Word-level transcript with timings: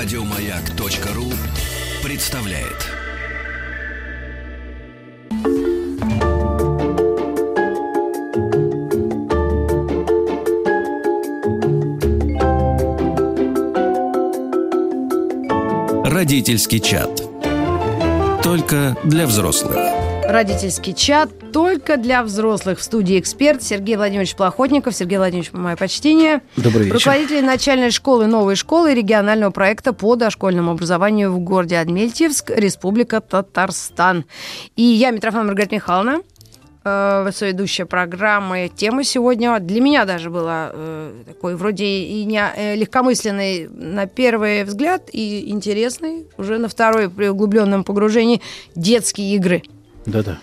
Радиомаяк.ру 0.00 1.26
представляет. 2.02 2.86
Родительский 16.06 16.80
чат. 16.80 17.20
Только 18.42 18.96
для 19.04 19.26
взрослых. 19.26 19.76
Родительский 20.24 20.94
чат 20.94 21.28
только 21.52 21.96
для 21.96 22.22
взрослых. 22.22 22.78
В 22.78 22.82
студии 22.82 23.18
эксперт 23.18 23.62
Сергей 23.62 23.96
Владимирович 23.96 24.34
Плохотников. 24.34 24.94
Сергей 24.94 25.18
Владимирович, 25.18 25.52
мое 25.52 25.76
почтение. 25.76 26.42
Добрый 26.56 26.84
вечер. 26.84 26.94
Руководитель 26.94 27.44
начальной 27.44 27.90
школы 27.90 28.26
«Новой 28.26 28.56
школы» 28.56 28.94
регионального 28.94 29.50
проекта 29.50 29.92
по 29.92 30.16
дошкольному 30.16 30.72
образованию 30.72 31.32
в 31.32 31.38
городе 31.40 31.78
Адмельтьевск, 31.78 32.50
Республика 32.50 33.20
Татарстан. 33.20 34.24
И 34.76 34.82
я, 34.82 35.10
Митрофан 35.10 35.46
Маргарита 35.46 35.74
Михайловна, 35.74 36.22
э, 36.84 37.30
соведущая 37.32 37.86
программы. 37.86 38.70
Тема 38.74 39.04
сегодня 39.04 39.58
для 39.60 39.80
меня 39.80 40.04
даже 40.04 40.30
была 40.30 40.70
э, 40.72 41.12
такой 41.26 41.56
вроде 41.56 41.84
и 41.84 42.24
не, 42.24 42.42
э, 42.56 42.76
легкомысленной 42.76 43.68
на 43.68 44.06
первый 44.06 44.64
взгляд 44.64 45.08
и 45.12 45.50
интересной 45.50 46.26
уже 46.38 46.58
на 46.58 46.68
второй 46.68 47.10
при 47.10 47.28
углубленном 47.28 47.84
погружении 47.84 48.40
детские 48.74 49.34
игры. 49.34 49.62
Да-да. 50.06 50.38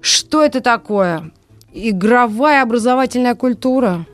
Что 0.00 0.42
это 0.42 0.60
такое? 0.60 1.30
Игровая 1.72 2.62
образовательная 2.62 3.34
культура. 3.34 4.06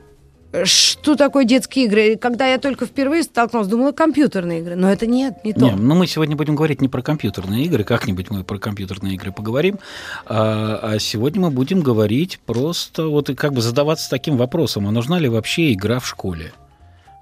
Что 0.63 1.15
такое 1.15 1.43
детские 1.43 1.85
игры? 1.85 2.15
Когда 2.15 2.47
я 2.47 2.57
только 2.57 2.85
впервые 2.85 3.23
столкнулась, 3.23 3.67
думала, 3.67 3.91
компьютерные 3.91 4.61
игры. 4.61 4.75
Но 4.75 4.89
это 4.89 5.05
нет, 5.05 5.43
не 5.43 5.53
то. 5.53 5.59
Не, 5.59 5.71
ну 5.71 5.95
мы 5.95 6.07
сегодня 6.07 6.35
будем 6.35 6.55
говорить 6.55 6.81
не 6.81 6.87
про 6.87 7.01
компьютерные 7.01 7.65
игры, 7.65 7.83
как-нибудь 7.83 8.29
мы 8.29 8.43
про 8.43 8.57
компьютерные 8.57 9.15
игры 9.15 9.31
поговорим, 9.31 9.79
а, 10.25 10.79
а 10.81 10.99
сегодня 10.99 11.41
мы 11.41 11.51
будем 11.51 11.81
говорить 11.81 12.39
просто 12.45 13.07
вот 13.07 13.29
и 13.29 13.35
как 13.35 13.53
бы 13.53 13.61
задаваться 13.61 14.09
таким 14.09 14.37
вопросом, 14.37 14.87
а 14.87 14.91
нужна 14.91 15.19
ли 15.19 15.27
вообще 15.27 15.73
игра 15.73 15.99
в 15.99 16.07
школе? 16.07 16.53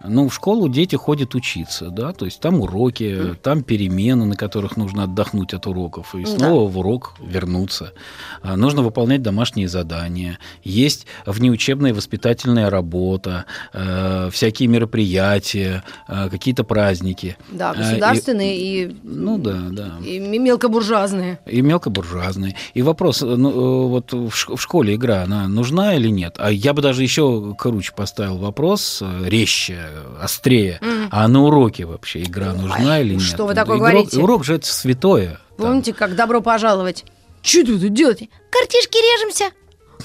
Ну, 0.07 0.29
в 0.29 0.33
школу 0.33 0.69
дети 0.69 0.95
ходят 0.95 1.35
учиться, 1.35 1.89
да, 1.89 2.11
то 2.13 2.25
есть 2.25 2.39
там 2.39 2.59
уроки, 2.61 3.35
там 3.41 3.63
перемены, 3.63 4.25
на 4.25 4.35
которых 4.35 4.77
нужно 4.77 5.03
отдохнуть 5.03 5.53
от 5.53 5.67
уроков, 5.67 6.15
и 6.15 6.25
снова 6.25 6.69
в 6.69 6.77
урок 6.77 7.13
вернуться. 7.21 7.93
А, 8.41 8.55
Нужно 8.55 8.81
выполнять 8.81 9.21
домашние 9.21 9.67
задания, 9.67 10.39
есть 10.63 11.05
внеучебная 11.25 11.93
воспитательная 11.93 12.69
работа, 12.69 13.45
э, 13.73 14.29
всякие 14.31 14.67
мероприятия, 14.69 15.83
э, 16.07 16.29
какие-то 16.29 16.63
праздники. 16.63 17.37
Да, 17.51 17.71
и- 17.73 17.77
государственные 17.77 18.57
и, 18.57 18.95
Ну 19.03 19.37
да, 19.37 19.57
да. 19.71 19.91
и 20.05 20.19
мелкобуржуазные. 20.19 21.39
И 21.45 21.61
мелкобуржуазные. 21.61 22.55
И 22.73 22.81
вопрос, 22.81 23.21
э, 23.21 23.25
ну, 23.25 23.49
э, 23.49 23.87
вот 23.89 24.13
в 24.13 24.57
школе 24.57 24.95
игра, 24.95 25.23
она 25.23 25.47
нужна 25.47 25.95
или 25.95 26.09
нет? 26.09 26.35
А 26.39 26.51
я 26.51 26.73
бы 26.73 26.81
даже 26.81 27.03
еще 27.03 27.55
круче 27.57 27.93
поставил 27.95 28.37
вопрос, 28.37 29.01
э, 29.01 29.29
резче, 29.29 29.77
острее. 30.21 30.79
А 31.11 31.27
на 31.27 31.43
уроке 31.43 31.85
вообще 31.85 32.23
игра 32.23 32.53
нужна 32.53 32.99
или 33.01 33.13
нет? 33.13 33.23
что 33.23 33.45
вы 33.45 33.53
такое 33.53 33.77
Игрок- 33.77 33.89
говорите? 33.91 34.19
Урок 34.19 34.43
же 34.43 34.55
это 34.55 34.67
святое. 34.67 35.39
Там. 35.57 35.67
Помните, 35.67 35.93
как 35.93 36.15
добро 36.15 36.41
пожаловать? 36.41 37.05
Что 37.41 37.63
ты 37.65 37.79
тут 37.79 37.93
делаете? 37.93 38.29
Картишки 38.51 38.97
режемся. 38.97 39.51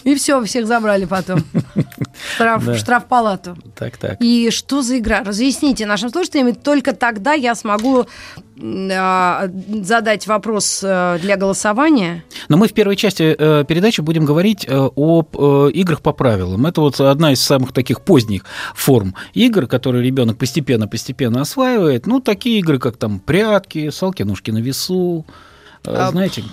И 0.04 0.14
все, 0.14 0.42
всех 0.44 0.66
забрали 0.66 1.04
потом. 1.04 1.40
Штраф, 2.34 2.64
Да. 2.64 2.74
штрафпалату. 2.74 3.56
Так, 3.78 3.96
так. 3.96 4.16
И 4.20 4.50
что 4.50 4.82
за 4.82 4.98
игра? 4.98 5.22
Разъясните 5.24 5.86
нашим 5.86 6.10
слушателям, 6.10 6.48
и 6.48 6.52
только 6.52 6.92
тогда 6.92 7.32
я 7.32 7.54
смогу 7.54 8.06
а, 8.62 9.48
задать 9.82 10.26
вопрос 10.26 10.80
э, 10.82 11.18
для 11.22 11.36
голосования. 11.36 12.24
Но 12.48 12.58
мы 12.58 12.68
в 12.68 12.74
первой 12.74 12.96
части 12.96 13.34
э, 13.38 13.64
передачи 13.66 14.02
будем 14.02 14.26
говорить 14.26 14.66
э, 14.68 14.90
об 14.96 15.34
э, 15.38 15.70
играх 15.72 16.02
по 16.02 16.12
правилам. 16.12 16.66
Это 16.66 16.82
вот 16.82 17.00
одна 17.00 17.32
из 17.32 17.40
самых 17.40 17.72
таких 17.72 18.02
поздних 18.02 18.44
форм 18.74 19.14
игр, 19.32 19.66
которые 19.66 20.04
ребенок 20.04 20.36
постепенно-постепенно 20.36 21.40
осваивает. 21.40 22.06
Ну, 22.06 22.20
такие 22.20 22.58
игры, 22.58 22.78
как 22.78 22.96
там 22.98 23.18
прятки, 23.18 23.88
салки-ножки 23.90 24.50
на 24.50 24.58
весу, 24.58 25.24
э, 25.84 25.94
А, 25.94 26.10
знаете... 26.10 26.44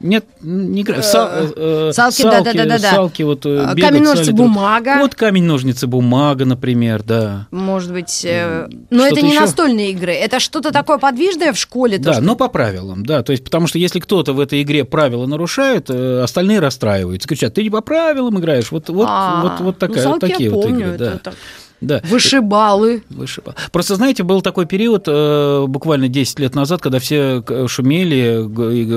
Нет, 0.00 0.24
не 0.40 0.82
игра. 0.82 0.98
Са- 0.98 1.52
э, 1.56 1.88
э, 1.88 1.92
Салки, 1.92 2.22
да-да-да-да-да. 2.22 2.90
Салки, 2.90 3.22
вот 3.22 3.44
э, 3.44 3.74
камень, 3.80 4.02
ножницы, 4.04 4.32
бумага. 4.32 4.98
Вот 5.00 5.16
камень, 5.16 5.42
ножницы, 5.42 5.88
бумага, 5.88 6.44
например, 6.44 7.02
да. 7.02 7.48
Может 7.50 7.92
быть, 7.92 8.24
э, 8.24 8.68
но 8.90 9.06
это 9.06 9.20
не 9.22 9.30
еще? 9.30 9.40
настольные 9.40 9.90
игры, 9.90 10.12
это 10.12 10.38
что-то 10.38 10.70
такое 10.70 10.98
подвижное 10.98 11.52
в 11.52 11.58
школе. 11.58 11.98
то, 11.98 12.04
Да, 12.04 12.12
что- 12.14 12.22
но 12.22 12.36
по 12.36 12.48
правилам, 12.48 13.04
да. 13.04 13.24
То 13.24 13.32
есть, 13.32 13.42
потому 13.42 13.66
что 13.66 13.78
если 13.78 13.98
кто-то 13.98 14.32
в 14.34 14.40
этой 14.40 14.62
игре 14.62 14.84
правила 14.84 15.26
нарушает, 15.26 15.86
э, 15.90 16.20
остальные 16.22 16.60
расстраиваются. 16.60 17.28
Кричат, 17.28 17.54
ты 17.54 17.64
не 17.64 17.70
по 17.70 17.80
правилам 17.80 18.38
играешь. 18.38 18.70
Вот, 18.70 18.88
вот, 18.90 19.06
А, 19.10 19.42
вот, 19.42 19.52
вот 19.60 19.60
ну, 19.60 19.72
такая, 19.72 20.04
салки 20.04 20.20
такие 20.20 20.48
я 20.50 20.54
вот 20.54 20.64
помню, 20.64 20.86
игры. 20.94 20.98
Да. 20.98 21.18
так. 21.18 21.34
Да. 21.80 22.00
Вышибалы. 22.04 23.02
Вышибал. 23.08 23.54
Просто, 23.70 23.94
знаете, 23.94 24.22
был 24.22 24.42
такой 24.42 24.66
период, 24.66 25.04
э, 25.06 25.64
буквально 25.68 26.08
10 26.08 26.38
лет 26.40 26.54
назад, 26.54 26.80
когда 26.80 26.98
все 26.98 27.42
к- 27.42 27.68
шумели, 27.68 28.44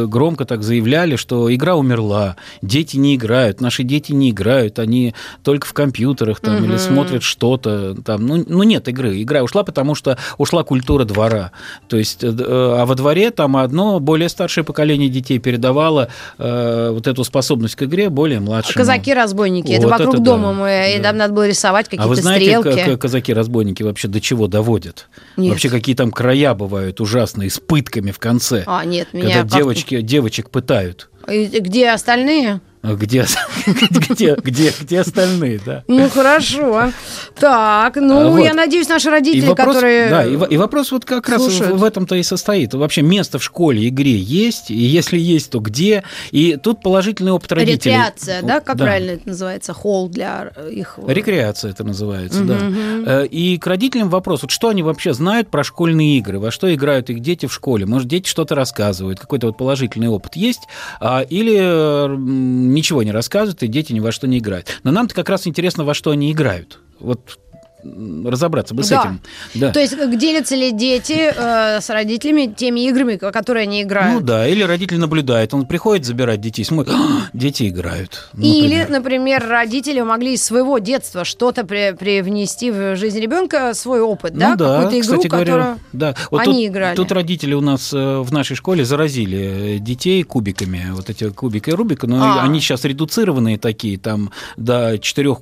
громко 0.06 0.46
так 0.46 0.64
заявляли, 0.64 1.16
что 1.16 1.54
игра 1.54 1.76
умерла, 1.76 2.36
дети 2.62 2.98
не 2.98 3.16
играют, 3.16 3.62
наши 3.62 3.84
дети 3.84 4.12
не 4.14 4.32
играют, 4.32 4.80
они 4.80 5.14
только 5.44 5.68
в 5.68 5.74
компьютерах 5.74 6.40
там, 6.40 6.64
или 6.64 6.78
смотрят 6.78 7.24
что-то 7.24 7.96
там. 8.04 8.26
Ну, 8.26 8.44
ну, 8.48 8.64
нет 8.64 8.88
игры. 8.88 9.22
Игра 9.22 9.44
ушла, 9.44 9.64
потому 9.64 9.96
что 9.96 10.18
ушла 10.38 10.64
культура 10.64 11.06
двора. 11.06 11.52
То 11.88 11.98
есть, 11.98 12.24
э, 12.24 12.28
э, 12.28 12.76
а 12.80 12.86
во 12.86 12.96
дворе 12.96 13.32
там 13.32 13.58
одно 13.58 14.00
более 14.00 14.30
старшее 14.30 14.64
поколение 14.64 15.10
детей 15.10 15.38
передавало 15.40 16.08
э, 16.38 16.90
вот 16.92 17.08
эту 17.08 17.24
способность 17.24 17.76
к 17.76 17.84
игре 17.84 18.10
более 18.10 18.40
младшему. 18.40 18.76
Казаки-разбойники. 18.76 19.72
Это 19.72 19.84
Вот 19.84 19.92
вокруг 19.92 20.16
это 20.16 20.24
дома 20.24 20.48
да, 20.48 20.54
мы, 20.54 20.94
и 20.96 20.98
да. 20.98 21.10
там 21.10 21.18
надо 21.18 21.34
было 21.34 21.48
рисовать 21.48 21.86
какие-то 21.86 22.06
А 22.06 22.08
вы 22.08 22.16
знаете, 22.16 22.46
стрелки. 22.46 22.71
Как 22.76 23.02
казаки-разбойники 23.02 23.84
вообще 23.84 24.08
до 24.08 24.22
чего 24.22 24.48
доводят? 24.48 25.08
Нет. 25.38 25.52
Вообще 25.52 25.70
какие 25.70 25.96
там 25.96 26.12
края 26.12 26.54
бывают 26.54 27.00
ужасные, 27.02 27.50
с 27.50 27.60
пытками 27.60 28.12
в 28.12 28.20
конце. 28.20 28.64
А, 28.66 28.86
нет, 28.86 29.14
меня 29.14 29.40
когда 29.40 29.58
девочки, 29.58 30.02
девочек 30.02 30.50
пытают. 30.50 31.10
И 31.30 31.46
Где 31.46 31.90
остальные? 31.90 32.62
А 32.84 32.96
Где, 32.96 33.26
где, 33.68 34.36
где, 34.36 34.74
где 34.80 35.00
остальные, 35.00 35.60
да? 35.64 35.84
Ну, 35.88 36.10
хорошо. 36.10 36.92
Так, 37.40 37.98
А, 37.98 38.02
ну, 38.02 38.32
вот. 38.32 38.44
я 38.44 38.56
надеюсь, 38.56 38.90
наши 38.90 39.12
родители, 39.12 39.46
вопрос, 39.46 39.76
которые... 39.76 40.10
да, 40.10 40.26
и, 40.26 40.54
и 40.54 40.58
вопрос 40.58 40.92
вот 40.92 41.06
как 41.06 41.30
раз 41.30 41.44
слушают. 41.44 41.74
в, 41.74 41.78
в 41.78 41.84
этом-то 41.84 42.16
и 42.16 42.24
состоит. 42.24 42.74
Вообще 42.74 43.04
место 43.04 43.38
в 43.38 43.44
школе, 43.44 43.88
игре 43.88 44.16
есть, 44.18 44.72
и 44.72 44.76
если 44.76 45.20
есть, 45.20 45.52
то 45.52 45.60
где? 45.60 46.04
И 46.32 46.58
тут 46.62 46.82
положительный 46.82 47.32
опыт 47.32 47.52
родителей. 47.52 47.94
Рекреация, 47.94 48.42
да? 48.42 48.60
Как 48.60 48.78
правильно 48.78 49.12
это 49.12 49.30
называется? 49.30 49.74
Холл 49.74 50.10
для 50.10 50.52
э, 50.56 50.72
их... 50.72 50.98
Рекреация 51.06 51.72
это 51.72 51.84
называется, 51.84 52.44
да. 52.44 52.58
Э, 53.06 53.28
И 53.28 53.60
к 53.60 53.68
родителям 53.68 54.10
вопрос, 54.10 54.42
вот 54.42 54.50
что 54.52 54.70
они 54.70 54.82
вообще 54.82 55.14
знают 55.14 55.50
про 55.50 55.64
школьные 55.64 56.18
игры, 56.18 56.40
во 56.40 56.50
что 56.50 56.74
играют 56.74 57.12
их 57.12 57.20
дети 57.20 57.46
в 57.46 57.54
школе? 57.54 57.86
Может, 57.86 58.08
дети 58.08 58.28
что-то 58.28 58.56
рассказывают, 58.56 59.20
какой-то 59.20 59.48
вот 59.48 59.58
положительный 59.58 60.08
опыт 60.08 60.36
есть, 60.36 60.62
а, 61.00 61.22
или 61.22 62.71
ничего 62.74 63.04
не 63.04 63.12
рассказывают, 63.12 63.64
и 63.64 63.68
дети 63.68 63.94
ни 63.94 64.00
во 64.00 64.12
что 64.12 64.28
не 64.28 64.40
играют. 64.40 64.80
Но 64.84 64.92
нам-то 64.92 65.16
как 65.16 65.30
раз 65.30 65.48
интересно, 65.48 65.84
во 65.84 65.94
что 65.94 66.12
они 66.12 66.32
играют. 66.32 66.80
Вот 67.00 67.40
разобраться 67.84 68.74
бы 68.74 68.84
с 68.84 68.90
Да. 68.90 69.02
этим. 69.02 69.22
Да. 69.56 69.72
То 69.72 69.80
есть 69.80 69.94
э, 69.94 70.16
делятся 70.16 70.56
ли 70.56 70.72
дети 70.72 71.32
э, 71.36 71.80
с 71.82 71.90
родителями 71.90 72.54
теми 72.56 72.82
играми, 72.88 73.16
которые 73.16 73.64
они 73.64 73.82
играют? 73.84 74.22
Ну 74.22 74.26
да, 74.26 74.48
или 74.48 74.64
родитель 74.64 74.98
наблюдает, 75.00 75.54
он 75.54 75.66
приходит 75.66 76.06
забирать 76.06 76.42
детей, 76.42 76.64
смотрит, 76.64 76.94
«А, 76.96 77.28
дети 77.34 77.68
играют. 77.68 78.30
Или, 78.38 78.86
например. 78.88 78.90
например, 79.02 79.48
родители 79.48 80.02
могли 80.02 80.34
из 80.34 80.44
своего 80.44 80.78
детства 80.80 81.26
что-то 81.26 81.66
при- 81.66 81.94
привнести 81.96 82.72
в 82.72 82.96
жизнь 82.96 83.20
ребенка, 83.20 83.74
свой 83.74 84.00
опыт, 84.02 84.34
да? 84.36 84.52
Ну 84.52 84.56
да, 84.58 84.82
Какую-то 84.84 85.00
игру, 85.08 85.16
кстати 85.18 85.28
говоря, 85.28 85.46
которую... 85.54 85.80
да. 85.94 86.16
Вот 86.30 86.42
они 86.42 86.54
тут, 86.68 86.72
играли. 86.76 86.96
Тут 86.96 87.12
родители 87.12 87.54
у 87.54 87.62
нас 87.62 87.94
э, 87.94 88.20
в 88.20 88.32
нашей 88.32 88.56
школе 88.56 88.86
заразили 88.86 89.76
э, 89.76 89.80
детей 89.80 90.24
кубиками, 90.24 90.88
вот 90.92 91.10
эти 91.10 91.30
кубики 91.30 91.70
и 91.70 91.74
Рубика, 91.74 92.08
но 92.08 92.22
А. 92.24 92.44
они 92.44 92.60
сейчас 92.60 92.84
редуцированные 92.86 93.58
такие, 93.58 93.98
там 93.98 94.32
до 94.58 94.98
4, 95.00 95.36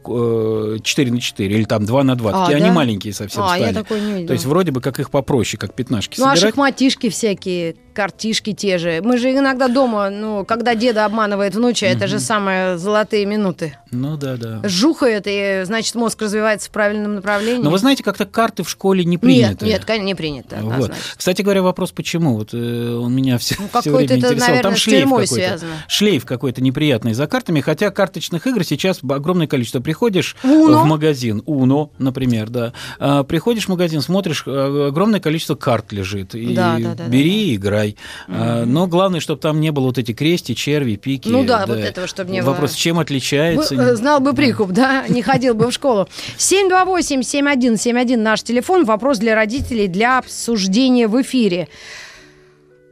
4 0.84 1.12
на 1.12 1.20
4 1.22 1.56
или 1.56 1.64
там 1.64 1.86
2 1.86 2.04
на 2.04 2.16
2, 2.16 2.29
А, 2.34 2.46
такие 2.46 2.60
да? 2.60 2.66
они 2.66 2.74
маленькие 2.76 3.14
совсем 3.14 3.44
А, 3.44 3.58
я 3.58 3.66
стали. 3.70 3.84
такое 3.84 4.00
не 4.00 4.12
видела. 4.12 4.28
То 4.28 4.34
есть 4.34 4.46
вроде 4.46 4.72
бы 4.72 4.82
как 4.82 5.00
их 5.00 5.10
попроще, 5.12 5.60
как 5.60 5.74
пятнашки 5.74 6.20
Ну, 6.20 6.26
а 6.26 6.36
собирать. 6.36 6.52
шахматишки 6.52 7.10
всякие, 7.10 7.76
картишки 7.94 8.54
те 8.54 8.78
же. 8.78 9.02
Мы 9.04 9.18
же 9.18 9.32
иногда 9.32 9.68
дома, 9.68 10.10
ну, 10.10 10.46
когда 10.46 10.76
деда 10.76 11.06
обманывает 11.06 11.56
внуча, 11.56 11.86
это 11.86 12.08
же 12.08 12.20
самые 12.20 12.78
золотые 12.78 13.26
минуты. 13.26 13.78
Ну 13.92 14.18
да, 14.18 14.38
да. 14.38 14.62
Жухает, 14.64 15.24
и, 15.26 15.64
значит, 15.66 15.96
мозг 15.96 16.22
развивается 16.22 16.70
в 16.70 16.72
правильном 16.72 17.16
направлении. 17.16 17.64
Но 17.64 17.70
вы 17.70 17.78
знаете, 17.78 18.04
как-то 18.04 18.26
карты 18.26 18.64
в 18.64 18.70
школе 18.70 19.04
не 19.04 19.18
приняты. 19.18 19.66
Нет, 19.66 19.80
нет, 19.80 19.86
конечно, 19.86 20.06
не 20.06 20.16
принято, 20.16 20.58
Вот. 20.62 20.92
Кстати 21.16 21.42
говоря, 21.42 21.62
вопрос 21.64 21.92
почему? 21.92 22.36
Вот 22.36 22.54
э, 22.54 22.58
он 22.94 23.14
меня 23.14 23.38
все, 23.38 23.56
Ну, 23.60 23.82
все 23.82 23.90
время 23.92 24.06
это, 24.06 24.16
интересовал. 24.16 24.40
наверное, 24.40 24.64
Там 24.64 24.76
шлейф 24.76 25.10
какой-то. 25.10 25.34
связано. 25.34 25.72
Шлейф 25.88 26.26
какой-то 26.26 26.62
неприятный 26.62 27.14
за 27.14 27.28
картами, 27.28 27.62
хотя 27.62 27.90
карточных 27.90 28.46
игр 28.48 28.64
сейчас 28.64 29.00
огромное 29.08 29.48
количество. 29.48 29.80
Приходишь 29.80 30.36
Uno. 30.44 30.84
в 30.84 30.86
магазин, 30.86 31.42
Уно, 31.46 31.92
например, 31.98 32.50
да. 32.50 32.74
А, 33.00 33.24
приходишь 33.24 33.66
в 33.66 33.70
магазин, 33.70 34.02
смотришь, 34.02 34.44
а, 34.46 34.88
огромное 34.90 35.20
количество 35.20 35.56
карт 35.56 35.92
лежит. 35.92 36.36
И 36.36 36.54
Да, 36.54 36.78
да, 36.80 36.94
да, 36.96 37.04
бери 37.08 37.52
и 37.52 37.56
играй. 37.56 37.89
А, 38.28 38.66
но 38.66 38.88
главное, 38.88 39.20
чтобы 39.20 39.42
там 39.42 39.60
не 39.60 39.72
было 39.72 39.86
вот 39.86 39.98
эти 39.98 40.14
крести, 40.14 40.56
черви, 40.56 40.96
пики. 40.96 41.30
Ну 41.30 41.44
да, 41.44 41.66
вот 41.66 41.78
этого, 41.78 42.08
чтобы 42.08 42.32
не 42.32 42.42
было. 42.42 42.52
Вопрос, 42.52 42.74
чем 42.74 43.00
отличается? 43.00 43.76
Вы, 43.76 43.82
э, 43.82 43.96
знал 43.96 44.20
бы 44.20 44.34
прикуп, 44.34 44.72
да, 44.72 45.06
не 45.10 45.22
ходил 45.22 45.54
бы 45.54 45.68
в 45.68 45.72
школу. 45.72 46.08
728-7171 46.38 48.18
наш 48.18 48.44
телефон. 48.44 48.86
Вопрос 48.86 49.20
для 49.20 49.36
родителей 49.36 49.88
для 49.88 50.20
обсуждения 50.20 51.08
в 51.08 51.22
эфире. 51.22 51.68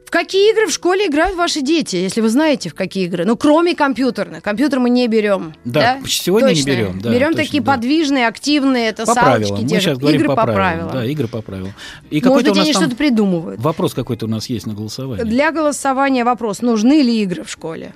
В 0.08 0.10
какие 0.10 0.52
игры 0.52 0.68
в 0.68 0.70
школе 0.70 1.08
играют 1.08 1.36
ваши 1.36 1.60
дети, 1.60 1.96
если 1.96 2.22
вы 2.22 2.30
знаете, 2.30 2.70
в 2.70 2.74
какие 2.74 3.04
игры? 3.04 3.26
Ну, 3.26 3.36
кроме 3.36 3.74
компьютерных. 3.74 4.42
Компьютер 4.42 4.80
мы 4.80 4.88
не 4.88 5.06
берем. 5.06 5.52
Да, 5.66 5.98
сегодня 6.06 6.48
не 6.48 6.54
Точно. 6.54 6.70
берем, 6.70 7.00
да, 7.02 7.10
берем 7.10 7.32
точно, 7.32 7.44
такие 7.44 7.62
да. 7.62 7.72
подвижные, 7.74 8.26
активные, 8.26 8.88
это 8.88 9.04
по 9.04 9.12
салочки, 9.12 9.48
правилам. 9.50 9.62
Мы 9.64 9.68
сейчас 9.68 9.98
говорим 9.98 10.20
игры 10.22 10.34
по, 10.34 10.44
правилам. 10.46 10.90
Да, 10.94 11.04
игры 11.04 11.28
по 11.28 11.42
правилам. 11.42 11.74
И 12.08 12.22
Может 12.24 12.48
быть, 12.48 12.56
они 12.56 12.72
там 12.72 12.82
что-то 12.84 12.96
придумывают. 12.96 13.60
вопрос 13.60 13.92
какой-то 13.92 14.24
у 14.24 14.30
нас 14.30 14.48
есть 14.48 14.66
на 14.66 14.72
голосование. 14.72 15.26
Для 15.26 15.52
голосования 15.52 16.24
вопрос, 16.24 16.62
нужны 16.62 17.02
ли 17.02 17.22
игры 17.22 17.44
в 17.44 17.50
школе? 17.50 17.92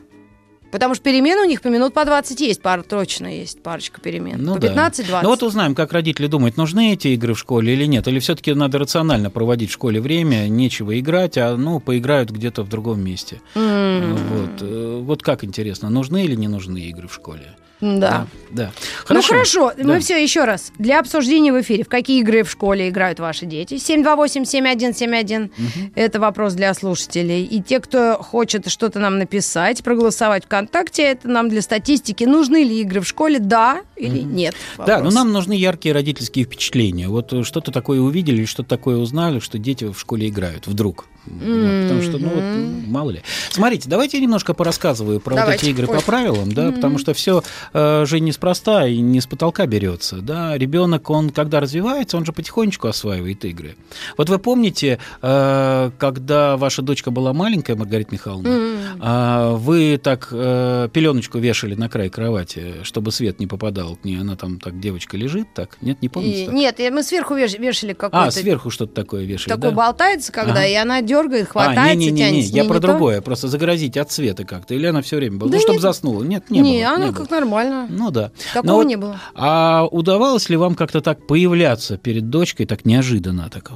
Потому 0.73 0.95
что 0.95 1.05
перемены 1.05 1.43
у 1.43 1.45
них 1.45 1.61
по 1.61 1.69
минут 1.69 1.93
по 1.93 2.05
20 2.05 2.41
есть, 2.41 2.63
пар, 2.63 2.83
точно 2.83 3.27
есть 3.27 3.63
парочка 3.63 4.01
перемен. 4.01 4.43
Ну 4.43 4.55
по 4.55 4.61
да. 4.61 4.89
15-20. 4.89 5.21
Ну 5.23 5.29
вот 5.29 5.43
узнаем, 5.43 5.75
как 5.75 5.93
родители 5.93 6.27
думают, 6.27 6.57
нужны 6.57 6.95
эти 6.95 7.09
игры 7.09 7.35
в 7.35 7.39
школе 7.39 7.75
или 7.75 7.85
нет. 7.85 8.09
Или 8.09 8.19
все-таки 8.21 8.55
надо 8.55 8.79
рационально 8.79 9.29
проводить 9.31 9.69
в 9.69 9.75
школе 9.75 10.01
время, 10.01 10.49
нечего 10.49 10.99
играть, 10.99 11.37
а 11.37 11.57
ну 11.59 11.79
поиграют 11.79 12.31
где-то 12.31 12.63
в 12.63 12.71
другом 12.71 13.05
месте. 13.05 13.43
М, 13.55 14.17
Вот. 14.17 14.63
Э, 14.63 15.01
вот 15.03 15.23
как 15.23 15.45
интересно, 15.45 15.91
нужны 15.91 16.25
или 16.25 16.35
не 16.35 16.49
нужны 16.49 16.79
игры 16.79 17.07
в 17.07 17.15
школе? 17.15 17.55
Да. 17.83 18.27
Да. 18.51 18.71
Ну 19.09 19.21
хорошо, 19.23 19.73
Да. 19.77 19.83
мы 19.85 19.99
все 19.99 20.23
еще 20.23 20.45
раз. 20.45 20.73
Для 20.79 21.01
обсуждения 21.01 21.53
в 21.53 21.61
эфире. 21.63 21.83
В 21.85 21.89
какие 21.89 22.21
игры 22.21 22.45
в 22.45 22.51
школе 22.51 22.89
играют 22.91 23.19
ваши 23.19 23.45
дети? 23.45 23.75
728-7171. 23.75 25.51
Это 25.97 26.21
вопрос 26.21 26.55
для 26.55 26.73
слушателей. 26.75 27.45
И 27.45 27.61
те, 27.61 27.81
кто 27.81 28.19
хочет 28.23 28.69
что-то 28.71 29.01
нам 29.01 29.19
написать, 29.19 29.83
проголосовать 29.83 30.45
ВКонтакте, 30.45 31.03
это 31.03 31.29
нам 31.29 31.49
для 31.49 31.61
статистики. 31.63 32.25
Нужны 32.25 32.63
ли 32.63 32.81
игры 32.83 33.01
в 33.01 33.09
школе? 33.09 33.39
Да 33.41 33.81
или 33.97 34.21
нет? 34.21 34.55
Да, 34.79 34.85
но 34.85 34.95
Вопрос. 34.95 35.15
нам 35.15 35.33
нужны 35.33 35.55
яркие 35.55 35.93
родительские 35.95 36.45
впечатления. 36.45 37.09
Вот 37.09 37.33
э, 37.33 37.43
что-то 37.43 37.73
такое 37.73 38.01
увидели, 38.01 38.45
что-то 38.45 38.69
такое 38.69 38.97
узнали, 38.97 39.41
что 39.41 39.59
дети 39.59 39.85
в 39.91 39.99
школе 39.99 40.29
играют 40.29 40.67
вдруг. 40.67 41.07
Вот, 41.27 41.83
Потому 41.89 42.03
что, 42.03 42.19
ну, 42.19 42.29
вот, 42.29 42.87
мало 42.89 43.11
ли. 43.11 43.23
Смотрите, 43.51 43.89
давайте 43.89 44.17
я 44.19 44.23
немножко 44.23 44.55
порассказываю 44.55 45.21
про 45.21 45.35
вот 45.35 45.41
Давайте. 45.41 45.67
эти 45.67 45.71
игры 45.75 45.87
Ой. 45.89 45.97
по 45.99 46.03
правилам, 46.05 46.53
да, 46.53 46.73
потому 46.73 46.99
что 46.99 47.15
все 47.15 47.43
же 47.73 48.21
неспроста 48.21 48.87
и 48.87 48.99
не 49.01 49.21
с 49.21 49.27
потолка 49.27 49.67
берется, 49.67 50.17
да. 50.17 50.57
Ребенок, 50.59 51.09
он 51.11 51.31
когда 51.31 51.61
развивается, 51.61 52.17
он 52.17 52.25
же 52.25 52.33
потихонечку 52.33 52.89
осваивает 52.89 53.45
игры. 53.45 53.77
Вот 54.17 54.29
вы 54.29 54.39
помните, 54.39 54.99
э, 55.23 55.91
когда 55.99 56.57
ваша 56.57 56.83
дочка 56.83 57.11
была 57.11 57.33
маленькая, 57.33 57.77
Маргарита 57.77 58.13
Михайловна, 58.13 58.49
М. 58.49 58.77
а 59.01 59.53
вы 59.53 59.99
так 60.03 60.29
э, 60.31 60.89
пеленочку 60.93 61.39
вешали 61.39 61.75
на 61.75 61.89
край 61.89 62.09
кровати, 62.11 62.77
чтобы 62.83 63.13
свет 63.13 63.41
не 63.41 63.47
попадал 63.47 63.97
к 63.97 64.05
ней. 64.05 64.17
Она 64.21 64.37
там 64.37 64.59
так, 64.59 64.79
девочка 64.81 65.17
лежит, 65.17 65.47
так? 65.55 65.77
Нет, 65.81 66.03
не 66.03 66.09
помните? 66.09 66.43
И- 66.43 66.47
так? 66.47 66.55
нет, 66.55 66.79
мы 66.93 67.03
сверху 67.03 67.35
веш- 67.35 67.59
вешали 67.59 67.93
какой-то... 67.93 68.25
а, 68.27 68.31
сверху 68.31 68.71
что-то 68.71 68.95
такое 68.95 69.25
вешали, 69.25 69.55
Такой 69.55 69.71
да? 69.71 69.77
болтается, 69.77 70.33
когда, 70.33 70.53
Ага. 70.61 70.67
и 70.67 70.75
она 70.75 71.01
дергает, 71.13 71.49
А, 71.55 71.95
не-не-не, 71.95 72.17
тянется. 72.19 72.53
я 72.57 72.63
Не- 72.63 72.69
про 72.69 72.75
не 72.77 72.81
то? 72.81 72.87
другое, 72.89 73.21
просто 73.21 73.49
загрозить 73.49 73.97
от 73.97 74.11
света 74.11 74.45
как-то. 74.45 74.75
Или 74.75 74.87
она 74.87 75.01
все 75.03 75.17
время 75.17 75.37
была, 75.39 75.51
ну, 75.53 75.61
чтобы 75.61 75.79
заснула. 75.81 76.23
Нет, 76.25 76.51
не, 76.51 76.61
Не, 76.61 76.83
было. 76.85 76.95
она 76.97 77.07
не 77.09 77.13
как 77.13 77.31
нормально. 77.31 77.87
Ну 77.91 78.11
да. 78.11 78.31
Такого 78.55 78.83
не 78.83 78.97
было. 78.97 79.21
А 79.35 79.87
удавалось 79.91 80.49
ли 80.49 80.57
вам 80.57 80.75
как-то 80.75 81.01
так 81.01 81.27
появляться 81.27 81.97
перед 81.99 82.31
дочкой 82.31 82.67
так 82.67 82.85
неожиданно 82.85 83.49
так? 83.51 83.71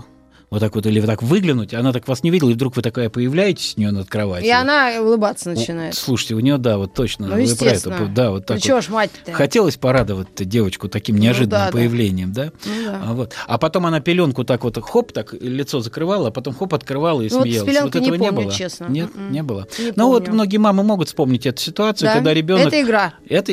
Вот 0.48 0.60
так 0.60 0.76
вот, 0.76 0.86
или 0.86 1.00
вот 1.00 1.06
так 1.08 1.22
выглянуть, 1.24 1.74
она 1.74 1.92
так 1.92 2.06
вас 2.06 2.22
не 2.22 2.30
видела, 2.30 2.50
и 2.50 2.54
вдруг 2.54 2.76
вы 2.76 2.82
такая 2.82 3.10
появляетесь 3.10 3.72
с 3.72 3.76
нее 3.76 3.90
над 3.90 4.08
кроватью. 4.08 4.46
И 4.46 4.50
она 4.52 4.92
улыбаться 5.00 5.50
начинает. 5.50 5.94
Слушайте, 5.96 6.34
у 6.34 6.40
нее, 6.40 6.56
да, 6.56 6.78
вот 6.78 6.94
точно. 6.94 7.26
Ну, 7.26 7.34
вы 7.34 7.56
про 7.56 7.66
это, 7.70 8.08
да, 8.14 8.30
вот 8.30 8.46
так 8.46 8.60
Ну, 8.64 8.74
вот. 8.74 8.84
ж, 8.84 8.88
мать-то? 8.90 9.32
Хотелось 9.32 9.76
порадовать 9.76 10.28
девочку 10.36 10.88
таким 10.88 11.16
Ну, 11.16 11.22
неожиданным 11.22 11.50
да, 11.50 11.66
да. 11.66 11.72
появлением, 11.72 12.32
да? 12.32 12.52
Ну 12.64 12.72
да. 12.84 13.00
А, 13.04 13.12
вот. 13.14 13.32
а 13.48 13.58
потом 13.58 13.86
она 13.86 13.98
пеленку 14.00 14.44
так 14.44 14.62
вот, 14.62 14.78
хоп, 14.80 15.10
так 15.12 15.32
лицо 15.32 15.80
закрывала, 15.80 16.28
а 16.28 16.30
потом 16.30 16.54
хоп, 16.54 16.74
открывала 16.74 17.22
и 17.22 17.28
Ну, 17.28 17.38
вот 17.38 17.42
смеялась. 17.42 17.68
пеленкой 17.68 18.00
не 18.02 18.06
этого 18.08 18.20
не, 18.22 18.28
помню, 18.30 18.42
было? 18.44 18.52
честно. 18.52 18.86
Нет, 18.88 19.10
М-м. 19.16 19.32
не 19.32 19.42
было. 19.42 19.66
Не 19.80 19.92
ну 19.96 20.08
вот 20.08 20.24
помню. 20.26 20.34
многие 20.34 20.58
мамы 20.58 20.84
могут 20.84 21.08
вспомнить 21.08 21.44
эту 21.44 21.60
ситуацию, 21.60 22.06
Да? 22.08 22.14
когда 22.14 22.32
ребенок... 22.32 22.68
Это 22.68 22.80
игра. 22.80 23.14
Это, 23.28 23.52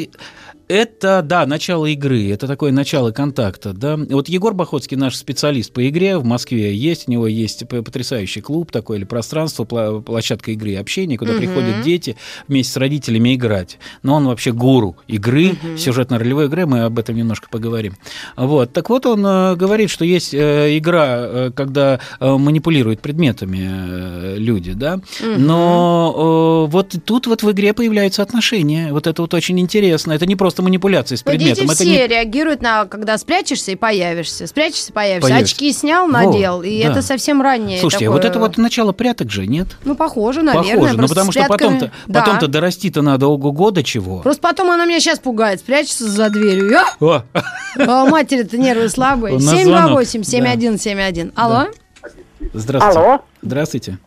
это, 0.68 1.22
да, 1.24 1.46
начало 1.46 1.86
игры, 1.88 2.30
это 2.30 2.48
такое 2.48 2.72
начало 2.72 3.12
контакта, 3.12 3.74
да. 3.74 3.98
Вот 3.98 4.30
Егор 4.30 4.54
Бахотский, 4.54 4.98
наш 4.98 5.16
специалист 5.16 5.72
по 5.72 5.88
игре 5.88 6.18
в 6.18 6.26
Москве, 6.26 6.76
есть, 6.76 7.08
у 7.08 7.12
него 7.12 7.28
есть 7.28 7.68
потрясающий 7.68 8.42
клуб 8.42 8.72
такой, 8.72 8.98
или 8.98 9.04
пространство, 9.04 9.66
площадка 9.66 10.52
игры 10.52 10.72
и 10.72 10.76
общения, 10.76 11.18
куда 11.18 11.34
Мгм. 11.34 11.40
приходят 11.42 11.82
дети 11.82 12.16
вместе 12.48 12.74
с 12.74 12.78
родителями 12.78 13.36
играть. 13.36 13.78
Но 14.04 14.16
он 14.16 14.28
вообще 14.28 14.52
гуру 14.52 14.96
игры, 15.08 15.54
сюжетно-ролевой 15.78 16.46
игры, 16.46 16.66
мы 16.66 16.82
об 16.84 17.00
этом 17.00 17.16
немножко 17.16 17.48
поговорим. 17.50 17.96
Вот, 18.38 18.72
так 18.74 18.90
вот 18.90 19.06
он 19.06 19.26
э, 19.26 19.56
говорит, 19.56 19.90
что 19.90 20.06
есть 20.06 20.34
э, 20.34 20.78
игра, 20.78 21.06
э, 21.08 21.52
когда 21.56 22.00
манипулируют 22.20 23.02
предметами 23.02 24.38
люди, 24.38 24.74
да, 24.74 25.00
но 25.38 26.66
э, 26.68 26.72
вот 26.72 26.96
тут 27.06 27.28
вот 27.28 27.44
в 27.44 27.52
игре 27.52 27.74
появляются 27.74 28.22
отношения, 28.22 28.92
вот 28.94 29.08
это 29.08 29.22
вот 29.22 29.34
очень 29.34 29.60
интересно, 29.60 30.12
это 30.12 30.26
не 30.26 30.36
просто 30.36 30.53
манипуляция 30.62 31.18
с 31.18 31.26
Но 31.26 31.32
предметом, 31.32 31.56
дети 31.56 31.66
это 31.66 31.76
все 31.76 31.86
не... 31.86 32.08
реагируют 32.08 32.62
на, 32.62 32.86
когда 32.86 33.18
спрячешься 33.18 33.72
и 33.72 33.76
появишься. 33.76 34.46
Спрячешься, 34.48 34.94
появишься. 34.94 35.30
Появишься. 35.30 35.54
Очки 35.56 35.72
снял, 35.74 36.06
Во, 36.06 36.12
надел. 36.12 36.62
и 36.62 36.84
да. 36.84 36.92
это 36.92 37.02
совсем 37.02 37.42
раннее. 37.42 37.80
Слушайте, 37.80 38.06
а 38.06 38.10
такое- 38.10 38.22
вот 38.22 38.26
это 38.30 38.40
вот 38.40 38.58
начало 38.58 38.92
пряток 38.92 39.32
же, 39.32 39.48
нет? 39.48 39.68
Ну, 39.84 39.96
похоже, 39.96 40.42
наверное. 40.44 40.74
Похоже, 40.76 40.92
но 40.94 40.98
просто 41.00 41.16
потому 41.16 41.32
с 41.32 41.36
что 41.36 41.46
потом-то, 41.48 41.92
Да. 42.08 42.20
потом-то 42.22 42.48
дорасти-то 42.48 43.02
надо 43.02 43.28
ого-го 43.28 43.72
до 43.72 43.84
чего. 43.84 44.20
Просто 44.20 44.42
потом 44.42 44.70
она 44.72 44.86
меня 44.86 45.00
сейчас 45.00 45.20
пугает. 45.20 45.60
Спрячется 45.62 46.08
за 46.08 46.30
дверью. 46.30 46.70
Я- 46.70 46.94
О, 47.00 47.24
А 47.80 48.06
матери-то 48.06 48.58
нервы 48.58 48.90
слабые. 48.90 49.36
У 49.38 49.40
нас 49.40 49.62
звонок. 49.64 50.02
728-7171. 50.02 51.32
Алло? 51.36 51.68
здравствуйте. 52.54 53.00
Алло, 53.00 53.22
Здравствуйте. 53.42 53.98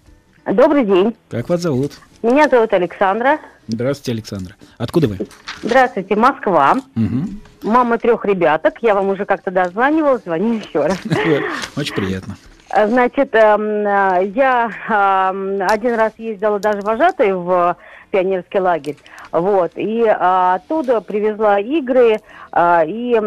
добрый 0.46 0.84
день. 0.84 1.14
Как 1.30 1.48
вас 1.48 1.62
зовут? 1.62 1.92
Меня 2.22 2.48
зовут 2.48 2.72
Александра. 2.72 3.38
Здравствуйте, 3.68 4.12
Александра. 4.12 4.54
Откуда 4.78 5.08
вы? 5.08 5.18
Здравствуйте, 5.62 6.16
Москва. 6.16 6.74
Мгм. 6.94 7.40
Мама 7.62 7.98
трех 7.98 8.24
ребяток. 8.24 8.74
Я 8.80 8.94
вам 8.94 9.08
уже 9.08 9.24
как-то 9.24 9.50
дозванивала, 9.50 10.18
звоню 10.18 10.54
еще 10.54 10.86
раз. 10.86 10.98
Очень 11.76 11.94
приятно. 11.94 12.36
А, 12.70 12.86
Значит, 12.88 13.34
эм, 13.34 13.62
э, 13.86 14.32
я 14.34 14.70
эм, 14.88 15.60
один 15.68 15.94
раз 15.94 16.12
ездила 16.18 16.58
даже 16.58 16.80
вожатой 16.82 17.32
в 17.32 17.76
пионерский 18.10 18.60
лагерь. 18.60 18.96
Вот. 19.32 19.72
И 19.76 20.04
а, 20.06 20.54
оттуда 20.56 21.00
привезла 21.00 21.58
игры. 21.60 22.20
а, 22.52 22.84
и 22.84 23.14
э, 23.14 23.20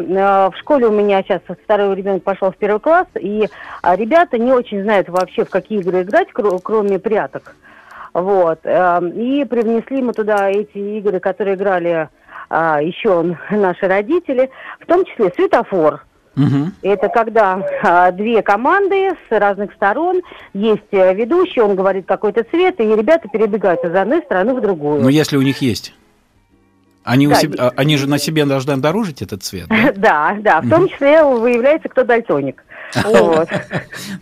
в 0.50 0.53
школе 0.60 0.88
у 0.88 0.91
меня 0.91 1.22
сейчас 1.24 1.41
второй 1.63 1.96
ребенок 1.96 2.24
пошел 2.24 2.51
в 2.51 2.58
первый 2.58 2.79
класс. 2.79 3.08
И 3.19 3.48
ребята 3.84 4.38
не 4.38 4.51
очень 4.51 4.84
знают 4.84 5.10
вообще, 5.10 5.43
в 5.46 5.50
какие 5.50 5.79
игры 5.79 6.01
играть, 6.03 6.29
кро- 6.34 6.60
кроме 6.63 6.98
пряток. 7.00 7.55
Вот. 8.13 8.60
эм, 8.63 9.10
И 9.10 9.46
привнесли 9.46 10.01
мы 10.01 10.13
туда 10.13 10.50
эти 10.50 10.78
игры, 10.98 11.20
которые 11.20 11.56
играли 11.56 12.10
а, 12.50 12.82
еще 12.82 13.36
наши 13.51 13.88
родители, 13.88 14.50
в 14.80 14.86
том 14.88 15.06
числе 15.06 15.32
светофор. 15.36 16.06
Мгм. 16.36 16.74
Это 16.82 17.10
когда 17.10 17.62
а, 17.84 18.12
две 18.12 18.42
команды 18.42 19.12
с 19.30 19.32
разных 19.32 19.74
сторон, 19.74 20.22
есть 20.54 20.82
э, 20.92 21.13
ведущий, 21.13 21.60
он 21.60 21.75
говорит 21.75 22.06
какой-то 22.06 22.44
цвет, 22.44 22.80
и 22.80 22.84
ребята 22.84 23.28
перебегают 23.28 23.84
из 23.84 23.94
одной 23.94 24.22
стороны 24.22 24.54
в 24.54 24.62
другую. 24.62 25.01
Ну, 25.01 25.10
если 25.10 25.38
у 25.38 25.42
них 25.42 25.62
есть. 25.62 25.94
Они, 27.04 27.28
у 27.28 27.32
Да, 27.32 27.36
себя- 27.38 27.56
а, 27.68 27.74
они 27.75 27.98
же 27.98 28.08
на 28.08 28.18
себе 28.20 28.46
должны 28.46 28.72
обнаружить 28.72 29.22
этот 29.22 29.44
цвет, 29.44 29.68
да? 29.68 29.92
Да, 29.96 30.38
да, 30.39 30.62
в 30.62 30.70
том 30.70 30.88
числе 30.88 31.24
выявляется, 31.24 31.89
кто 31.89 32.04
дальтоник. 32.04 32.63
Вот. 33.03 33.50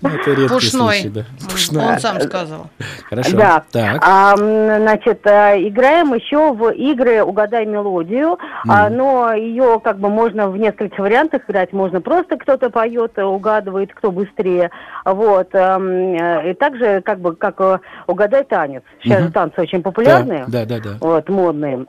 Ну, 0.02 0.10
это 0.10 0.32
редкий 0.32 0.48
Пушной. 0.48 1.00
случай, 1.00 1.10
да. 1.10 1.22
Он 1.42 1.50
Пушной. 1.50 2.00
сам 2.00 2.22
сказал. 2.22 2.70
Хорошо. 3.10 3.38
Да. 3.38 3.64
Так. 3.72 4.02
А, 4.06 4.36
значит, 4.36 5.26
э, 5.26 5.68
играем 5.68 6.14
еще 6.14 6.54
в 6.54 6.70
игры 6.72 7.24
«Угадай 7.24 7.66
мелодию», 7.66 8.38
а, 8.68 8.90
но 8.90 9.34
ее 9.34 9.80
как 9.84 10.00
бы 10.00 10.10
можно 10.10 10.50
в 10.50 10.58
нескольких 10.58 11.00
вариантах 11.00 11.44
играть. 11.48 11.74
Можно 11.74 12.02
просто 12.02 12.38
кто-то 12.38 12.70
поет, 12.70 13.14
э, 13.16 13.24
угадывает, 13.24 13.94
кто 13.94 14.12
быстрее. 14.12 14.70
Вот. 15.06 15.50
эм, 15.54 16.14
э, 16.16 16.52
И 16.52 16.54
также 16.54 17.02
как 17.02 17.20
бы 17.20 17.36
как 17.36 17.82
«Угадай 18.08 18.44
танец». 18.44 18.84
Сейчас 19.02 19.24
же 19.24 19.32
танцы 19.32 19.62
очень 19.62 19.82
популярные. 19.82 20.46
Да, 20.48 20.66
да, 20.66 20.80
да. 20.80 20.98
вот, 21.00 21.30
модные. 21.30 21.86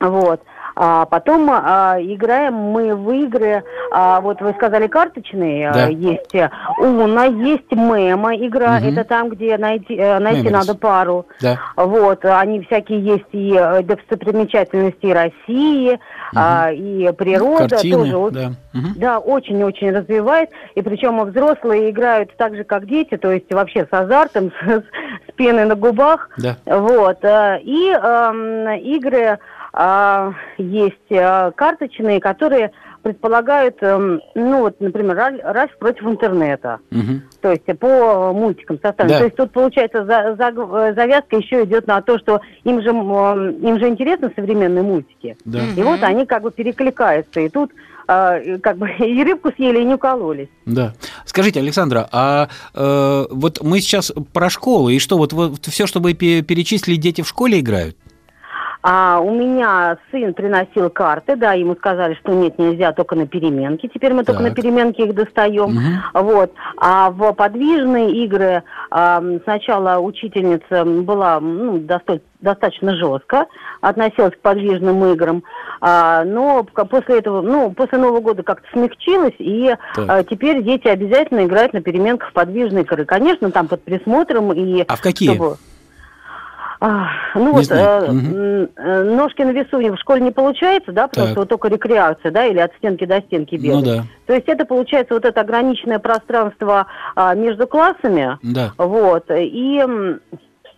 Вот. 0.00 0.40
А 0.76 1.04
потом 1.06 1.48
а, 1.50 1.96
играем 2.00 2.54
мы 2.54 2.96
в 2.96 3.10
игры, 3.12 3.62
а, 3.92 4.20
вот 4.20 4.40
вы 4.40 4.52
сказали 4.54 4.88
карточные, 4.88 5.70
Да. 5.72 5.84
а, 5.84 5.88
есть 5.88 6.34
э, 6.34 6.50
Уна, 6.80 7.26
есть 7.26 7.70
Мема 7.70 8.34
игра, 8.36 8.80
Мгм. 8.80 8.88
это 8.88 9.04
там, 9.04 9.28
где 9.28 9.56
найти, 9.56 9.94
э, 9.96 10.18
найти 10.18 10.48
Memories. 10.48 10.50
надо 10.50 10.74
пару. 10.74 11.26
Да. 11.40 11.58
Вот, 11.76 12.24
они 12.24 12.60
всякие 12.62 13.00
есть 13.00 13.24
и 13.32 13.54
э, 13.56 13.82
достопримечательности 13.82 15.06
России, 15.06 15.98
а, 16.34 16.72
и 16.72 17.12
природа 17.12 17.68
Картины, 17.68 18.10
тоже. 18.10 18.34
да. 18.34 18.50
Мгм. 18.72 18.92
Да, 18.96 19.18
очень-очень 19.20 19.92
развивает. 19.96 20.50
И 20.74 20.82
причем 20.82 21.22
взрослые 21.24 21.90
играют 21.90 22.36
так 22.36 22.56
же, 22.56 22.64
как 22.64 22.86
дети, 22.86 23.16
то 23.16 23.30
есть 23.30 23.52
вообще 23.52 23.86
с 23.88 23.92
азартом, 23.96 24.50
с, 24.66 24.66
с 24.80 25.32
пеной 25.36 25.66
на 25.66 25.76
губах. 25.76 26.28
Да. 26.38 26.56
Вот. 26.66 27.18
э, 27.24 27.60
И 27.62 27.90
эм, 27.92 28.68
игры 28.80 29.38
есть 30.58 31.10
э, 31.10 31.50
карточные, 31.56 32.20
которые 32.20 32.70
предполагают, 33.02 33.76
эм, 33.82 34.20
ну 34.34 34.60
вот, 34.60 34.80
например, 34.80 35.14
Ральф 35.42 35.76
против 35.78 36.04
интернета. 36.04 36.78
Мгм. 36.90 37.22
То 37.42 37.50
есть 37.52 37.64
по 37.78 38.32
мультикам 38.32 38.78
составлено. 38.82 39.08
Да. 39.14 39.18
То 39.18 39.24
есть 39.24 39.36
тут 39.36 39.50
получается 39.52 40.04
за- 40.06 40.36
за- 40.38 40.94
завязка 40.94 41.36
еще 41.36 41.64
идет 41.64 41.86
на 41.86 42.00
то, 42.00 42.18
что 42.18 42.40
им 42.64 42.80
же 42.80 42.88
м, 42.90 43.50
им 43.50 43.78
же 43.78 43.88
интересны 43.88 44.32
современные 44.34 44.82
мультики. 44.82 45.36
Да. 45.44 45.60
И 45.76 45.82
вот 45.82 46.02
они 46.02 46.24
как 46.24 46.42
бы 46.42 46.50
перекликаются. 46.50 47.40
И 47.40 47.48
тут 47.50 47.72
а, 48.06 48.38
как 48.62 48.76
бы 48.78 48.88
и 48.98 49.24
рыбку 49.24 49.50
съели, 49.56 49.80
и 49.80 49.84
не 49.84 49.94
укололись. 49.94 50.48
Да. 50.64 50.92
Скажите, 51.26 51.60
Александра, 51.60 52.08
а 52.12 52.48
э, 52.74 53.24
вот 53.30 53.62
мы 53.62 53.80
сейчас 53.80 54.12
про 54.32 54.48
школу, 54.50 54.88
и 54.90 54.98
что, 54.98 55.16
вот, 55.18 55.32
вот 55.32 55.64
все, 55.66 55.86
что 55.86 56.00
вы 56.00 56.12
пе- 56.14 56.42
перечислили, 56.42 56.96
дети 56.96 57.22
в 57.22 57.28
школе 57.28 57.60
играют? 57.60 57.96
А 58.86 59.18
у 59.18 59.30
меня 59.30 59.96
сын 60.10 60.34
приносил 60.34 60.90
карты, 60.90 61.36
да, 61.36 61.54
ему 61.54 61.74
сказали, 61.74 62.12
что 62.22 62.32
нет, 62.34 62.58
нельзя 62.58 62.92
только 62.92 63.14
на 63.16 63.26
переменке. 63.26 63.88
Теперь 63.88 64.12
мы 64.12 64.24
только 64.24 64.42
Так. 64.42 64.50
на 64.50 64.54
переменке 64.54 65.04
их 65.06 65.14
достаем. 65.14 65.70
Мгм. 65.70 66.02
Вот. 66.12 66.52
А 66.76 67.08
в 67.10 67.32
подвижные 67.32 68.10
игры 68.26 68.62
ам, 68.90 69.40
сначала 69.44 69.98
учительница 70.00 70.84
была 70.84 71.40
ну, 71.40 71.78
досто- 71.78 72.20
достаточно 72.42 72.94
жестко 72.94 73.46
относилась 73.80 74.34
к 74.34 74.40
подвижным 74.40 75.02
играм, 75.12 75.42
А, 75.80 76.24
но 76.24 76.62
после 76.64 77.20
этого, 77.20 77.40
ну, 77.40 77.70
после 77.72 77.96
Нового 77.96 78.20
года 78.20 78.42
как-то 78.42 78.66
смягчилась, 78.72 79.34
и 79.38 79.74
Так. 79.94 80.04
а, 80.08 80.24
теперь 80.24 80.62
дети 80.62 80.88
обязательно 80.88 81.46
играют 81.46 81.72
на 81.72 81.80
переменках 81.80 82.28
в 82.28 82.32
подвижные 82.34 82.84
игры. 82.84 83.06
Конечно, 83.06 83.50
там 83.50 83.66
под 83.66 83.82
присмотром 83.82 84.52
и 84.52 84.82
А 84.86 84.96
в 84.96 85.00
какие? 85.00 85.30
чтобы- 85.34 85.56
А, 86.80 87.08
ну 87.34 87.46
Не 87.46 87.52
вот, 87.52 87.64
знаю. 87.64 88.04
э, 88.04 88.66
э, 88.76 89.02
ножки 89.04 89.42
на 89.42 89.50
весу 89.52 89.78
в 89.78 89.98
школе 89.98 90.20
не 90.20 90.30
получается, 90.30 90.92
да, 90.92 91.08
потому 91.08 91.26
Так. 91.26 91.32
что 91.32 91.40
вот 91.40 91.48
только 91.48 91.68
рекреация, 91.68 92.30
да, 92.30 92.46
или 92.46 92.58
от 92.58 92.74
стенки 92.76 93.04
до 93.04 93.20
стенки 93.20 93.54
бегать. 93.56 93.76
Ну 93.76 93.82
да, 93.82 94.04
То 94.26 94.34
есть 94.34 94.48
это 94.48 94.64
получается 94.64 95.14
вот 95.14 95.24
это 95.24 95.40
ограниченное 95.40 95.98
пространство 95.98 96.86
а, 97.14 97.34
между 97.34 97.66
классами, 97.66 98.38
да. 98.42 98.72
вот, 98.76 99.26
и, 99.30 99.82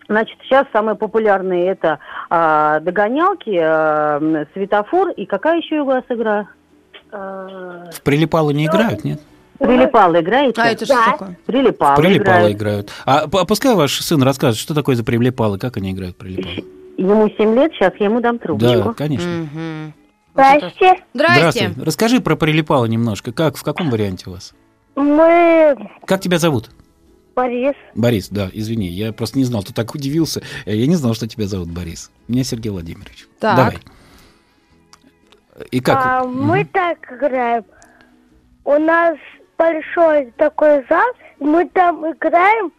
значит, 0.09 0.37
сейчас 0.43 0.67
самые 0.73 0.97
популярные 0.97 1.67
это 1.69 1.99
а, 2.31 2.81
догонялки, 2.81 3.59
а, 3.61 4.47
светофор, 4.55 5.11
и 5.11 5.25
какая 5.27 5.59
еще 5.59 5.81
у 5.81 5.85
вас 5.87 6.05
игра? 6.09 6.47
В 7.11 8.03
прилипало 8.03 8.51
не 8.51 8.67
играют, 8.67 9.05
нет? 9.05 9.21
Прилипало 9.59 10.21
играете? 10.21 10.61
А 10.61 10.67
это 10.69 10.85
что 10.85 10.95
такое? 11.05 11.39
Прилипало, 11.47 11.97
Прилипало 11.97 12.35
играют. 12.53 12.57
играют. 12.57 12.93
А 13.05 13.27
п- 13.29 13.45
пускай 13.47 13.75
ваш 13.75 13.99
сын 14.01 14.23
расскажет, 14.23 14.59
что 14.59 14.75
такое 14.75 14.97
за 14.97 15.05
прилипало, 15.05 15.59
как 15.59 15.77
они 15.77 15.93
играют 15.93 16.17
в 16.17 16.19
прилипало. 16.19 16.67
Ему 16.99 17.29
7 17.37 17.55
лет, 17.55 17.73
сейчас 17.75 17.93
я 17.99 18.07
ему 18.07 18.21
дам 18.21 18.39
трубочку. 18.39 18.85
Да, 18.89 18.93
конечно. 18.95 19.29
Мгм. 19.29 19.95
Здрасте. 20.35 20.95
Здрасте. 21.15 21.73
Расскажи 21.79 22.21
про 22.21 22.37
прилипало 22.37 22.87
немножко. 22.87 23.33
Как, 23.33 23.57
в 23.57 23.63
каком 23.63 23.91
варианте 23.91 24.25
у 24.29 24.33
вас? 24.33 24.55
Мы 24.95 25.77
Как 26.07 26.21
тебя 26.21 26.39
зовут? 26.39 26.71
Борис. 27.35 27.75
Борис, 27.95 28.29
да, 28.31 28.49
извини, 28.53 28.89
я 28.89 29.13
просто 29.13 29.37
не 29.37 29.45
знал, 29.45 29.63
ты 29.63 29.75
так 29.75 29.95
удивился. 29.95 30.41
Э, 30.65 30.75
Я 30.75 30.87
не 30.87 30.95
знал, 30.97 31.13
что 31.13 31.29
тебя 31.29 31.47
зовут 31.47 31.69
Борис. 31.71 32.11
Меня 32.29 32.45
Сергей 32.45 32.71
Владимирович. 32.71 33.27
Так. 33.41 33.57
Давай. 33.57 33.79
И 35.71 35.81
как? 35.81 35.99
А, 36.03 36.25
Мгм. 36.25 36.47
мы 36.47 36.65
так 36.65 36.99
играем. 37.13 37.65
У 38.65 38.79
нас 38.79 39.17
большой 39.57 40.33
такой 40.37 40.85
зал, 40.89 41.09
и 41.39 41.45
мы 41.45 41.69
там 41.69 42.11
играем 42.11 42.73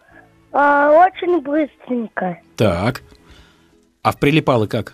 а, 0.52 0.92
очень 0.92 1.42
быстренько. 1.42 2.40
Так. 2.56 3.04
А 4.02 4.12
в 4.12 4.20
прилипало 4.20 4.68
как? 4.68 4.94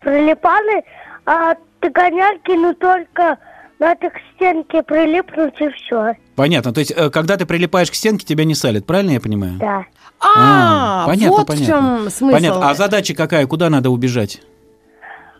Прилипали, 0.00 0.84
а 1.26 1.54
догонялки, 1.80 2.52
ну 2.52 2.74
только 2.74 3.38
надо 3.78 4.10
к 4.10 4.14
стенке 4.34 4.82
прилипнуть 4.82 5.60
и 5.60 5.68
все. 5.70 6.14
Понятно. 6.36 6.72
То 6.72 6.80
есть, 6.80 6.92
э, 6.96 7.10
когда 7.10 7.36
ты 7.36 7.46
прилипаешь 7.46 7.90
к 7.90 7.94
стенке, 7.94 8.24
тебя 8.24 8.44
не 8.44 8.54
салят, 8.54 8.86
правильно 8.86 9.12
я 9.12 9.20
понимаю? 9.20 9.54
Да. 9.58 9.84
А, 10.20 11.06
понятно, 11.06 11.38
вот 11.38 11.46
понятно. 11.46 11.64
в 11.64 11.68
чем 11.68 12.10
смысл. 12.10 12.34
Понятно. 12.34 12.70
А 12.70 12.74
задача 12.74 13.14
какая? 13.14 13.46
Куда 13.46 13.68
надо 13.68 13.90
убежать? 13.90 14.40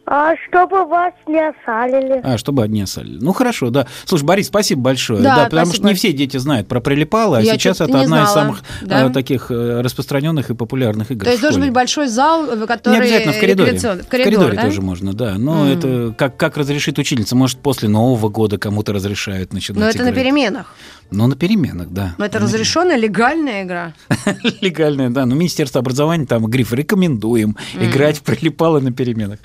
А 0.07 0.35
чтобы 0.49 0.85
вас 0.85 1.15
не 1.27 1.41
осалили. 1.41 2.21
А, 2.23 2.37
чтобы 2.37 2.63
одни 2.63 2.83
осалили. 2.83 3.19
Ну, 3.23 3.33
хорошо, 3.33 3.71
да. 3.71 3.87
Слушай, 4.05 4.25
Борис, 4.25 4.49
спасибо 4.49 4.83
большое. 4.83 5.23
Да, 5.23 5.45
потому 5.45 5.67
спасибо. 5.67 5.75
что 5.75 5.89
не 5.89 5.95
все 5.95 6.13
дети 6.13 6.37
знают 6.37 6.69
про 6.69 6.81
прилипало, 6.81 7.39
а 7.39 7.41
Я 7.41 7.55
сейчас 7.55 7.81
это 7.81 7.85
одна 7.85 8.03
из 8.03 8.07
знала. 8.09 8.27
самых 8.27 8.63
Да. 8.83 9.07
э, 9.07 9.11
таких 9.11 9.51
э, 9.51 9.81
распространенных 9.81 10.51
и 10.51 10.55
популярных 10.55 11.11
игр 11.11 11.25
То 11.25 11.31
есть 11.31 11.41
должен 11.43 11.63
быть 11.63 11.71
большой 11.73 12.09
зал, 12.09 12.45
в 12.45 12.67
который... 12.67 12.95
Не 12.97 13.01
обязательно 13.01 13.33
в 13.33 13.41
коридоре. 13.41 13.73
В 13.73 13.83
В 13.83 14.07
коридоре, 14.09 14.25
коридоре 14.25 14.57
да? 14.57 14.63
тоже 14.65 14.83
можно, 14.83 15.13
да. 15.15 15.35
Но 15.39 15.67
М. 15.67 15.79
это 15.79 16.15
как, 16.19 16.37
как 16.37 16.59
разрешит 16.59 16.99
учительница. 16.99 17.35
Может, 17.35 17.59
после 17.61 17.89
Нового 17.89 18.29
года 18.29 18.59
кому-то 18.59 18.93
разрешают 18.93 19.53
начинать 19.55 19.81
Но 19.81 19.89
это 19.89 19.99
на 19.99 20.11
играть. 20.11 20.15
переменах. 20.23 20.75
Ну, 21.11 21.27
на 21.27 21.37
переменах, 21.37 21.89
да. 21.91 22.15
Но 22.19 22.25
это 22.25 22.41
На 22.41 22.47
разрешенная 22.47 22.97
легальная 22.97 23.63
игра. 23.63 23.93
Легальная, 24.61 25.11
да. 25.11 25.25
Но 25.27 25.35
Министерство 25.35 25.81
образования 25.81 26.27
там 26.27 26.45
гриф 26.47 26.73
рекомендуем 26.73 27.57
играть 27.81 28.19
в 28.19 28.23
прилипало 28.23 28.81
на 28.81 28.93
переменах. 28.93 29.39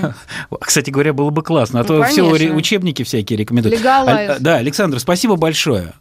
Кстати 0.60 0.90
говоря, 0.90 1.12
было 1.12 1.30
бы 1.30 1.42
классно, 1.42 1.80
а 1.80 1.82
Ну, 1.82 1.88
то 1.88 2.02
все 2.04 2.28
конечно. 2.30 2.56
учебники 2.56 3.02
всякие 3.04 3.36
рекомендуют. 3.38 3.84
Аль- 3.84 4.36
Да, 4.40 4.56
Александр, 4.56 4.98
спасибо 5.00 5.36
большое. 5.36 5.92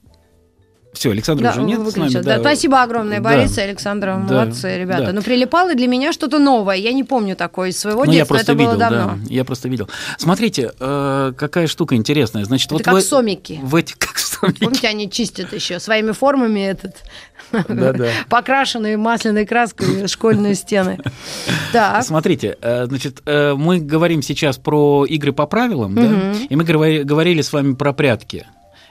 Все, 0.94 1.12
Александр 1.12 1.44
Да, 1.44 1.52
уже 1.52 1.62
нет 1.64 1.80
с 1.82 1.96
нами. 1.98 2.06
выключил. 2.08 2.24
Да, 2.24 2.40
спасибо 2.40 2.82
огромное, 2.82 3.18
Да. 3.20 3.24
Борис 3.30 3.58
и 3.58 3.62
Александр, 3.62 4.08
Да, 4.08 4.16
молодцы, 4.18 4.78
ребята. 4.78 5.08
да. 5.08 5.12
Но 5.12 5.22
прилипало 5.22 5.76
для 5.76 5.88
меня 5.88 6.14
что-то 6.14 6.40
новое. 6.40 6.78
Я 6.78 6.94
не 6.94 7.04
помню 7.04 7.36
такое 7.36 7.72
из 7.72 7.78
своего 7.80 8.06
Ну, 8.06 8.12
я 8.14 8.20
детства, 8.20 8.36
просто 8.36 8.52
это 8.54 8.58
было 8.64 8.68
видел, 8.76 8.80
давно. 8.80 9.06
да. 9.08 9.18
Я 9.28 9.44
просто 9.44 9.68
видел. 9.68 9.90
Смотрите, 10.18 10.72
э, 10.80 11.34
какая 11.38 11.68
штука 11.68 11.96
интересная. 11.96 12.46
Значит, 12.46 12.68
Это 12.68 12.76
вот 12.76 12.84
как 12.84 12.94
вы- 12.94 13.02
сомики. 13.02 13.60
В 13.62 13.76
эти 13.76 13.94
как 13.98 14.18
сомики. 14.18 14.60
Помните, 14.64 14.88
они 14.88 15.12
чистят 15.12 15.52
еще 15.52 15.82
своими 15.82 16.12
формами 16.14 16.62
этот 16.62 16.96
Да-да. 17.68 18.08
покрашенные 18.30 18.98
масляной 18.98 19.46
краской 19.46 20.08
школьные 20.08 20.56
стены. 20.56 20.98
Так. 21.72 22.04
Смотрите, 22.04 22.58
э, 22.62 22.86
значит, 22.86 23.22
э, 23.26 23.54
мы 23.56 23.80
говорим 23.80 24.22
сейчас 24.22 24.58
про 24.58 25.06
игры 25.06 25.34
по 25.34 25.46
правилам, 25.46 25.96
да, 25.96 26.34
и 26.50 26.56
мы 26.56 26.64
говори- 26.64 27.04
говорили 27.04 27.42
с 27.42 27.52
вами 27.54 27.74
про 27.74 27.94
прятки. 27.94 28.46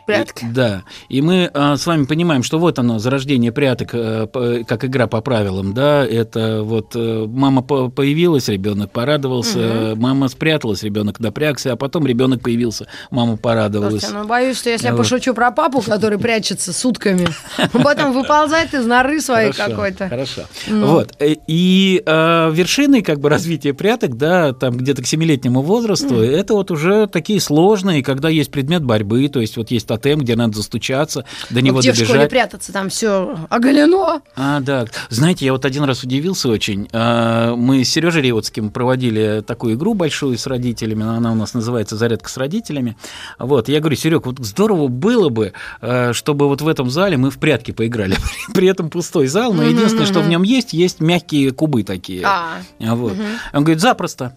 Прятки. 0.06 0.44
И- 0.44 0.49
да. 0.49 0.82
И 1.08 1.20
мы 1.23 1.50
э, 1.52 1.76
с 1.76 1.87
вами 1.87 2.04
понимаем, 2.04 2.42
что 2.42 2.58
вот 2.58 2.78
оно, 2.78 2.99
зарождение 2.99 3.52
пряток, 3.52 3.90
п- 3.92 4.64
как 4.66 4.84
игра 4.84 5.06
по 5.06 5.20
правилам, 5.20 5.73
да, 5.75 6.04
это 6.04 6.62
вот 6.62 6.92
э, 6.94 7.26
мама 7.28 7.62
по- 7.62 7.88
появилась, 7.88 8.49
ребенок 8.49 8.90
порадовался, 8.90 9.58
э, 9.58 9.94
мама 9.96 10.28
спряталась, 10.28 10.82
ребенок 10.82 11.20
напрягся, 11.20 11.73
а 11.73 11.76
потом 11.76 12.06
ребенок 12.06 12.42
появился, 12.42 12.87
мама 13.11 13.37
порадовалась. 13.37 14.00
Слушайте, 14.02 14.18
ну 14.18 14.26
боюсь, 14.26 14.58
что 14.58 14.70
если 14.70 14.87
я 14.87 14.92
Вот. 14.92 14.99
пошучу 14.99 15.34
про 15.34 15.50
папу, 15.50 15.80
который 15.80 16.18
прячется 16.18 16.73
сутками, 16.73 17.26
потом 17.73 18.12
выползает 18.12 18.75
из 18.75 18.84
норы 18.87 19.20
своей 19.20 19.52
какой-то. 19.52 20.08
Хорошо. 20.08 20.42
Вот. 20.68 21.14
Э, 21.18 21.34
И 21.46 22.02
э, 22.04 22.50
вершиной 22.52 23.02
как 23.02 23.20
бы 23.20 23.28
развития 23.28 23.75
пряток, 23.75 24.16
да, 24.16 24.52
там 24.52 24.76
где-то 24.76 25.02
к 25.02 25.06
семилетнему 25.06 25.62
возрасту, 25.62 26.16
это 26.23 26.54
вот 26.54 26.70
уже 26.70 27.06
такие 27.06 27.40
сложные, 27.40 28.02
когда 28.02 28.28
есть 28.28 28.50
предмет 28.50 28.84
борьбы, 28.84 29.28
то 29.28 29.40
есть 29.40 29.56
вот 29.56 29.70
есть 29.70 29.87
тотем, 29.96 30.20
где 30.20 30.36
надо 30.36 30.56
застучаться, 30.56 31.24
до 31.50 31.60
него 31.62 31.78
А 31.78 31.80
где 31.80 31.92
в 31.92 31.96
школе 31.96 32.08
добежать. 32.12 32.30
прятаться? 32.30 32.72
Там 32.72 32.88
все 32.88 33.38
оголено. 33.50 34.22
А, 34.36 34.60
да. 34.60 34.86
Знаете, 35.08 35.44
я 35.46 35.52
вот 35.52 35.64
один 35.64 35.84
раз 35.84 36.02
удивился 36.02 36.48
очень. 36.48 36.88
А, 36.92 37.54
Мы 37.56 37.84
с 37.84 37.90
Сережей 37.90 38.22
Реутским 38.22 38.70
проводили 38.70 39.42
такую 39.46 39.74
игру 39.74 39.94
большую 39.94 40.38
с 40.38 40.46
родителями. 40.46 41.04
Она 41.04 41.32
у 41.32 41.34
нас 41.34 41.54
называется 41.54 41.96
«Зарядка 41.96 42.28
с 42.28 42.36
родителями». 42.36 42.96
Вот. 43.38 43.68
Я 43.68 43.80
говорю, 43.80 43.96
Серег, 43.96 44.26
вот 44.26 44.38
здорово 44.40 44.88
было 44.88 45.28
бы, 45.28 45.52
э, 45.80 46.12
чтобы 46.12 46.48
вот 46.48 46.60
в 46.60 46.68
этом 46.68 46.90
зале 46.90 47.16
мы 47.16 47.30
в 47.30 47.38
прятки 47.38 47.70
поиграли. 47.72 48.16
При 48.54 48.68
этом 48.68 48.90
пустой 48.90 49.26
зал, 49.26 49.52
но 49.52 49.62
единственное, 49.62 50.06
что 50.06 50.20
в 50.20 50.28
нем 50.28 50.42
есть, 50.42 50.72
есть 50.72 51.00
мягкие 51.00 51.50
кубы 51.52 51.82
такие. 51.82 52.22
А. 52.24 52.58
А, 52.80 52.94
Вот. 52.94 53.14
Он 53.52 53.64
говорит, 53.64 53.80
запросто. 53.80 54.34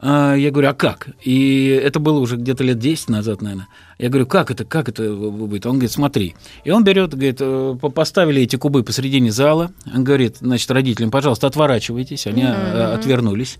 А, 0.00 0.34
Я 0.34 0.50
говорю, 0.50 0.70
а 0.70 0.74
как? 0.74 1.08
И 1.22 1.66
это 1.66 1.98
было 1.98 2.20
уже 2.20 2.36
где-то 2.36 2.62
лет 2.62 2.78
10 2.78 3.08
назад, 3.08 3.42
наверное. 3.42 3.68
Я 3.98 4.08
говорю, 4.10 4.26
как 4.26 4.50
это, 4.50 4.64
как 4.64 4.88
это 4.88 5.12
будет? 5.12 5.66
Он 5.66 5.72
говорит, 5.72 5.90
смотри. 5.90 6.36
И 6.62 6.70
он 6.70 6.84
берет, 6.84 7.10
говорит, 7.14 7.38
э, 7.40 7.76
по- 7.80 7.88
поставили 7.88 8.42
эти 8.42 8.56
кубы 8.56 8.84
посередине 8.84 9.32
зала. 9.32 9.72
Он 9.92 10.04
говорит, 10.04 10.36
значит, 10.40 10.70
родителям, 10.70 11.10
пожалуйста, 11.10 11.48
отворачивайтесь. 11.48 12.26
Они 12.28 12.42
э, 12.42 12.94
отвернулись. 12.94 13.58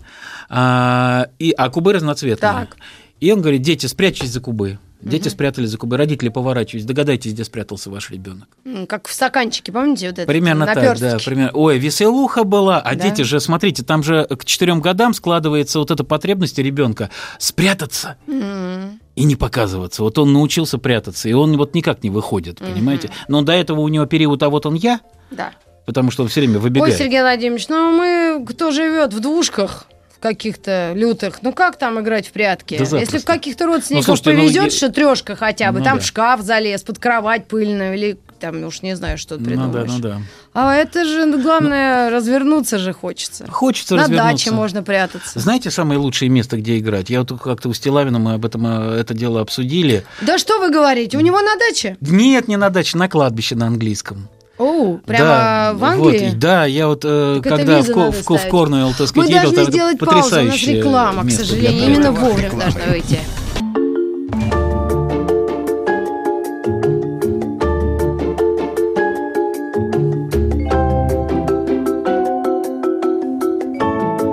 А, 0.49 1.27
и, 1.41 1.51
а 1.51 1.69
кубы 1.71 1.93
разноцветные. 1.93 2.53
Так. 2.53 2.77
И 3.21 3.33
он 3.33 3.41
говорит, 3.41 3.63
дети, 3.63 3.87
спрячьтесь 3.87 4.31
за 4.31 4.41
кубы. 4.41 4.79
Дети 5.01 5.29
спрятались 5.29 5.71
за 5.71 5.79
кубы, 5.79 5.97
родители 5.97 6.29
поворачивались. 6.29 6.85
Догадайтесь, 6.85 7.33
где 7.33 7.45
спрятался 7.45 7.89
ваш 7.91 8.11
ребенок. 8.11 8.49
Как 8.89 9.07
в 9.07 9.13
стаканчике, 9.13 9.71
помните? 9.71 10.09
Вот 10.09 10.19
это, 10.19 10.27
Примерно 10.27 10.67
так, 10.67 10.99
да. 10.99 11.19
Примерно. 11.25 11.53
Ой, 11.55 11.79
веселуха 11.79 12.43
была. 12.45 12.79
А 12.81 12.95
Да. 12.97 13.09
дети 13.09 13.23
же, 13.23 13.39
смотрите, 13.41 13.85
там 13.85 14.03
же 14.03 14.27
к 14.27 14.45
четырем 14.45 14.81
годам 14.81 15.15
складывается 15.15 15.79
вот 15.79 15.91
эта 15.93 16.03
потребность 16.03 16.59
ребенка 16.59 17.11
спрятаться 17.39 18.17
М. 18.27 19.01
и 19.15 19.25
не 19.25 19.37
показываться. 19.37 20.03
Вот 20.03 20.19
он 20.19 20.33
научился 20.33 20.79
прятаться, 20.79 21.29
и 21.29 21.33
он 21.33 21.57
вот 21.57 21.75
никак 21.75 22.03
не 22.03 22.11
выходит, 22.11 22.59
понимаете? 22.59 23.11
Но 23.29 23.43
до 23.43 23.53
этого 23.53 23.81
у 23.81 23.89
него 23.89 24.07
период, 24.07 24.43
а 24.43 24.49
вот 24.51 24.67
он 24.67 24.75
я, 24.75 25.01
Да. 25.31 25.53
потому 25.87 26.11
что 26.11 26.25
он 26.25 26.29
все 26.29 26.41
время 26.41 26.57
Ой, 26.57 26.61
выбегает. 26.63 26.97
Сергей 26.97 27.21
Владимирович, 27.21 27.69
ну 27.69 27.97
мы, 27.97 28.45
кто 28.49 28.73
живет 28.73 29.15
в 29.15 29.21
двушках, 29.21 29.87
в 30.19 30.23
каких-то 30.23 30.93
лютых, 30.97 31.39
ну 31.43 31.53
как 31.53 31.77
там 31.79 32.01
играть 32.01 32.27
в 32.29 32.33
прятки? 32.33 32.77
Да. 32.79 32.99
Если 32.99 33.19
в 33.19 33.25
каких-то 33.25 33.67
родственников 33.67 34.09
Ну, 34.09 34.17
слушайте, 34.17 34.33
ну, 34.33 34.45
повезет, 34.47 34.65
я- 34.65 34.71
что 34.71 34.91
трешка 34.91 35.37
хотя 35.37 35.71
бы, 35.71 35.79
Ну, 35.79 35.85
там 35.85 35.99
да. 35.99 36.03
в 36.03 36.07
шкаф 36.07 36.41
залез, 36.43 36.83
под 36.83 36.99
кровать 36.99 37.47
пыльную 37.47 37.95
или 37.95 38.19
там, 38.41 38.63
уж 38.65 38.83
не 38.83 38.95
знаю, 38.97 39.19
что 39.19 39.37
ты 39.37 39.43
Ну 39.43 39.51
да, 39.51 39.53
придумаешь. 39.81 39.91
ну 39.93 39.99
да. 39.99 40.19
А 40.55 40.75
это 40.75 41.05
же, 41.05 41.25
ну, 41.27 41.41
главное, 41.43 42.11
развернуться 42.11 42.79
же 42.79 42.93
хочется. 42.93 43.47
Хочется 43.49 43.95
На 43.97 44.03
развернуться. 44.03 44.33
даче 44.47 44.51
можно 44.53 44.83
прятаться. 44.83 45.39
Знаете, 45.39 45.71
самое 45.71 45.99
лучшее 46.01 46.29
место, 46.29 46.57
где 46.57 46.79
играть? 46.79 47.11
Я 47.11 47.21
вот 47.25 47.41
как-то 47.41 47.69
у 47.69 47.75
Стилавина 47.75 48.19
мы 48.19 48.35
об 48.35 48.45
этом 48.45 48.67
э, 48.67 48.99
это 49.01 49.15
дело 49.15 49.41
обсудили. 49.41 50.05
Да 50.21 50.39
что 50.39 50.59
вы 50.59 50.71
говорите, 50.71 51.17
у 51.17 51.21
него 51.21 51.41
на 51.41 51.57
даче? 51.57 51.97
Нет, 52.01 52.49
не 52.49 52.57
на 52.57 52.71
даче, 52.71 52.97
на 52.99 53.09
кладбище 53.09 53.55
на 53.57 53.67
английском. 53.69 54.29
О, 54.59 54.99
прямо 55.07 55.25
Да, 55.25 55.73
в 55.75 55.85
Англии? 55.85 56.31
Вот, 56.31 56.39
да, 56.39 56.65
я 56.67 56.89
вот 56.89 57.05
э, 57.05 57.41
Так 57.43 57.53
когда 57.57 57.81
в, 57.81 57.87
в, 57.87 58.11
в 58.11 58.23
ставить. 58.23 58.51
Корнуэлл, 58.51 58.91
так 58.91 59.01
Мы 59.01 59.07
сказать, 59.07 59.31
ездил, 59.31 59.43
должны 59.43 59.65
там 59.65 59.73
сделать 59.73 59.99
паузу, 59.99 60.41
у 60.41 60.45
нас 60.45 60.63
реклама, 60.63 61.25
к 61.25 61.31
сожалению. 61.31 61.87
Именно 61.87 62.13
вовремя 62.13 62.51
должна 62.51 62.81
выйти. 62.89 63.21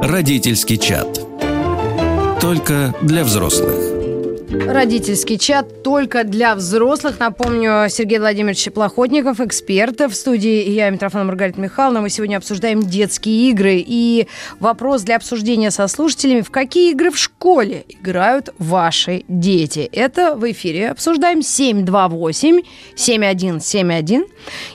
Родительский 0.01 0.77
чат. 0.77 1.19
Только 2.41 2.95
для 3.01 3.23
взрослых. 3.23 3.94
Родительский 4.63 5.37
чат 5.37 5.83
только 5.83 6.23
для 6.23 6.55
взрослых. 6.55 7.19
Напомню, 7.19 7.87
Сергей 7.89 8.19
Владимирович 8.19 8.71
Плохотников, 8.71 9.39
эксперт 9.39 9.99
в 9.99 10.13
студии. 10.13 10.69
Я, 10.69 10.89
Митрофана 10.89 11.25
Маргарита 11.25 11.59
Михайловна. 11.59 12.01
Мы 12.01 12.09
сегодня 12.09 12.37
обсуждаем 12.37 12.81
детские 12.81 13.49
игры. 13.49 13.83
И 13.85 14.27
вопрос 14.59 15.03
для 15.03 15.17
обсуждения 15.17 15.71
со 15.71 15.87
слушателями. 15.87 16.41
В 16.41 16.51
какие 16.51 16.91
игры 16.91 17.11
в 17.11 17.17
школе 17.17 17.85
играют 17.89 18.53
ваши 18.57 19.23
дети? 19.27 19.89
Это 19.91 20.35
в 20.35 20.49
эфире. 20.51 20.89
Обсуждаем 20.89 21.39
728-7171. 21.39 24.23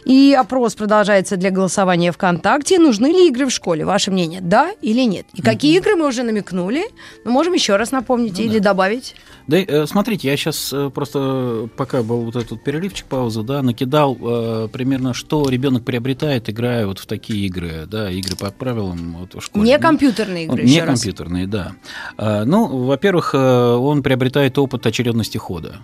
И 0.04 0.36
опрос 0.38 0.74
продолжается 0.74 1.36
для 1.36 1.50
голосования 1.50 2.12
ВКонтакте. 2.12 2.78
Нужны 2.78 3.06
ли 3.06 3.28
игры 3.28 3.46
в 3.46 3.50
школе? 3.50 3.84
Ваше 3.84 4.10
мнение, 4.10 4.40
да 4.40 4.70
или 4.82 5.02
нет? 5.02 5.26
И 5.34 5.42
какие 5.42 5.76
игры 5.76 5.96
мы 5.96 6.06
уже 6.06 6.22
намекнули? 6.22 6.84
Мы 7.24 7.30
можем 7.30 7.54
еще 7.54 7.76
раз 7.76 7.92
напомнить 7.92 8.38
или 8.38 8.58
добавить. 8.58 9.14
Да, 9.50 9.56
э, 9.58 9.86
смотрите, 9.86 10.28
я 10.28 10.36
сейчас 10.36 10.72
просто, 10.94 11.68
пока 11.76 12.04
был 12.04 12.22
вот 12.22 12.36
этот 12.36 12.62
перерывчик, 12.62 13.06
паузу, 13.06 13.42
да, 13.42 13.62
накидал 13.62 14.16
э, 14.20 14.68
примерно, 14.72 15.12
что 15.12 15.48
ребенок 15.48 15.84
приобретает, 15.84 16.48
играя 16.48 16.86
вот 16.86 17.00
в 17.00 17.06
такие 17.06 17.46
игры, 17.46 17.86
да, 17.86 18.10
игры 18.12 18.36
по 18.36 18.52
правилам 18.52 19.16
вот 19.18 19.34
в 19.34 19.44
школе. 19.44 19.64
Не 19.64 19.76
Ну, 19.76 19.82
компьютерные 19.82 20.44
игры, 20.44 20.62
Не 20.62 20.70
еще 20.70 20.84
раз. 20.84 21.00
компьютерные, 21.00 21.48
да. 21.48 21.72
А, 22.16 22.44
Ну, 22.44 22.84
во-первых, 22.84 23.34
э, 23.34 23.38
он 23.38 24.04
приобретает 24.04 24.56
опыт 24.56 24.86
очередности 24.86 25.38
хода. 25.38 25.78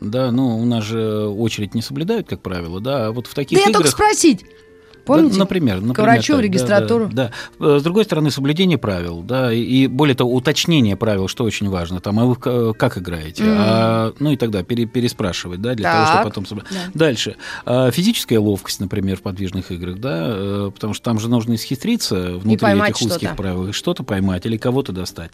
Да, 0.00 0.30
ну, 0.30 0.58
у 0.58 0.64
нас 0.64 0.84
же 0.84 1.26
очередь 1.26 1.74
не 1.74 1.82
соблюдают, 1.82 2.28
как 2.28 2.40
правило, 2.40 2.80
да, 2.80 3.08
а 3.08 3.12
вот 3.12 3.26
в 3.26 3.34
Да 3.34 3.42
таких 3.42 3.58
я 3.58 3.64
только 3.66 3.80
играх... 3.80 3.92
спросить. 3.92 4.44
Помните? 5.18 5.34
Да, 5.34 5.38
например, 5.40 5.76
например, 5.76 5.94
К 5.94 5.98
врачу, 5.98 6.32
в 6.32 6.36
так, 6.36 6.36
да, 6.36 6.42
регистратуру. 6.42 7.08
Да, 7.12 7.32
да. 7.58 7.66
Э, 7.66 7.78
С 7.78 7.82
другой 7.82 8.04
стороны, 8.04 8.30
соблюдение 8.30 8.78
правил, 8.78 9.22
да, 9.22 9.52
и, 9.52 9.86
более 9.86 10.14
того, 10.14 10.34
уточнение 10.34 10.96
правил, 10.96 11.28
что 11.28 11.44
очень 11.44 11.68
важно. 11.68 12.00
Там, 12.00 12.18
а 12.20 12.24
вы 12.24 12.36
к- 12.36 12.72
как 12.74 12.98
играете? 12.98 13.44
А, 13.46 14.12
ну 14.18 14.32
и 14.32 14.36
тогда 14.36 14.62
пере- 14.62 14.86
переспрашивать, 14.86 15.60
да, 15.60 15.74
для 15.74 15.90
того, 15.90 16.04
Так. 16.04 16.12
чтобы 16.14 16.30
потом... 16.30 16.44
собра- 16.44 16.64
Дальше. 16.94 17.36
А, 17.66 17.90
Физическая 17.90 18.38
ловкость, 18.40 18.80
например, 18.80 19.16
в 19.16 19.22
подвижных 19.22 19.70
играх, 19.72 19.98
да, 19.98 20.18
э, 20.28 20.70
потому 20.74 20.94
что 20.94 21.04
там 21.04 21.18
же 21.18 21.28
нужно 21.28 21.54
исхитриться 21.54 22.32
внутри 22.38 22.68
этих 22.68 22.96
узких 23.02 23.16
что-то. 23.18 23.34
правил, 23.34 23.68
и 23.68 23.72
что-то 23.72 24.02
поймать 24.02 24.46
или 24.46 24.56
кого-то 24.56 24.92
достать. 24.92 25.30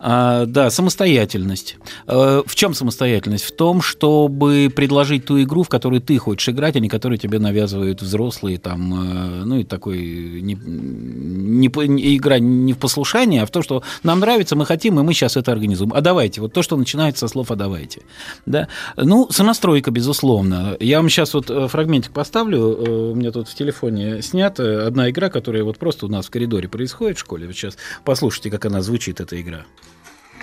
А, 0.00 0.46
да, 0.46 0.70
самостоятельность. 0.70 1.76
Э, 2.06 2.42
В 2.46 2.54
чем 2.54 2.74
самостоятельность? 2.74 3.44
В 3.44 3.54
том, 3.56 3.82
чтобы 3.82 4.72
предложить 4.74 5.24
ту 5.24 5.40
игру, 5.42 5.62
в 5.62 5.68
которую 5.68 6.00
ты 6.00 6.18
хочешь 6.18 6.48
играть, 6.48 6.76
а 6.76 6.80
не 6.80 6.88
которую 6.88 7.18
тебе 7.18 7.38
навязывают 7.38 8.02
взрослые, 8.02 8.58
там, 8.58 8.94
э, 8.94 9.11
ну 9.12 9.58
и 9.58 9.64
такой 9.64 9.98
не, 10.42 10.54
не 10.54 11.68
не- 11.68 12.16
игра 12.16 12.38
не 12.38 12.72
в 12.72 12.78
послушание, 12.78 13.42
а 13.42 13.46
в 13.46 13.50
то, 13.50 13.62
что 13.62 13.82
нам 14.02 14.20
нравится, 14.20 14.56
мы 14.56 14.66
хотим, 14.66 14.98
и 14.98 15.02
мы 15.02 15.14
сейчас 15.14 15.36
это 15.36 15.52
организуем. 15.52 15.92
А 15.94 16.00
давайте, 16.00 16.40
вот 16.40 16.52
то, 16.52 16.62
что 16.62 16.76
начинается 16.76 17.26
со 17.26 17.32
слов 17.32 17.50
«а 17.50 17.56
давайте». 17.56 18.02
Да? 18.46 18.68
Ну, 18.96 19.28
сонастройка, 19.30 19.90
безусловно. 19.90 20.76
Я 20.80 20.98
вам 20.98 21.08
сейчас 21.08 21.34
вот 21.34 21.50
э, 21.50 21.68
фрагментик 21.68 22.12
поставлю, 22.12 22.58
э, 22.58 23.10
у 23.12 23.14
меня 23.14 23.30
тут 23.30 23.48
в 23.48 23.54
телефоне 23.54 24.22
снята 24.22 24.86
одна 24.86 25.10
игра, 25.10 25.28
которая 25.28 25.64
вот 25.64 25.78
просто 25.78 26.06
у 26.06 26.08
нас 26.08 26.26
в 26.26 26.30
коридоре 26.30 26.68
происходит 26.68 27.16
в 27.16 27.20
школе. 27.20 27.46
Вот 27.46 27.54
сейчас 27.54 27.76
послушайте, 28.04 28.50
как 28.50 28.64
она 28.64 28.82
звучит, 28.82 29.20
эта 29.20 29.40
игра. 29.40 29.64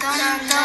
А 0.01 0.13
дери, 0.13 0.47
дери, 0.47 0.58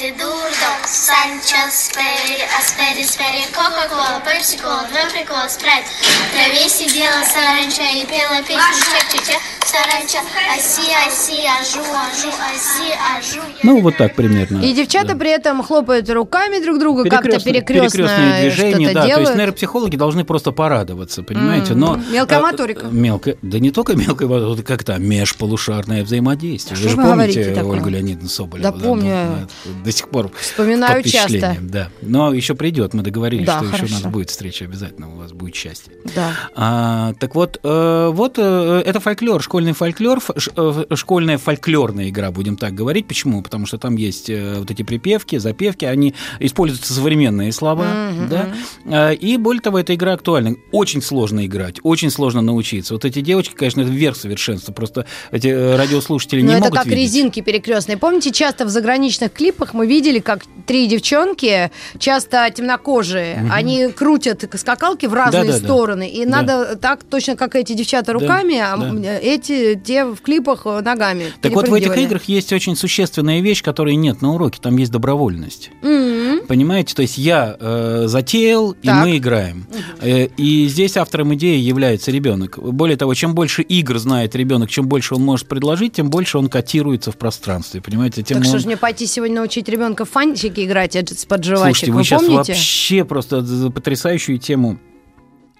дурдом 0.00 0.76
Санчо, 0.86 1.56
Спери, 1.70 2.38
Аспери, 2.58 3.02
Спери, 3.04 3.44
Кока-кола, 3.52 4.20
Пепси-кола, 4.24 4.84
два 4.92 5.08
прикола, 5.10 5.48
спрайт 5.48 5.84
В 5.86 6.32
траве 6.34 6.68
сидела 6.68 7.24
саранча 7.24 7.82
и 7.96 8.04
пела 8.04 8.42
песню 8.46 8.84
Ча-ча-ча, 8.92 9.38
саранча 9.64 10.18
Аси, 10.56 10.92
аси, 11.06 11.40
ажу, 11.46 11.80
ажу, 11.80 12.28
аси, 12.28 12.92
ажу 13.16 13.40
Ну, 13.62 13.80
вот 13.80 13.96
так 13.96 14.14
примерно. 14.14 14.62
И 14.62 14.72
девчата 14.74 15.08
Да. 15.08 15.14
при 15.16 15.30
этом 15.30 15.62
хлопают 15.62 16.08
руками 16.10 16.62
друг 16.62 16.78
другу, 16.78 17.04
как-то 17.04 17.28
Перекрестные- 17.30 17.52
перекрестно 17.54 17.88
перекрестные 17.90 18.40
движения, 18.42 18.86
да, 18.92 19.00
то 19.00 19.06
есть 19.06 19.16
делают. 19.18 19.36
нейропсихологи 19.38 19.96
должны 19.96 20.24
просто 20.24 20.52
порадоваться, 20.52 21.22
понимаете, 21.22 21.74
но... 21.74 21.96
Мелкая 21.96 22.40
моторика. 22.40 22.86
Мелкая, 22.86 23.36
да 23.42 23.58
не 23.58 23.70
только 23.70 23.94
мелкая 23.96 24.28
моторика, 24.28 24.62
как 24.76 24.84
то 24.84 24.98
межполушарное 24.98 26.04
взаимодействие. 26.04 26.76
Что 26.76 26.84
Вы 26.84 26.90
же 26.90 26.96
вы 26.96 27.02
помните? 27.04 27.62
Ольгу 27.62 27.88
Леонидовну 27.88 28.28
Соболеву? 28.28 28.62
Да, 28.62 28.72
помню. 28.84 29.48
Ну, 29.86 29.90
это 29.90 29.92
до 29.92 29.92
сих 29.92 30.08
пор 30.08 30.30
Вспоминаю 30.40 31.02
под 31.02 31.12
часто. 31.12 31.56
Да. 31.60 31.88
Но 32.02 32.32
еще 32.32 32.54
придет, 32.54 32.94
мы 32.94 33.02
договорились, 33.02 33.46
Да, 33.46 33.58
что 33.58 33.66
еще 33.66 33.76
хорошо. 33.76 33.94
у 33.94 34.02
нас 34.02 34.12
будет 34.12 34.30
встреча 34.30 34.64
обязательно, 34.64 35.12
у 35.14 35.18
вас 35.18 35.32
будет 35.32 35.54
счастье. 35.54 35.92
Да. 36.14 36.32
А, 36.54 37.14
так 37.18 37.34
вот, 37.34 37.58
э, 37.62 38.10
вот 38.12 38.34
э, 38.38 38.82
это 38.84 39.00
фольклор, 39.00 39.42
школьный 39.42 39.72
фольклор, 39.72 40.20
э, 40.56 40.84
школьная 40.94 41.38
фольклорная 41.38 42.08
игра, 42.08 42.30
будем 42.30 42.56
так 42.56 42.74
говорить. 42.74 43.06
Почему? 43.06 43.42
Потому 43.42 43.66
что 43.66 43.78
там 43.78 43.96
есть 43.96 44.30
вот 44.30 44.70
эти 44.70 44.82
припевки, 44.82 45.38
запевки, 45.38 45.84
они 45.84 46.14
используются 46.40 46.92
современные 46.92 47.52
слова, 47.52 47.86
да. 48.28 48.48
А, 48.86 49.10
И 49.12 49.36
более 49.36 49.60
того, 49.62 49.78
эта 49.78 49.94
игра 49.94 50.14
актуальна. 50.14 50.56
Очень 50.72 51.02
сложно 51.02 51.46
играть, 51.46 51.76
очень 51.82 52.10
сложно 52.10 52.42
научиться. 52.42 52.94
Вот 52.94 53.04
эти 53.04 53.20
девочки, 53.20 53.54
конечно, 53.54 53.80
это 53.82 53.90
верх 53.90 54.16
совершенства. 54.16 54.72
Просто 54.72 55.06
эти 55.30 55.48
радиослушатели 55.48 56.42
Но 56.42 56.48
не 56.48 56.52
это 56.54 56.64
могут 56.64 56.78
как 56.78 56.86
видеть. 56.86 57.02
резинки 57.02 57.40
перекрестные. 57.40 57.96
Помните, 57.96 58.32
часто 58.32 58.64
в 58.64 58.68
заграничных 58.68 59.32
клипах 59.32 59.65
мы 59.74 59.86
видели, 59.86 60.18
как 60.18 60.42
три 60.66 60.86
девчонки, 60.88 61.70
часто 61.98 62.48
темнокожие, 62.54 63.48
они 63.52 63.88
крутят 63.88 64.44
скакалки 64.56 65.06
в 65.06 65.14
разные 65.14 65.44
Да-да-да. 65.44 65.64
стороны. 65.64 66.08
И 66.08 66.24
Да. 66.24 66.30
надо 66.42 66.76
так, 66.76 67.04
точно 67.04 67.36
как 67.36 67.54
эти 67.54 67.72
девчата 67.74 68.12
руками, 68.12 68.58
а 68.58 68.76
да. 68.76 69.18
эти 69.18 69.80
те 69.82 70.04
в 70.04 70.16
клипах 70.20 70.62
э, 70.66 70.80
ногами 70.80 71.32
Так 71.40 71.52
вот 71.52 71.68
в 71.68 71.74
этих 71.74 71.96
играх 71.96 72.24
есть 72.24 72.52
очень 72.52 72.76
существенная 72.76 73.40
вещь, 73.40 73.62
которой 73.62 73.94
нет 73.96 74.22
на 74.22 74.34
уроке. 74.34 74.58
Там 74.60 74.76
есть 74.76 74.90
добровольность. 74.92 75.70
М. 75.82 76.40
Понимаете? 76.46 76.94
То 76.94 77.02
есть 77.02 77.18
я 77.18 77.56
э, 77.58 78.04
затеял, 78.06 78.72
и 78.72 78.86
Так. 78.86 79.04
мы 79.04 79.16
играем. 79.16 79.66
Э, 80.00 80.26
и 80.36 80.66
здесь 80.68 80.96
автором 80.96 81.34
идеи 81.34 81.58
является 81.58 82.10
ребенок. 82.10 82.58
Более 82.58 82.96
того, 82.96 83.14
чем 83.14 83.34
больше 83.34 83.62
игр 83.62 83.98
знает 83.98 84.34
ребенок, 84.36 84.70
чем 84.70 84.86
больше 84.88 85.14
он 85.14 85.22
может 85.22 85.46
предложить, 85.48 85.94
тем 85.94 86.10
больше 86.10 86.38
он 86.38 86.48
котируется 86.48 87.12
в 87.12 87.16
пространстве. 87.16 87.80
Понимаете? 87.80 88.22
Тем 88.22 88.38
Так 88.38 88.44
что 88.46 88.54
он- 88.54 88.60
ж 88.60 88.64
мне 88.66 88.76
пойти 88.76 89.06
сегодня 89.06 89.40
научить 89.56 89.68
ребенка 89.68 90.04
в 90.04 90.10
фантики 90.10 90.64
играть, 90.64 90.96
а 90.96 91.04
под 91.28 91.44
жвачек, 91.44 91.64
Слушайте, 91.64 91.92
вы 91.92 91.98
вы 91.98 92.04
сейчас 92.04 92.22
помните? 92.22 92.52
вообще 92.52 93.04
просто 93.04 93.70
потрясающую 93.74 94.38
тему 94.38 94.78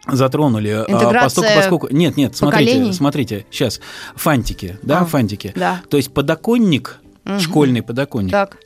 затронули. 0.06 0.68
А, 0.68 0.84
Интеграция 0.86 1.42
поскольку, 1.42 1.54
поскольку... 1.56 1.88
Нет, 1.94 2.16
нет, 2.16 2.36
смотрите, 2.36 2.70
поколений? 2.72 2.92
смотрите, 2.92 3.46
сейчас. 3.50 3.80
Фантики, 4.14 4.78
да, 4.82 5.00
А, 5.00 5.04
фантики. 5.04 5.52
да. 5.56 5.82
То 5.88 5.96
есть 5.96 6.12
подоконник, 6.12 7.00
школьный 7.40 7.82
подоконник, 7.82 8.30
Так. 8.32 8.58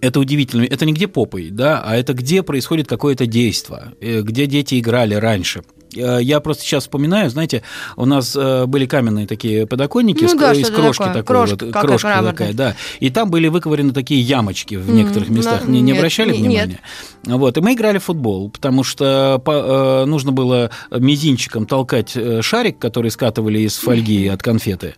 это 0.00 0.18
удивительно. 0.18 0.64
Это 0.64 0.84
не 0.86 0.92
где 0.92 1.06
попой, 1.06 1.50
да, 1.50 1.82
а 1.84 1.94
это 1.94 2.14
где 2.14 2.42
происходит 2.42 2.88
какое-то 2.88 3.26
действие, 3.26 3.92
э, 4.00 4.22
где 4.22 4.46
дети 4.46 4.80
играли 4.80 5.14
раньше. 5.14 5.62
Э, 5.96 6.18
Я 6.22 6.40
просто 6.40 6.62
сейчас 6.64 6.84
вспоминаю, 6.84 7.30
знаете, 7.30 7.62
у 7.96 8.04
нас 8.06 8.34
э, 8.36 8.66
были 8.66 8.86
каменные 8.86 9.26
такие 9.26 9.66
подоконники 9.66 10.24
Ну 10.24 10.36
да, 10.38 10.52
из 10.52 10.68
крошки 10.70 10.98
такое. 11.02 11.14
такой, 11.14 11.24
Крошка, 11.24 11.64
вот, 11.64 11.72
как 11.72 11.82
крошка 11.82 12.06
мраморная. 12.08 12.32
такая, 12.32 12.52
да. 12.52 12.76
И 13.00 13.10
там 13.10 13.30
были 13.30 13.48
выковырены 13.48 13.92
такие 13.92 14.20
ямочки 14.20 14.74
в 14.76 14.90
некоторых 14.90 15.28
М, 15.28 15.36
местах. 15.36 15.66
Не, 15.66 15.80
не 15.80 15.92
нет, 15.92 15.98
обращали 15.98 16.32
не- 16.32 16.38
внимания? 16.48 16.80
Вот, 17.24 17.56
и 17.56 17.60
мы 17.60 17.74
играли 17.74 17.98
в 17.98 18.04
футбол, 18.04 18.50
потому 18.50 18.84
что 18.84 19.40
по- 19.44 20.02
э, 20.02 20.04
нужно 20.06 20.32
было 20.32 20.70
мизинчиком 20.90 21.66
толкать 21.66 22.16
шарик, 22.40 22.78
который 22.78 23.10
скатывали 23.10 23.60
из 23.60 23.76
фольги 23.76 24.26
от 24.28 24.42
конфеты. 24.42 24.94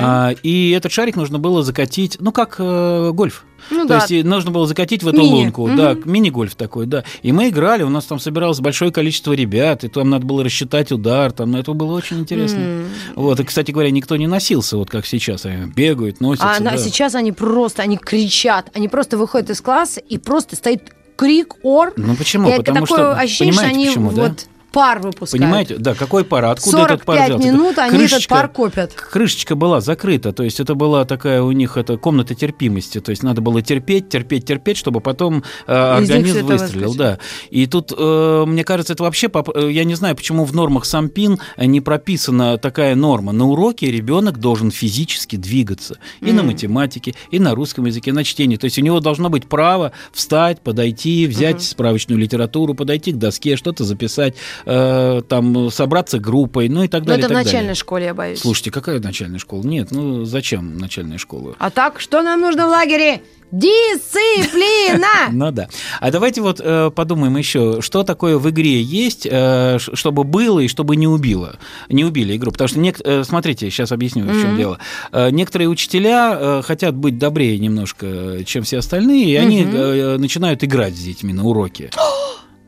А, 0.00 0.30
и 0.42 0.70
этот 0.70 0.92
шарик 0.92 1.16
нужно 1.16 1.38
было 1.38 1.62
закатить, 1.62 2.16
ну, 2.20 2.32
как 2.32 2.56
гольф. 2.58 3.44
Ну 3.70 3.82
То 3.82 3.88
да. 3.88 4.06
есть 4.08 4.24
нужно 4.24 4.50
было 4.50 4.66
закатить 4.66 5.02
в 5.02 5.08
эту 5.08 5.18
Мини. 5.18 5.44
лунку, 5.44 5.68
да, 5.76 5.96
мини-гольф 6.04 6.54
такой, 6.54 6.86
да. 6.86 7.04
И 7.22 7.32
мы 7.32 7.48
играли, 7.48 7.82
у 7.82 7.88
нас 7.88 8.04
там 8.04 8.18
собиралось 8.18 8.60
большое 8.60 8.92
количество 8.92 9.32
ребят, 9.32 9.84
и 9.84 9.88
там 9.88 10.10
надо 10.10 10.26
было 10.26 10.44
рассчитать 10.44 10.92
удар, 10.92 11.32
там, 11.32 11.52
ну, 11.52 11.58
это 11.58 11.72
было 11.72 11.92
очень 11.92 12.20
интересно. 12.20 12.84
Вот, 13.14 13.40
и, 13.40 13.44
кстати 13.44 13.70
говоря, 13.70 13.90
никто 13.90 14.16
не 14.16 14.26
носился, 14.26 14.76
вот 14.76 14.90
как 14.90 15.06
сейчас, 15.06 15.46
они 15.46 15.70
бегают, 15.70 16.20
носятся. 16.20 16.50
А 16.50 16.60
да. 16.60 16.76
сейчас 16.76 17.14
они 17.14 17.32
просто, 17.32 17.82
они 17.82 17.96
кричат, 17.96 18.70
они 18.74 18.88
просто 18.88 19.16
выходят 19.18 19.50
из 19.50 19.60
класса 19.60 20.00
и 20.00 20.18
просто 20.18 20.56
стоит 20.56 20.92
крик, 21.16 21.56
ор. 21.62 21.92
Ну 21.96 22.16
почему? 22.16 22.48
и 22.48 22.56
Потому 22.56 22.86
такое 22.86 22.98
что, 22.98 23.12
ощущение, 23.14 23.52
что 23.52 23.66
они 23.66 23.86
почему, 23.88 24.12
да? 24.12 24.34
Пар 24.72 25.00
выпускают. 25.00 25.42
Понимаете, 25.44 25.76
да, 25.78 25.94
какой 25.94 26.24
пар, 26.24 26.44
откуда 26.46 26.82
этот 26.84 27.04
пар 27.04 27.16
45 27.18 27.28
взялся? 27.40 27.48
минут 27.52 27.72
Это 27.72 27.82
они 27.84 27.96
этот 27.98 28.10
крышечка- 28.10 28.28
пар 28.30 28.48
копят. 28.48 28.92
Крышечка 28.94 29.54
была 29.54 29.80
закрыта, 29.80 30.32
то 30.32 30.42
есть 30.42 30.60
это 30.60 30.74
была 30.74 31.04
такая 31.04 31.42
у 31.42 31.52
них 31.52 31.76
это 31.76 31.96
комната 31.96 32.34
терпимости, 32.34 33.00
то 33.00 33.10
есть 33.10 33.22
надо 33.22 33.40
было 33.40 33.62
терпеть, 33.62 34.08
терпеть, 34.08 34.44
терпеть, 34.46 34.76
чтобы 34.76 35.00
потом 35.00 35.42
э, 35.66 35.72
организм 35.72 36.46
выстрелил, 36.46 36.94
да. 36.94 37.18
И 37.50 37.66
тут, 37.66 37.92
э, 37.96 38.44
мне 38.46 38.64
кажется, 38.64 38.92
это 38.92 39.02
вообще, 39.02 39.28
поп- 39.28 39.50
э, 39.56 39.70
я 39.72 39.84
не 39.84 39.94
знаю, 39.94 40.14
почему 40.16 40.44
в 40.44 40.54
нормах 40.54 40.84
СамПин 40.84 41.38
не 41.56 41.80
прописана 41.80 42.58
такая 42.58 42.94
норма. 42.94 43.32
На 43.32 43.46
уроке 43.46 43.90
ребенок 43.90 44.38
должен 44.38 44.70
физически 44.70 45.36
двигаться 45.36 45.98
и 46.20 46.32
на 46.32 46.42
математике, 46.42 47.14
и 47.30 47.38
на 47.38 47.54
русском 47.54 47.86
языке, 47.86 48.12
на 48.12 48.24
чтении. 48.24 48.56
То 48.56 48.64
есть 48.66 48.78
у 48.78 48.82
него 48.82 49.00
должно 49.00 49.30
быть 49.30 49.46
право 49.48 49.92
встать, 50.12 50.60
подойти, 50.60 51.26
взять 51.26 51.62
справочную 51.62 52.18
литературу, 52.18 52.74
подойти 52.74 53.12
к 53.12 53.16
доске, 53.16 53.56
что-то 53.56 53.84
записать, 53.84 54.34
э, 54.66 55.22
там 55.28 55.70
собраться 55.70 56.18
группой, 56.18 56.68
ну 56.68 56.82
и 56.82 56.88
так 56.88 57.02
Но 57.02 57.08
далее. 57.08 57.24
это 57.26 57.34
в 57.34 57.36
так 57.36 57.44
далее. 57.44 57.52
начальной 57.60 57.74
школе, 57.74 58.06
я 58.06 58.14
боюсь. 58.14 58.40
Слушайте, 58.40 58.70
какая 58.70 59.00
начальная 59.00 59.38
школа? 59.38 59.62
Нет, 59.62 59.90
ну 59.90 60.24
зачем 60.24 60.76
начальная 60.78 61.18
школа? 61.18 61.54
А 61.58 61.70
так, 61.70 62.00
что 62.00 62.22
нам 62.22 62.40
нужно 62.40 62.66
в 62.66 62.70
лагере? 62.70 63.22
Дисциплина! 63.52 65.06
Ну 65.32 65.50
да. 65.50 65.68
А 66.00 66.10
давайте 66.10 66.40
вот 66.40 66.60
э, 66.62 66.90
подумаем 66.94 67.36
еще, 67.36 67.80
что 67.80 68.02
такое 68.04 68.38
в 68.38 68.48
игре 68.50 68.80
есть, 68.82 69.26
э, 69.30 69.78
чтобы 69.80 70.24
было 70.24 70.60
и 70.60 70.68
чтобы 70.68 70.96
не 70.96 71.06
убило, 71.08 71.58
не 71.88 72.04
убили 72.04 72.36
игру. 72.36 72.52
Потому 72.52 72.68
что, 72.68 72.78
нек- 72.78 73.00
э, 73.04 73.24
смотрите, 73.24 73.68
сейчас 73.70 73.92
объясню, 73.92 74.24
в 74.24 74.40
чем 74.40 74.56
дело. 74.56 74.78
Некоторые 75.12 75.68
учителя 75.68 76.62
хотят 76.62 76.94
быть 76.94 77.18
добрее 77.18 77.58
немножко, 77.58 78.44
чем 78.44 78.62
все 78.64 78.78
остальные, 78.78 79.24
и 79.30 79.34
они 79.36 79.64
начинают 79.64 80.62
играть 80.64 80.94
с 80.94 81.00
детьми 81.00 81.32
на 81.32 81.44
уроке. 81.44 81.90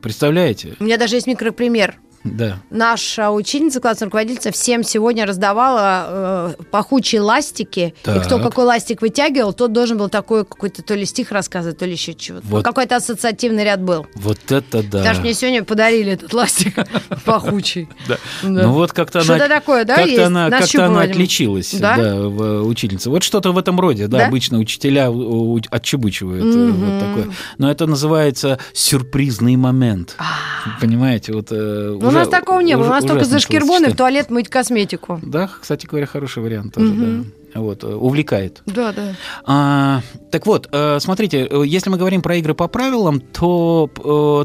Представляете? 0.02 0.74
У 0.80 0.84
меня 0.84 0.98
даже 0.98 1.14
есть 1.14 1.26
микропример. 1.28 1.96
Да. 2.24 2.58
Наша 2.70 3.30
ученица, 3.30 3.80
классная 3.80 4.06
руководительница, 4.06 4.52
всем 4.52 4.85
сегодня 4.85 5.26
раздавала 5.26 6.54
э, 6.58 6.62
пахучие 6.70 7.20
ластики. 7.20 7.94
И 8.02 8.04
Так. 8.04 8.24
кто 8.26 8.38
какой 8.38 8.64
ластик 8.64 9.02
вытягивал, 9.02 9.52
тот 9.52 9.72
должен 9.72 9.98
был 9.98 10.08
такой 10.08 10.44
какой-то 10.44 10.82
то 10.82 10.94
ли 10.94 11.04
стих 11.04 11.32
рассказывать, 11.32 11.78
то 11.78 11.85
ли 11.87 11.92
еще 11.92 12.14
чего-то. 12.14 12.46
Вот. 12.46 12.64
Какой-то 12.64 12.96
ассоциативный 12.96 13.64
ряд 13.64 13.80
был. 13.82 14.06
Вот 14.14 14.38
это 14.52 14.82
да. 14.82 15.12
Что 15.12 15.22
мне 15.22 15.35
сегодня 15.35 15.64
подарили 15.64 16.12
этот 16.12 16.32
ластик 16.32 16.74
пахучий. 17.24 17.88
Ну 18.42 18.72
вот 18.72 18.92
как-то 18.92 19.20
Что-то 19.20 19.46
она, 19.46 19.54
такое, 19.61 19.85
да, 19.85 19.96
как-то 19.96 20.26
она, 20.26 21.02
отличилась, 21.02 21.74
Да? 21.74 21.96
в- 21.98 22.62
учительница. 22.66 23.11
Вот 23.11 23.22
что-то 23.22 23.52
в 23.52 23.58
этом 23.58 23.78
роде, 23.80 24.06
да, 24.06 24.26
обычно 24.26 24.58
учителя 24.58 25.11
отчебучивают 25.70 26.44
э, 26.54 26.70
вот 26.70 27.00
такое. 27.00 27.35
Но 27.58 27.70
это 27.70 27.87
называется 27.87 28.58
сюрпризный 28.72 29.56
момент. 29.56 30.16
Понимаете, 30.80 31.32
вот. 31.32 31.48
э, 31.50 31.96
Ну, 32.00 32.12
у 32.12 32.18
нас 32.20 32.29
такого 32.29 32.61
не 32.61 32.77
было. 32.77 32.87
У 32.87 32.90
нас 32.90 33.05
только 33.05 33.25
за 33.25 33.38
шкирбоны 33.38 33.90
в 33.90 33.96
туалет 33.96 34.31
мыть 34.31 34.48
косметику. 34.48 35.20
Да, 35.22 35.48
кстати 35.61 35.87
говоря, 35.87 36.07
хороший 36.07 36.42
вариант 36.42 36.75
тоже, 36.75 36.92
да. 36.92 37.25
Вот, 37.55 37.85
э, 37.85 37.87
увлекает. 37.87 38.62
Да, 38.66 38.92
да. 38.92 39.14
А, 39.44 40.01
так 40.31 40.46
вот, 40.46 40.68
э, 40.72 40.98
смотрите, 41.01 41.46
э, 41.51 41.62
если 41.66 41.90
мы 41.90 41.98
говорим 41.98 42.22
про 42.22 42.37
игры 42.37 42.55
по 42.55 42.66
правилам, 42.66 43.20
то 43.20 43.90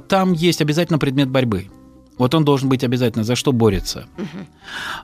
там 0.09 0.33
есть 0.33 0.61
обязательно 0.61 0.99
предмет 0.99 1.29
борьбы. 1.29 1.67
Вот 2.17 2.33
он 2.33 2.43
должен 2.45 2.67
быть 2.67 2.83
обязательно, 2.83 3.23
за 3.23 3.35
что 3.35 3.51
борется. 3.51 4.07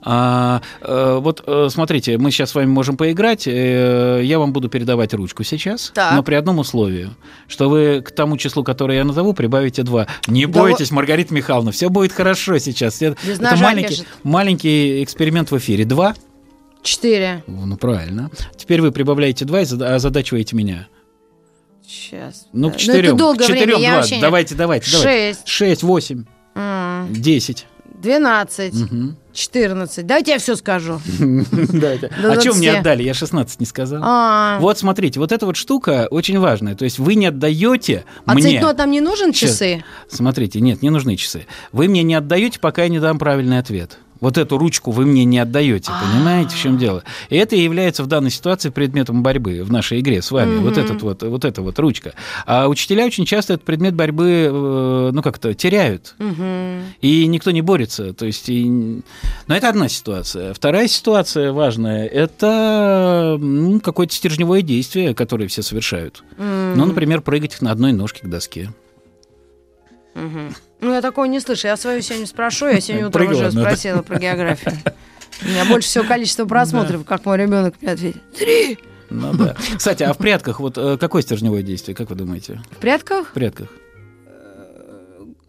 А, 0.01 0.61
э, 0.81 1.19
вот 1.21 1.43
э, 1.45 1.67
смотрите, 1.69 2.17
мы 2.17 2.31
сейчас 2.31 2.49
с 2.51 2.55
вами 2.55 2.67
можем 2.67 2.97
поиграть. 2.97 3.47
э, 3.47 4.21
Я 4.23 4.39
вам 4.39 4.51
буду 4.51 4.67
передавать 4.69 5.13
ручку 5.13 5.43
сейчас, 5.43 5.91
Так. 5.93 6.13
но 6.15 6.23
при 6.23 6.35
одном 6.35 6.59
условии, 6.59 7.09
что 7.47 7.69
вы 7.69 8.01
к 8.01 8.11
тому 8.11 8.37
числу, 8.37 8.63
которое 8.63 8.97
я 8.97 9.03
назову, 9.03 9.33
прибавите 9.33 9.83
два. 9.83 10.07
Не 10.27 10.47
Да 10.47 10.59
бойтесь, 10.61 10.91
Маргарита 10.91 11.33
Михайловна, 11.33 11.71
все 11.71 11.89
будет 11.89 12.11
хорошо 12.13 12.57
сейчас. 12.57 13.01
Это 13.01 13.15
Без 13.25 13.39
это 13.39 13.55
маленький, 13.57 13.89
лежит. 13.93 14.07
маленький 14.23 15.03
эксперимент 15.03 15.51
в 15.51 15.57
эфире. 15.57 15.85
Два. 15.85 16.15
Четыре. 16.81 17.43
Ну, 17.47 17.77
правильно. 17.77 18.29
Теперь 18.57 18.81
вы 18.81 18.91
прибавляете 18.91 19.45
два 19.45 19.61
и 19.61 19.65
зада- 19.65 19.95
озадачиваете 19.95 20.55
меня. 20.55 20.87
Сейчас. 21.87 22.47
Ну, 22.53 22.69
к 22.69 22.73
это 22.73 22.79
четырем. 22.81 23.17
долгое 23.17 23.43
к 23.45 23.47
четырем 23.47 23.77
время, 23.77 24.01
два. 24.01 24.19
Давайте, 24.21 24.55
давайте, 24.55 24.55
давайте. 24.55 24.89
Шесть. 24.89 25.47
Шесть, 25.47 25.83
восемь, 25.83 26.23
десять. 27.09 27.67
Двенадцать. 28.01 28.73
Мгм. 28.73 29.15
Четырнадцать. 29.31 30.05
Давайте 30.05 30.31
я 30.33 30.37
все 30.39 30.55
скажу. 30.57 30.99
Давайте. 31.19 32.11
До 32.21 32.33
А 32.33 32.39
что 32.41 32.53
мне 32.53 32.71
20? 32.71 32.79
отдали? 32.79 33.03
Я 33.03 33.13
16 33.13 33.59
не 33.61 33.65
сказал. 33.65 34.01
А, 34.03 34.57
Вот 34.59 34.77
смотрите, 34.77 35.19
вот 35.19 35.31
эта 35.31 35.45
вот 35.45 35.55
штука 35.55 36.07
очень 36.11 36.37
важная. 36.37 36.75
То 36.75 36.83
есть 36.83 36.99
вы 36.99 37.15
не 37.15 37.27
отдаете 37.27 38.03
а 38.25 38.33
мне... 38.33 38.43
цейтнот 38.43 38.77
нам 38.77 38.91
не 38.91 38.99
нужен 38.99 39.31
часы? 39.31 39.83
Смотрите, 40.09 40.59
нет, 40.59 40.81
не 40.81 40.89
нужны 40.89 41.15
часы. 41.15 41.47
Вы 41.71 41.87
мне 41.87 42.03
не 42.03 42.13
отдаете, 42.15 42.59
пока 42.59 42.83
я 42.83 42.89
не 42.89 42.99
дам 42.99 43.17
правильный 43.19 43.57
ответ. 43.57 43.97
Вот 44.23 44.37
эту 44.37 44.57
ручку 44.57 44.91
вы 44.91 45.05
мне 45.05 45.25
не 45.25 45.37
отдаете, 45.37 45.91
понимаете, 46.01 46.55
в 46.55 46.57
чем 46.57 46.77
дело? 46.77 47.03
И 47.29 47.35
это 47.35 47.57
и 47.57 47.61
является 47.61 48.03
в 48.03 48.07
данной 48.07 48.31
ситуации 48.31 48.69
предметом 48.69 49.21
борьбы 49.21 49.65
в 49.65 49.69
нашей 49.69 49.99
игре 49.99 50.21
с 50.21 50.31
вами. 50.31 50.59
Вот 50.59 50.77
этот 50.77 51.01
вот, 51.01 51.23
вот 51.23 51.43
эта 51.43 51.61
вот 51.61 51.77
ручка. 51.77 52.13
А 52.45 52.69
учителя 52.69 53.05
очень 53.05 53.25
часто 53.25 53.55
этот 53.55 53.65
предмет 53.65 53.95
борьбы, 53.95 54.49
э, 54.49 55.09
ну 55.11 55.21
как-то 55.21 55.53
теряют. 55.53 56.15
И 57.01 57.27
никто 57.27 57.51
не 57.51 57.61
борется. 57.61 58.13
То 58.13 58.25
есть, 58.25 58.47
и... 58.47 58.63
Но 59.47 59.55
это 59.57 59.67
одна 59.67 59.89
ситуация. 59.89 60.53
Вторая 60.53 60.87
ситуация 60.87 61.51
важная– 61.51 62.07
это 62.07 63.35
ну, 63.37 63.81
какое-то 63.81 64.13
стержневое 64.13 64.61
действие, 64.61 65.13
которое 65.13 65.49
все 65.49 65.61
совершают. 65.63 66.23
Ну, 66.37 66.85
например, 66.85 67.19
прыгать 67.19 67.61
на 67.61 67.71
одной 67.71 67.91
ножке 67.91 68.21
к 68.21 68.29
доске. 68.29 68.69
Ну, 70.83 70.93
я 70.93 71.01
такого 71.01 71.25
не 71.25 71.39
слышу. 71.39 71.67
Я 71.67 71.77
свою 71.77 72.01
сегодня 72.01 72.27
спрошу. 72.27 72.67
Я 72.67 72.81
сегодня 72.81 73.07
утром 73.07 73.25
Прыгала 73.27 73.47
уже 73.47 73.55
надо. 73.55 73.61
спросила 73.69 74.01
про 74.01 74.19
географию. 74.19 74.73
У 75.41 75.47
меня 75.47 75.65
больше 75.65 75.87
всего 75.87 76.03
количество 76.03 76.45
просмотров, 76.45 77.05
как 77.05 77.25
мой 77.25 77.37
ребенок 77.37 77.75
мне 77.81 77.91
ответит. 77.91 78.21
Три. 78.37 78.77
Ну 79.09 79.33
да. 79.33 79.55
Кстати, 79.77 80.03
а 80.03 80.13
в 80.13 80.17
прятках 80.17 80.59
вот 80.59 80.77
э, 80.77 80.97
какое 80.97 81.21
стержневое 81.21 81.61
действие, 81.63 81.95
как 81.95 82.09
вы 82.09 82.15
думаете? 82.15 82.61
В 82.71 82.77
прятках? 82.77 83.29
В 83.29 83.33
прятках. 83.33 83.67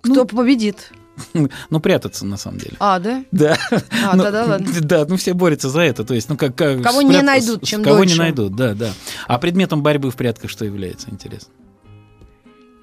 Кто 0.03 0.25
победит? 0.25 0.91
Ну, 1.71 1.79
прятаться, 1.79 2.27
на 2.27 2.37
самом 2.37 2.59
деле. 2.59 2.75
А, 2.81 2.99
да? 2.99 3.25
Да. 3.31 3.57
А, 4.05 4.17
Ну, 4.17 4.23
тогда 4.25 4.45
ладно. 4.47 4.67
Да, 4.81 5.05
ну 5.09 5.17
все 5.17 5.33
борются 5.33 5.69
за 5.69 5.83
это. 5.83 6.03
То 6.05 6.13
есть, 6.13 6.29
ну 6.29 6.37
как... 6.37 6.57
как 6.57 6.83
Кого 6.83 7.03
не 7.03 7.11
спрятаться- 7.13 7.23
найдут, 7.25 7.63
чем 7.65 7.85
Кого 7.85 7.99
дольше. 7.99 8.15
не 8.15 8.19
найдут, 8.19 8.57
да, 8.57 8.75
да. 8.75 8.93
А 9.29 9.39
предметом 9.39 9.81
борьбы 9.83 10.11
в 10.11 10.17
прятках 10.17 10.51
что 10.51 10.65
является, 10.65 11.11
интересно? 11.11 11.53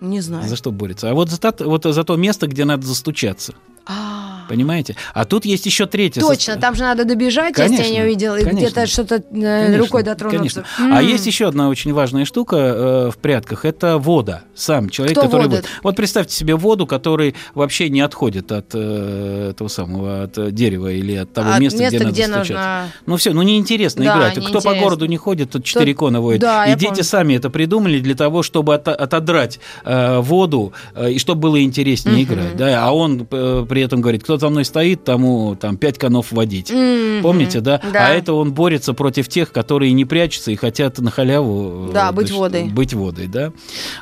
Не 0.01 0.19
знаю. 0.19 0.49
За 0.49 0.55
что 0.55 0.71
борется? 0.71 1.09
А 1.09 1.13
вот 1.13 1.29
за, 1.29 1.39
то- 1.39 1.65
вот 1.69 1.83
за 1.85 2.03
то 2.03 2.15
место, 2.17 2.47
где 2.47 2.65
надо 2.65 2.85
застучаться. 2.85 3.53
А, 3.85 4.45
Понимаете? 4.47 4.95
А 5.13 5.25
тут 5.25 5.45
есть 5.45 5.65
еще 5.65 5.85
третье. 5.85 6.21
Точно, 6.21 6.55
там 6.57 6.75
же 6.75 6.83
надо 6.83 7.03
добежать, 7.05 7.55
Конечно, 7.55 7.81
если 7.81 7.93
я 7.93 7.99
не 7.99 8.05
увидела, 8.05 8.35
и 8.39 8.43
где-то 8.43 8.85
что-то 8.85 9.15
э, 9.15 9.21
Конечно, 9.31 9.77
рукой 9.77 10.03
дотронуться. 10.03 10.63
Конечно. 10.77 10.97
А 10.97 11.01
есть 11.01 11.25
еще 11.25 11.47
одна 11.47 11.69
очень 11.69 11.93
важная 11.93 12.25
штука 12.25 12.55
э, 12.57 13.11
в 13.11 13.17
прятках. 13.17 13.65
Это 13.65 13.97
вода. 13.97 14.43
Сам 14.55 14.89
человек, 14.89 15.17
Кто 15.17 15.27
который... 15.27 15.47
будет. 15.47 15.65
Вот 15.83 15.95
представьте 15.95 16.35
себе 16.35 16.55
воду, 16.55 16.85
который 16.85 17.35
вообще 17.55 17.89
не 17.89 18.01
отходит 18.01 18.51
от 18.51 18.67
э, 18.73 19.49
этого 19.51 19.67
самого, 19.67 20.23
от 20.23 20.53
дерева 20.53 20.91
или 20.91 21.15
от 21.15 21.33
того 21.33 21.51
От 21.53 21.59
места, 21.59 21.79
места, 21.79 21.97
где 21.97 22.05
надо 22.05 22.13
где 22.13 22.27
нужно- 22.27 22.91
Ну 23.05 23.17
все, 23.17 23.33
ну 23.33 23.41
неинтересно 23.41 24.03
Да, 24.03 24.15
играть. 24.17 24.45
Кто 24.45 24.61
по 24.61 24.75
городу 24.75 25.05
не 25.07 25.17
ходит, 25.17 25.51
тут 25.51 25.63
четыре 25.65 25.93
Тут- 25.93 25.95
иконы 25.97 26.19
водят. 26.19 26.41
Да, 26.41 26.65
и 26.65 26.75
дети 26.75 26.89
помню. 26.89 27.03
сами 27.03 27.33
это 27.35 27.49
придумали 27.49 27.99
для 27.99 28.15
того, 28.15 28.43
чтобы 28.43 28.75
от- 28.75 28.87
отодрать 28.87 29.59
э, 29.85 30.19
воду, 30.19 30.73
э, 30.95 31.11
и 31.11 31.19
чтобы 31.19 31.41
было 31.41 31.61
интереснее 31.63 32.23
играть. 32.23 32.55
Да? 32.55 32.85
А 32.85 32.91
он 32.91 33.27
э, 33.31 33.65
при 33.71 33.81
этом 33.83 34.01
говорит, 34.01 34.21
кто 34.21 34.37
за 34.37 34.49
мной 34.49 34.65
стоит, 34.65 35.05
тому 35.05 35.55
там 35.55 35.77
пять 35.77 35.97
конов 35.97 36.33
водить. 36.33 36.69
Мгм. 36.69 37.21
Помните, 37.23 37.61
да? 37.61 37.79
Да. 37.93 38.07
А 38.07 38.09
это 38.09 38.33
он 38.33 38.51
борется 38.51 38.93
против 38.93 39.29
тех, 39.29 39.53
которые 39.53 39.93
не 39.93 40.03
прячутся 40.03 40.51
и 40.51 40.57
хотят 40.57 40.99
на 40.99 41.09
халяву 41.09 41.87
э, 41.87 41.93
Да, 41.93 42.11
быть 42.11 42.29
водой. 42.31 42.65
Быть 42.65 42.93
водой, 42.93 43.27
да. 43.27 43.53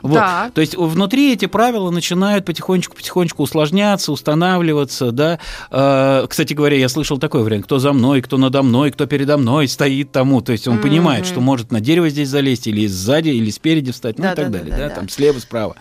Вот. 0.02 0.16
Так. 0.16 0.54
То 0.54 0.62
есть 0.62 0.76
внутри 0.76 1.34
эти 1.34 1.46
правила 1.46 1.92
начинают 1.92 2.46
потихонечку-потихонечку 2.46 3.44
усложняться, 3.44 4.12
устанавливаться, 4.12 5.12
да. 5.12 5.38
Э, 5.70 6.26
Кстати 6.28 6.56
говоря, 6.56 6.76
я 6.76 6.90
слышал 6.90 7.20
такой 7.20 7.44
вариант: 7.44 7.66
кто 7.66 7.78
за 7.78 7.94
мной, 7.94 8.24
кто 8.24 8.38
надо 8.38 8.64
мной, 8.64 8.90
кто 8.90 9.06
передо 9.06 9.38
мной 9.38 9.68
стоит 9.68 10.12
тому. 10.12 10.42
То 10.42 10.52
есть 10.52 10.68
он 10.68 10.80
понимает, 10.80 11.28
что 11.28 11.42
может 11.42 11.72
на 11.72 11.80
дерево 11.80 12.10
здесь 12.10 12.30
залезть 12.30 12.66
или 12.66 12.88
сзади, 12.88 13.30
или 13.30 13.52
спереди 13.52 13.92
встать, 13.92 14.18
ну 14.18 14.26
и 14.26 14.28
так 14.30 14.50
далее, 14.50 14.72
Да-да-да-да-да. 14.72 14.90
да, 14.90 14.96
там 14.96 15.10
слева, 15.10 15.38
справа. 15.38 15.76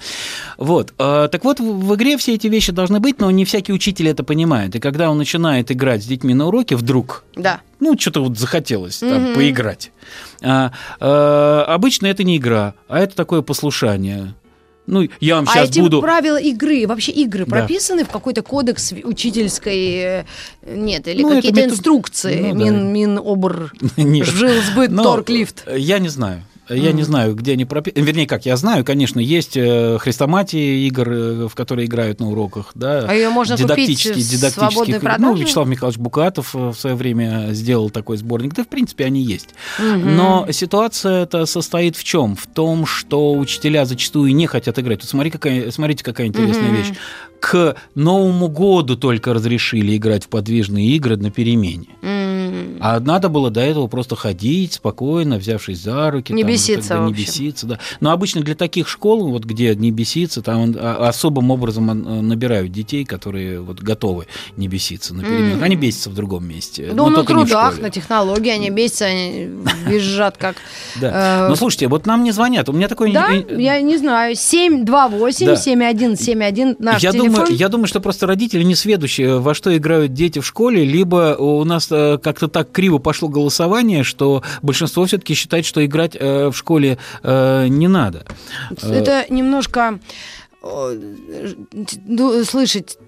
Вот. 0.59 0.93
Э, 0.99 1.29
Так 1.33 1.43
вот, 1.45 1.59
в 1.59 1.89
в 1.89 1.95
игре 1.95 2.19
все 2.19 2.35
эти 2.35 2.49
вещи 2.49 2.71
должны 2.71 3.01
быть, 3.01 3.19
но 3.19 3.31
не 3.31 3.47
всякий 3.47 3.73
учитель 3.79 4.09
это 4.09 4.23
понимает. 4.25 4.75
И 4.77 4.81
когда 4.81 5.11
он 5.11 5.19
начинает 5.19 5.71
играть 5.71 6.03
с 6.03 6.07
детьми 6.07 6.35
на 6.35 6.47
уроке, 6.49 6.77
вдруг 6.77 7.25
Да. 7.37 7.61
ну, 7.81 7.97
что-то 7.99 8.23
вот 8.25 8.39
захотелось 8.39 8.99
там 8.99 9.35
поиграть. 9.35 9.91
А, 10.43 10.73
а, 11.01 11.65
обычно 11.69 12.07
это 12.09 12.25
не 12.25 12.37
игра, 12.37 12.75
а 12.89 12.99
это 12.99 13.15
такое 13.17 13.43
послушание. 13.43 14.35
Ну, 14.91 15.07
я 15.21 15.35
вам 15.37 15.45
А 15.49 15.53
сейчас 15.53 15.69
эти 15.71 15.81
буду... 15.81 16.01
правила 16.01 16.41
игры, 16.41 16.87
вообще 16.87 17.13
игры 17.13 17.45
Да. 17.45 17.51
прописаны 17.57 18.05
в 18.05 18.09
какой-то 18.09 18.41
кодекс 18.43 18.93
учительской, 19.05 19.87
э, 20.23 20.25
нет, 20.67 21.07
или 21.09 21.21
Ну, 21.23 21.29
какие-то 21.29 21.57
метод- 21.61 21.73
инструкции, 21.75 22.53
ну, 22.53 22.59
да. 22.59 22.65
Мин, 22.65 22.93
Минобр, 22.93 23.73
Нет. 23.99 24.27
жил 24.27 24.51
сбыт, 24.73 24.91
Но, 24.91 25.03
торг, 25.03 25.29
лифт. 25.29 25.65
э, 25.67 25.79
Я 25.79 25.99
не 25.99 26.09
знаю. 26.09 26.43
Я 26.69 26.93
не 26.93 27.03
знаю, 27.03 27.35
где 27.35 27.53
они 27.53 27.65
прописаны. 27.65 28.05
Вернее, 28.05 28.27
как, 28.27 28.47
я 28.47 28.57
знаю, 28.57 28.85
конечно, 28.85 29.21
есть 29.21 29.57
э, 29.57 29.99
хрестоматии 30.01 30.87
игр, 30.87 31.11
э, 31.11 31.49
в 31.49 31.55
которые 31.55 31.87
играют 31.87 32.21
на 32.21 32.29
уроках, 32.31 32.73
да. 32.75 33.07
А 33.09 33.15
её 33.15 33.31
можно 33.31 33.57
купить 33.57 33.69
дидактические- 33.89 34.15
в. 34.99 35.19
Ну? 35.19 35.35
Вячеслав 35.43 35.69
Михайлович 35.69 35.99
Букатов 35.99 36.55
э, 36.55 36.69
в 36.71 36.75
свое 36.75 36.97
время 36.97 37.49
сделал 37.53 37.91
такой 37.91 38.17
сборник. 38.19 38.55
Да, 38.55 38.65
в 38.65 38.69
принципе, 38.69 39.05
они 39.05 39.23
есть. 39.23 39.49
Но 39.79 40.47
ситуация 40.51 41.23
это 41.23 41.47
состоит 41.47 41.97
в 41.97 42.05
чем? 42.05 42.37
В 42.37 42.47
том, 42.47 42.87
что 42.87 43.33
учителя 43.35 43.85
зачастую 43.85 44.35
не 44.35 44.47
хотят 44.47 44.79
играть. 44.79 45.01
Вот 45.03 45.09
смотри, 45.11 45.31
какая, 45.31 45.71
смотрите, 45.71 46.05
какая 46.05 46.27
интересная 46.27 46.71
вещь. 46.71 46.93
К 47.41 47.77
Новому 47.95 48.49
году 48.49 48.97
только 48.97 49.33
разрешили 49.33 49.97
играть 49.97 50.25
в 50.25 50.29
подвижные 50.29 50.89
игры 50.97 51.17
на 51.17 51.31
перемене. 51.31 51.87
М, 52.03 52.18
А 52.81 53.01
надо 53.01 53.29
было 53.29 53.51
до 53.51 53.61
этого 53.61 53.87
просто 53.87 54.17
ходить 54.17 54.75
спокойно, 54.75 55.39
взявшись 55.39 55.81
за 55.81 56.11
руки. 56.11 56.33
Не 56.33 56.43
там, 56.43 56.51
беситься, 56.51 56.89
тогда 56.91 57.07
Не 57.07 57.13
беситься, 57.13 57.67
да. 57.67 57.79
Но 58.01 58.11
обычно 58.11 58.43
для 58.43 58.55
таких 58.55 58.89
школ, 58.89 59.29
вот 59.29 59.45
где 59.45 59.75
не 59.75 59.91
беситься, 59.91 60.43
там 60.43 60.75
а, 60.79 61.09
особым 61.09 61.51
образом 61.51 61.91
а, 61.91 61.95
набирают 61.95 62.73
детей, 62.73 63.05
которые 63.05 63.61
вот 63.61 63.81
готовы 63.81 64.27
не 64.57 64.69
беситься 64.69 65.15
на 65.15 65.23
переменах. 65.23 65.63
Они 65.63 65.77
бесятся 65.77 66.11
в 66.11 66.15
другом 66.15 66.47
месте. 66.47 66.91
Ну, 66.93 67.11
но 67.11 67.19
на 67.19 67.25
трудах, 67.25 67.81
на 67.81 67.91
технологии, 67.91 68.51
они 68.51 68.71
бесятся, 68.71 69.07
они 69.07 69.49
визжат 69.87 70.37
как... 70.37 70.57
Да. 71.01 71.47
э, 71.47 71.49
Но 71.49 71.57
слушайте, 71.57 71.89
вот 71.89 72.07
нам 72.07 72.25
не 72.25 72.33
звонят. 72.33 72.69
У 72.69 72.73
меня 72.73 72.89
такой... 72.89 73.13
Да, 73.13 73.33
э, 73.33 73.61
я 73.61 73.81
не 73.81 73.97
знаю. 73.97 74.35
728 74.35 75.47
Да. 75.47 75.57
7171 75.57 76.77
наш 76.79 77.01
телефон. 77.01 77.33
думаю, 77.33 77.55
я 77.55 77.69
думаю, 77.69 77.87
что 77.87 78.01
просто 78.01 78.27
родители 78.27 78.63
не 78.63 78.75
сведущие, 78.75 79.39
во 79.39 79.55
что 79.55 79.77
играют 79.77 80.13
дети 80.13 80.39
в 80.39 80.47
школе, 80.47 80.85
либо 80.85 81.37
у 81.39 81.65
нас 81.65 81.89
э, 81.91 82.19
как-то 82.23 82.49
так 82.59 82.73
криво 82.73 82.99
пошло 82.99 83.29
голосование, 83.29 84.03
что 84.03 84.43
большинство 84.63 85.05
все-таки 85.05 85.35
считает, 85.35 85.65
что 85.65 85.85
играть 85.87 86.17
э, 86.19 86.49
в 86.49 86.55
школе 86.57 86.99
э, 87.23 87.69
не 87.69 87.87
надо. 87.87 88.25
Это 88.83 89.27
немножко 89.31 90.01
ну, 90.61 92.45
слышать, 92.45 92.99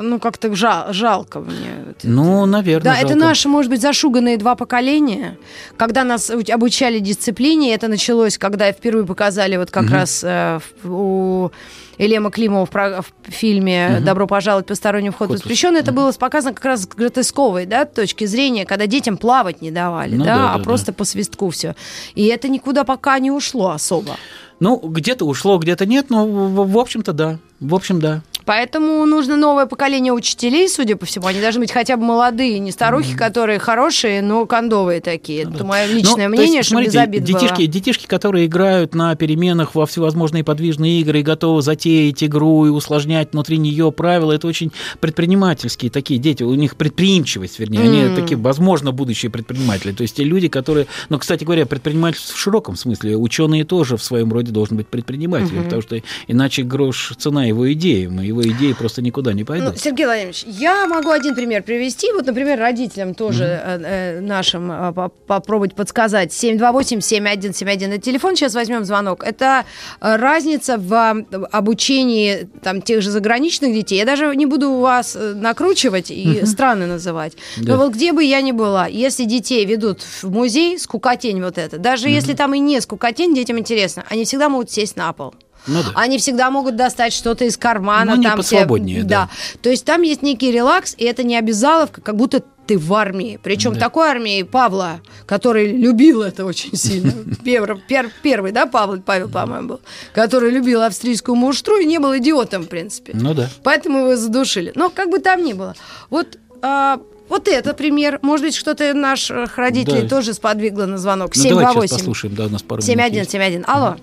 ну, 0.00 0.18
как-то 0.20 0.54
жал- 0.54 0.92
жалко 0.92 1.40
мне. 1.40 1.84
Это. 1.90 2.06
Ну, 2.06 2.44
наверное. 2.46 2.92
Да, 2.92 2.98
это 2.98 3.08
жалко. 3.08 3.24
наши, 3.24 3.48
может 3.48 3.70
быть, 3.70 3.80
зашуганные 3.80 4.36
два 4.36 4.54
поколения. 4.54 5.38
Когда 5.76 6.04
нас 6.04 6.30
обучали 6.30 6.98
дисциплине, 6.98 7.74
это 7.74 7.88
началось, 7.88 8.36
когда 8.36 8.70
впервые 8.72 9.06
показали 9.06 9.56
вот 9.56 9.70
как 9.70 9.90
раз 9.90 10.22
э, 10.22 10.60
у 10.84 11.50
Элема 11.96 12.30
Климова 12.30 12.66
в, 12.66 12.70
про- 12.70 13.00
в 13.02 13.12
фильме 13.30 14.00
«Добро 14.04 14.26
пожаловать, 14.26 14.66
посторонний 14.66 15.10
вход 15.10 15.30
воспрещен». 15.30 15.76
Это 15.76 15.92
было 15.92 16.12
показано 16.12 16.52
как 16.54 16.64
раз 16.64 16.82
с 16.82 16.86
гротесковой 16.86 17.64
да, 17.66 17.86
точки 17.86 18.26
зрения, 18.26 18.66
когда 18.66 18.86
детям 18.86 19.16
плавать 19.16 19.62
не 19.62 19.70
давали, 19.70 20.14
Ну 20.14 20.24
да, 20.24 20.36
да, 20.36 20.54
а 20.54 20.58
да, 20.58 20.64
просто 20.64 20.92
по 20.92 21.04
свистку 21.04 21.48
все. 21.50 21.74
И 22.14 22.26
это 22.26 22.48
никуда 22.48 22.84
пока 22.84 23.18
не 23.18 23.30
ушло 23.30 23.70
особо. 23.70 24.16
Ну, 24.60 24.76
где-то 24.76 25.24
ушло, 25.24 25.58
где-то 25.58 25.86
нет, 25.86 26.10
но 26.10 26.26
в, 26.26 26.78
общем-то 26.78 27.12
да. 27.12 27.38
В 27.60 27.74
общем, 27.74 28.00
да. 28.00 28.22
Поэтому 28.48 29.04
нужно 29.04 29.36
новое 29.36 29.66
поколение 29.66 30.10
учителей, 30.10 30.70
судя 30.70 30.96
по 30.96 31.04
всему. 31.04 31.26
Они 31.26 31.38
должны 31.38 31.60
быть 31.60 31.70
хотя 31.70 31.98
бы 31.98 32.04
молодые, 32.04 32.58
не 32.60 32.70
старухи, 32.70 33.14
которые 33.14 33.58
хорошие, 33.58 34.22
но 34.22 34.46
кондовые 34.46 35.02
такие. 35.02 35.42
Это 35.42 35.66
мое 35.66 35.84
личное 35.84 36.30
Ну, 36.30 36.34
то 36.34 36.40
есть, 36.40 36.52
мнение, 36.52 36.62
чтобы 36.62 36.84
без 36.84 36.92
смотрите, 36.92 37.00
обид 37.00 37.24
детишки, 37.24 37.56
было. 37.56 37.66
детишки, 37.66 38.06
которые 38.06 38.46
играют 38.46 38.94
на 38.94 39.14
переменах 39.16 39.74
во 39.74 39.84
всевозможные 39.84 40.44
подвижные 40.44 41.02
игры 41.02 41.20
и 41.20 41.22
готовы 41.22 41.60
затеять 41.60 42.24
игру 42.24 42.64
и 42.64 42.70
усложнять 42.70 43.32
внутри 43.32 43.58
нее 43.58 43.92
правила, 43.92 44.32
это 44.32 44.46
очень 44.46 44.72
предпринимательские 44.98 45.90
такие 45.90 46.18
дети, 46.18 46.42
у 46.42 46.54
них 46.54 46.76
предприимчивость, 46.76 47.58
вернее, 47.58 47.82
они 47.82 48.00
М. 48.00 48.14
такие, 48.14 48.38
возможно, 48.38 48.92
будущие 48.92 49.30
предприниматели. 49.30 49.92
То 49.92 50.00
есть 50.00 50.16
те 50.16 50.24
люди, 50.24 50.48
которые, 50.48 50.86
ну, 51.10 51.18
кстати 51.18 51.44
говоря, 51.44 51.66
предпринимательство 51.66 52.34
в 52.34 52.38
широком 52.38 52.76
смысле, 52.76 53.14
ученые 53.18 53.64
тоже 53.64 53.98
в 53.98 54.02
своем 54.02 54.32
роде 54.32 54.52
должны 54.52 54.78
быть 54.78 54.86
предпринимателями, 54.86 55.64
потому 55.64 55.82
что 55.82 56.00
иначе 56.28 56.62
грош 56.62 57.12
цена 57.18 57.44
его 57.44 57.70
идеям, 57.74 58.22
и 58.22 58.26
его 58.28 58.37
идеи 58.42 58.72
просто 58.72 59.02
никуда 59.02 59.32
не 59.32 59.40
Ну, 59.42 59.46
пойдут. 59.46 59.78
Сергей 59.78 60.06
Владимирович, 60.06 60.44
я 60.46 60.86
могу 60.86 61.10
один 61.10 61.34
пример 61.34 61.62
привести. 61.62 62.12
Вот, 62.12 62.26
например, 62.26 62.58
родителям 62.58 63.14
тоже 63.14 63.44
э, 63.44 63.80
э, 63.82 64.20
нашим 64.20 64.70
э, 64.70 64.92
по- 64.92 65.08
попробовать 65.08 65.74
подсказать. 65.74 66.30
728-7171 66.32 67.88
это 67.94 67.98
телефон. 67.98 68.36
Сейчас 68.36 68.54
возьмем 68.54 68.84
звонок. 68.84 69.24
Это 69.24 69.64
э, 70.00 70.16
разница 70.16 70.76
в 70.78 70.92
э, 70.92 71.36
обучении 71.52 72.48
там, 72.62 72.82
тех 72.82 73.02
же 73.02 73.10
заграничных 73.10 73.72
детей. 73.74 73.96
Я 73.98 74.04
даже 74.04 74.34
не 74.36 74.46
буду 74.46 74.72
вас 74.78 75.16
накручивать 75.34 76.10
и 76.10 76.44
страны 76.46 76.86
называть. 76.86 77.34
Да. 77.58 77.72
Но 77.72 77.78
вот 77.84 77.94
где 77.94 78.12
бы 78.12 78.22
я 78.24 78.40
ни 78.40 78.52
была, 78.52 78.86
если 78.86 79.24
детей 79.24 79.64
ведут 79.64 80.02
в 80.02 80.30
музей, 80.30 80.78
скукотень 80.78 81.42
вот 81.42 81.58
это, 81.58 81.78
даже 81.78 82.08
если 82.08 82.34
там 82.34 82.54
и 82.54 82.58
не 82.58 82.80
скукотень, 82.80 83.34
детям 83.34 83.58
интересно, 83.58 84.04
они 84.08 84.24
всегда 84.24 84.48
могут 84.48 84.70
сесть 84.70 84.96
на 84.96 85.12
пол. 85.12 85.34
Ну 85.68 85.82
да. 85.82 85.90
Они 85.94 86.18
всегда 86.18 86.50
могут 86.50 86.76
достать 86.76 87.12
что-то 87.12 87.44
из 87.44 87.56
кармана. 87.56 88.16
Ну, 88.16 88.22
там 88.22 88.36
посвободнее, 88.38 89.04
да. 89.04 89.28
То 89.62 89.70
есть 89.70 89.84
там 89.84 90.02
есть 90.02 90.22
некий 90.22 90.50
релакс, 90.50 90.94
и 90.98 91.04
это 91.04 91.22
не 91.22 91.36
обязаловка, 91.36 92.00
как 92.00 92.16
будто 92.16 92.42
ты 92.66 92.76
в 92.76 92.92
армии. 92.92 93.38
Причем 93.42 93.72
Да. 93.74 93.80
такой 93.80 94.08
армии 94.08 94.42
Павла, 94.42 95.00
который 95.24 95.72
любил 95.74 96.20
это 96.22 96.44
очень 96.44 96.72
сильно. 96.76 97.12
Пер- 97.44 97.78
пер- 97.88 98.10
Первый, 98.22 98.52
да, 98.52 98.66
Павел, 98.66 99.00
Павел, 99.00 99.28
по-моему, 99.30 99.68
был, 99.68 99.80
который 100.12 100.50
любил 100.50 100.82
австрийскую 100.82 101.34
муштру 101.34 101.76
и 101.78 101.86
не 101.86 101.98
был 101.98 102.14
идиотом, 102.18 102.64
в 102.64 102.68
принципе. 102.68 103.12
Ну 103.14 103.32
да. 103.34 103.48
Поэтому 103.62 104.00
его 104.00 104.16
задушили. 104.16 104.72
Но 104.74 104.90
как 104.90 105.08
бы 105.10 105.18
там 105.18 105.42
ни 105.44 105.54
было. 105.54 105.74
Вот 106.10 106.38
а, 106.60 107.00
вот 107.28 107.46
это 107.46 107.72
пример. 107.72 108.18
Может 108.22 108.44
быть, 108.46 108.54
что-то 108.56 108.92
наших 108.94 109.56
родителей 109.58 110.02
Да. 110.02 110.08
тоже 110.08 110.34
сподвигло 110.34 110.86
на 110.86 110.98
звонок. 110.98 111.36
Ну, 111.36 111.42
давайте 111.50 111.88
сейчас 111.88 111.98
728 111.98 111.98
послушаем, 111.98 112.34
да, 112.34 112.46
у 112.46 112.48
нас 112.48 112.62
пару 112.62 112.82
минут 112.82 112.88
есть. 112.88 113.30
7171. 113.30 113.64
Алло. 113.66 113.96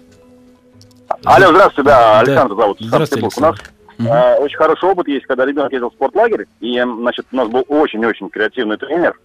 Алло, 1.23 1.47
здравствуйте, 1.47 1.89
да, 1.89 1.99
Да. 1.99 2.19
Александр 2.19 2.55
зовут. 2.55 2.77
Здравствуйте, 2.79 3.29
Санкт-Петербург. 3.29 3.73
У 3.97 4.03
нас 4.03 4.37
э, 4.37 4.41
очень 4.41 4.57
хороший 4.57 4.89
опыт 4.89 5.07
есть, 5.07 5.25
когда 5.25 5.45
ребенок 5.45 5.71
ездил 5.71 5.89
в 5.89 5.93
спортлагерь, 5.93 6.47
и, 6.59 6.81
значит, 6.81 7.25
у 7.31 7.35
нас 7.35 7.47
был 7.47 7.63
очень-очень 7.67 8.29
креативный 8.29 8.77
тренер 8.77 9.17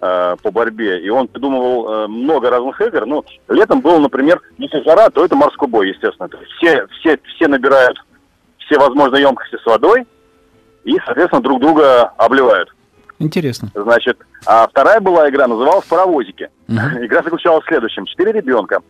э, 0.00 0.36
по 0.42 0.50
борьбе, 0.50 1.00
и 1.00 1.08
он 1.08 1.28
придумывал 1.28 2.04
э, 2.04 2.06
много 2.08 2.50
разных 2.50 2.80
игр. 2.80 3.06
Ну, 3.06 3.24
летом 3.48 3.80
был, 3.80 3.98
например, 3.98 4.40
если 4.58 4.82
жара, 4.84 5.10
то 5.10 5.24
это 5.24 5.34
морской 5.34 5.68
бой, 5.68 5.88
естественно. 5.88 6.28
То 6.28 6.38
есть 6.38 6.52
все, 6.52 6.86
все, 6.98 7.18
все 7.34 7.48
набирают 7.48 7.98
все 8.58 8.78
возможные 8.78 9.22
емкости 9.22 9.56
с 9.56 9.66
водой 9.66 10.06
и, 10.84 10.96
соответственно, 11.04 11.42
друг 11.42 11.60
друга 11.60 12.02
обливают. 12.16 12.72
Интересно. 13.18 13.68
Значит, 13.74 14.18
а 14.46 14.66
вторая 14.66 15.00
была 15.00 15.28
игра, 15.28 15.46
называлась 15.46 15.84
«Паровозики». 15.86 16.48
Мгм. 16.66 17.04
Игра 17.04 17.22
заключалась 17.22 17.64
в 17.64 17.68
следующем. 17.68 18.04
Четыре 18.06 18.32
ребенка 18.32 18.80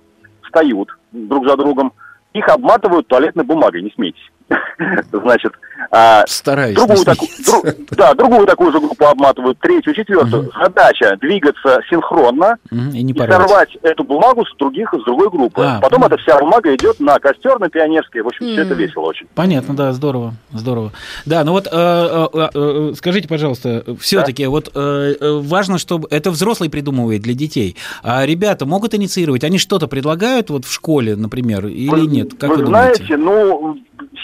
встают 0.42 0.88
друг 1.12 1.46
за 1.46 1.56
другом, 1.56 1.92
их 2.32 2.48
обматывают 2.48 3.08
туалетной 3.08 3.44
бумагой, 3.44 3.82
не 3.82 3.90
смейтесь. 3.90 4.30
Значит, 5.12 5.52
А, 5.90 6.24
Стараюсь. 6.26 6.74
Другую, 6.76 7.04
таку- 7.04 7.26
дру- 7.46 7.86
да, 7.90 8.14
другую 8.14 8.46
такую 8.46 8.72
же 8.72 8.80
группу 8.80 9.04
обматывают, 9.04 9.58
третью, 9.58 9.94
четвертую. 9.94 10.50
Задача 10.58 11.16
двигаться 11.20 11.80
синхронно 11.90 12.56
И 12.70 13.02
не 13.02 13.12
и 13.12 13.14
порвать. 13.14 13.36
сорвать 13.48 13.76
эту 13.82 14.04
бумагу 14.04 14.44
с 14.46 14.56
других, 14.56 14.92
с 14.94 15.04
другой 15.04 15.28
группы. 15.30 15.62
А, 15.62 15.80
Потом 15.80 16.00
понятно. 16.02 16.14
эта 16.14 16.22
вся 16.22 16.38
бумага 16.38 16.74
идет 16.74 16.98
на 17.00 17.18
костер, 17.18 17.58
на 17.58 17.68
пионерский. 17.68 18.20
В 18.22 18.28
общем, 18.28 18.46
все 18.46 18.62
это 18.62 18.74
весело 18.74 19.02
очень. 19.02 19.26
Понятно, 19.34 19.74
да, 19.76 19.92
здорово, 19.92 20.34
здорово. 20.52 20.92
Да, 21.26 21.44
ну 21.44 21.52
вот 21.52 21.66
э, 21.66 21.70
э, 21.72 22.48
э, 22.54 22.92
скажите, 22.96 23.28
пожалуйста, 23.28 23.84
все-таки 24.00 24.46
вот 24.46 24.70
э, 24.74 25.14
э, 25.20 25.40
важно, 25.42 25.78
чтобы 25.78 26.08
это 26.10 26.30
взрослый 26.30 26.70
придумывает 26.70 27.22
для 27.22 27.34
детей, 27.34 27.76
а 28.02 28.24
ребята 28.24 28.64
могут 28.66 28.94
инициировать, 28.94 29.44
они 29.44 29.58
что-то 29.58 29.88
предлагают 29.88 30.48
вот 30.50 30.64
в 30.64 30.72
школе, 30.72 31.16
например, 31.16 31.66
или 31.66 31.88
Вы- 31.90 32.06
нет? 32.06 32.30
Как 32.38 32.50
вы, 32.50 32.56
вы, 32.56 32.62
думаете? 32.64 32.94
знаете, 33.04 33.16
ну, 33.16 33.76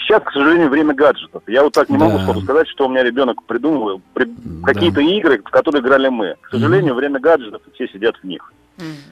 сейчас, 0.09 0.23
к 0.23 0.31
сожалению, 0.33 0.69
время 0.69 0.93
гаджетов. 0.93 1.43
Я 1.47 1.63
вот 1.63 1.73
так 1.73 1.89
не 1.89 1.97
Да. 1.97 2.05
могу 2.05 2.19
сходу 2.19 2.41
сказать, 2.41 2.67
что 2.67 2.85
у 2.87 2.89
меня 2.89 3.03
ребенок 3.03 3.43
придумывал 3.43 4.01
при- 4.13 4.25
Да. 4.25 4.65
какие-то 4.73 5.01
игры, 5.01 5.37
в 5.39 5.49
которые 5.49 5.81
играли 5.81 6.09
мы. 6.09 6.35
К 6.41 6.49
сожалению, 6.51 6.95
время 6.95 7.19
гаджетов, 7.19 7.61
и 7.67 7.75
все 7.75 7.87
сидят 7.93 8.15
в 8.21 8.25
них. 8.25 8.51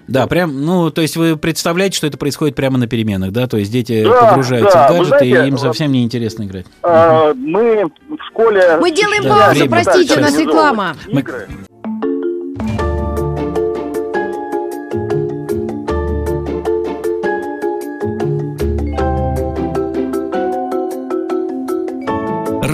Да, 0.07 0.27
прям, 0.27 0.63
ну, 0.65 0.89
то 0.91 1.01
есть 1.01 1.17
вы 1.17 1.35
представляете, 1.35 1.97
что 1.97 2.07
это 2.07 2.17
происходит 2.17 2.55
прямо 2.55 2.77
на 2.77 2.87
переменах, 2.87 3.31
да? 3.33 3.47
То 3.47 3.57
есть 3.57 3.69
дети 3.69 4.01
Да, 4.05 4.29
погружаются 4.29 4.77
да, 4.77 4.87
в 4.87 4.97
гаджеты, 4.97 5.25
и 5.25 5.29
знаете, 5.31 5.47
им 5.49 5.55
вот- 5.55 5.59
совсем 5.61 5.91
не 5.91 6.03
интересно 6.05 6.43
играть. 6.43 6.65
А, 6.83 7.33
мы 7.33 7.83
в 7.85 8.23
школе... 8.29 8.77
Мы 8.79 8.91
делаем 8.91 9.23
Да, 9.23 9.29
паузу, 9.29 9.59
время. 9.59 9.69
простите, 9.69 10.17
у 10.17 10.21
нас 10.21 10.39
реклама. 10.39 10.95
Мы- 11.11 11.19
Игры. 11.19 11.47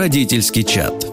Родительский 0.04 0.66
чат. 0.66 1.06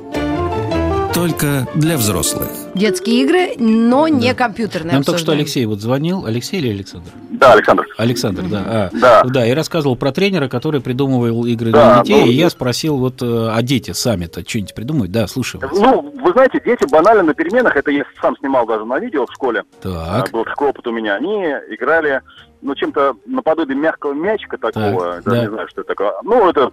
Только 1.15 1.69
для 1.77 1.97
взрослых. 1.97 2.49
Детские 2.75 3.23
игры, 3.23 3.51
но 3.57 4.09
не 4.09 4.35
компьютерные. 4.35 4.95
Нам 4.95 5.05
только 5.05 5.21
что. 5.21 5.31
Алексей 5.31 5.65
вот 5.65 5.79
звонил. 5.79 6.27
Алексей 6.27 6.59
или 6.59 6.71
Александр? 6.71 7.09
Да, 7.31 7.53
Александр. 7.53 7.87
Александр, 7.99 8.43
да. 8.51 8.63
А, 8.67 8.91
Да. 8.93 9.23
Да, 9.23 9.47
и 9.47 9.53
рассказывал 9.53 9.95
про 9.95 10.11
тренера, 10.11 10.49
который 10.49 10.81
придумывал 10.81 11.45
игры 11.47 11.71
Да, 11.71 12.03
для 12.03 12.03
детей. 12.03 12.21
ну, 12.21 12.27
и 12.33 12.35
я 12.35 12.51
спросил, 12.51 12.97
вот, 12.97 13.23
э, 13.23 13.51
а 13.53 13.63
дети 13.63 13.93
сами-то 13.93 14.41
что-нибудь 14.45 14.75
придумают? 14.75 15.13
Да, 15.13 15.29
слушаю 15.29 15.61
вас. 15.61 15.71
Ну, 15.73 16.13
вы 16.25 16.33
знаете, 16.33 16.61
дети 16.67 16.85
банально 16.91 17.23
на 17.23 17.35
переменах, 17.35 17.77
это 17.77 17.93
я 17.93 18.03
сам 18.21 18.37
снимал 18.39 18.67
даже 18.67 18.85
на 18.85 18.99
видео 18.99 19.25
в 19.25 19.33
школе, 19.33 19.63
Так. 19.83 19.93
А, 19.95 20.25
был 20.33 20.45
такой 20.45 20.71
опыт 20.71 20.85
у 20.89 20.91
меня, 20.91 21.15
они 21.15 21.37
играли, 21.71 22.23
ну, 22.61 22.75
чем-то 22.75 23.15
наподобие 23.27 23.77
мягкого 23.79 24.15
мячика 24.15 24.59
такого, 24.59 25.15
Так, 25.15 25.25
даже 25.27 25.37
да. 25.37 25.43
не 25.45 25.49
знаю, 25.53 25.69
что 25.69 25.83
это 25.83 25.89
такое. 25.95 26.13
Ну, 26.25 26.51
это 26.51 26.73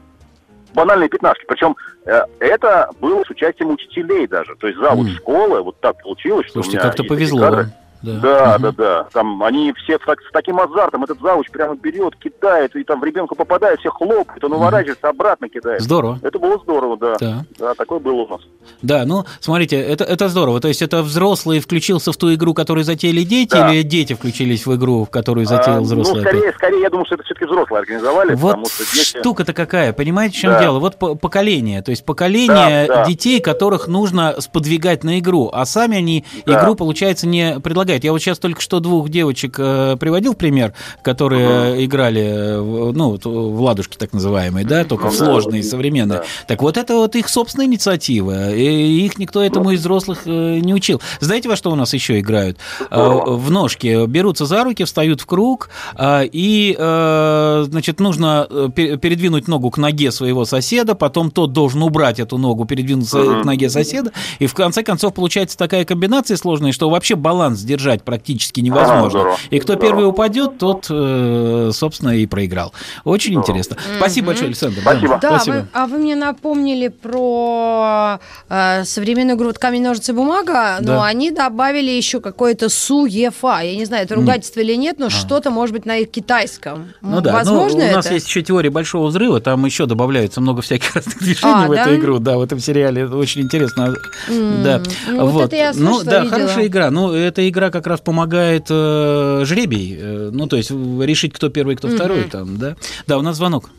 банальные 0.73 1.09
пятнашки, 1.09 1.45
причем 1.47 1.75
э, 2.05 2.21
это 2.39 2.89
было 2.99 3.23
с 3.23 3.29
участием 3.29 3.71
учителей 3.71 4.27
даже, 4.27 4.55
то 4.55 4.67
есть 4.67 4.79
завуч 4.79 5.09
М. 5.09 5.15
школы, 5.15 5.61
вот 5.61 5.79
так 5.79 6.01
получилось, 6.01 6.47
что 6.47 6.59
у 6.59 6.63
Слушайте, 6.63 6.77
меня 6.77 6.87
как-то 6.87 7.03
повезло 7.03 7.39
кадры. 7.41 7.71
Да, 8.01 8.13
Да, 8.21 8.53
Мгм. 8.57 8.61
да, 8.61 8.71
да. 8.71 9.03
Там 9.11 9.41
они 9.43 9.73
все 9.83 9.97
так- 9.97 10.19
с 10.21 10.31
таким 10.31 10.59
азартом, 10.59 11.03
этот 11.03 11.19
завуч 11.19 11.49
прямо 11.49 11.75
берет, 11.75 12.15
кидает, 12.15 12.75
и 12.75 12.83
там 12.83 12.99
в 12.99 13.03
ребенка 13.03 13.35
попадает, 13.35 13.79
все 13.79 13.89
хлопает, 13.89 14.43
он 14.43 14.53
уворачивается, 14.53 15.09
обратно 15.09 15.49
кидает. 15.49 15.81
Здорово. 15.81 16.19
Это 16.21 16.37
было 16.39 16.59
здорово, 16.63 16.97
да. 16.97 17.15
Да. 17.19 17.45
Да, 17.57 17.73
такое 17.73 17.99
было 17.99 18.21
у 18.23 18.27
нас. 18.27 18.41
Да, 18.81 19.03
ну, 19.05 19.25
смотрите, 19.39 19.77
это, 19.81 20.03
это 20.03 20.29
здорово. 20.29 20.59
То 20.61 20.67
есть 20.67 20.81
это 20.81 21.01
взрослый 21.01 21.59
включился 21.59 22.11
в 22.11 22.17
ту 22.17 22.33
игру, 22.33 22.53
которую 22.53 22.83
затеяли 22.83 23.23
дети, 23.23 23.51
Да. 23.53 23.73
или 23.73 23.81
дети 23.81 24.13
включились 24.13 24.65
в 24.65 24.75
игру, 24.75 25.05
в 25.05 25.09
которую 25.09 25.45
затеял 25.47 25.79
А, 25.79 25.81
взрослый? 25.81 26.21
Ну, 26.23 26.29
скорее, 26.29 26.53
скорее, 26.53 26.81
я 26.81 26.89
думаю, 26.89 27.05
что 27.05 27.15
это 27.15 27.23
все-таки 27.23 27.45
взрослые 27.45 27.79
организовали, 27.79 28.35
Вот 28.35 28.57
дети... 28.93 29.17
штука-то 29.19 29.53
какая, 29.53 29.93
понимаете, 29.93 30.37
в 30.37 30.39
чем 30.41 30.51
Да. 30.51 30.59
дело? 30.61 30.79
Вот 30.79 30.99
по- 30.99 31.15
поколение, 31.15 31.81
то 31.81 31.91
есть 31.91 32.05
поколение 32.05 32.85
Да, 32.87 32.95
да. 32.97 33.05
детей, 33.05 33.39
которых 33.41 33.87
нужно 33.87 34.35
сподвигать 34.39 35.03
на 35.03 35.17
игру, 35.19 35.49
а 35.51 35.65
сами 35.65 35.97
они 35.97 36.25
Да. 36.45 36.61
игру, 36.61 36.75
получается, 36.75 37.27
не 37.27 37.59
предлагают. 37.59 37.86
Я 38.03 38.11
вот 38.11 38.19
сейчас 38.19 38.39
только 38.39 38.61
что 38.61 38.79
двух 38.79 39.09
девочек 39.09 39.55
э, 39.59 39.95
приводил 39.99 40.33
пример, 40.33 40.73
которые 41.01 41.75
э, 41.77 41.85
играли, 41.85 42.57
ну, 42.93 43.17
в 43.23 43.61
ладушки 43.61 43.97
так 43.97 44.13
называемые, 44.13 44.65
да, 44.65 44.83
только 44.83 45.05
Ну 45.05 45.11
в 45.11 45.17
да, 45.17 45.25
сложные, 45.25 45.61
вот, 45.61 45.69
современные. 45.71 46.19
да. 46.19 46.25
Так 46.47 46.61
вот 46.61 46.77
это 46.77 46.95
вот 46.95 47.15
их 47.15 47.29
собственная 47.29 47.65
инициатива, 47.67 48.53
и 48.53 49.05
их 49.05 49.17
никто 49.17 49.41
этому 49.41 49.71
из 49.71 49.79
взрослых 49.81 50.21
э, 50.25 50.59
не 50.59 50.73
учил. 50.73 51.01
Знаете, 51.19 51.49
во 51.49 51.55
что 51.55 51.71
у 51.71 51.75
нас 51.75 51.93
еще 51.93 52.19
играют? 52.19 52.57
Э, 52.91 53.07
В 53.27 53.51
ножки 53.51 54.05
берутся 54.07 54.45
за 54.45 54.63
руки, 54.63 54.83
встают 54.83 55.21
в 55.21 55.25
круг, 55.25 55.69
и, 55.99 56.75
значит, 56.77 57.99
нужно 57.99 58.47
пе- 58.75 58.97
передвинуть 58.97 59.47
ногу 59.47 59.69
к 59.71 59.77
ноге 59.77 60.11
своего 60.11 60.45
соседа, 60.45 60.95
потом 60.95 61.31
тот 61.31 61.53
должен 61.53 61.83
убрать 61.83 62.19
эту 62.19 62.37
ногу, 62.37 62.65
передвинуться 62.65 63.17
Мгм. 63.19 63.41
к 63.41 63.45
ноге 63.45 63.69
соседа, 63.69 64.11
и 64.39 64.47
в 64.47 64.53
конце 64.53 64.83
концов 64.83 65.13
получается 65.13 65.57
такая 65.57 65.85
комбинация 65.85 66.37
сложная, 66.37 66.71
что 66.71 66.89
вообще 66.89 67.15
баланс 67.15 67.61
держать 67.77 68.03
практически 68.03 68.59
невозможно. 68.61 69.09
здорово. 69.09 69.37
И 69.49 69.59
кто 69.59 69.73
Здорово. 69.73 69.81
первый 69.87 70.09
упадет, 70.09 70.57
тот, 70.57 70.87
э, 70.89 71.69
собственно, 71.73 72.09
и 72.17 72.25
проиграл. 72.25 72.73
Очень 73.03 73.31
Здорово. 73.33 73.43
интересно. 73.45 73.77
Спасибо 73.97 74.27
большое, 74.27 74.47
Александр. 74.47 74.81
Спасибо. 74.81 75.19
Да, 75.21 75.29
Спасибо. 75.37 75.55
вы- 75.55 75.67
а 75.73 75.85
вы 75.87 75.97
мне 75.99 76.15
напомнили 76.15 76.87
про 76.89 78.19
э, 78.49 78.83
современную 78.85 79.37
игру 79.37 79.47
вот 79.47 79.57
«Камень, 79.59 79.83
ножницы, 79.83 80.13
бумага», 80.13 80.77
но 80.81 80.87
Да. 80.97 81.05
они 81.05 81.31
добавили 81.31 81.91
еще 81.91 82.19
какое-то 82.19 82.69
суефа. 82.69 83.59
Я 83.61 83.75
не 83.75 83.85
знаю, 83.85 84.03
это 84.05 84.15
ругательство 84.15 84.59
или 84.61 84.75
нет, 84.75 84.99
но 84.99 85.09
что-то, 85.09 85.49
может 85.51 85.73
быть, 85.73 85.85
на 85.85 86.03
китайском. 86.05 86.89
Ну 87.01 87.21
да, 87.21 87.33
Возможно 87.33 87.79
ну, 87.85 87.89
у 87.91 87.95
нас 87.95 88.05
это? 88.05 88.15
есть 88.15 88.27
еще 88.27 88.41
теория 88.41 88.69
большого 88.69 89.07
взрыва, 89.07 89.39
там 89.41 89.65
еще 89.65 89.85
добавляется 89.85 90.41
много 90.41 90.61
всяких 90.61 90.95
разных 90.95 91.19
движений 91.19 91.53
А, 91.53 91.67
в 91.67 91.71
да? 91.75 91.81
эту 91.83 91.95
игру, 91.95 92.19
да, 92.19 92.37
в 92.37 92.41
этом 92.41 92.59
сериале, 92.59 93.03
это 93.03 93.15
очень 93.15 93.41
интересно, 93.41 93.93
М, 94.29 94.63
да. 94.63 94.81
ну 95.07 95.27
вот 95.27 95.45
это 95.45 95.55
я 95.55 95.71
ну 95.73 95.95
слышала, 95.95 96.03
да, 96.05 96.19
видела. 96.21 96.37
хорошая 96.39 96.67
игра, 96.67 96.91
ну 96.91 97.11
эта 97.13 97.47
игра 97.47 97.66
как 97.71 97.87
раз 97.87 98.01
помогает 98.01 98.67
э, 98.69 99.41
жребий, 99.45 99.97
э, 99.99 100.29
ну 100.31 100.47
то 100.47 100.55
есть 100.55 100.71
решить, 100.71 101.33
кто 101.33 101.49
первый, 101.49 101.75
кто 101.75 101.87
второй, 101.87 102.23
там, 102.23 102.57
да. 102.57 102.75
Да, 103.07 103.17
у 103.17 103.21
нас 103.21 103.37
звонок. 103.37 103.69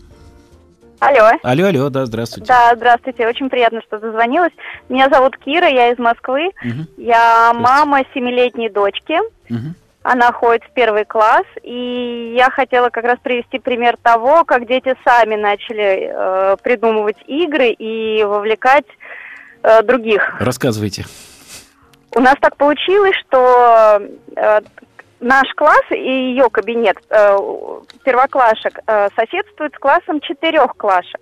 Алло. 1.00 1.30
Алло, 1.44 1.66
алло, 1.66 1.90
да, 1.90 2.06
здравствуйте. 2.06 2.48
Да, 2.48 2.72
здравствуйте. 2.74 3.28
Очень 3.28 3.48
приятно, 3.50 3.80
что 3.86 4.00
дозвонилась. 4.00 4.52
Меня 4.88 5.08
зовут 5.08 5.36
Кира, 5.38 5.68
я 5.68 5.92
из 5.92 5.98
Москвы. 5.98 6.50
Мгм, 6.64 6.88
Я 6.96 7.52
мама 7.54 8.00
семилетней 8.14 8.68
дочки. 8.68 9.16
мгм. 9.48 9.74
Она 10.02 10.32
ходит 10.32 10.62
в 10.64 10.72
первый 10.72 11.04
класс, 11.04 11.44
и 11.62 12.32
я 12.36 12.50
хотела 12.50 12.88
как 12.88 13.04
раз 13.04 13.18
привести 13.22 13.58
пример 13.58 13.96
того, 14.00 14.44
как 14.44 14.66
дети 14.66 14.94
сами 15.04 15.34
начали 15.34 16.10
э, 16.10 16.56
придумывать 16.62 17.18
игры 17.26 17.70
и 17.70 18.24
вовлекать 18.24 18.86
э, 19.62 19.82
других. 19.82 20.36
Рассказывайте. 20.40 21.04
У 22.14 22.20
нас 22.20 22.34
так 22.40 22.56
получилось, 22.56 23.16
что 23.28 24.00
э, 24.36 24.60
наш 25.20 25.52
класс 25.54 25.82
и 25.90 25.96
ее 26.30 26.48
кабинет 26.50 26.96
э, 27.10 27.36
первоклашек 28.04 28.78
э, 28.86 29.08
соседствует 29.16 29.74
с 29.74 29.78
классом 29.78 30.20
четырехклашек. 30.20 31.20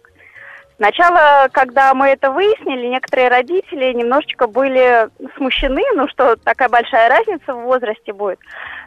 Сначала, 0.79 1.49
когда 1.53 1.95
мы 1.95 2.09
это 2.09 2.31
выяснили, 2.31 2.89
некоторые 2.89 3.29
родители 3.29 3.95
немножечко 3.95 4.47
были 4.47 5.09
смущены, 5.39 5.83
ну 5.95 6.07
что 6.09 6.37
такая 6.37 6.69
большая 6.69 7.09
разница 7.09 7.55
в 7.55 7.63
возрасте 7.63 8.13
будет. 8.13 8.39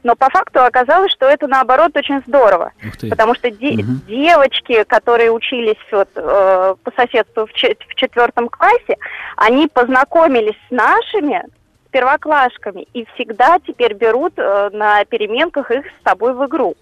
Но 0.03 0.15
по 0.15 0.29
факту 0.29 0.63
оказалось, 0.63 1.11
что 1.11 1.25
это 1.25 1.47
наоборот 1.47 1.97
очень 1.97 2.21
здорово. 2.27 2.73
Потому 3.09 3.33
что 3.33 3.49
де- 3.49 3.81
Мгм. 3.83 4.01
девочки, 4.07 4.83
которые 4.83 5.31
учились 5.31 5.77
вот, 5.91 6.09
э, 6.15 6.75
по 6.83 6.91
соседству 6.95 7.47
в, 7.47 7.49
в 7.51 7.95
четвертом 7.95 8.49
классе, 8.49 8.97
они 9.35 9.67
познакомились 9.67 10.57
с 10.67 10.71
нашими 10.71 11.43
первоклашками 11.91 12.87
и 12.93 13.05
всегда 13.15 13.57
теперь 13.65 13.93
берут 13.93 14.33
э, 14.37 14.69
на 14.73 15.03
переменках 15.05 15.71
их 15.71 15.85
с 15.85 16.03
собой 16.09 16.33
в 16.33 16.45
игру. 16.45 16.75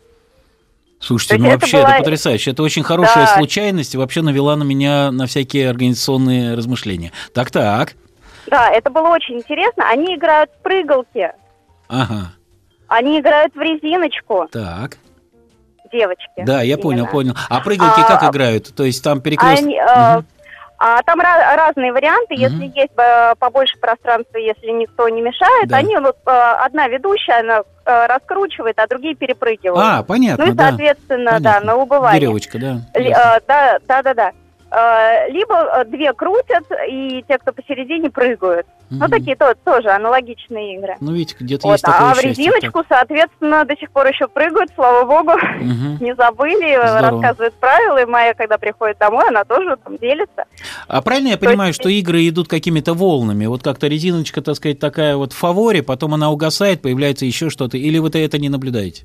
Слушайте, 1.00 1.38
ну 1.38 1.46
это 1.50 1.60
вообще 1.60 1.78
была- 1.78 1.90
это 1.92 2.00
потрясающе. 2.00 2.52
Это 2.52 2.64
очень 2.64 2.84
хорошая 2.84 3.26
Да. 3.28 3.36
случайность 3.38 3.94
и 3.94 3.98
вообще 3.98 4.22
навела 4.22 4.56
на 4.56 4.64
меня 4.64 5.12
на 5.12 5.28
всякие 5.28 5.70
организационные 5.70 6.56
размышления. 6.56 7.12
Так-так. 7.34 7.94
Да, 8.48 8.70
это 8.70 8.90
было 8.90 9.10
очень 9.10 9.38
интересно. 9.38 9.90
Они 9.90 10.16
играют 10.16 10.50
в 10.52 10.64
прыгалки, 10.64 11.32
Ага. 11.88 12.32
они 12.88 13.20
играют 13.20 13.54
в 13.54 13.60
резиночку, 13.60 14.48
Так. 14.52 14.98
девочки. 15.92 16.44
Да, 16.46 16.62
я 16.64 16.78
понял, 16.78 17.00
именно. 17.04 17.12
понял. 17.12 17.36
А 17.50 17.60
прыгалки 17.62 18.00
А, 18.02 18.04
как 18.18 18.32
играют? 18.32 18.74
То 18.76 18.84
есть 18.84 19.04
там 19.04 19.22
перекрест... 19.22 19.62
Они, 19.64 19.76
Мгм. 19.80 20.26
А 20.80 21.02
там 21.04 21.20
разные 21.20 21.92
варианты. 21.92 22.36
Если 22.36 22.66
Мгм. 22.66 22.74
есть 22.76 22.92
э, 22.98 23.34
побольше 23.40 23.78
пространства, 23.80 24.38
если 24.38 24.68
никто 24.68 25.10
не 25.10 25.22
мешает, 25.22 25.68
Да. 25.70 25.78
они 25.78 25.98
вот 25.98 26.18
э, 26.26 26.30
одна 26.30 26.88
ведущая, 26.88 27.40
она 27.40 27.62
э, 27.86 28.06
раскручивает, 28.06 28.78
а 28.78 28.86
другие 28.88 29.16
перепрыгивают. 29.16 29.84
А, 29.84 30.04
понятно, 30.04 30.46
ну 30.46 30.52
и, 30.52 30.56
да. 30.56 30.70
соответственно, 30.70 31.32
да, 31.32 31.38
Понятно. 31.38 31.66
на 31.66 31.76
убывание. 31.78 32.20
Веревочка, 32.20 32.60
да. 32.60 32.78
Э, 32.94 33.40
да, 33.48 33.80
да, 33.88 34.04
да, 34.04 34.14
да. 34.14 34.32
Э, 34.72 35.30
либо 35.32 35.56
э, 35.56 35.86
две 35.86 36.14
крутят, 36.14 36.64
и 36.90 37.24
те, 37.28 37.38
кто 37.38 37.52
посередине, 37.54 38.10
прыгают. 38.10 38.66
Ну, 38.90 39.00
Мгм. 39.00 39.10
такие 39.12 39.36
то- 39.36 39.54
тоже 39.66 39.90
аналогичные 39.90 40.76
игры. 40.78 40.96
Ну, 41.02 41.12
видите, 41.12 41.36
где-то 41.40 41.68
Вот, 41.68 41.74
есть 41.74 41.84
такое 41.84 42.12
а 42.12 42.14
в 42.14 42.22
резиночку, 42.24 42.84
соответственно, 42.88 43.66
до 43.66 43.76
сих 43.76 43.92
пор 43.92 44.08
еще 44.08 44.28
прыгают, 44.30 44.72
слава 44.76 45.04
богу. 45.06 45.38
так. 45.40 45.56
Мгм. 45.62 45.98
Не 46.02 46.16
забыли, 46.16 46.76
Здорово. 46.76 47.02
рассказывают 47.12 47.54
правила, 47.56 48.02
и 48.02 48.06
Майя, 48.06 48.34
когда 48.34 48.58
приходит 48.58 48.98
домой, 48.98 49.26
она 49.28 49.44
тоже 49.44 49.76
там 49.84 49.98
делится. 49.98 50.46
А 50.88 51.02
правильно 51.02 51.28
я 51.30 51.34
То 51.38 51.44
есть- 51.44 51.52
понимаю, 51.52 51.74
что 51.74 51.90
игры 51.90 52.28
идут 52.30 52.48
какими-то 52.48 52.94
волнами? 52.94 53.46
Вот 53.46 53.62
как-то 53.62 53.88
резиночка, 53.88 54.42
так 54.42 54.56
сказать, 54.56 54.80
такая 54.80 55.18
вот 55.18 55.34
в 55.34 55.38
фаворе, 55.38 55.84
потом 55.84 56.14
она 56.14 56.32
угасает, 56.32 56.82
появляется 56.82 57.26
еще 57.26 57.50
что-то, 57.50 57.78
или 57.78 57.98
вы 58.00 58.08
это 58.10 58.38
не 58.40 58.48
наблюдаете? 58.50 59.04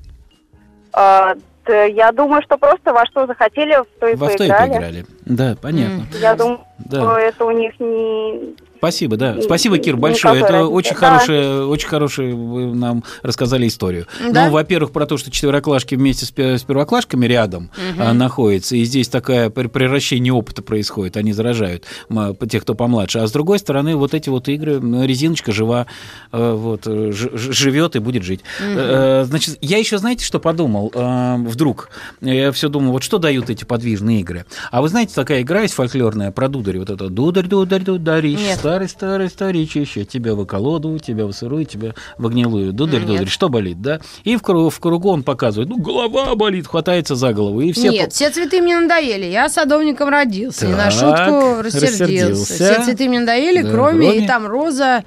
А, 0.93 1.33
я 1.69 2.11
думаю, 2.11 2.41
что 2.43 2.57
просто 2.57 2.93
во 2.93 3.05
что 3.05 3.25
захотели, 3.27 3.75
в 3.75 3.99
то 3.99 4.07
и 4.07 4.15
Во 4.15 4.29
что 4.29 4.43
и 4.43 4.47
поиграли. 4.49 4.69
поиграли. 4.71 5.05
Да, 5.25 5.55
понятно. 5.61 6.05
Я 6.19 6.35
думаю, 6.35 6.59
Да. 6.79 6.99
что 7.01 7.17
это 7.17 7.45
у 7.45 7.51
них 7.51 7.79
не... 7.79 8.55
Спасибо, 8.83 9.15
да. 9.15 9.35
Н- 9.35 9.41
Спасибо, 9.43 9.77
Кир, 9.77 9.93
никакой 9.95 10.01
большое. 10.11 10.41
Это 10.41 10.51
разницы. 10.51 10.73
очень 10.73 10.91
Да. 10.91 10.95
хорошее, 10.97 11.65
очень 11.67 11.87
хорошее 11.87 12.35
вы 12.35 12.75
нам 12.75 13.03
рассказали 13.21 13.65
историю. 13.67 14.07
Да? 14.31 14.47
Ну, 14.47 14.51
во-первых, 14.51 14.91
про 14.91 15.05
то, 15.05 15.17
что 15.17 15.31
четвероклашки 15.31 15.95
вместе 15.95 16.25
с, 16.25 16.31
пе- 16.31 16.57
с 16.57 16.63
первоклашками 16.63 17.25
рядом 17.25 17.71
а, 17.97 18.11
находятся, 18.13 18.75
и 18.75 18.83
здесь 18.83 19.07
такое 19.07 19.49
пр- 19.49 19.69
превращение 19.69 20.33
опыта 20.33 20.61
происходит, 20.61 21.15
они 21.15 21.31
заражают 21.31 21.85
по- 22.09 22.35
тех, 22.45 22.63
кто 22.63 22.75
помладше. 22.75 23.19
А 23.19 23.27
с 23.27 23.31
другой 23.31 23.59
стороны, 23.59 23.95
вот 23.95 24.13
эти 24.13 24.27
вот 24.27 24.49
игры, 24.49 24.81
резиночка 25.05 25.53
жива, 25.53 25.87
э, 26.33 26.51
вот, 26.53 26.81
э, 26.85 27.11
живет 27.13 27.95
и 27.95 27.99
будет 27.99 28.23
жить. 28.23 28.41
Э, 28.61 29.23
Значит, 29.25 29.57
я 29.61 29.77
еще, 29.77 29.97
знаете, 29.97 30.25
что 30.25 30.39
подумал? 30.39 30.91
Э, 30.93 31.37
Вдруг, 31.37 31.89
я 32.19 32.51
все 32.51 32.67
думал, 32.67 32.91
вот 32.91 33.03
что 33.03 33.17
дают 33.17 33.49
эти 33.49 33.63
подвижные 33.63 34.19
игры? 34.19 34.45
А 34.71 34.81
вы 34.81 34.89
знаете, 34.89 35.13
такая 35.15 35.41
игра 35.41 35.61
есть 35.61 35.73
фольклорная 35.73 36.31
про 36.31 36.49
дударь, 36.49 36.79
вот 36.79 36.89
это 36.89 37.07
дударь, 37.09 37.47
дударь, 37.47 37.81
дударищ, 37.83 38.39
Нет. 38.39 38.59
Старый, 38.73 38.89
старый, 38.89 39.29
старичище, 39.29 40.05
тебя 40.05 40.33
в 40.35 40.39
околоду, 40.39 40.97
тебя 40.99 41.25
в 41.25 41.31
сырую, 41.33 41.65
тебя 41.65 41.93
в 42.17 42.27
гнилую, 42.29 42.73
дударь, 42.73 42.99
Нет. 43.01 43.07
дударь, 43.07 43.27
что 43.27 43.49
болит, 43.49 43.81
да? 43.81 43.99
И 44.23 44.35
в 44.35 44.41
кругу, 44.41 44.69
в 44.69 44.79
кругу 44.79 45.09
он 45.09 45.23
показывает, 45.23 45.69
ну, 45.69 45.77
голова 45.77 46.33
болит, 46.35 46.67
хватается 46.67 47.15
за 47.15 47.33
голову, 47.33 47.61
и 47.61 47.71
все... 47.71 47.89
Нет, 47.89 48.05
по- 48.09 48.11
все 48.15 48.29
цветы 48.31 48.61
мне 48.61 48.79
надоели. 48.79 49.25
Я 49.25 49.49
садовником 49.49 50.09
родился. 50.09 50.65
и 50.67 50.69
на 50.69 50.89
Так, 50.89 50.91
шутку 50.91 51.61
рассердился. 51.61 52.03
рассердился. 52.03 52.53
Все 52.53 52.83
цветы 52.83 53.07
мне 53.09 53.19
надоели, 53.19 53.61
Да, 53.61 53.69
кроме, 53.71 54.07
кроме- 54.07 54.23
и 54.23 54.27
там 54.27 54.47
роза, 54.47 55.03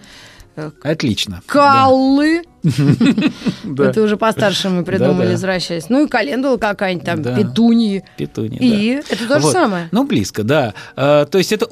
Отлично. 0.83 1.43
каллы. 1.47 2.43
Да. 2.43 2.51
Это 3.79 4.03
уже 4.03 4.17
постарше 4.17 4.69
мы 4.69 4.85
придумали, 4.85 5.31
возвращаясь. 5.33 5.89
Ну 5.89 6.05
и 6.05 6.09
календула 6.09 6.57
какая-нибудь 6.57 7.05
там, 7.07 7.23
петуньи. 7.23 8.05
Петунья, 8.17 8.59
И 8.59 9.01
это 9.09 9.29
то 9.29 9.41
же 9.41 9.47
самое. 9.49 9.89
Ну, 9.93 10.05
близко, 10.05 10.43
да. 10.43 10.75
А, 10.97 11.25
то 11.27 11.39
есть 11.39 11.53
это 11.53 11.67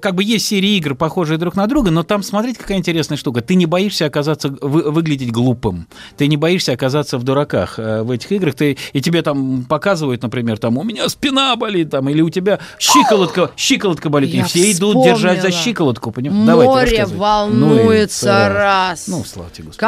как 0.00 0.14
бы 0.14 0.24
есть 0.24 0.46
серии 0.46 0.76
игр, 0.76 0.94
похожие 0.94 1.38
друг 1.38 1.56
на 1.56 1.66
друга, 1.66 1.90
но 1.90 2.02
там, 2.02 2.22
смотрите, 2.22 2.58
какая 2.60 2.78
интересная 2.78 3.16
штука. 3.16 3.40
Ты 3.40 3.54
не 3.54 3.66
боишься 3.66 4.06
оказаться, 4.06 4.48
вы- 4.60 4.90
выглядеть 4.90 5.30
глупым. 5.32 5.86
Ты 6.16 6.26
не 6.28 6.36
боишься 6.36 6.72
оказаться 6.72 7.18
в 7.18 7.22
дураках 7.24 7.78
э, 7.78 8.02
в 8.02 8.10
этих 8.10 8.32
играх. 8.32 8.54
Ты, 8.54 8.76
и 8.92 9.00
тебе 9.00 9.22
там 9.22 9.64
показывают, 9.64 10.22
например, 10.22 10.58
там, 10.58 10.78
у 10.78 10.82
меня 10.82 11.08
спина 11.08 11.54
болит, 11.56 11.90
там, 11.90 12.08
или 12.08 12.20
у 12.20 12.30
тебя 12.30 12.58
щиколотка, 12.78 13.50
щиколотка 13.56 14.08
болит. 14.10 14.30
Я 14.34 14.40
и 14.42 14.44
все 14.44 14.72
идут 14.72 15.04
держать 15.04 15.42
за 15.42 15.50
щиколотку. 15.50 16.10
поним- 16.10 16.46
Давайте, 16.46 16.70
Море 16.72 16.82
рассказывайте. 16.90 17.16
волнуется 17.16 18.48
Ну 18.48 18.54
раз. 18.54 19.08
Ну, 19.08 19.24
слава 19.24 19.50
тебе, 19.50 19.66
Господи. 19.66 19.80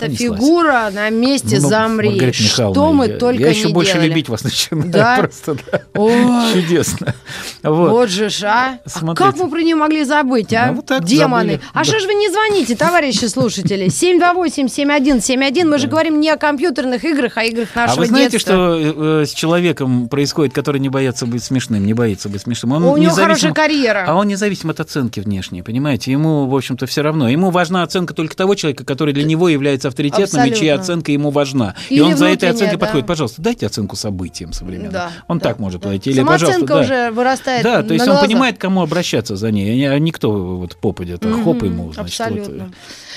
Понеслась. 0.00 0.18
фигура 0.40 0.90
на 0.92 1.10
месте 1.10 1.58
Ну, 1.60 1.68
замри. 1.68 2.08
Маргарита 2.10 2.42
Михайловна, 2.42 2.74
Что 2.74 2.92
мы 2.92 3.06
я, 3.08 3.16
только 3.18 3.40
я 3.42 3.48
еще 3.50 3.66
не 3.68 3.72
больше 3.72 3.92
делали. 3.94 4.08
любить 4.08 4.28
вас 4.28 4.44
начинаю. 4.44 4.90
Да? 4.90 5.16
Просто, 5.20 5.54
да. 5.70 5.80
Ой. 5.94 6.52
Чудесно. 6.52 7.14
Вот, 7.62 7.90
Вот. 7.90 8.10
же 8.10 8.28
ж, 8.28 8.42
а. 8.44 8.78
А 8.84 9.14
как 9.14 9.36
мы 9.36 9.48
про 9.50 9.60
нее 9.62 9.76
могли 9.76 10.04
забыть, 10.04 10.52
а? 10.52 10.66
Ну, 10.68 10.74
вот 10.76 10.86
так 10.86 11.04
Демоны. 11.04 11.52
забыли. 11.52 11.60
А 11.72 11.84
что 11.84 11.98
ж 12.00 12.04
вы 12.06 12.14
не 12.14 12.28
звоните, 12.30 12.74
товарищи 12.76 13.24
слушатели? 13.26 13.88
728-7171. 13.88 15.64
Мы 15.70 15.78
же 15.78 15.86
говорим 15.88 16.20
не 16.20 16.30
о 16.30 16.36
компьютерных 16.36 17.04
играх, 17.04 17.36
а 17.36 17.44
играх 17.44 17.68
нашего 17.74 17.96
А 17.96 18.00
вы 18.00 18.06
знаете, 18.06 18.32
детства. 18.32 18.52
что 18.54 19.20
э, 19.22 19.26
с 19.26 19.30
человеком 19.32 20.08
происходит, 20.08 20.54
который 20.54 20.80
не 20.80 20.88
боится 20.88 21.26
быть 21.26 21.42
смешным, 21.42 21.84
не 21.84 21.94
боится 21.94 22.28
быть 22.28 22.42
смешным? 22.42 22.72
Он 22.72 22.84
У 22.84 22.96
него 22.96 23.12
хорошая 23.14 23.52
карьера. 23.52 24.04
А 24.06 24.14
он 24.14 24.28
независим 24.28 24.70
от 24.70 24.80
оценки 24.80 25.20
внешней, 25.20 25.62
понимаете? 25.62 26.10
Ему, 26.12 26.46
в 26.46 26.54
общем-то, 26.56 26.86
все 26.86 27.02
равно. 27.02 27.28
Ему 27.28 27.50
важна 27.50 27.82
оценка 27.82 28.14
только 28.14 28.36
того 28.36 28.54
человека, 28.54 28.84
который 28.84 29.14
для 29.14 29.24
него 29.24 29.48
является 29.48 29.81
авторитетным, 29.84 30.44
и 30.44 30.48
чья 30.48 30.74
Абсолютно. 30.74 30.82
оценка 30.82 31.12
ему 31.12 31.30
важна. 31.30 31.74
и 31.90 31.94
Или 31.94 32.02
он 32.02 32.16
за 32.16 32.26
этой 32.26 32.50
оценкой 32.50 32.76
да. 32.76 32.78
подходит. 32.78 33.06
Пожалуйста, 33.06 33.42
дайте 33.42 33.66
оценку 33.66 33.96
событиям 33.96 34.52
современным. 34.52 34.92
Да, 34.92 35.10
он 35.28 35.38
да, 35.38 35.48
так 35.48 35.58
может 35.58 35.82
да. 35.82 35.92
Или, 35.94 36.22
пожалуйста, 36.22 36.60
Самооценка 36.60 36.74
да. 36.74 36.80
уже 36.80 37.10
вырастает 37.12 37.62
Да, 37.64 37.82
то 37.82 37.94
есть 37.94 38.04
на 38.06 38.12
он 38.12 38.16
глазах. 38.16 38.22
понимает, 38.28 38.58
кому 38.58 38.82
обращаться 38.82 39.36
за 39.36 39.50
ней, 39.50 39.88
а 39.90 39.98
никто 39.98 40.30
вот 40.32 40.76
попадет, 40.76 41.24
а 41.24 41.32
хоп 41.44 41.62
ему, 41.62 41.92
значит, 41.92 42.18
вот, 42.18 42.26
Абсолютно. 42.28 42.62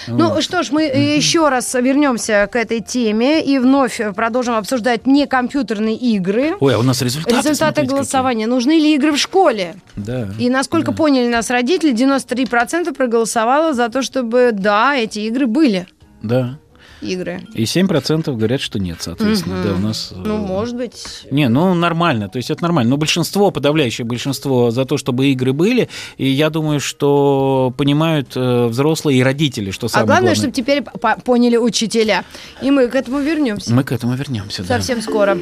э, 0.08 0.12
Ну 0.12 0.30
вот. 0.30 0.44
что 0.44 0.64
ж, 0.64 0.72
мы 0.72 0.84
еще 0.84 1.50
раз 1.50 1.74
вернемся 1.74 2.48
к 2.52 2.56
этой 2.56 2.80
теме 2.82 3.44
и 3.44 3.58
вновь 3.60 4.00
продолжим 4.16 4.56
обсуждать 4.56 5.06
не 5.08 5.26
компьютерные 5.28 5.96
игры. 5.96 6.56
Ой, 6.60 6.76
а 6.76 6.80
у 6.80 6.84
нас 6.84 7.02
результаты, 7.02 7.36
Результаты 7.38 7.84
голосования. 7.84 8.48
Нужны 8.48 8.72
ли 8.80 8.96
игры 8.96 9.12
в 9.12 9.18
школе? 9.18 9.76
какие. 9.96 10.06
Да. 10.06 10.28
И 10.40 10.50
насколько 10.50 10.92
поняли 10.92 11.28
нас 11.28 11.50
родители, 11.50 11.94
93% 11.94 12.94
проголосовало 12.94 13.74
за 13.74 13.90
то, 13.90 14.02
чтобы, 14.02 14.50
да, 14.54 14.96
эти 14.96 15.20
игры 15.20 15.48
были. 15.48 15.88
Да. 16.28 16.60
Игры. 17.02 17.42
И 17.54 17.64
7% 17.64 18.34
говорят, 18.36 18.62
что 18.62 18.80
нет, 18.80 18.98
соответственно. 19.02 19.62
Да, 19.64 19.74
у 19.74 19.78
нас... 19.80 20.12
э, 20.14 20.16
Ну, 20.18 20.38
может 20.38 20.76
быть. 20.78 21.26
Не, 21.30 21.50
ну 21.50 21.74
нормально, 21.74 22.30
то 22.30 22.38
есть 22.38 22.50
это 22.50 22.64
нормально. 22.64 22.92
Но 22.92 22.98
большинство, 22.98 23.52
подавляющее 23.52 24.06
большинство 24.06 24.72
за 24.72 24.86
то, 24.86 24.98
чтобы 24.98 25.28
игры 25.28 25.52
были. 25.52 25.90
И 26.18 26.28
я 26.30 26.50
думаю, 26.50 26.80
что 26.80 27.74
понимают 27.78 28.32
э, 28.36 28.68
взрослые 28.68 29.20
и 29.20 29.24
родители, 29.24 29.72
что 29.72 29.88
А 29.88 29.90
самое 29.90 30.06
главное, 30.08 30.22
главное. 30.22 30.36
чтобы 30.36 30.54
теперь 30.54 30.82
по- 30.84 31.18
поняли 31.24 31.58
учителя. 31.58 32.24
И 32.62 32.72
мы 32.72 32.88
к 32.88 32.96
этому 32.96 33.20
вернемся 33.20 33.74
Мы 33.74 33.84
к 33.84 33.92
этому 33.92 34.16
вернемся. 34.16 34.64
да. 34.64 34.76
совсем 34.78 35.02
скоро. 35.02 35.38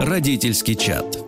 Родительский 0.00 0.74
чат. 0.76 1.18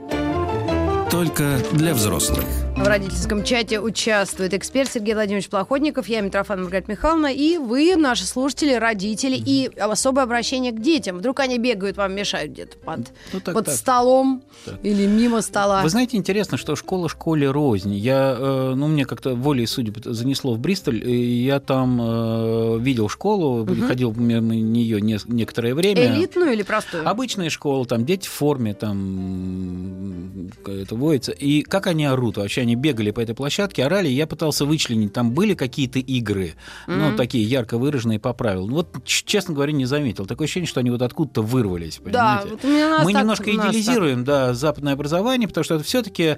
Только 1.11 1.59
для 1.73 1.95
взрослых. 1.95 2.68
В 2.79 2.87
родительском 2.89 3.45
чате 3.45 3.81
участвует 3.81 4.55
эксперт 4.55 4.91
Сергей 4.91 5.13
Владимирович 5.15 5.49
Плохотников, 5.49 6.09
я 6.09 6.21
Митрофан 6.21 6.63
Маргарита 6.63 6.91
Михайловна, 6.91 7.27
и 7.27 7.59
вы, 7.59 7.97
наши 7.97 8.25
слушатели, 8.25 8.73
родители, 8.75 9.37
и 9.37 9.69
особое 9.79 10.25
обращение 10.25 10.73
к 10.73 10.81
детям. 10.81 11.19
Вдруг 11.19 11.41
они 11.41 11.59
бегают, 11.59 11.97
вам 11.97 12.15
мешают 12.15 12.53
где-то 12.53 12.79
под, 12.79 13.01
Ну, 13.33 13.41
так, 13.41 13.55
под 13.55 13.67
так. 13.67 13.75
столом 13.75 14.43
Так. 14.65 14.77
или 14.85 15.07
мимо 15.07 15.43
стола. 15.43 15.83
Вы 15.83 15.89
знаете, 15.91 16.17
интересно, 16.17 16.57
что 16.57 16.77
школа 16.77 17.09
школе 17.11 17.51
рознь. 17.51 17.95
Я, 17.95 18.37
э, 18.39 18.73
ну, 18.75 18.87
мне 18.87 19.05
как-то 19.05 19.35
волей 19.35 19.67
судеб 19.67 19.99
занесло 20.05 20.55
в 20.55 20.59
Бристоль, 20.59 21.03
и 21.07 21.43
я 21.45 21.61
там 21.61 21.99
э, 22.01 22.79
видел 22.81 23.09
школу, 23.11 23.67
ходил 23.87 24.15
мимо 24.15 24.55
нее 24.55 25.01
не- 25.03 25.19
некоторое 25.27 25.75
время. 25.75 26.15
Элитную 26.17 26.53
или 26.53 26.63
простую? 26.63 27.07
Обычная 27.07 27.51
школа, 27.51 27.85
там 27.85 28.07
дети 28.07 28.27
в 28.27 28.31
форме, 28.31 28.73
там 28.73 30.49
это 30.67 30.95
водится. 30.95 31.33
И 31.33 31.63
как 31.63 31.87
они 31.89 32.07
орут? 32.07 32.37
Вообще 32.39 32.63
они 32.69 32.77
бегали 32.77 33.11
по 33.11 33.21
этой 33.21 33.35
площадке, 33.35 33.85
орали, 33.85 34.09
и 34.09 34.13
я 34.13 34.27
пытался 34.27 34.67
вычленить, 34.67 35.13
там 35.15 35.33
были 35.33 35.55
какие-то 35.55 35.99
игры, 36.01 36.53
ну, 36.87 37.09
Мгм. 37.09 37.17
такие 37.17 37.43
ярко 37.45 37.79
выраженные 37.79 38.19
по 38.19 38.33
правилам. 38.35 38.71
Вот, 38.71 38.89
честно 39.05 39.55
говоря, 39.55 39.73
не 39.73 39.87
заметил. 39.87 40.27
Такое 40.27 40.45
ощущение, 40.45 40.69
что 40.69 40.81
они 40.81 40.91
вот 40.91 41.01
откуда-то 41.03 41.41
вырвались, 41.43 41.99
да, 42.05 42.43
понимаете? 42.43 42.49
вот 42.51 42.65
меня 42.65 42.89
нас 42.91 43.05
Мы 43.05 43.13
так- 43.13 43.23
немножко 43.23 43.51
идеализируем, 43.55 44.25
да, 44.25 44.53
западное 44.53 44.93
образование, 44.93 45.49
потому 45.49 45.65
что 45.65 45.77
это 45.77 45.85
все-таки 45.85 46.37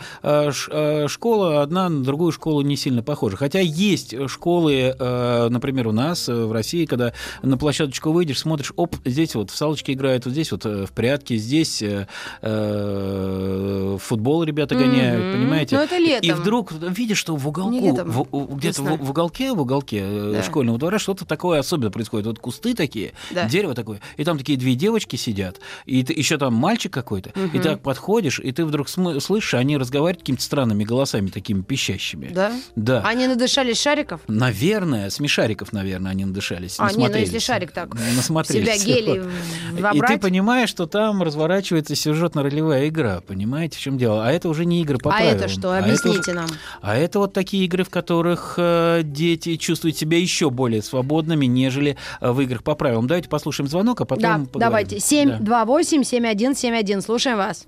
школа 1.08 1.62
одна 1.62 1.88
на 1.88 2.04
другую 2.04 2.30
школу 2.32 2.60
не 2.62 2.76
сильно 2.76 3.02
похожа. 3.02 3.36
Хотя 3.36 3.60
есть 3.60 4.14
школы, 4.28 4.94
э, 4.98 5.48
например, 5.50 5.88
у 5.88 5.92
нас 5.92 6.28
э, 6.28 6.34
в 6.44 6.52
России, 6.52 6.84
когда 6.86 7.12
на 7.42 7.58
площадочку 7.58 8.12
выйдешь, 8.12 8.38
смотришь, 8.38 8.72
оп, 8.76 8.94
здесь 9.04 9.34
вот 9.34 9.50
в 9.50 9.56
салочки 9.56 9.90
играют, 9.92 10.24
вот 10.26 10.32
здесь 10.32 10.52
вот 10.52 10.64
э, 10.66 10.86
в 10.86 10.92
прятки, 10.92 11.36
здесь 11.36 11.82
э, 11.82 12.06
э, 12.42 13.96
футбол 14.00 14.44
ребята 14.44 14.74
гоняют, 14.74 15.24
Мгм. 15.24 15.32
понимаете? 15.32 15.76
Ну, 15.76 15.82
это 15.82 15.96
летом. 16.22 16.38
И 16.38 16.40
вдруг 16.40 16.72
видишь, 16.72 17.18
что 17.18 17.36
в 17.36 17.46
уголку, 17.48 17.70
в- 18.04 18.56
где-то 18.56 18.82
в, 18.82 18.96
в 18.98 19.10
уголке, 19.10 19.52
в 19.52 19.60
уголке 19.60 20.00
э, 20.02 20.32
Да. 20.36 20.42
школьного 20.42 20.78
двора 20.78 20.98
что-то 20.98 21.24
такое 21.24 21.58
особенное 21.60 21.90
происходит. 21.90 22.26
Вот 22.26 22.38
кусты 22.38 22.74
такие, 22.74 23.12
Да. 23.30 23.48
дерево 23.48 23.74
такое, 23.74 24.00
и 24.16 24.24
там 24.24 24.38
такие 24.38 24.58
две 24.58 24.74
девочки 24.74 25.16
сидят, 25.16 25.60
и 25.86 26.02
ты, 26.02 26.12
еще 26.12 26.38
там 26.38 26.54
мальчик 26.54 26.92
какой-то, 26.92 27.30
и 27.30 27.40
Мгм. 27.40 27.62
так 27.62 27.80
подходишь, 27.82 28.38
и 28.40 28.52
ты 28.52 28.64
вдруг 28.64 28.88
см- 28.88 29.20
слышишь, 29.20 29.54
они 29.54 29.76
разговаривают 29.76 30.20
какими-то 30.20 30.42
странными 30.42 30.84
голосами, 30.84 31.28
такими 31.28 31.62
пищащими. 31.62 32.28
Да? 32.32 32.52
Да. 32.76 33.02
Они 33.04 33.26
надышались 33.26 33.80
шариков? 33.80 34.20
Наверное, 34.28 35.10
смешариков, 35.10 35.72
наверное, 35.72 36.10
они 36.12 36.24
надышались. 36.24 36.76
А, 36.78 36.92
не, 36.92 37.08
ну 37.08 37.14
если 37.16 37.38
шарик 37.38 37.70
так 37.72 37.94
насмотрелись. 38.16 38.80
себя 38.82 38.94
гелий 38.94 39.20
Вот. 39.20 39.78
И 39.78 39.82
вобрать. 39.82 40.10
ты 40.12 40.18
понимаешь, 40.18 40.68
что 40.68 40.86
там 40.86 41.22
разворачивается 41.22 41.94
сюжетно-ролевая 41.94 42.88
игра, 42.88 43.20
понимаете, 43.26 43.78
в 43.78 43.80
чем 43.80 43.98
дело? 43.98 44.26
А 44.26 44.30
это 44.32 44.48
уже 44.48 44.64
не 44.64 44.82
игры 44.82 44.98
по 44.98 45.10
А 45.10 45.16
правилам. 45.16 45.36
это 45.36 45.48
что? 45.48 45.70
А 45.72 45.76
это 45.78 45.84
Объясните 45.86 46.09
Объясните 46.10 46.32
нам. 46.34 46.46
А 46.82 46.96
это 46.96 47.18
вот 47.18 47.32
такие 47.32 47.64
игры, 47.64 47.84
в 47.84 47.90
которых 47.90 48.54
э, 48.58 49.00
дети 49.04 49.56
чувствуют 49.56 49.96
себя 49.96 50.18
еще 50.18 50.50
более 50.50 50.82
свободными, 50.82 51.46
нежели 51.46 51.96
э, 52.20 52.30
в 52.30 52.40
играх 52.40 52.62
по 52.62 52.74
правилам. 52.74 53.06
Давайте 53.06 53.28
послушаем 53.28 53.68
звонок, 53.68 54.00
а 54.00 54.04
потом 54.04 54.22
Да, 54.22 54.32
поговорим. 54.52 54.88
давайте. 54.88 54.96
Да. 54.96 55.64
728-7171. 55.64 57.00
Слушаем 57.00 57.38
вас. 57.38 57.64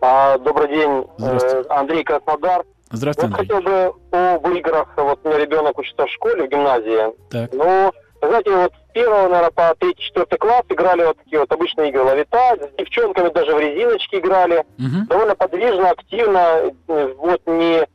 А, 0.00 0.38
добрый 0.38 0.68
день, 0.68 1.04
Здравствуйте. 1.18 1.56
э, 1.68 1.72
Андрей 1.72 2.04
Краснодар. 2.04 2.64
Здравствуйте, 2.90 3.30
Вот 3.30 3.40
Андрей. 3.40 3.56
хотел 3.56 3.62
бы 3.62 3.94
об 4.12 4.46
играх, 4.56 4.88
вот 4.96 5.20
у 5.24 5.28
меня 5.28 5.38
ребенок 5.38 5.78
учится 5.78 6.06
в 6.06 6.10
школе, 6.10 6.46
в 6.46 6.50
гимназии. 6.50 7.14
Так. 7.30 7.50
Ну, 7.52 7.90
знаете, 8.28 8.50
вот 8.50 8.72
с 8.72 8.92
первого, 8.92 9.28
наверное, 9.28 9.50
по 9.50 9.74
третий, 9.78 10.02
четвертый 10.02 10.38
класс 10.38 10.62
играли 10.68 11.04
вот 11.04 11.16
такие 11.18 11.40
вот 11.40 11.50
обычные 11.52 11.88
игры 11.90 12.02
ловита, 12.02 12.56
с 12.56 12.76
девчонками 12.78 13.28
даже 13.30 13.54
в 13.54 13.58
резиночки 13.60 14.16
играли. 14.16 14.64
Мгм. 14.78 15.06
Довольно 15.06 15.34
подвижно, 15.34 15.90
активно, 15.90 16.72
э, 16.88 17.14
вот 17.18 17.40
не, 17.46 17.86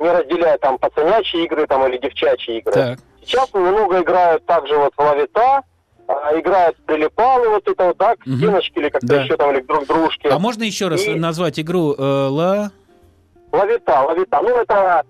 не 0.00 0.10
разделяя 0.10 0.58
там 0.58 0.78
пацанячьи 0.78 1.44
игры 1.44 1.66
там 1.66 1.86
или 1.86 1.98
девчачьи 1.98 2.58
игры. 2.58 2.72
Так. 2.72 2.98
Сейчас 3.24 3.52
много 3.54 4.00
играют 4.00 4.44
также 4.46 4.76
вот 4.76 4.92
в 4.96 5.00
ловита, 5.00 5.62
а, 6.08 6.38
играют 6.38 6.76
прилипалы, 6.86 7.48
вот 7.48 7.66
это 7.66 7.84
вот, 7.86 7.96
да, 7.96 8.14
к 8.14 8.22
стеночке 8.22 8.80
или 8.80 8.88
как-то 8.90 9.06
Да. 9.08 9.22
еще 9.22 9.36
там, 9.36 9.50
или 9.52 9.60
друг 9.62 9.86
дружке. 9.86 10.28
А 10.28 10.38
можно 10.38 10.62
еще 10.62 10.88
раз 10.88 11.04
И- 11.04 11.14
назвать 11.14 11.58
игру 11.58 11.94
э, 11.94 12.02
Ла... 12.02 12.70
Ловита, 13.52 14.02
ловита. 14.02 14.40
Ну, 14.42 14.50
это, 14.56 15.02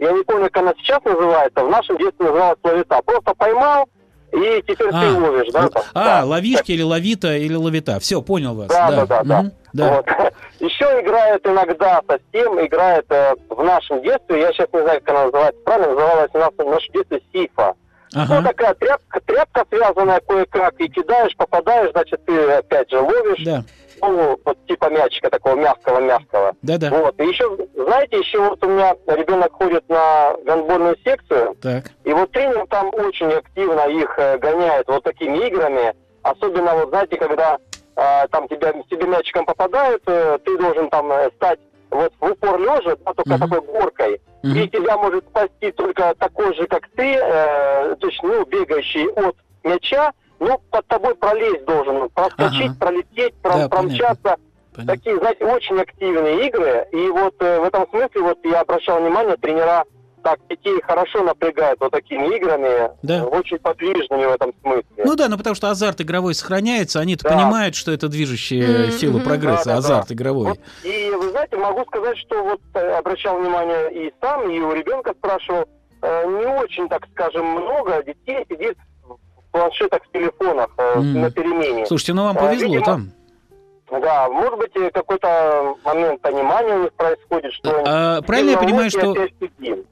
я 0.00 0.12
не 0.12 0.22
помню, 0.24 0.44
как 0.44 0.58
она 0.58 0.74
сейчас 0.78 1.02
называется, 1.04 1.64
в 1.64 1.70
нашем 1.70 1.96
детстве 1.98 2.26
называлась 2.26 2.58
ловита. 2.62 3.02
Просто 3.02 3.34
поймал, 3.34 3.88
и 4.32 4.62
теперь 4.66 4.90
ты 4.90 5.12
ловишь, 5.12 5.52
да? 5.52 5.68
там, 5.68 5.82
а, 5.94 6.04
да. 6.04 6.24
ловишки 6.24 6.72
или 6.72 6.82
ловита, 6.82 7.36
или 7.36 7.54
ловита. 7.54 8.00
Все, 8.00 8.20
понял 8.20 8.54
вас. 8.54 8.68
Да, 8.68 8.90
да, 8.90 9.06
да, 9.06 9.22
да. 9.22 9.42
Мгм. 9.42 9.52
да. 9.72 9.90
Вот. 9.96 10.06
Еще 10.60 10.84
играют 11.00 11.46
иногда 11.46 12.00
совсем, 12.06 12.64
играет 12.64 13.06
э, 13.10 13.34
в 13.48 13.62
нашем 13.62 14.02
детстве, 14.02 14.40
я 14.40 14.52
сейчас 14.52 14.68
не 14.72 14.82
знаю, 14.82 15.00
как 15.00 15.10
она 15.10 15.24
называется, 15.26 15.60
правильно 15.64 15.88
называлась 15.88 16.30
у 16.32 16.38
нас 16.38 16.50
в 16.56 16.64
нашем 16.64 16.92
детстве 16.94 17.22
сифа. 17.32 17.74
Ага. 18.14 18.40
Ну, 18.40 18.46
такая 18.48 18.74
тряпка, 18.74 19.20
тряпка 19.26 19.64
связанная 19.70 20.20
кое-как, 20.20 20.74
и 20.80 20.88
кидаешь, 20.88 21.36
попадаешь, 21.36 21.90
значит, 21.92 22.24
ты 22.24 22.50
опять 22.52 22.90
же 22.90 23.00
ловишь, 23.00 23.44
Да, 23.44 23.64
ну, 24.00 24.38
вот 24.44 24.58
типа 24.66 24.90
мячика 24.90 25.30
такого 25.30 25.56
мягкого-мягкого. 25.56 26.54
да, 26.62 26.78
да. 26.78 26.90
Вот. 26.90 27.18
И 27.20 27.24
еще, 27.24 27.56
знаете, 27.74 28.18
еще 28.18 28.38
вот 28.40 28.62
у 28.64 28.68
меня 28.68 28.94
ребенок 29.06 29.52
ходит 29.52 29.88
на 29.88 30.34
гандбольную 30.44 30.96
секцию, 31.04 31.56
Так. 31.62 31.84
и 32.04 32.12
вот 32.12 32.30
тренер 32.32 32.66
там 32.68 32.88
очень 32.94 33.32
активно 33.32 33.88
их 33.88 34.12
э, 34.18 34.38
гоняет 34.38 34.86
вот 34.88 35.02
такими 35.04 35.46
играми. 35.46 35.94
Особенно, 36.22 36.74
вот 36.74 36.88
знаете, 36.90 37.16
когда 37.16 37.58
э, 37.96 38.28
там 38.30 38.48
тебя, 38.48 38.72
тебе 38.90 39.06
мячиком 39.06 39.44
попадают, 39.46 40.02
э, 40.06 40.38
ты 40.44 40.56
должен 40.58 40.88
там 40.90 41.10
э, 41.12 41.30
стать 41.36 41.58
вот 41.94 42.12
в 42.20 42.24
упор 42.32 42.58
лежа, 42.60 42.96
да, 43.04 43.14
только 43.14 43.30
Мгм. 43.38 43.38
такой 43.48 43.60
горкой. 43.66 44.20
Мгм. 44.42 44.56
И 44.58 44.68
тебя 44.68 44.98
может 44.98 45.24
спасти 45.28 45.70
только 45.72 46.14
такой 46.18 46.54
же, 46.54 46.66
как 46.66 46.88
ты, 46.96 47.14
э, 47.14 47.96
то 47.96 48.06
есть, 48.08 48.22
ну, 48.22 48.44
бегающий 48.44 49.08
от 49.12 49.36
мяча, 49.62 50.12
ну, 50.40 50.58
под 50.70 50.86
тобой 50.88 51.14
пролезть 51.14 51.64
должен, 51.64 52.08
проскочить, 52.10 52.70
Ага. 52.72 52.76
пролететь, 52.80 53.34
пром- 53.42 53.58
Да, 53.60 53.68
промчаться. 53.68 54.36
Понятно. 54.74 54.96
Такие, 54.96 55.16
знаете, 55.18 55.44
очень 55.44 55.80
активные 55.80 56.48
игры. 56.48 56.86
И 56.90 57.08
вот 57.08 57.34
э, 57.40 57.60
в 57.60 57.64
этом 57.64 57.88
смысле 57.90 58.20
вот 58.22 58.38
я 58.44 58.60
обращал 58.62 59.00
внимание, 59.00 59.36
тренера 59.36 59.84
так 60.24 60.40
детей 60.48 60.80
хорошо 60.82 61.22
напрягают 61.22 61.78
вот 61.78 61.92
такими 61.92 62.34
играми, 62.36 62.90
Да. 63.02 63.18
э, 63.18 63.22
очень 63.24 63.58
подвижными 63.58 64.24
в 64.24 64.30
этом 64.32 64.52
смысле. 64.62 64.84
Ну 65.04 65.14
да, 65.14 65.28
ну 65.28 65.36
потому 65.36 65.54
что 65.54 65.70
азарт 65.70 66.00
игровой 66.00 66.34
сохраняется, 66.34 66.98
они-то 66.98 67.24
Да. 67.24 67.30
понимают, 67.36 67.74
что 67.76 67.92
это 67.92 68.08
движущая 68.08 68.84
Мгм, 68.88 68.90
сила 68.92 69.18
прогресса, 69.20 69.66
Да, 69.66 69.76
азарт 69.76 70.08
да. 70.08 70.14
игровой. 70.14 70.48
Вот. 70.48 70.58
И 70.82 71.10
вы 71.10 71.30
знаете, 71.30 71.56
могу 71.58 71.84
сказать, 71.84 72.16
что 72.18 72.42
вот 72.42 72.60
э, 72.74 72.96
обращал 72.98 73.38
внимание 73.38 74.06
и 74.08 74.12
сам, 74.20 74.50
и 74.50 74.58
у 74.58 74.72
ребенка 74.72 75.12
спрашивал, 75.16 75.66
э, 76.02 76.26
не 76.26 76.46
очень, 76.46 76.88
так 76.88 77.06
скажем, 77.12 77.44
много 77.46 78.02
детей 78.02 78.44
сидит 78.50 78.76
в 79.04 79.52
планшетах, 79.52 80.00
в 80.08 80.12
телефонах 80.12 80.70
э, 80.78 80.98
Мгм. 81.00 81.20
на 81.20 81.30
перемене. 81.30 81.86
Слушайте, 81.86 82.14
ну 82.14 82.24
вам 82.24 82.36
повезло 82.36 82.66
видимо, 82.68 82.84
там. 82.84 83.12
Да, 84.00 84.28
может 84.28 84.58
быть, 84.58 84.72
какой-то 84.92 85.74
момент 85.84 86.20
понимания 86.20 86.74
у 86.74 86.82
них 86.84 86.92
происходит, 86.94 87.52
что 87.52 87.82
А, 87.86 88.22
правильно 88.22 88.50
я 88.50 88.58
понимаю, 88.58 88.90
что... 88.90 89.14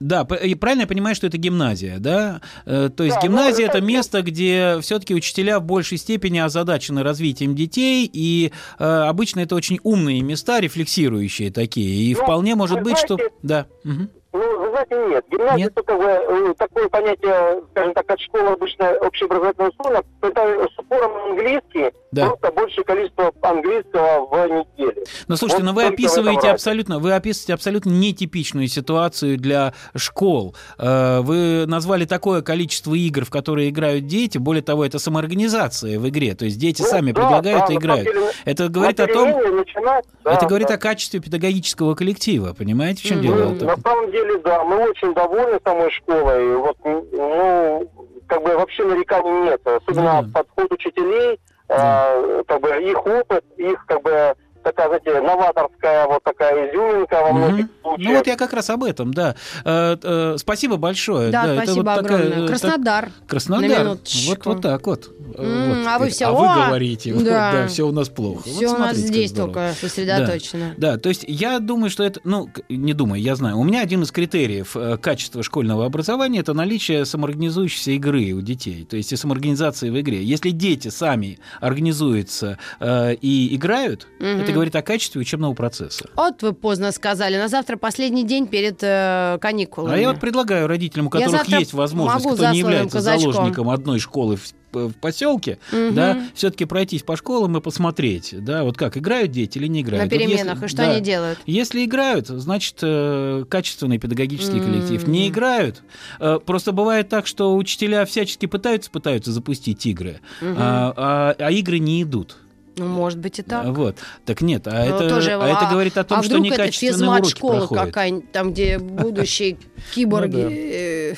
Да, 0.00 0.26
и 0.42 0.54
правильно 0.54 0.82
я 0.82 0.86
понимаю, 0.86 1.14
что 1.14 1.26
это 1.26 1.38
гимназия, 1.38 1.98
да? 1.98 2.40
Э, 2.66 2.88
То 2.94 3.04
есть 3.04 3.16
Да, 3.16 3.20
ну, 3.22 3.28
гимназия 3.28 3.66
это 3.68 3.80
место, 3.80 4.22
где 4.22 4.78
все-таки 4.80 5.14
учителя 5.14 5.60
в 5.60 5.64
большей 5.64 5.98
степени 5.98 6.38
озадачены 6.38 7.02
развитием 7.02 7.54
детей, 7.54 8.08
и 8.12 8.52
э, 8.78 8.84
обычно 8.84 9.40
это 9.40 9.54
очень 9.54 9.78
умные 9.82 10.20
места, 10.22 10.60
рефлексирующие 10.60 11.50
такие. 11.52 12.10
И 12.10 12.14
Ну, 12.14 12.22
вполне 12.22 12.54
может 12.54 12.82
быть, 12.82 12.98
что... 12.98 13.14
знаете, 13.14 13.34
Да. 13.42 13.66
мгм. 13.84 14.10
Ну, 14.34 14.58
вы 14.60 14.70
знаете, 14.70 14.94
нет. 15.10 15.24
Гимназия 15.30 15.64
Нет? 15.66 15.72
как 15.74 15.98
бы, 15.98 16.04
э, 16.04 16.54
такое 16.56 16.88
понятие, 16.88 17.62
скажем 17.72 17.92
так, 17.94 18.10
от 18.10 18.20
школы 18.20 18.48
обычно 18.48 18.90
общеобразовательного 19.02 19.70
условия, 19.70 20.02
это 20.22 20.68
с 20.74 20.78
упором 20.78 21.12
английский, 21.30 21.90
Да. 22.12 22.28
просто 22.28 22.52
большее 22.52 22.84
количество 22.84 23.30
английского 23.42 24.26
в 24.26 24.48
неделю. 24.48 25.04
Ну, 25.28 25.36
слушайте, 25.36 25.62
Вот 25.62 25.68
ну 25.70 25.74
вы 25.74 25.82
только 25.82 25.94
описываете 25.94 26.48
абсолютно, 26.50 26.98
вы 26.98 27.12
описываете 27.12 27.54
абсолютно 27.54 27.90
нетипичную 27.90 28.68
ситуацию 28.68 29.36
для 29.38 29.74
школ. 29.96 30.54
Э, 30.78 31.20
Вы 31.20 31.66
назвали 31.66 32.04
такое 32.06 32.40
количество 32.42 32.94
игр, 32.94 33.24
в 33.24 33.30
которые 33.30 33.68
играют 33.68 34.06
дети. 34.06 34.38
Более 34.38 34.62
того, 34.62 34.84
это 34.84 34.98
самоорганизация 34.98 35.98
в 35.98 36.08
игре. 36.08 36.34
То 36.34 36.44
есть 36.46 36.58
дети 36.58 36.82
Ну, 36.82 36.88
сами 36.88 37.12
да, 37.12 37.20
предлагают 37.20 37.66
да, 37.68 37.74
и 37.74 37.76
играют. 37.76 38.04
деле, 38.06 38.20
Это 38.44 38.68
говорит 38.68 38.98
о 39.00 39.06
том, 39.06 39.28
начинать, 39.56 40.04
да, 40.24 40.32
это 40.34 40.46
говорит 40.46 40.68
да. 40.68 40.74
о 40.74 40.78
качестве 40.78 41.20
педагогического 41.20 41.94
коллектива. 41.94 42.54
Понимаете, 42.54 43.00
в 43.02 43.04
чем 43.04 43.18
Мгм. 43.18 43.26
дело? 43.26 43.54
Ну, 43.60 43.66
на 43.66 43.76
самом 43.76 44.10
деле, 44.10 44.21
да, 44.44 44.64
мы 44.64 44.88
очень 44.88 45.14
довольны 45.14 45.58
самой 45.64 45.90
школой. 45.90 46.56
Вот, 46.56 46.76
ну, 46.84 47.90
как 48.26 48.42
бы 48.42 48.56
вообще 48.56 48.84
нареканий 48.84 49.50
нет. 49.50 49.60
Особенно 49.66 50.22
да. 50.22 50.40
подход 50.40 50.72
учителей, 50.72 51.40
э, 51.68 52.42
как 52.46 52.60
бы 52.60 52.68
их 52.82 53.06
опыт, 53.06 53.44
их 53.56 53.84
как 53.86 54.02
бы 54.02 54.34
такая, 54.62 54.88
знаете, 54.88 55.20
новаторская 55.20 56.06
вот 56.06 56.22
такая 56.24 56.70
изюминка 56.70 57.22
во 57.22 57.32
многих 57.32 57.64
Мгм. 57.66 57.70
случаях. 57.82 58.08
Ну 58.10 58.16
вот 58.16 58.26
я 58.26 58.36
как 58.36 58.52
раз 58.52 58.70
об 58.70 58.84
этом, 58.84 59.12
да. 59.14 59.34
Э, 59.64 59.96
э, 60.02 60.36
Спасибо 60.38 60.76
большое. 60.76 61.30
Да, 61.30 61.44
это 61.46 61.62
спасибо 61.64 61.84
вот 61.90 62.02
такая, 62.02 62.18
огромное. 62.26 62.44
э, 62.44 62.48
Краснодар. 62.48 63.04
так- 63.06 63.26
Краснодар. 63.28 63.86
Вот, 63.88 64.46
вот 64.46 64.62
так 64.62 64.86
вот. 64.86 65.10
М, 65.38 65.68
вот 65.78 65.86
а 65.86 65.98
вы 65.98 66.10
все, 66.10 66.26
а 66.26 66.32
вы 66.32 66.66
говорите, 66.66 67.12
Да. 67.22 67.52
да, 67.52 67.66
все 67.68 67.86
у 67.86 67.92
нас 67.92 68.08
плохо. 68.08 68.42
Вот 68.46 68.54
Все 68.54 68.68
у 68.74 68.78
нас 68.78 68.96
здесь 68.96 69.30
здорово. 69.30 69.52
только 69.54 69.74
сосредоточено. 69.80 70.74
Да, 70.76 70.98
то 70.98 71.08
есть 71.08 71.24
я 71.26 71.58
думаю, 71.58 71.90
что 71.90 72.02
это, 72.04 72.20
ну, 72.24 72.48
не 72.68 72.92
думаю, 72.92 73.20
я 73.22 73.34
знаю. 73.36 73.58
У 73.58 73.64
меня 73.64 73.80
один 73.82 74.02
из 74.02 74.10
критериев 74.12 74.76
э, 74.76 74.96
качества 74.98 75.42
школьного 75.42 75.86
образования 75.86 76.40
это 76.40 76.52
наличие 76.54 77.04
самоорганизующейся 77.06 77.92
игры 77.92 78.32
у 78.32 78.40
детей, 78.42 78.86
то 78.88 78.96
есть 78.96 79.12
и 79.12 79.16
самоорганизации 79.16 79.90
в 79.90 80.00
игре. 80.00 80.22
Если 80.22 80.50
дети 80.50 80.88
сами 80.88 81.38
организуются 81.60 82.58
э, 82.80 83.14
и 83.20 83.54
играют, 83.56 84.06
Мгм. 84.18 84.40
это 84.40 84.51
говорит 84.54 84.76
о 84.76 84.82
качестве 84.82 85.20
учебного 85.20 85.54
процесса. 85.54 86.08
Вот 86.16 86.42
вы 86.42 86.52
поздно 86.52 86.92
сказали. 86.92 87.36
На 87.36 87.48
завтра 87.48 87.76
последний 87.76 88.24
день 88.24 88.46
перед 88.46 88.78
э, 88.82 89.38
каникулами. 89.40 89.94
А 89.94 89.98
я 89.98 90.10
вот 90.10 90.20
предлагаю 90.20 90.66
родителям, 90.66 91.06
у 91.06 91.10
которых 91.10 91.48
есть 91.48 91.72
возможность, 91.72 92.26
кто 92.26 92.50
не 92.50 92.58
является 92.58 92.98
казачком. 92.98 93.32
заложником 93.32 93.70
одной 93.70 93.98
школы 93.98 94.36
в, 94.36 94.52
в 94.72 94.92
поселке, 94.94 95.58
Мгм. 95.70 95.94
да, 95.94 96.22
все-таки 96.34 96.64
пройтись 96.64 97.02
по 97.02 97.16
школам 97.16 97.56
и 97.58 97.60
посмотреть, 97.60 98.34
да, 98.42 98.64
вот 98.64 98.76
как 98.78 98.96
играют 98.96 99.30
дети 99.30 99.58
или 99.58 99.66
не 99.66 99.82
играют. 99.82 100.04
На 100.04 100.10
Вот 100.10 100.20
если- 100.20 100.36
переменах. 100.36 100.62
И 100.62 100.68
что 100.68 100.76
да. 100.78 100.90
они 100.92 101.00
делают? 101.02 101.38
Если 101.46 101.84
играют, 101.84 102.28
значит, 102.28 102.76
э, 102.82 103.44
качественный 103.48 103.98
педагогический 103.98 104.58
М. 104.58 104.64
коллектив. 104.64 105.06
Не 105.06 105.28
играют. 105.28 105.82
э, 106.20 106.38
Просто 106.44 106.72
бывает 106.72 107.08
так, 107.08 107.26
что 107.26 107.54
учителя 107.56 108.04
всячески 108.06 108.46
пытаются, 108.46 108.90
пытаются 108.90 109.30
запустить 109.32 109.84
игры, 109.86 110.20
Мгм. 110.40 110.56
а, 110.58 110.94
а- 110.96 111.34
а 111.38 111.50
игры 111.50 111.78
не 111.78 112.02
идут. 112.02 112.36
Ну, 112.76 112.86
может 112.86 113.18
быть, 113.18 113.38
и 113.38 113.42
так. 113.42 113.66
Вот. 113.66 113.96
Так 114.24 114.40
нет, 114.40 114.66
а, 114.66 114.70
Ну, 114.70 114.96
это, 114.96 115.08
тоже, 115.08 115.32
а 115.32 115.46
это 115.46 115.70
говорит 115.70 115.98
о 115.98 116.04
том, 116.04 116.20
а 116.20 116.22
что 116.22 116.38
вдруг 116.38 116.46
это 116.46 116.62
некачественные 116.62 117.10
уроки 117.10 117.40
проходят. 117.40 117.84
какая-нибудь, 117.86 118.32
там, 118.32 118.52
где 118.52 118.78
будущие 118.80 119.58
киборги, 119.94 120.36
Ну 120.36 120.50
э, 120.50 121.14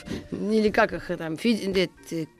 или 0.52 0.70
как 0.70 0.92
их 0.92 1.10
там, 1.16 1.36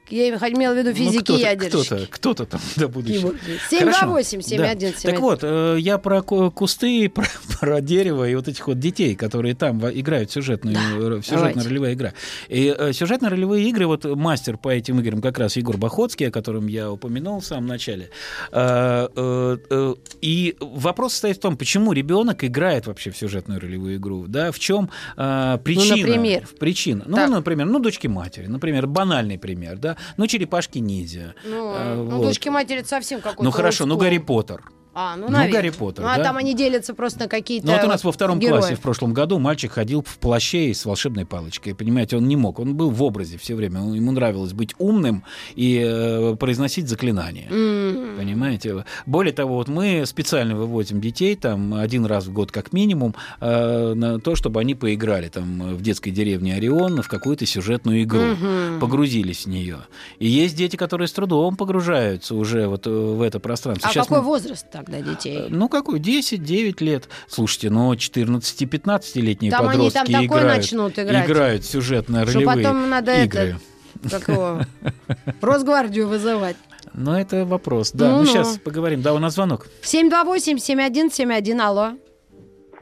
я 0.09 0.29
имела 0.29 0.73
в 0.73 0.77
виду 0.77 0.89
Ну, 0.89 0.95
физики 0.95 1.23
кто-то, 1.23 1.39
ядерщики. 1.41 1.83
кто-то, 1.85 2.07
кто-то 2.09 2.45
там, 2.45 2.61
да. 2.75 2.85
Киборги. 2.87 3.17
Хорошо. 3.17 3.29
728 3.69 4.41
71 4.41 4.93
Да. 5.03 5.11
Так 5.11 5.19
вот, 5.19 5.39
э, 5.43 5.77
я 5.79 5.97
про 5.97 6.21
ку- 6.21 6.51
кусты, 6.51 7.09
про, 7.13 7.25
про 7.59 7.81
дерево 7.81 8.27
и 8.29 8.35
вот 8.35 8.47
этих 8.47 8.67
вот 8.67 8.79
детей, 8.79 9.15
которые 9.15 9.55
там 9.55 9.81
играют 9.89 10.31
сюжетную, 10.31 10.77
э, 10.77 11.21
в 11.21 11.25
сюжетно-ролевая 11.25 11.93
игра. 11.93 12.13
И 12.49 12.73
э, 12.77 12.91
сюжетно-ролевые 12.93 13.63
игры, 13.69 13.87
вот 13.87 14.05
мастер 14.05 14.57
по 14.57 14.69
этим 14.69 14.99
играм 14.99 15.21
как 15.21 15.39
раз 15.39 15.57
Егор 15.57 15.77
Бахоцкий, 15.77 16.27
о 16.27 16.31
котором 16.31 16.67
я 16.67 16.91
упомянул 16.91 17.39
в 17.39 17.45
самом 17.45 17.67
начале. 17.67 18.09
Э, 18.51 19.07
э, 19.15 19.57
э, 19.69 19.95
И 20.21 20.55
вопрос 20.59 21.13
состоит 21.13 21.37
в 21.37 21.39
том, 21.41 21.57
почему 21.57 21.93
ребенок 21.93 22.43
играет 22.43 22.87
вообще 22.87 23.11
в 23.11 23.17
сюжетную 23.17 23.59
ролевую 23.59 23.95
игру, 23.97 24.25
да, 24.27 24.51
в 24.51 24.59
чем 24.59 24.89
э, 25.17 25.57
причина? 25.63 25.97
например? 25.97 26.47
Причина. 26.59 27.03
Ну, 27.07 27.15
Так. 27.15 27.29
например, 27.29 27.65
ну, 27.67 27.79
дочки 27.79 28.07
матери, 28.07 28.47
например, 28.47 28.87
банальный 28.87 29.37
пример, 29.37 29.77
да, 29.77 29.94
да? 29.95 30.01
Ну, 30.17 30.27
черепашки 30.27 30.79
ниндзя. 30.79 31.35
Ну, 31.43 31.73
А, 31.75 31.95
ну, 31.95 32.17
вот. 32.17 32.23
дочки 32.27 32.49
матери 32.49 32.83
совсем 32.83 33.21
какой-то 33.21 33.43
Ну 33.43 33.51
хорошо, 33.51 33.85
ну. 33.85 33.97
Гарри 33.97 34.17
Поттер. 34.19 34.63
А, 34.97 35.17
ну, 35.17 35.25
Ну. 35.29 35.51
Гарри 35.51 35.71
Поттер, 35.71 36.03
Ну, 36.05 36.09
а 36.09 36.17
да. 36.17 36.23
там 36.23 36.37
они 36.37 36.53
делятся 36.55 36.93
просто 36.93 37.19
на 37.19 37.27
какие-то 37.27 37.67
Ну 37.67 37.73
вот 37.73 37.83
у 37.83 37.87
нас 37.87 38.03
во 38.05 38.11
втором 38.13 38.39
герои. 38.39 38.59
классе 38.59 38.75
в 38.75 38.79
прошлом 38.79 39.13
году 39.13 39.39
мальчик 39.39 39.73
ходил 39.73 40.01
в 40.07 40.17
плаще 40.19 40.69
и 40.69 40.73
с 40.73 40.85
волшебной 40.85 41.25
палочкой. 41.25 41.75
Понимаете, 41.75 42.15
он 42.15 42.27
не 42.29 42.37
мог. 42.37 42.59
Он 42.59 42.75
был 42.75 42.89
в 42.91 43.03
образе 43.03 43.37
все 43.37 43.55
время. 43.55 43.81
Он- 43.81 43.93
Ему 43.93 44.11
нравилось 44.13 44.53
быть 44.53 44.73
умным 44.77 45.23
и 45.55 45.83
э, 45.85 46.35
произносить 46.39 46.87
заклинания. 46.87 47.47
М. 47.51 48.15
Понимаете? 48.17 48.85
Более 49.05 49.33
того, 49.33 49.55
вот 49.55 49.67
мы 49.67 50.05
специально 50.05 50.55
выводим 50.55 51.01
детей 51.01 51.35
там 51.35 51.73
один 51.73 52.05
раз 52.05 52.27
в 52.27 52.33
год 52.33 52.51
как 52.53 52.71
минимум 52.71 53.15
э, 53.41 53.93
на 53.95 54.19
то, 54.21 54.35
чтобы 54.35 54.61
они 54.61 54.75
поиграли 54.75 55.27
там 55.27 55.75
в 55.75 55.81
детской 55.81 56.11
деревне 56.11 56.55
Орион 56.55 57.01
в 57.01 57.07
какую-то 57.09 57.45
сюжетную 57.45 58.03
игру, 58.03 58.21
Мгм. 58.21 58.79
погрузились 58.79 59.45
в 59.45 59.49
нее. 59.49 59.79
И 60.19 60.27
есть 60.27 60.55
дети, 60.55 60.77
которые 60.77 61.07
с 61.09 61.11
трудом 61.11 61.57
погружаются 61.57 62.33
уже 62.35 62.67
вот 62.67 62.87
э, 62.87 62.89
в 62.89 63.21
это 63.21 63.39
пространство. 63.41 63.89
А 63.89 63.91
Сейчас 63.93 64.07
какой 64.07 64.19
мы- 64.21 64.25
возраст 64.27 64.65
тогда 64.85 65.01
детей? 65.01 65.47
ну, 65.49 65.67
какой? 65.69 65.99
10-9 65.99 66.83
лет. 66.83 67.09
Слушайте, 67.27 67.69
но 67.69 67.93
14-15-летние 67.93 69.51
Там 69.51 69.67
они 69.67 69.89
подростки 69.89 69.97
там 69.97 70.05
такое 70.23 70.25
играют, 70.41 70.57
начнут 70.57 70.99
играть. 70.99 71.25
играют 71.25 71.63
в 71.63 71.69
сюжетно 71.69 72.25
Что 72.25 72.39
ролевые 72.39 72.63
потом 72.65 72.89
надо 72.89 73.23
игры. 73.23 73.57
это, 74.03 74.09
как 74.09 74.27
его, 74.29 74.61
Росгвардию 75.41 76.07
вызывать. 76.07 76.57
Но 76.93 77.19
это 77.19 77.45
вопрос. 77.45 77.91
Да, 77.91 78.09
ну, 78.09 78.17
Ну-ну. 78.19 78.25
сейчас 78.27 78.57
поговорим. 78.57 79.01
Да, 79.01 79.13
у 79.13 79.19
нас 79.19 79.33
звонок. 79.33 79.67
728-7171, 79.81 81.59
алло. 81.61 81.91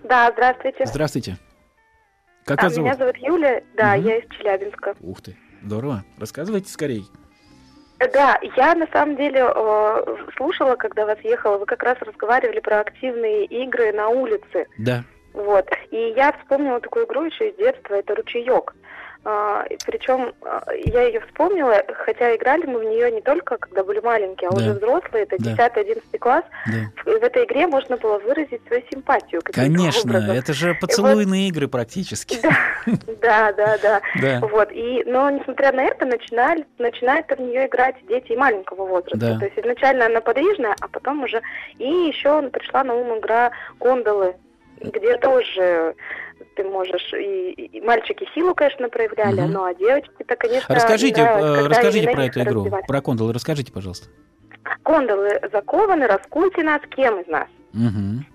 Да, 0.07 0.29
здравствуйте. 0.33 0.85
Здравствуйте. 0.85 1.37
Как 2.45 2.59
А, 2.59 2.63
вас 2.63 2.73
зовут? 2.75 2.89
меня 2.89 2.97
зовут 2.97 3.15
Юля, 3.17 3.61
да, 3.77 3.95
Мгм. 3.95 4.05
я 4.07 4.17
из 4.17 4.29
Челябинска. 4.37 4.95
Ух 4.99 5.21
ты, 5.21 5.37
здорово. 5.63 6.03
Рассказывайте 6.17 6.69
скорей. 6.69 7.05
Э, 7.99 8.07
Да, 8.11 8.39
я 8.55 8.75
на 8.75 8.87
самом 8.87 9.15
деле 9.15 9.41
э, 9.43 10.15
слушала, 10.37 10.75
когда 10.75 11.05
вас 11.05 11.19
ехала, 11.23 11.57
вы 11.57 11.65
как 11.65 11.83
раз 11.83 11.97
разговаривали 12.01 12.59
про 12.59 12.79
активные 12.79 13.45
игры 13.45 13.91
на 13.93 14.09
улице. 14.09 14.67
Да. 14.77 15.03
Вот. 15.33 15.67
И 15.91 16.13
я 16.15 16.31
вспомнила 16.33 16.79
такую 16.79 17.05
игру 17.05 17.23
еще 17.23 17.49
из 17.49 17.55
детства, 17.55 17.95
это 17.95 18.15
ручеек. 18.15 18.73
Причем 19.85 20.33
а, 20.41 20.63
я 20.85 21.03
ее 21.03 21.21
вспомнила, 21.21 21.81
хотя 22.05 22.35
играли 22.35 22.65
мы 22.65 22.79
в 22.79 22.83
нее 22.83 23.09
не 23.11 23.21
только 23.21 23.57
когда 23.57 23.83
были 23.83 23.99
маленькие, 23.99 24.49
а 24.49 24.53
Да. 24.53 24.57
уже 24.57 24.73
взрослые, 24.73 25.23
это 25.23 25.37
Да. 25.39 25.51
10-11 25.55 26.17
класс. 26.19 26.43
Да. 26.67 26.73
В, 27.03 27.19
в 27.19 27.23
этой 27.23 27.45
игре 27.45 27.67
можно 27.67 27.97
было 27.97 28.19
выразить 28.19 28.61
свою 28.67 28.83
симпатию. 28.91 29.41
Конечно, 29.45 30.09
образом. 30.11 30.35
это 30.35 30.53
же 30.53 30.75
поцелуйные 30.75 31.47
игры 31.47 31.67
практически. 31.67 32.37
Да, 33.21 33.53
да, 33.53 33.77
да. 33.81 34.01
Да. 34.21 34.39
Вот. 34.41 34.69
И, 34.71 35.03
но 35.05 35.29
несмотря 35.29 35.71
на 35.71 35.83
это, 35.83 36.05
начинали, 36.05 36.65
начинают 36.77 37.27
в 37.29 37.39
нее 37.39 37.67
играть 37.67 37.95
дети 38.09 38.33
маленького 38.33 38.85
возраста. 38.85 39.17
Да. 39.17 39.39
То 39.39 39.45
есть 39.45 39.57
изначально 39.57 40.07
она 40.07 40.19
подвижная, 40.19 40.75
а 40.81 40.87
потом 40.89 41.23
уже... 41.23 41.41
И 41.77 41.87
еще 41.87 42.41
пришла 42.49 42.83
на 42.83 42.93
ум 42.95 43.17
игра 43.19 43.51
«Гондолы», 43.79 44.35
где 44.81 45.17
тоже 45.17 45.95
ты 46.55 46.63
можешь... 46.63 47.13
И, 47.13 47.51
и 47.51 47.81
мальчики 47.81 48.27
силу, 48.33 48.53
конечно, 48.55 48.89
проявляли, 48.89 49.41
Мгм. 49.41 49.51
ну 49.51 49.63
а 49.63 49.73
девочки-то, 49.73 50.35
конечно, 50.35 50.73
Расскажите, 50.75 51.21
им 51.21 51.27
нравилось, 51.27 51.59
э, 51.65 51.67
расскажите 51.67 52.09
про 52.09 52.25
эту 52.25 52.41
игру, 52.41 52.59
раздевали. 52.63 52.83
про 52.87 53.01
кондолы. 53.01 53.33
Расскажите, 53.33 53.71
пожалуйста. 53.71 54.09
Гондолы 54.83 55.39
закованы, 55.51 56.07
раскуйте 56.07 56.63
нас, 56.63 56.81
кем 56.95 57.19
из 57.19 57.27
нас? 57.27 57.47
Мгм. 57.73 58.25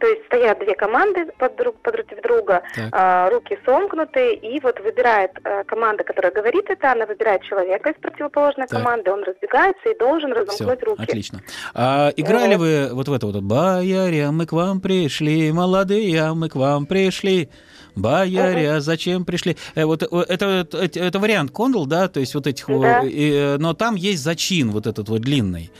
То 0.00 0.06
есть 0.06 0.24
стоят 0.26 0.58
две 0.58 0.74
команды 0.74 1.26
под 1.38 1.56
друг, 1.56 1.76
против 1.80 2.20
друга, 2.22 2.62
а, 2.92 3.30
руки 3.30 3.58
сомкнуты, 3.64 4.34
и 4.34 4.60
вот 4.60 4.78
выбирает 4.80 5.30
а, 5.44 5.64
команда, 5.64 6.04
которая 6.04 6.32
говорит 6.32 6.64
это, 6.68 6.92
она 6.92 7.06
выбирает 7.06 7.42
человека 7.42 7.90
из 7.90 7.96
противоположной 8.00 8.66
Так. 8.66 8.78
команды, 8.80 9.10
он 9.10 9.22
разбегается 9.24 9.88
и 9.88 9.98
должен 9.98 10.32
Все, 10.32 10.40
разомкнуть 10.40 10.82
руки. 10.82 11.02
отлично. 11.02 11.40
А 11.74 12.10
играли 12.16 12.56
Вот. 12.56 12.60
вы 12.64 12.88
вот 12.92 13.08
в 13.08 13.12
это 13.12 13.26
вот 13.26 13.42
«Бояря, 13.42 14.30
мы 14.30 14.46
к 14.46 14.52
вам 14.52 14.80
пришли, 14.80 15.52
молодые, 15.52 16.32
мы 16.34 16.48
к 16.48 16.56
вам 16.56 16.86
пришли». 16.86 17.48
Бояря, 17.96 18.80
зачем 18.80 19.24
пришли? 19.24 19.56
Э, 19.74 19.84
вот 19.84 20.02
э, 20.02 20.24
это, 20.28 20.66
это, 20.72 21.00
это 21.00 21.18
вариант 21.18 21.50
кондол, 21.50 21.86
да, 21.86 22.08
то 22.08 22.20
есть 22.20 22.34
вот 22.34 22.46
этих, 22.46 22.66
Да. 22.66 23.02
э, 23.04 23.56
но 23.58 23.74
там 23.74 23.94
есть 23.94 24.22
зачин 24.22 24.70
вот 24.70 24.86
этот 24.86 25.08
вот 25.08 25.22
длинный. 25.22 25.70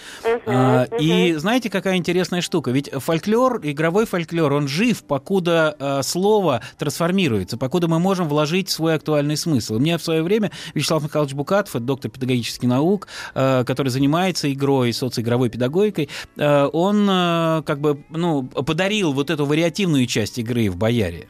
А. 0.47 0.85
И 1.01 1.35
знаете, 1.35 1.71
какая 1.71 1.97
интересная 1.97 2.41
штука? 2.41 2.71
Ведь 2.71 2.91
фольклор, 2.91 3.61
игровой 3.63 4.07
фольклор, 4.07 4.53
он 4.53 4.69
жив, 4.69 5.03
покуда 5.05 5.77
а, 5.79 6.03
слово 6.03 6.63
трансформируется, 6.79 7.57
покуда 7.57 7.89
мы 7.89 7.99
можем 7.99 8.29
вложить 8.29 8.71
свой 8.71 8.95
актуальный 8.95 9.37
смысл. 9.37 9.75
У 9.75 9.79
меня 9.79 9.99
в 9.99 10.03
свое 10.03 10.23
время 10.23 10.51
Вячеслав 10.75 11.03
Михайлович 11.03 11.35
Букатов, 11.35 11.77
это 11.77 11.85
доктор 11.85 12.11
педагогических 12.11 12.69
наук, 12.69 13.09
а, 13.35 13.65
который 13.65 13.89
занимается 13.89 14.53
игрой, 14.53 14.93
социоигровой 14.93 15.49
педагогикой, 15.51 16.09
а, 16.39 16.69
он 16.69 17.07
а, 17.11 17.63
как 17.63 17.81
бы 17.81 18.03
ну, 18.11 18.45
подарил 18.45 19.13
вот 19.13 19.31
эту 19.31 19.47
вариативную 19.47 20.07
часть 20.07 20.39
игры 20.39 20.71
в 20.71 20.77
«Бояре». 20.77 21.29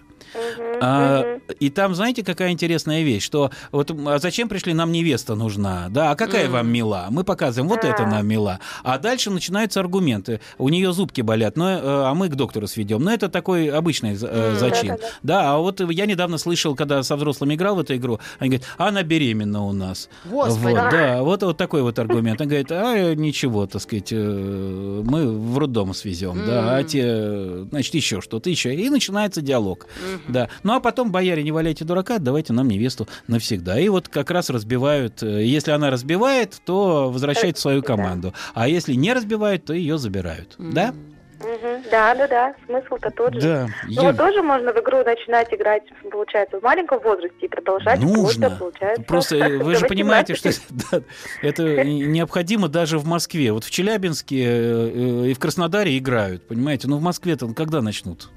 А, 0.81 1.39
и 1.61 1.71
там, 1.71 1.95
знаете, 1.95 2.23
какая 2.23 2.51
интересная 2.51 3.03
вещь, 3.03 3.25
что 3.25 3.51
вот 3.73 3.91
а 4.07 4.19
зачем 4.19 4.49
пришли, 4.49 4.75
нам 4.75 4.93
невеста 4.93 5.35
нужна, 5.35 5.89
да, 5.91 6.11
а 6.11 6.17
какая 6.17 6.49
вам 6.49 6.69
мила? 6.71 7.07
Мы 7.11 7.25
показываем, 7.25 7.69
вот 7.69 7.85
это 7.85 8.05
А. 8.05 8.07
нам 8.07 8.27
мила. 8.27 8.61
А 8.83 8.99
дальше 8.99 9.31
начинаются 9.31 9.81
аргументы. 9.81 10.41
У 10.59 10.69
нее 10.69 10.93
зубки 10.93 11.21
болят, 11.21 11.57
но, 11.57 11.71
э, 11.71 11.81
а 11.83 12.15
мы 12.15 12.29
к 12.29 12.35
доктору 12.35 12.67
сведем. 12.67 13.03
Но 13.03 13.13
это 13.13 13.29
такой 13.29 13.69
обычный 13.69 14.17
э, 14.21 14.57
зачин. 14.59 14.97
Да, 15.23 15.55
а 15.55 15.59
вот 15.59 15.81
я 15.91 16.07
недавно 16.07 16.39
слышал, 16.39 16.75
когда 16.75 17.03
со 17.03 17.17
взрослыми 17.17 17.55
играл 17.55 17.77
в 17.77 17.81
эту 17.81 17.97
игру, 17.97 18.21
они 18.39 18.51
говорят, 18.51 18.67
она 18.79 19.03
беременна 19.03 19.65
у 19.65 19.73
нас. 19.73 20.09
Господи. 20.25 20.75
Вот, 20.75 20.91
да, 20.91 21.23
вот, 21.23 21.43
вот 21.43 21.57
такой 21.57 21.83
вот 21.83 21.99
аргумент. 21.99 22.41
Он 22.41 22.49
говорит, 22.49 22.71
а 22.71 23.15
ничего, 23.15 23.67
так 23.67 23.83
сказать, 23.83 24.13
э, 24.13 25.03
мы 25.05 25.31
в 25.31 25.59
роддом 25.59 25.95
свезем, 25.95 26.45
да, 26.47 26.77
а 26.77 26.83
те, 26.83 27.65
значит, 27.71 27.95
еще 27.95 28.21
что-то, 28.21 28.51
еще. 28.51 28.75
И 28.75 28.91
начинается 28.91 29.41
диалог. 29.41 29.87
Да. 30.29 30.49
Ну 30.65 30.73
а 30.73 30.81
потом, 30.81 31.13
бояре, 31.13 31.43
не 31.43 31.53
валяйте 31.53 31.85
дурака, 31.85 32.19
давайте 32.19 32.53
нам 32.53 32.69
невесту 32.69 33.07
навсегда. 33.29 33.79
И 33.79 33.89
вот 33.89 34.09
как 34.09 34.31
раз 34.31 34.51
разбивают. 34.51 35.23
э, 35.23 35.45
Если 35.45 35.71
она 35.71 35.91
разбивает, 35.91 36.61
то 36.65 37.11
возвращает 37.11 37.59
в 37.59 37.61
свою 37.61 37.83
команду. 37.83 38.33
А 38.55 38.67
если 38.67 38.95
не 38.95 39.13
разбивает, 39.13 39.67
то 39.67 39.75
ее 39.75 39.99
забирают. 39.99 40.55
Да? 40.59 40.95
Мгм. 41.41 41.83
Да, 41.91 42.15
да, 42.15 42.27
да, 42.27 42.55
смысл-то 42.65 43.11
тот 43.11 43.35
же. 43.35 43.41
Да. 43.41 43.67
Ну, 43.87 43.91
Юль, 43.91 44.05
вот 44.05 44.17
тоже 44.17 44.43
можно 44.43 44.73
в 44.73 44.77
игру 44.79 45.05
начинать 45.05 45.53
играть, 45.53 45.83
получается, 46.11 46.59
в 46.59 46.63
маленьком 46.63 47.01
возрасте 47.01 47.37
и 47.43 47.49
продолжать 47.49 48.01
Нужно. 48.01 48.49
до, 48.49 48.57
получается, 48.57 49.03
Просто 49.03 49.37
э, 49.37 49.59
вы 49.59 49.75
же 49.75 49.87
понимаете, 49.87 50.35
что 50.35 50.49
18. 50.49 50.91
да, 50.91 51.01
это 51.43 51.85
необходимо 51.85 52.69
даже 52.69 52.99
в 52.99 53.05
Москве. 53.07 53.53
Вот 53.53 53.65
в 53.65 53.71
Челябинске 53.71 54.43
э, 54.47 55.27
и 55.29 55.35
в 55.35 55.39
Краснодаре 55.39 55.99
играют, 55.99 56.47
понимаете? 56.49 56.89
Ну 56.89 56.97
в 56.97 57.03
Москве-то 57.03 57.53
когда 57.53 57.83
начнут? 57.83 58.31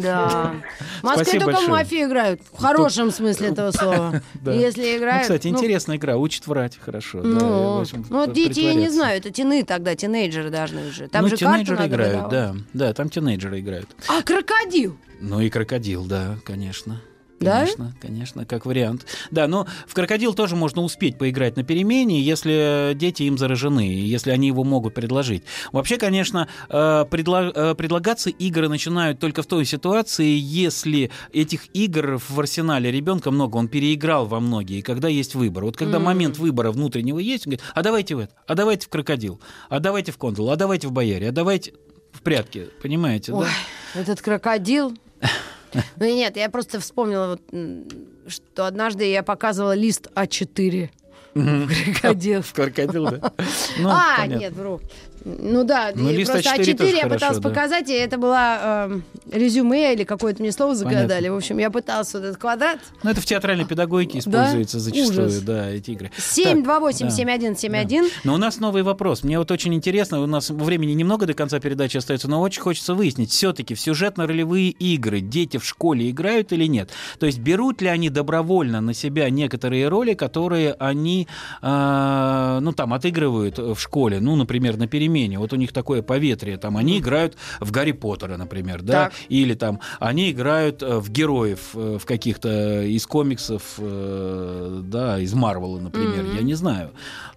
Да. 0.00 0.54
В 1.00 1.02
Москве 1.04 1.40
только 1.40 1.60
в 1.60 1.68
мафию 1.68 2.08
играют. 2.08 2.40
В 2.52 2.60
хорошем 2.60 3.10
смысле 3.10 3.48
этого 3.48 3.70
слова. 3.72 4.22
Если 4.44 4.82
Ну, 4.82 4.96
играют... 4.98 5.22
кстати, 5.22 5.48
ну, 5.48 5.54
интересная 5.58 5.96
игра, 5.96 6.16
учит 6.16 6.46
врать 6.46 6.78
хорошо. 6.78 7.20
Ну, 7.22 7.84
ну, 8.10 8.26
дети, 8.32 8.60
я 8.60 8.74
не 8.74 8.88
знаю, 8.88 9.18
это 9.18 9.30
тины 9.30 9.64
тогда, 9.64 9.94
тинейджеры 9.94 10.50
должны 10.50 10.88
уже. 10.88 11.08
Там 11.08 11.28
же 11.28 11.36
надо 11.44 11.86
играют, 11.86 12.28
да, 12.28 12.54
да, 12.72 12.92
там 12.92 13.08
тинейджеры 13.08 13.60
играют. 13.60 13.88
А 14.08 14.22
крокодил? 14.22 14.96
Ну 15.20 15.40
и 15.40 15.48
крокодил, 15.50 16.04
да, 16.04 16.36
конечно. 16.44 17.00
Да? 17.40 17.60
Конечно, 17.60 17.94
конечно, 18.00 18.46
как 18.46 18.64
вариант. 18.64 19.06
Да, 19.30 19.46
но 19.48 19.66
в 19.86 19.92
крокодил 19.94 20.34
тоже 20.34 20.56
можно 20.56 20.82
успеть 20.82 21.18
поиграть 21.18 21.56
на 21.56 21.64
перемене, 21.64 22.20
если 22.20 22.92
дети 22.94 23.24
им 23.24 23.36
заражены, 23.36 23.80
если 23.80 24.30
они 24.30 24.46
его 24.46 24.64
могут 24.64 24.94
предложить. 24.94 25.42
Вообще, 25.72 25.98
конечно, 25.98 26.48
э, 26.68 27.04
предла- 27.10 27.52
э, 27.54 27.74
предлагаться 27.74 28.30
игры 28.30 28.68
начинают 28.68 29.18
только 29.18 29.42
в 29.42 29.46
той 29.46 29.64
ситуации, 29.64 30.38
если 30.38 31.10
этих 31.32 31.66
игр 31.74 32.18
в 32.26 32.40
арсенале 32.40 32.90
ребенка 32.90 33.30
много, 33.30 33.56
он 33.56 33.68
переиграл 33.68 34.26
во 34.26 34.40
многие, 34.40 34.78
и 34.78 34.82
когда 34.82 35.08
есть 35.08 35.34
выбор. 35.34 35.64
Вот 35.64 35.76
когда 35.76 35.96
М. 35.98 36.04
момент 36.04 36.38
выбора 36.38 36.70
внутреннего 36.72 37.18
есть, 37.18 37.46
он 37.46 37.50
говорит, 37.52 37.64
а 37.74 37.82
давайте 37.82 38.14
в 38.14 38.20
это, 38.20 38.32
а 38.46 38.54
давайте 38.54 38.86
в 38.86 38.88
крокодил, 38.90 39.40
а 39.68 39.80
давайте 39.80 40.12
в 40.12 40.18
кондул, 40.18 40.50
а 40.50 40.56
давайте 40.56 40.88
в 40.88 40.92
бояре, 40.92 41.28
а 41.28 41.32
давайте 41.32 41.74
в 42.12 42.22
прятки, 42.22 42.68
понимаете, 42.82 43.32
Ой, 43.32 43.46
да? 43.94 44.00
этот 44.00 44.22
крокодил. 44.22 44.96
Ну 45.96 46.06
нет, 46.06 46.36
я 46.36 46.48
просто 46.48 46.80
вспомнила, 46.80 47.38
вот, 47.52 47.92
что 48.28 48.66
однажды 48.66 49.04
я 49.10 49.22
показывала 49.22 49.74
лист 49.74 50.08
А4. 50.14 50.90
Крокодил. 51.34 52.42
В 52.42 52.52
крокодил, 52.52 53.10
да? 53.10 53.32
Ну, 53.78 53.88
а, 53.90 54.16
понятно. 54.18 54.40
нет, 54.40 54.52
вру. 54.54 54.80
Ну 55.24 55.64
да, 55.64 55.90
Ну, 55.94 56.10
лист 56.10 56.30
просто 56.30 56.50
А4 56.50 56.60
А4 56.60 56.76
тоже 56.76 56.90
я 56.96 57.02
хорошо, 57.04 57.14
пыталась 57.14 57.38
да. 57.38 57.48
показать, 57.48 57.88
и 57.88 57.94
это 57.94 58.18
была 58.18 58.86
эм, 58.90 59.04
резюме 59.32 59.94
или 59.94 60.04
какое-то 60.04 60.42
мне 60.42 60.52
слово 60.52 60.74
загадали. 60.74 61.06
Понятно. 61.08 61.32
В 61.32 61.36
общем, 61.38 61.58
я 61.58 61.70
пыталась 61.70 62.12
вот 62.12 62.24
этот 62.24 62.36
квадрат. 62.36 62.78
Ну, 63.02 63.10
это 63.10 63.22
в 63.22 63.24
театральной 63.24 63.64
педагогике 63.64 64.20
Да? 64.26 64.42
используется 64.42 64.78
зачастую, 64.80 65.28
Ужас. 65.28 65.40
да, 65.40 65.70
эти 65.70 65.92
игры. 65.92 66.10
728-7171. 66.18 68.10
Но 68.24 68.34
у 68.34 68.36
нас 68.36 68.60
новый 68.60 68.82
вопрос. 68.82 69.22
Мне 69.24 69.38
вот 69.38 69.50
очень 69.50 69.72
интересно, 69.74 70.20
у 70.20 70.26
нас 70.26 70.50
времени 70.50 70.92
немного 70.92 71.24
до 71.26 71.34
конца 71.34 71.58
передачи 71.58 71.96
остается, 71.96 72.28
но 72.28 72.40
очень 72.42 72.60
хочется 72.60 72.94
выяснить, 72.94 73.30
все-таки 73.30 73.74
в 73.74 73.80
сюжетно-ролевые 73.80 74.70
игры 74.70 75.20
дети 75.20 75.56
в 75.56 75.64
школе 75.64 76.10
играют 76.10 76.52
или 76.52 76.66
нет? 76.66 76.90
То 77.18 77.26
есть 77.26 77.38
берут 77.38 77.80
ли 77.80 77.88
они 77.88 78.10
добровольно 78.10 78.80
на 78.80 78.92
себя 78.94 79.30
некоторые 79.30 79.88
роли, 79.88 80.12
которые 80.14 80.74
они 80.74 81.23
они, 81.24 81.28
э, 81.62 82.58
ну, 82.60 82.72
там, 82.72 82.92
отыгрывают 82.94 83.58
в 83.58 83.76
школе, 83.78 84.20
ну, 84.20 84.36
например, 84.36 84.76
на 84.76 84.86
перемене, 84.86 85.38
вот 85.38 85.52
у 85.52 85.56
них 85.56 85.72
такое 85.72 86.02
поветрие, 86.02 86.56
там, 86.56 86.76
они 86.76 86.98
играют 86.98 87.36
в 87.60 87.70
Гарри 87.70 87.92
Поттера, 87.92 88.36
например, 88.36 88.82
да, 88.82 89.04
Так. 89.04 89.12
или 89.28 89.54
там, 89.54 89.80
они 90.00 90.30
играют 90.30 90.82
э, 90.82 90.98
в 90.98 91.10
героев 91.10 91.70
э, 91.74 91.98
в 92.00 92.04
каких-то 92.06 92.82
из 92.82 93.06
комиксов, 93.06 93.62
э, 93.78 94.80
да, 94.84 95.18
из 95.20 95.34
Марвела, 95.34 95.78
например, 95.80 96.24
Мгм. 96.24 96.36
я 96.36 96.42
не 96.42 96.54
знаю. 96.54 96.90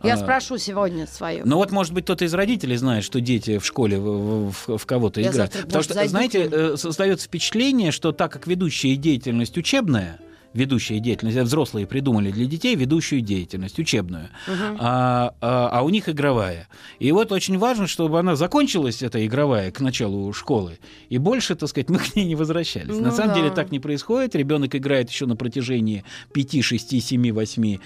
Я 0.03 0.13
А, 0.13 0.17
спрошу 0.17 0.57
сегодня 0.57 1.07
свою. 1.07 1.43
ну 1.45 1.57
вот, 1.57 1.71
может 1.71 1.93
быть, 1.93 2.03
кто-то 2.05 2.25
из 2.25 2.33
родителей 2.33 2.77
знает, 2.77 3.03
что 3.03 3.19
дети 3.21 3.57
в 3.57 3.65
школе 3.65 3.99
в, 3.99 4.51
в- 4.51 4.77
в 4.77 4.85
кого-то 4.85 5.21
играют. 5.21 5.35
завтра, 5.53 5.61
Потому 5.63 5.77
может, 5.77 5.85
что, 5.85 5.93
зайду 5.95 6.09
знаете, 6.09 6.77
создается 6.77 7.27
впечатление, 7.27 7.91
что 7.91 8.11
так 8.11 8.31
как 8.31 8.47
ведущая 8.47 8.95
деятельность 8.95 9.57
учебная, 9.57 10.19
ведущая 10.57 10.99
деятельность, 10.99 11.37
взрослые 11.37 11.85
придумали 11.85 12.31
для 12.31 12.45
детей 12.45 12.75
ведущую 12.75 13.21
деятельность 13.21 13.79
учебную, 13.79 14.29
Мгм. 14.47 14.77
а, 14.79 15.33
а- 15.41 15.69
а 15.71 15.81
у 15.83 15.89
них 15.89 16.09
игровая. 16.09 16.67
И 16.99 17.11
вот 17.11 17.31
очень 17.31 17.57
важно, 17.57 17.87
чтобы 17.87 18.19
она 18.19 18.35
закончилась, 18.35 19.01
эта 19.03 19.25
игровая, 19.25 19.71
к 19.71 19.79
началу 19.79 20.33
школы, 20.33 20.79
и 21.09 21.17
больше, 21.17 21.55
так 21.55 21.69
сказать, 21.69 21.89
мы 21.89 21.99
к 21.99 22.15
ней 22.15 22.25
не 22.25 22.35
возвращались. 22.35 22.87
Ну 22.95 23.01
На 23.01 23.11
самом 23.11 23.29
да. 23.29 23.35
деле 23.35 23.49
так 23.51 23.71
не 23.71 23.79
происходит. 23.79 24.35
Ребенок 24.35 24.75
играет 24.75 25.09
еще 25.09 25.25
на 25.25 25.35
протяжении 25.35 26.03
5, 26.33 26.61
6, 26.61 27.01
7, 27.01 27.31
8 27.31 27.77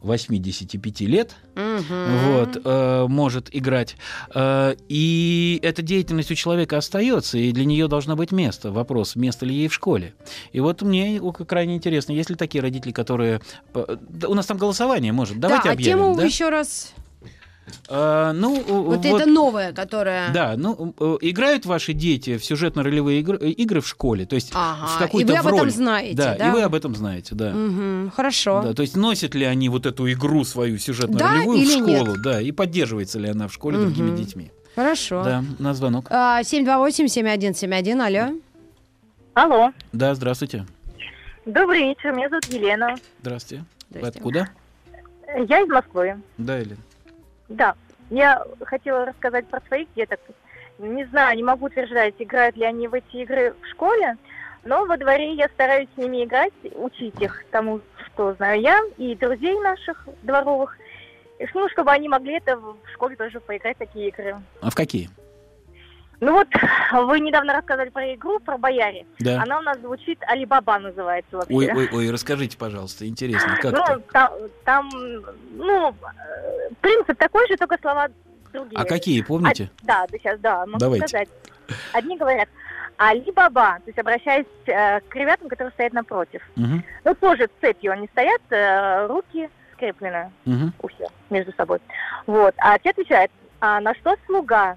85 0.00 1.00
лет, 1.02 1.34
Мгм. 1.54 1.84
вот, 2.26 2.60
э, 2.64 3.06
может 3.08 3.48
играть. 3.52 3.96
Э, 4.34 4.74
и 4.88 5.58
эта 5.62 5.82
деятельность 5.82 6.30
у 6.30 6.34
человека 6.34 6.78
остается, 6.78 7.38
и 7.38 7.52
для 7.52 7.64
нее 7.64 7.88
должно 7.88 8.16
быть 8.16 8.32
место. 8.32 8.70
Вопрос, 8.72 9.16
место 9.16 9.46
ли 9.46 9.54
ей 9.54 9.68
в 9.68 9.74
школе. 9.74 10.14
И 10.52 10.60
вот 10.60 10.82
мне 10.82 11.20
крайне 11.46 11.76
интересно, 11.76 12.12
есть 12.12 12.30
ли 12.30 12.36
такие 12.36 12.62
родители, 12.62 12.92
которые... 12.92 13.40
э, 13.74 13.96
У 14.26 14.34
нас 14.34 14.46
там 14.46 14.56
голосование, 14.58 15.12
может. 15.12 15.38
Давайте 15.38 15.64
да, 15.64 15.70
а 15.70 15.72
объявим, 15.74 15.98
тему 16.04 16.16
да? 16.16 16.24
еще 16.24 16.48
раз. 16.48 16.92
Э, 17.88 18.32
ну, 18.34 18.60
Вот, 18.62 19.04
это 19.04 19.26
новое, 19.26 19.72
которое... 19.72 20.32
Да, 20.32 20.54
ну, 20.56 20.94
играют 21.20 21.66
ваши 21.66 21.92
дети 21.92 22.36
в 22.38 22.44
сюжетно-ролевые 22.44 23.20
игры, 23.20 23.38
э, 23.40 23.48
игры 23.50 23.80
в 23.80 23.88
школе, 23.88 24.26
то 24.26 24.34
есть 24.34 24.50
Ага, 24.54 24.86
в 24.86 24.96
и 24.96 24.98
какую-то 25.04 25.32
вы 25.32 25.38
об 25.38 25.46
роль. 25.46 25.54
этом 25.58 25.70
знаете, 25.70 26.16
да, 26.16 26.36
да? 26.38 26.48
и 26.48 26.50
вы 26.52 26.62
об 26.62 26.74
этом 26.74 26.94
знаете, 26.94 27.34
да. 27.34 27.50
Мгм, 27.50 28.10
Хорошо. 28.14 28.62
Да, 28.62 28.74
то 28.74 28.82
есть 28.82 28.96
носят 28.96 29.34
ли 29.34 29.44
они 29.44 29.68
вот 29.68 29.86
эту 29.86 30.10
игру 30.12 30.44
свою 30.44 30.78
сюжетно-ролевую 30.78 31.58
Да 31.58 31.64
в 31.64 31.66
или 31.66 31.80
нет? 31.80 31.98
школу, 32.00 32.16
да, 32.22 32.40
и 32.40 32.52
поддерживается 32.52 33.18
ли 33.18 33.28
она 33.28 33.48
в 33.48 33.52
школе 33.52 33.78
другими 33.78 34.08
Мгм. 34.08 34.16
детьми. 34.16 34.50
Хорошо. 34.76 35.22
Да, 35.24 35.44
на 35.58 35.74
звонок. 35.74 36.06
А, 36.10 36.42
728-7171, 36.42 38.00
алло. 38.00 38.34
Алло. 39.34 39.72
Да, 39.92 40.14
здравствуйте. 40.14 40.66
Добрый 41.46 41.80
вечер, 41.88 42.12
меня 42.12 42.28
зовут 42.28 42.44
Елена. 42.46 42.94
Здравствуйте. 43.20 43.64
Вы 43.90 43.98
Здрасте. 44.00 44.18
откуда? 44.18 44.48
Я 45.48 45.60
из 45.62 45.68
Москвы. 45.68 46.16
Да, 46.38 46.56
Елена. 46.58 46.76
Да. 47.50 47.74
Я 48.08 48.42
хотела 48.64 49.04
рассказать 49.04 49.46
про 49.46 49.60
своих 49.68 49.92
деток. 49.94 50.20
Не 50.78 51.04
знаю, 51.06 51.36
не 51.36 51.42
могу 51.42 51.66
утверждать, 51.66 52.14
играют 52.18 52.56
ли 52.56 52.64
они 52.64 52.88
в 52.88 52.94
эти 52.94 53.16
игры 53.16 53.54
в 53.60 53.66
школе, 53.66 54.16
но 54.64 54.86
во 54.86 54.96
дворе 54.96 55.34
я 55.34 55.48
стараюсь 55.48 55.88
с 55.94 55.98
ними 55.98 56.24
играть, 56.24 56.52
учить 56.74 57.20
их 57.20 57.44
тому, 57.50 57.80
что 58.06 58.32
знаю 58.34 58.60
я, 58.60 58.80
и 58.96 59.14
друзей 59.14 59.58
наших 59.60 60.08
дворовых. 60.22 60.76
Ну, 61.54 61.68
чтобы 61.70 61.90
они 61.90 62.08
могли 62.08 62.34
это 62.34 62.56
в 62.56 62.76
школе 62.92 63.16
тоже 63.16 63.40
поиграть 63.40 63.76
такие 63.78 64.08
игры. 64.08 64.36
А 64.60 64.70
в 64.70 64.74
какие? 64.74 65.10
Ну 66.20 66.32
вот, 66.32 66.48
вы 66.92 67.20
недавно 67.20 67.54
рассказывали 67.54 67.88
про 67.88 68.14
игру, 68.14 68.38
про 68.40 68.58
бояре. 68.58 69.06
Да. 69.20 69.42
Она 69.42 69.58
у 69.58 69.62
нас 69.62 69.78
звучит 69.78 70.18
Алибаба 70.26 70.78
называется 70.78 71.36
вообще. 71.36 71.54
Ой, 71.54 71.70
ой, 71.74 71.88
ой, 71.90 72.10
расскажите, 72.10 72.58
пожалуйста, 72.58 73.08
интересно, 73.08 73.56
как 73.56 73.72
ну, 73.72 73.82
это? 73.82 74.02
там, 74.12 74.32
там, 74.64 74.90
ну, 75.56 75.94
принцип 76.82 77.16
такой 77.16 77.48
же, 77.48 77.56
только 77.56 77.78
слова 77.80 78.08
другие. 78.52 78.78
А 78.78 78.84
какие, 78.84 79.22
помните? 79.22 79.70
А, 79.82 79.86
да, 79.86 80.06
да, 80.10 80.18
сейчас, 80.18 80.38
да, 80.40 80.66
могу 80.66 80.78
Давайте. 80.78 81.08
сказать. 81.08 81.28
Одни 81.92 82.18
говорят 82.18 82.48
Али-Баба, 82.98 83.76
то 83.76 83.82
есть 83.86 83.98
обращаясь 83.98 84.46
э, 84.66 85.00
к 85.00 85.14
ребятам, 85.14 85.48
которые 85.48 85.72
стоят 85.72 85.94
напротив. 85.94 86.42
Мгм, 86.56 86.84
Ну, 87.04 87.14
тоже 87.14 87.48
цепью 87.60 87.92
они 87.92 88.08
стоят, 88.08 88.42
э, 88.50 89.06
руки 89.06 89.48
скреплены 89.72 90.30
мгм, 90.44 90.74
у 90.82 90.88
всех 90.88 91.08
между 91.30 91.52
собой. 91.56 91.78
Вот. 92.26 92.54
А 92.58 92.78
те 92.78 92.90
отвечают, 92.90 93.30
а 93.60 93.80
на 93.80 93.94
что 93.94 94.16
слуга? 94.26 94.76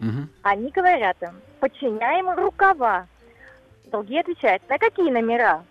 Мгм. 0.00 0.28
Они 0.42 0.70
говорят 0.70 1.16
им, 1.22 1.30
подчиняем 1.60 2.30
рукава. 2.30 3.06
Другие 3.90 4.20
отвечают, 4.20 4.62
на 4.68 4.78
какие 4.78 5.10
номера? 5.10 5.62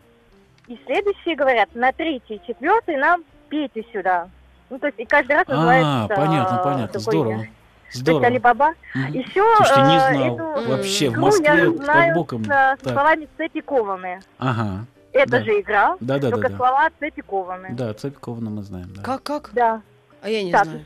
И 0.67 0.79
следующие 0.85 1.35
говорят, 1.35 1.69
на 1.75 1.91
третий, 1.91 2.41
четвертый 2.47 2.95
нам 2.97 3.23
пейте 3.49 3.83
сюда. 3.91 4.29
Ну, 4.69 4.79
то 4.79 4.87
есть 4.87 4.99
и 4.99 5.05
каждый 5.05 5.33
раз 5.33 5.47
называется... 5.47 6.03
А, 6.05 6.07
понятно, 6.07 6.55
э, 6.59 6.63
понятно, 6.63 6.99
здорово. 6.99 7.37
То 7.37 7.41
есть 7.41 7.51
Здорово. 7.91 8.25
Алибаба. 8.25 8.73
Мгм. 8.95 9.13
Еще 9.13 9.43
Слушайте, 9.57 9.81
не 9.81 9.95
э, 9.97 9.99
знал. 9.99 10.35
эту 10.55 10.69
Вообще, 10.69 11.09
в 11.11 11.17
Москве 11.19 11.45
я 11.45 11.65
под 11.71 11.83
знаю 11.83 12.15
боком. 12.15 12.43
с, 12.43 12.47
Так. 12.47 12.79
словами 12.81 13.27
цепи 13.37 13.61
кованы. 13.61 14.19
Ага. 14.39 14.85
Это 15.11 15.29
Да. 15.29 15.43
же 15.43 15.59
игра, 15.59 15.95
Да, 15.99 16.15
да, 16.15 16.19
да, 16.19 16.29
только 16.31 16.49
да. 16.49 16.57
слова 16.57 16.89
цепи 16.99 17.21
кованы. 17.21 17.67
Да, 17.73 17.93
цепь 17.93 18.17
кована 18.17 18.49
мы 18.49 18.63
знаем. 18.63 18.87
Да. 18.95 19.03
Как, 19.03 19.21
как? 19.21 19.51
Да. 19.53 19.81
А 20.23 20.29
я 20.29 20.43
не 20.43 20.51
Так, 20.51 20.65
знаю. 20.65 20.85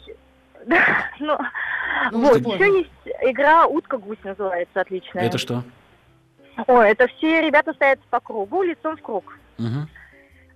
Да, 0.69 1.05
ну, 1.19 1.37
Ну, 2.11 2.19
вот, 2.19 2.37
еще 2.39 2.79
есть 2.79 3.17
игра 3.21 3.65
«Утка-гусь» 3.65 4.19
называется, 4.23 4.81
отличная. 4.81 5.23
Это 5.25 5.37
что? 5.37 5.63
Ой, 6.67 6.89
это 6.89 7.07
все 7.07 7.41
ребята 7.41 7.73
стоят 7.73 7.99
по 8.09 8.19
кругу, 8.19 8.63
лицом 8.63 8.97
в 8.97 9.01
круг. 9.01 9.37
Мгм. 9.57 9.87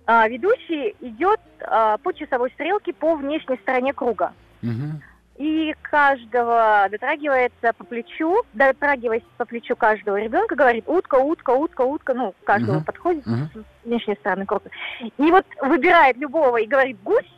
А, 0.06 0.28
ведущий 0.28 0.94
идет 1.00 1.40
а, 1.60 1.96
по 1.98 2.12
часовой 2.12 2.50
стрелке 2.50 2.92
по 2.92 3.14
внешней 3.14 3.56
стороне 3.58 3.92
круга. 3.92 4.32
Мгм. 4.60 5.00
И 5.38 5.74
каждого 5.82 6.86
дотрагивается 6.90 7.72
по 7.72 7.84
плечу, 7.84 8.42
дотрагиваясь 8.52 9.22
по 9.38 9.44
плечу 9.44 9.74
каждого 9.76 10.20
ребенка, 10.20 10.54
говорит 10.54 10.84
утка, 10.86 11.14
утка, 11.16 11.50
утка, 11.50 11.82
утка, 11.82 12.14
ну, 12.14 12.34
каждого 12.44 12.76
Мгм. 12.76 12.84
подходит 12.84 13.26
Мгм. 13.26 13.50
с 13.54 13.86
внешней 13.86 14.16
стороны 14.16 14.44
круга. 14.44 14.70
И 15.00 15.30
вот 15.30 15.46
выбирает 15.62 16.16
любого 16.18 16.58
и 16.58 16.66
говорит 16.66 17.02
гусь, 17.02 17.32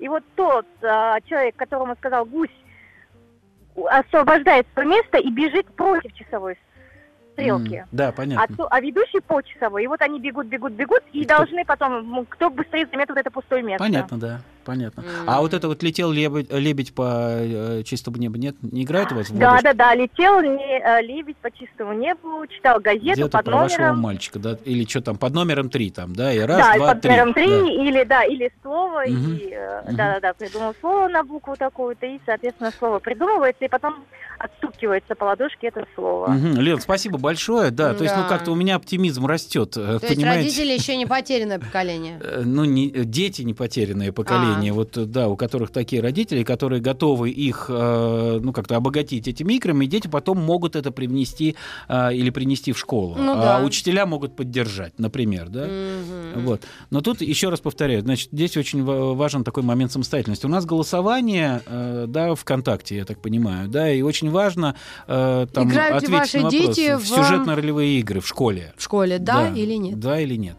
и 0.00 0.08
вот 0.08 0.24
тот 0.34 0.66
а, 0.82 1.20
человек, 1.20 1.54
которому 1.56 1.94
сказал 1.96 2.24
гусь, 2.24 2.50
освобождает 3.90 4.66
свое 4.72 4.88
место 4.88 5.18
и 5.18 5.30
бежит 5.30 5.66
против 5.74 6.12
часовой 6.14 6.58
стрелки. 7.34 7.76
М, 7.76 7.86
Да, 7.92 8.08
А, 8.08 8.12
понятно. 8.12 8.56
то- 8.56 8.66
а 8.70 8.80
ведущий 8.80 9.20
по 9.20 9.40
часовой. 9.42 9.84
И 9.84 9.86
вот 9.86 10.00
они 10.02 10.18
бегут, 10.18 10.46
бегут, 10.46 10.72
бегут, 10.72 11.02
и, 11.12 11.20
И 11.20 11.24
кто- 11.24 11.36
должны 11.36 11.64
потом, 11.64 12.26
кто 12.26 12.50
быстрее 12.50 12.86
займет 12.86 13.08
вот 13.08 13.18
это 13.18 13.30
пустое 13.30 13.62
место. 13.62 13.84
Понятно, 13.84 14.18
да, 14.18 14.40
понятно. 14.64 15.00
М. 15.02 15.06
А 15.26 15.40
вот 15.40 15.54
это 15.54 15.68
вот 15.68 15.82
летел 15.82 16.10
лебедь, 16.10 16.52
лебедь 16.52 16.94
по 16.94 17.02
э, 17.38 17.82
чистому 17.84 18.16
небу, 18.16 18.36
нет? 18.38 18.56
Не 18.62 18.82
играет 18.84 19.12
у 19.12 19.16
вас 19.16 19.30
в 19.30 19.38
Да, 19.38 19.60
да, 19.62 19.72
да, 19.72 19.94
летел 19.94 20.40
не, 20.40 20.80
э, 20.80 21.02
лебедь 21.02 21.36
по 21.38 21.50
чистому 21.50 21.92
небу, 21.92 22.46
читал 22.48 22.80
газету 22.80 23.12
Где-то 23.12 23.28
под 23.38 23.44
про 23.46 23.56
вашего 23.56 23.78
номером. 23.82 23.98
мальчика, 24.00 24.38
да? 24.38 24.58
Или 24.64 24.84
что 24.88 25.00
там, 25.00 25.16
под 25.16 25.32
номером 25.34 25.70
три 25.70 25.90
там, 25.90 26.14
да? 26.14 26.32
И 26.32 26.38
раз, 26.40 26.58
да, 26.58 26.74
два, 26.76 26.92
под 26.92 27.02
три. 27.02 27.10
номером 27.10 27.34
три, 27.34 27.46
да. 27.46 27.66
или 27.84 28.04
да, 28.04 28.24
или 28.24 28.50
слово, 28.62 29.02
Мгм. 29.06 29.32
и 29.34 29.50
э, 29.52 29.82
Мгм. 29.86 29.96
да, 29.96 30.14
да, 30.14 30.20
да, 30.20 30.34
придумал 30.34 30.74
слово 30.80 31.08
на 31.08 31.22
букву 31.24 31.56
такую-то, 31.56 32.06
и, 32.06 32.18
соответственно, 32.26 32.72
слово 32.78 32.98
придумывается, 32.98 33.64
и 33.64 33.68
потом 33.68 33.94
отстукивается 34.38 35.14
по 35.14 35.24
ладошке 35.24 35.68
это 35.68 35.84
слово. 35.94 36.28
Мгм. 36.28 36.60
Лен, 36.60 36.80
спасибо 36.80 37.18
большое. 37.18 37.70
Да, 37.70 37.92
то 37.94 38.04
есть, 38.04 38.16
ну 38.16 38.22
как-то 38.28 38.52
у 38.52 38.54
меня 38.54 38.76
оптимизм 38.76 39.26
растет, 39.26 39.76
э, 39.76 39.98
То 40.00 40.06
есть 40.06 40.22
родители 40.24 40.72
еще 40.72 40.96
не 40.96 41.04
потерянное 41.06 41.58
поколение. 41.58 42.18
Э, 42.22 42.42
Ну, 42.44 42.64
не, 42.64 42.88
дети 42.90 43.42
не 43.42 43.52
потерянное 43.54 44.12
поколение, 44.12 44.49
А. 44.52 44.74
вот, 44.74 44.96
э, 44.96 45.04
да, 45.04 45.28
у 45.28 45.36
которых 45.36 45.70
такие 45.70 46.02
родители, 46.02 46.42
которые 46.42 46.80
готовы 46.80 47.30
их, 47.30 47.66
э, 47.68 48.40
ну, 48.42 48.52
как-то 48.52 48.76
обогатить 48.76 49.28
этими 49.28 49.54
играми, 49.54 49.84
и 49.84 49.88
дети 49.88 50.08
потом 50.08 50.38
могут 50.38 50.76
это 50.76 50.90
привнести 50.90 51.56
э, 51.88 52.14
или 52.14 52.30
принести 52.30 52.72
в 52.72 52.78
школу. 52.78 53.16
Ну 53.18 53.32
а 53.32 53.58
да. 53.58 53.64
учителя 53.64 54.06
могут 54.06 54.36
поддержать, 54.36 54.98
например, 54.98 55.48
да? 55.48 55.66
Мгм. 55.66 56.44
Вот. 56.44 56.62
Но 56.90 57.00
тут 57.00 57.20
еще 57.20 57.48
раз 57.48 57.60
повторяю, 57.60 58.02
значит, 58.02 58.30
здесь 58.32 58.56
очень 58.56 58.84
ва- 58.84 59.14
важен 59.14 59.44
такой 59.44 59.62
момент 59.62 59.92
самостоятельности. 59.92 60.46
У 60.46 60.50
нас 60.50 60.64
голосование, 60.64 61.62
да, 62.06 62.34
ВКонтакте, 62.34 62.96
я 62.96 63.04
так 63.04 63.20
понимаю, 63.20 63.68
да, 63.68 63.90
и 63.90 64.02
очень 64.02 64.30
важно 64.30 64.74
там 65.06 65.68
Играют 65.68 65.96
ответить 65.96 66.10
ваши 66.10 66.38
на 66.38 66.44
вопрос, 66.44 66.76
дети 66.76 66.96
в 66.96 67.06
сюжетно-ролевые 67.06 67.98
игры 68.00 68.20
в 68.20 68.26
школе. 68.26 68.72
В 68.76 68.82
школе, 68.82 69.18
да, 69.18 69.48
или 69.48 69.74
нет? 69.74 69.98
Да 69.98 70.20
или 70.20 70.36
нет. 70.36 70.56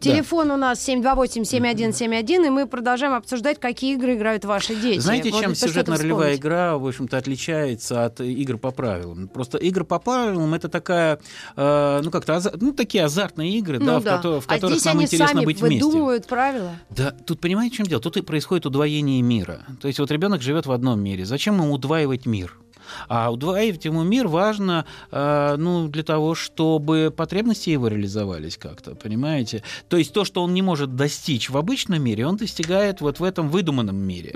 Телефон 0.00 0.50
у 0.50 0.56
нас 0.56 0.86
728-7171, 0.88 2.46
и 2.46 2.50
мы 2.50 2.66
продолжаем 2.66 3.14
обсуждать, 3.14 3.58
какие 3.58 3.94
игры 3.94 4.14
играют 4.14 4.44
ваши 4.44 4.74
дети. 4.74 5.00
Знаете, 5.00 5.30
чем 5.32 5.54
сюжетно-ролевая 5.54 6.36
игра, 6.36 6.76
в 6.78 6.86
общем-то, 6.86 7.16
отличается 7.16 8.04
от 8.04 8.20
игр 8.20 8.58
по 8.58 8.70
правилам? 8.70 9.28
Просто 9.28 9.58
игры 9.58 9.84
по 9.84 9.98
правилам 9.98 10.54
это 10.54 10.68
такая, 10.68 11.18
э, 11.56 12.00
ну 12.02 12.10
как-то, 12.10 12.40
ну 12.60 12.72
такие 12.72 13.04
азартные 13.04 13.50
игры, 13.58 13.78
да, 13.78 13.84
Ну 13.94 14.00
в, 14.00 14.04
да. 14.04 14.16
кото- 14.18 14.40
в 14.40 14.44
а 14.46 14.54
которых 14.54 14.76
здесь 14.76 14.84
нам 14.84 14.96
они 14.98 15.04
интересно 15.06 15.34
сами 15.34 15.44
быть 15.44 15.60
вместе. 15.60 15.84
выдумывают 15.84 16.26
правила. 16.26 16.72
Да, 16.90 17.10
тут 17.10 17.40
понимаете, 17.40 17.74
в 17.74 17.76
чем 17.78 17.86
дело? 17.86 18.00
Тут 18.00 18.16
и 18.16 18.22
происходит 18.22 18.66
удвоение 18.66 19.20
мира. 19.22 19.62
То 19.80 19.88
есть 19.88 19.98
вот 19.98 20.10
ребенок 20.10 20.42
живет 20.42 20.66
в 20.66 20.72
одном 20.72 21.00
мире. 21.00 21.24
Зачем 21.24 21.56
ему 21.56 21.72
удваивать 21.72 22.26
мир? 22.26 22.56
А 23.08 23.30
удвоить 23.30 23.84
ему 23.84 24.02
мир 24.02 24.28
важно, 24.28 24.84
э, 25.10 25.56
ну, 25.58 25.88
для 25.88 26.02
того, 26.02 26.34
чтобы 26.34 27.12
потребности 27.14 27.70
его 27.70 27.88
реализовались 27.88 28.56
как-то, 28.56 28.94
понимаете? 28.94 29.62
То 29.88 29.96
есть 29.96 30.12
то, 30.12 30.24
что 30.24 30.42
он 30.42 30.54
не 30.54 30.62
может 30.62 30.96
достичь 30.96 31.50
в 31.50 31.56
обычном 31.56 32.02
мире, 32.02 32.26
он 32.26 32.36
достигает 32.36 33.00
вот 33.00 33.20
в 33.20 33.24
этом 33.24 33.48
выдуманном 33.48 33.96
мире. 33.96 34.32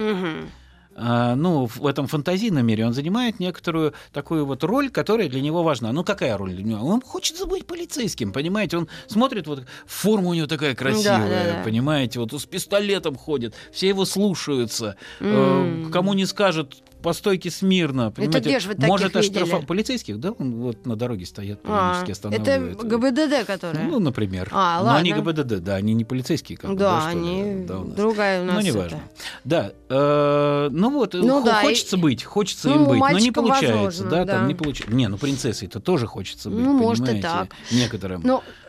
А, 0.95 1.35
ну, 1.35 1.67
в 1.67 1.87
этом 1.87 2.07
фантазийном 2.07 2.67
мире 2.67 2.87
он 2.87 2.93
занимает 2.93 3.41
некоторую 3.41 3.95
такую 4.13 4.45
вот 4.45 4.63
роль, 4.65 4.91
которая 4.91 5.29
для 5.29 5.41
него 5.41 5.63
важна. 5.63 5.93
Ну, 5.93 6.05
какая 6.05 6.37
роль 6.37 6.53
для 6.53 6.65
него? 6.65 6.87
Он 6.87 7.01
хочет 7.01 7.47
быть 7.49 7.67
полицейским, 7.67 8.33
понимаете? 8.33 8.79
Он 8.79 8.89
смотрит, 9.07 9.47
вот 9.47 9.65
форма 9.87 10.29
у 10.29 10.35
него 10.35 10.47
такая 10.47 10.75
красивая, 10.75 11.29
да, 11.29 11.57
да. 11.57 11.63
понимаете? 11.65 12.21
Вот 12.21 12.33
с 12.33 12.45
пистолетом 12.45 13.17
ходит, 13.17 13.55
все 13.73 13.89
его 13.89 14.05
слушаются. 14.05 14.97
Э, 15.21 15.89
Кому 15.93 16.13
не 16.13 16.27
скажет, 16.27 16.83
по 17.03 17.13
стойке 17.13 17.51
смирно, 17.51 18.11
понимаете? 18.11 18.49
где 18.49 18.61
ж 18.61 18.67
вы 18.67 18.75
таких 18.75 18.89
Может 18.89 19.17
оштрафовать 19.17 19.67
полицейских, 19.67 20.21
да? 20.21 20.33
Вот 20.39 20.87
на 20.87 20.97
дороге 20.97 21.27
стоят, 21.27 21.61
А, 21.65 21.95
периодически 22.03 22.29
это 22.29 22.29
останавливают. 22.37 22.83
ГБДД, 22.85 23.47
которая? 23.47 23.85
Ну, 23.85 23.99
например. 23.99 24.49
А, 24.53 24.83
Но 24.83 24.95
они 24.95 25.13
ладно. 25.13 25.33
ГБДД, 25.33 25.63
да, 25.63 25.75
они 25.77 25.95
не 25.95 26.05
полицейские, 26.05 26.57
как 26.59 26.71
бы, 26.71 26.77
да, 26.77 27.11
ли, 27.13 27.19
они 27.19 27.65
да, 27.67 27.79
у 27.81 27.85
нас. 27.85 27.97
другая 27.97 28.43
у 28.43 28.45
нас. 28.47 28.55
Ну, 28.55 28.61
это. 28.61 28.69
неважно. 28.69 29.01
Да. 29.45 29.73
э, 29.89 30.69
ну 30.71 30.91
вот, 30.91 31.15
Ну 31.15 31.45
да, 31.45 31.61
и- 31.63 31.65
хочется 31.67 31.97
быть, 31.97 32.25
хочется 32.25 32.69
Ну, 32.69 32.75
им 32.77 32.89
быть, 32.89 33.01
но 33.13 33.19
не 33.19 33.31
получается. 33.31 33.73
возможно, 33.85 34.11
да, 34.11 34.25
да. 34.25 34.33
там 34.39 34.49
не 34.49 34.55
получается. 34.55 34.95
Не, 34.95 35.09
ну 35.09 35.19
принцессой-то 35.19 35.81
тоже 35.81 36.07
хочется 36.07 36.49
быть, 36.51 36.61
Ну, 36.65 36.73
может, 36.79 37.05
и 37.05 37.07
понимаете, 37.07 37.29
так. 37.29 37.49
некоторым. 37.73 38.23
Но 38.25 38.43
э, 38.47 38.62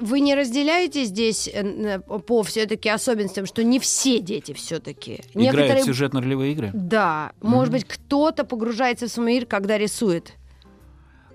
вы 0.00 0.20
не 0.20 0.34
разделяете 0.34 1.04
здесь 1.04 1.48
э, 1.52 1.60
н- 1.60 2.02
по 2.02 2.42
все-таки 2.42 2.88
особенностям, 2.88 3.46
что 3.46 3.62
не 3.62 3.78
все 3.78 4.18
дети 4.20 4.52
все-таки. 4.52 5.20
Играют 5.34 5.80
в 5.82 5.84
сюжетно-ролевые 5.86 6.52
игры? 6.52 6.70
Да, 6.74 7.32
может 7.42 7.72
быть, 7.72 7.84
кто-то 7.84 8.44
погружается 8.44 9.06
в 9.06 9.10
свой 9.10 9.26
мир, 9.34 9.46
когда 9.46 9.76
рисует. 9.78 10.32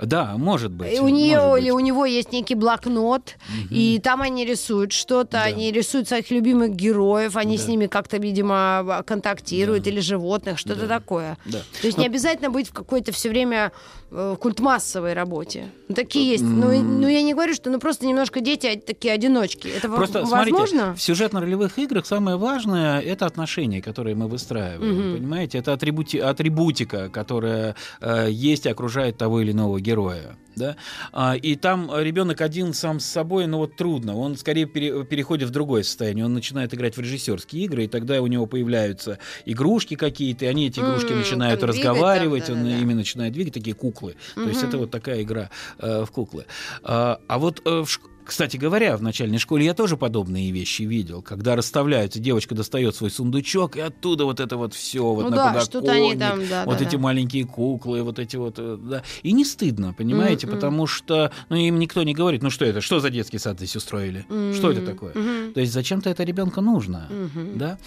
Да, 0.01 0.33
может 0.37 0.73
быть. 0.73 0.93
И 0.93 0.99
у 0.99 1.07
нее 1.07 1.37
может 1.39 1.59
или 1.63 1.71
быть. 1.71 1.75
у 1.81 1.85
него 1.85 2.05
есть 2.05 2.33
некий 2.33 2.55
блокнот, 2.55 3.35
и 3.71 3.97
там 4.03 4.21
они 4.21 4.43
рисуют 4.45 4.91
что-то, 4.91 5.31
Да. 5.31 5.43
они 5.43 5.71
рисуют 5.71 6.09
своих 6.09 6.29
любимых 6.31 6.75
героев, 6.75 7.37
они 7.37 7.55
Да. 7.55 7.63
с 7.63 7.67
ними 7.69 7.87
как-то, 7.87 8.17
видимо, 8.17 9.03
контактируют, 9.07 9.87
или 9.87 10.01
животных, 10.01 10.59
что-то 10.59 10.85
Да. 10.85 10.99
такое. 10.99 11.37
Да. 11.45 11.59
То 11.79 11.87
есть 11.87 11.95
Ну, 11.97 12.03
не 12.03 12.09
обязательно 12.09 12.49
быть 12.49 12.67
в 12.67 12.73
какой-то 12.73 13.13
все 13.13 13.29
время 13.29 13.71
э, 14.15 14.35
культмассовой 14.39 15.13
работе. 15.13 15.65
Ну, 15.89 15.95
такие 15.95 16.31
есть. 16.31 16.43
М. 16.43 16.59
Ну, 16.59 16.83
ну, 16.83 17.07
я 17.07 17.21
не 17.21 17.33
говорю, 17.33 17.53
что 17.53 17.69
ну 17.69 17.79
просто 17.79 18.05
немножко 18.07 18.39
дети 18.41 18.67
а- 18.67 18.79
такие 18.79 19.13
одиночки. 19.13 19.67
Это 19.67 19.89
Просто 19.89 20.21
возможно? 20.21 20.67
смотрите, 20.67 20.93
в 20.93 21.01
сюжетно-ролевых 21.01 21.77
играх 21.77 22.05
самое 22.05 22.37
важное 22.37 22.99
это 23.01 23.25
отношения, 23.25 23.81
которые 23.81 24.15
мы 24.15 24.27
выстраиваем. 24.27 25.09
Мгм. 25.09 25.17
Понимаете, 25.17 25.57
это 25.57 25.73
атрибути- 25.73 26.19
атрибутика, 26.19 27.09
которая 27.09 27.75
э, 28.01 28.27
есть 28.31 28.65
и 28.65 28.69
окружает 28.69 29.17
того 29.17 29.41
или 29.41 29.51
иного 29.51 29.79
героя. 29.79 30.35
Да? 30.55 30.75
А, 31.11 31.35
и 31.35 31.55
там 31.55 31.91
ребенок 31.97 32.41
один 32.41 32.73
сам 32.73 32.99
с 32.99 33.05
собой, 33.05 33.45
ну 33.47 33.57
вот 33.57 33.75
трудно. 33.75 34.15
Он 34.17 34.37
скорее 34.37 34.65
пере- 34.65 35.03
переходит 35.05 35.49
в 35.49 35.51
другое 35.51 35.83
состояние. 35.83 36.25
Он 36.25 36.33
начинает 36.33 36.73
играть 36.73 36.95
в 36.97 36.99
режиссерские 37.01 37.65
игры, 37.65 37.85
и 37.85 37.87
тогда 37.87 38.21
у 38.21 38.27
него 38.27 38.45
появляются 38.45 39.19
игрушки 39.45 39.95
какие-то, 39.95 40.45
и 40.45 40.47
они 40.47 40.67
эти 40.67 40.79
игрушки 40.79 41.11
М, 41.11 41.19
начинают 41.19 41.61
разговаривать, 41.63 42.45
там, 42.45 42.57
он 42.57 42.63
да-да-да. 42.63 42.81
ими 42.81 42.93
начинает 42.93 43.33
двигать 43.33 43.53
такие 43.53 43.75
куклы. 43.75 44.15
То 44.35 44.43
есть 44.47 44.63
это 44.63 44.77
вот 44.77 44.91
такая 44.91 45.21
игра 45.21 45.49
э, 45.79 46.05
в 46.05 46.11
куклы. 46.11 46.45
А, 46.83 47.19
а 47.27 47.37
вот 47.39 47.61
э, 47.65 47.69
в 47.69 47.85
шк- 47.85 48.09
кстати 48.25 48.57
говоря, 48.57 48.97
в 48.97 49.01
начальной 49.01 49.37
школе 49.37 49.65
я 49.65 49.73
тоже 49.73 49.97
подобные 49.97 50.51
вещи 50.51 50.81
видел, 50.83 51.21
когда 51.21 51.55
расставляются, 51.55 52.19
девочка 52.19 52.55
достает 52.55 52.95
свой 52.95 53.11
сундучок, 53.11 53.77
и 53.77 53.81
оттуда 53.81 54.25
вот 54.25 54.39
это 54.39 54.57
вот 54.57 54.73
все 54.73 55.03
вот 55.13 55.23
Ну 55.23 55.29
на 55.29 55.35
да, 55.35 55.53
подоконник, 55.53 56.19
там, 56.19 56.47
да, 56.47 56.65
вот 56.65 56.79
да, 56.79 56.83
эти 56.85 56.95
да. 56.95 57.01
маленькие 57.01 57.45
куклы, 57.45 58.01
вот 58.03 58.19
эти 58.19 58.35
вот, 58.35 58.55
э, 58.57 58.77
да. 58.81 59.03
И 59.23 59.31
не 59.31 59.45
стыдно, 59.45 59.93
понимаете, 59.93 60.47
Мгм. 60.47 60.55
потому 60.55 60.87
что, 60.87 61.31
ну, 61.49 61.55
им 61.55 61.77
никто 61.79 62.03
не 62.03 62.13
говорит, 62.13 62.41
ну, 62.41 62.49
что 62.49 62.65
это, 62.65 62.81
что 62.81 62.99
за 62.99 63.09
детский 63.09 63.37
сад 63.37 63.57
здесь 63.57 63.75
устроили, 63.75 64.25
что 64.53 64.71
это 64.71 64.81
такое? 64.85 65.13
Мгм. 65.13 65.53
То 65.53 65.59
есть 65.61 65.71
зачем-то 65.73 66.09
это 66.09 66.23
ребенку 66.23 66.61
нужно, 66.61 67.07
Мгм. 67.09 67.57
да? 67.57 67.77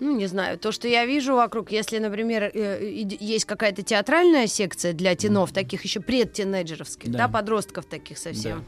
Ну, 0.00 0.16
не 0.16 0.26
знаю. 0.26 0.58
То, 0.58 0.72
что 0.72 0.88
я 0.88 1.06
вижу 1.06 1.34
вокруг, 1.34 1.72
если, 1.72 1.98
например, 1.98 2.50
э, 2.54 3.04
есть 3.20 3.44
какая-то 3.44 3.82
театральная 3.82 4.46
секция 4.46 4.92
для 4.92 5.14
тенов, 5.16 5.52
таких 5.52 5.84
еще 5.84 6.00
предтинейджеровских, 6.00 7.10
да. 7.10 7.18
Да. 7.18 7.28
подростков 7.28 7.84
таких 7.86 8.18
совсем. 8.18 8.64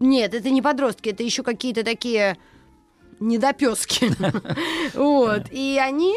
Нет, 0.00 0.34
это 0.34 0.50
не 0.50 0.62
подростки, 0.62 1.10
это 1.10 1.22
еще 1.22 1.42
какие-то 1.42 1.84
такие 1.84 2.36
недопески. 3.20 4.10
Вот. 4.94 5.42
И 5.50 5.78
они, 5.80 6.14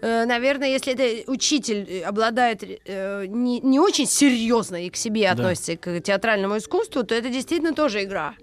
э, 0.00 0.24
наверное, 0.24 0.68
если 0.68 0.94
это 0.94 1.30
учитель 1.30 1.86
э, 1.88 2.02
обладает 2.02 2.62
э, 2.62 3.26
не 3.26 3.60
не 3.60 3.78
очень 3.80 4.06
серьезно 4.06 4.86
и 4.86 4.90
к 4.90 4.96
себе 4.96 5.28
относится 5.28 5.76
к 5.76 6.00
театральному 6.00 6.56
искусству, 6.56 7.02
то 7.04 7.14
это 7.14 7.28
действительно 7.28 7.74
тоже 7.74 8.04
игра. 8.04 8.34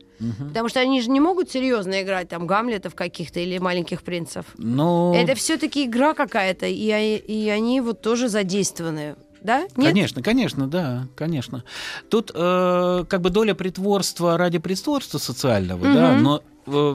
Потому 0.49 0.69
что 0.69 0.79
они 0.79 1.01
же 1.01 1.09
не 1.09 1.19
могут 1.19 1.49
серьезно 1.49 2.03
играть 2.03 2.29
там 2.29 2.45
Гамлетов 2.45 2.93
каких-то 2.93 3.39
или 3.39 3.57
маленьких 3.57 4.03
принцев. 4.03 4.45
Ну, 4.57 5.13
Это 5.15 5.33
все-таки 5.33 5.85
игра 5.85 6.13
какая-то, 6.13 6.67
и, 6.67 7.17
и 7.17 7.49
они 7.49 7.81
вот 7.81 8.01
тоже 8.01 8.29
задействованы. 8.29 9.15
Да? 9.41 9.61
Нет? 9.61 9.71
Конечно, 9.75 10.21
конечно, 10.21 10.67
да, 10.67 11.07
конечно. 11.15 11.63
Тут 12.09 12.31
э, 12.33 13.05
как 13.09 13.21
бы 13.21 13.29
доля 13.29 13.53
притворства 13.55 14.37
ради 14.37 14.59
притворства 14.59 15.17
социального, 15.17 15.81
да, 15.83 16.11
Мгм. 16.13 16.23
но 16.23 16.43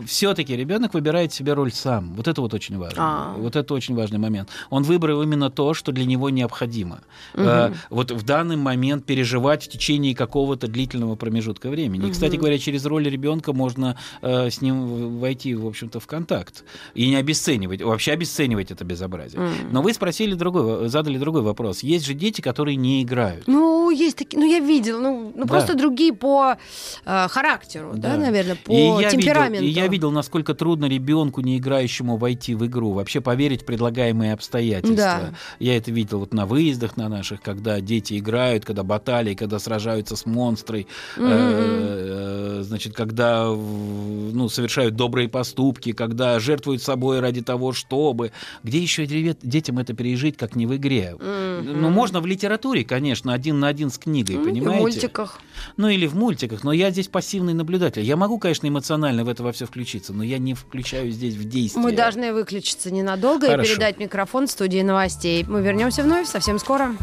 все-таки 0.06 0.56
ребенок 0.56 0.94
выбирает 0.94 1.32
себе 1.32 1.52
роль 1.52 1.72
сам. 1.72 2.14
Вот 2.14 2.28
это 2.28 2.40
вот 2.40 2.54
очень 2.54 2.78
важно. 2.78 2.96
А. 2.98 3.34
Вот 3.36 3.56
это 3.56 3.74
очень 3.74 3.94
важный 3.94 4.18
момент. 4.18 4.48
Он 4.70 4.82
выбрал 4.82 5.22
именно 5.22 5.50
то, 5.50 5.74
что 5.74 5.92
для 5.92 6.04
него 6.04 6.30
необходимо. 6.30 7.00
Э, 7.34 7.72
вот 7.90 8.10
в 8.10 8.24
данный 8.24 8.56
момент 8.56 9.04
переживать 9.04 9.64
в 9.64 9.68
течение 9.68 10.14
какого-то 10.14 10.66
длительного 10.66 11.16
промежутка 11.16 11.68
времени. 11.68 12.08
И, 12.08 12.12
кстати 12.12 12.36
говоря, 12.36 12.58
через 12.58 12.84
роль 12.86 13.08
ребенка 13.08 13.52
можно 13.52 13.96
э, 14.22 14.50
с 14.50 14.60
ним 14.60 15.18
войти, 15.18 15.54
в 15.54 15.66
общем-то, 15.66 16.00
в 16.00 16.06
контакт. 16.06 16.64
И 16.94 17.08
не 17.08 17.16
обесценивать, 17.16 17.82
вообще 17.82 18.12
обесценивать 18.12 18.70
это 18.70 18.84
безобразие. 18.84 19.40
Мгм. 19.42 19.54
Но 19.72 19.82
вы 19.82 19.92
спросили 19.92 20.34
другой, 20.34 20.88
задали 20.88 21.18
другой 21.18 21.42
вопрос. 21.42 21.82
Есть 21.82 22.06
же 22.06 22.14
дети, 22.14 22.40
которые 22.40 22.76
не 22.76 23.02
играют. 23.02 23.46
Ну, 23.46 23.90
есть 23.90 24.16
такие, 24.16 24.38
ну, 24.38 24.50
я 24.50 24.60
видела, 24.60 25.00
ну, 25.00 25.32
ну 25.34 25.42
Да. 25.44 25.48
просто 25.48 25.74
другие 25.74 26.12
по 26.12 26.56
э, 27.04 27.28
характеру, 27.28 27.92
да, 27.94 28.12
Да. 28.12 28.16
наверное, 28.16 28.56
по 28.56 28.72
И 28.72 29.10
темпераменту. 29.10 29.64
И 29.66 29.70
я 29.70 29.88
видел, 29.88 30.12
насколько 30.12 30.54
трудно 30.54 30.86
ребенку, 30.86 31.40
не 31.40 31.58
играющему, 31.58 32.16
войти 32.16 32.54
в 32.54 32.64
игру, 32.66 32.92
вообще 32.92 33.20
поверить 33.20 33.62
в 33.62 33.64
предлагаемые 33.64 34.32
обстоятельства. 34.32 34.96
Да. 34.96 35.34
Я 35.58 35.76
это 35.76 35.90
видел 35.90 36.20
вот 36.20 36.32
на 36.32 36.46
выездах 36.46 36.96
на 36.96 37.08
наших, 37.08 37.42
когда 37.42 37.80
дети 37.80 38.16
играют, 38.18 38.64
когда 38.64 38.84
баталии, 38.84 39.34
когда 39.34 39.58
сражаются 39.58 40.14
с 40.14 40.24
монстрой, 40.24 40.86
э, 41.16 42.62
значит, 42.62 42.94
когда 42.94 43.46
ну, 43.46 44.48
совершают 44.48 44.94
добрые 44.94 45.28
поступки, 45.28 45.90
когда 45.90 46.38
жертвуют 46.38 46.82
собой 46.82 47.18
ради 47.18 47.42
того, 47.42 47.72
чтобы. 47.72 48.30
Где 48.62 48.78
еще 48.78 49.04
детям 49.04 49.80
это 49.80 49.94
пережить, 49.94 50.36
как 50.36 50.54
не 50.54 50.66
в 50.66 50.76
игре? 50.76 51.16
Мгм. 51.16 51.82
Ну, 51.82 51.90
можно 51.90 52.20
в 52.20 52.26
литературе, 52.26 52.84
конечно, 52.84 53.32
один 53.32 53.58
на 53.58 53.66
один 53.66 53.90
с 53.90 53.98
книгой, 53.98 54.36
и 54.36 54.38
понимаете? 54.38 54.78
в 54.78 54.82
мультиках. 54.82 55.40
Ну 55.76 55.88
или 55.88 56.06
в 56.06 56.14
мультиках, 56.14 56.62
но 56.62 56.72
я 56.72 56.90
здесь 56.90 57.08
пассивный 57.08 57.54
наблюдатель. 57.54 58.02
Я 58.02 58.16
могу, 58.16 58.38
конечно, 58.38 58.68
эмоционально 58.68 59.24
в 59.24 59.28
это 59.28 59.42
во 59.46 59.52
все 59.52 59.64
включиться, 59.66 60.12
но 60.12 60.22
я 60.24 60.38
не 60.38 60.54
включаю 60.54 61.10
здесь 61.10 61.34
в 61.34 61.48
действие. 61.48 61.82
Мы 61.82 61.92
должны 61.92 62.32
выключиться 62.32 62.90
ненадолго 62.90 63.46
и 63.46 63.50
Хорошо. 63.50 63.74
передать 63.74 63.98
микрофон 63.98 64.46
в 64.46 64.50
студии 64.50 64.82
новостей. 64.82 65.44
Мы 65.44 65.62
вернемся 65.62 66.02
вновь 66.02 66.28
совсем 66.28 66.58
скоро. 66.58 66.94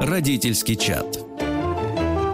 Родительский 0.00 0.76
чат. 0.76 1.18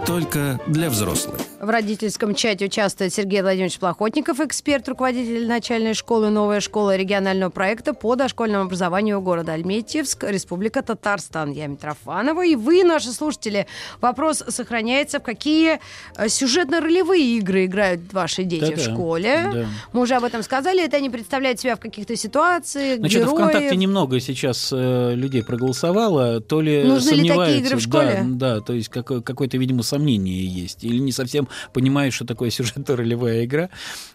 Только 0.05 0.59
для 0.67 0.89
взрослых. 0.89 1.39
В 1.63 1.69
родительском 1.69 2.35
чате 2.35 2.65
участвует 2.65 3.13
Сергей 3.13 3.41
Владимирович 3.41 3.79
Плохотников, 3.79 4.41
эксперт, 4.41 4.85
руководитель 4.89 5.47
начальной 5.47 5.93
школы 5.93 6.29
«Новая 6.29 6.59
школа» 6.59 6.97
регионального 6.97 7.49
проекта 7.51 7.93
по 7.93 8.17
дошкольному 8.17 8.65
образованию 8.65 9.21
города 9.21 9.53
Альметьевск, 9.53 10.25
Республика 10.25 10.81
Татарстан. 10.81 11.53
Я 11.53 11.67
Митрофанова. 11.67 12.45
И 12.45 12.57
вы, 12.57 12.83
наши 12.83 13.13
слушатели, 13.13 13.65
вопрос 14.01 14.43
сохраняется, 14.49 15.21
в 15.21 15.23
какие 15.23 15.79
э, 16.17 16.27
сюжетно-ролевые 16.27 17.37
игры 17.37 17.63
играют 17.63 18.11
ваши 18.11 18.43
дети 18.43 18.73
в 18.73 18.77
Да-да, 18.79 18.81
школе. 18.93 19.49
да. 19.53 19.65
Мы 19.93 20.01
уже 20.01 20.15
об 20.15 20.25
этом 20.25 20.43
сказали. 20.43 20.83
Это 20.83 20.97
они 20.97 21.09
представляют 21.09 21.61
себя 21.61 21.77
в 21.77 21.79
каких-то 21.79 22.17
ситуациях, 22.17 22.99
Значит, 22.99 23.21
героев. 23.21 23.37
ВКонтакте 23.37 23.77
немного 23.77 24.19
сейчас 24.19 24.69
э, 24.75 25.13
людей 25.15 25.41
проголосовало, 25.45 26.41
то 26.41 26.59
ли 26.59 26.83
Нужны 26.83 27.11
ли 27.11 27.15
такие 27.19 27.27
сомневаются, 27.29 27.65
игры 27.67 27.77
в 27.77 27.81
школе? 27.81 28.19
Да, 28.31 28.55
да, 28.55 28.59
то 28.59 28.73
есть 28.73 28.89
какое- 28.89 29.21
какое-то, 29.21 29.55
видимо, 29.57 29.81
сомнение 29.83 30.45
есть, 30.45 30.83
или 30.83 30.97
не 30.97 31.13
совсем 31.13 31.47
понимают, 31.73 32.13
что 32.13 32.25
такое 32.25 32.49
сюжетно-ролевая 32.49 33.45
игра. 33.45 33.69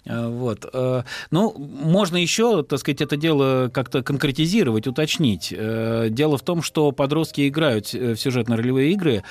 Э, 0.05 0.29
вот. 0.29 0.67
Э, 0.73 1.03
ну, 1.31 1.55
можно 1.59 2.17
еще, 2.17 2.63
так 2.63 2.79
сказать, 2.81 3.01
это 3.01 3.17
дело 3.17 3.71
как-то 3.73 4.03
конкретизировать, 4.03 4.87
уточнить. 4.87 5.53
Э, 5.57 6.09
дело 6.11 6.39
в 6.39 6.43
том, 6.43 6.63
что 6.63 6.93
подростки 6.93 7.49
играют 7.49 7.93
в 7.93 8.17
сюжетно-ролевые 8.17 8.93
игры. 8.93 9.23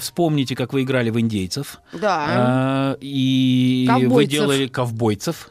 Вспомните, 0.00 0.54
как 0.54 0.72
вы 0.72 0.82
играли 0.82 1.10
в 1.10 1.20
индейцев. 1.20 1.80
Да. 1.92 2.96
И 3.00 3.86
ковбойцев. 3.88 4.14
вы 4.14 4.26
делали 4.26 4.66
ковбойцев. 4.66 5.50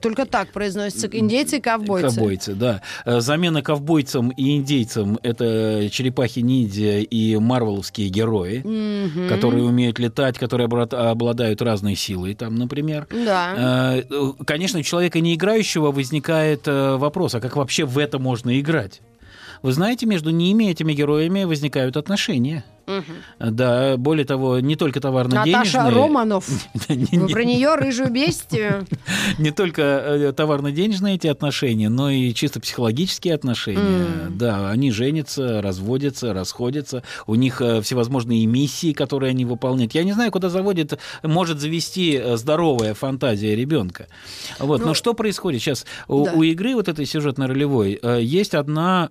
Только 0.00 0.26
так 0.26 0.52
произносится 0.52 1.06
индейцы 1.06 1.58
и 1.58 1.60
ковбойцы. 1.60 2.08
Ковбойцы, 2.08 2.54
да. 2.54 2.82
Замена 3.04 3.62
ковбойцам 3.62 4.30
и 4.30 4.56
индейцам– 4.56 5.18
это 5.22 5.88
черепахи-ниндзя 5.90 7.00
и 7.00 7.36
марвеловские 7.36 8.08
герои, 8.08 8.60
угу. 8.60 9.28
которые 9.28 9.64
умеют 9.64 9.98
летать, 9.98 10.38
которые 10.38 10.66
обладают 10.66 11.27
разной 11.62 11.94
силой, 11.94 12.34
там, 12.34 12.54
например. 12.54 13.06
Да. 13.10 14.02
Конечно, 14.46 14.80
у 14.80 14.82
человека 14.82 15.20
не 15.20 15.34
играющего 15.34 15.90
возникает 15.90 16.66
э, 16.66 16.96
вопрос, 16.96 17.34
а 17.34 17.40
как 17.40 17.56
вообще 17.56 17.84
в 17.84 17.98
это 17.98 18.18
можно 18.18 18.58
играть? 18.60 19.00
Вы 19.62 19.72
знаете, 19.72 20.06
между 20.06 20.30
ними, 20.30 20.70
этими 20.70 20.92
героями, 20.92 21.44
возникают 21.44 21.96
отношения. 21.96 22.64
Угу. 22.88 23.50
Да, 23.50 23.96
более 23.98 24.24
того, 24.24 24.60
не 24.60 24.74
только 24.74 25.00
товарно-денежные... 25.00 25.52
Наташа 25.52 25.90
Романов. 25.90 26.48
Вы 26.88 27.28
про 27.28 27.44
нее 27.44 27.74
рыжую 27.74 28.10
бестию. 28.10 28.86
Не 29.38 29.50
только 29.50 29.82
э, 29.82 30.32
товарно-денежные 30.32 31.16
эти 31.16 31.26
отношения, 31.26 31.90
но 31.90 32.08
и 32.10 32.32
чисто 32.32 32.60
психологические 32.60 33.34
отношения. 33.34 34.06
Да, 34.30 34.70
они 34.70 34.90
женятся, 34.90 35.60
разводятся, 35.60 36.32
расходятся. 36.32 37.02
У 37.26 37.34
них 37.34 37.60
э, 37.60 37.82
всевозможные 37.82 38.46
миссии, 38.46 38.94
которые 38.94 39.30
они 39.30 39.44
выполняют. 39.44 39.94
Я 39.94 40.04
не 40.04 40.12
знаю, 40.12 40.32
куда 40.32 40.48
заводит, 40.48 40.98
может 41.22 41.60
завести 41.60 42.16
э, 42.16 42.36
здоровая 42.38 42.94
фантазия 42.94 43.54
ребенка. 43.54 44.06
Вот. 44.58 44.80
Но 44.80 44.88
ну, 44.88 44.94
что 44.94 45.12
происходит 45.12 45.60
сейчас? 45.60 45.84
У, 46.08 46.42
игры 46.42 46.74
вот 46.74 46.88
этой 46.88 47.04
сюжетно-ролевой 47.04 48.00
есть 48.22 48.54
одна 48.54 49.08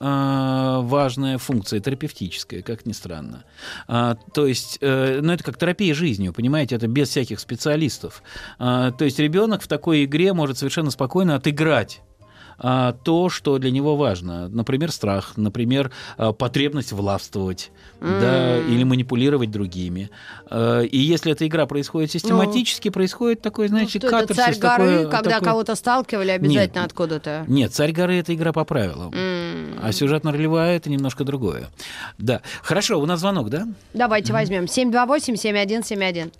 важная 0.82 1.38
функция, 1.38 1.80
терапевтическая, 1.80 2.62
как 2.62 2.86
ни 2.86 2.94
странно. 2.94 3.44
А, 3.88 4.16
то 4.34 4.48
есть, 4.48 4.78
э, 4.82 5.20
ну, 5.22 5.34
это 5.34 5.44
как 5.44 5.58
терапия 5.58 5.94
жизнью, 5.94 6.34
понимаете, 6.34 6.76
это 6.76 6.88
без 6.88 7.10
всяких 7.10 7.40
специалистов. 7.40 8.24
А, 8.60 8.92
то 8.92 9.06
есть 9.06 9.20
ребенок 9.20 9.62
в 9.62 9.68
такой 9.68 10.06
игре 10.06 10.34
может 10.34 10.58
совершенно 10.58 10.92
спокойно 10.92 11.36
отыграть 11.36 12.02
то, 12.58 13.30
что 13.30 13.58
для 13.60 13.72
него 13.72 13.96
важно. 13.96 14.50
Например, 14.50 14.92
страх, 14.92 15.34
например, 15.38 15.92
а, 16.18 16.34
потребность 16.34 16.92
властвовать 16.92 17.72
mm. 18.00 18.22
да, 18.22 18.58
или 18.58 18.84
манипулировать 18.84 19.52
другими. 19.52 20.10
А, 20.50 20.82
и 20.82 20.98
если 20.98 21.32
эта 21.32 21.46
игра 21.48 21.66
происходит 21.66 22.12
систематически, 22.12 22.88
ну, 22.88 22.94
происходит 22.94 23.42
такой, 23.42 23.68
значит, 23.68 24.04
ну, 24.04 24.10
катарсис. 24.10 24.38
Царь 24.38 24.58
горы, 24.58 25.08
когда 25.08 25.32
такой... 25.32 25.46
кого-то 25.46 25.76
сталкивали 25.76 26.32
обязательно 26.32 26.82
нет, 26.82 26.86
откуда-то. 26.86 27.46
Нет, 27.48 27.74
царь 27.74 27.92
горы 27.92 28.16
это 28.16 28.34
игра 28.34 28.52
по 28.54 28.66
правилам. 28.66 29.12
Mm. 29.12 29.80
А 29.82 29.92
сюжетно-ролевая 29.92 30.78
это 30.78 30.90
немножко 30.90 31.24
другое. 31.24 31.68
Да. 32.18 32.42
Хорошо, 32.64 33.00
у 33.00 33.06
нас 33.06 33.20
звонок, 33.20 33.50
да? 33.50 33.68
Давайте 33.94 34.32
mm. 34.32 34.34
возьмем. 34.34 34.64
728-7171. 34.66 36.32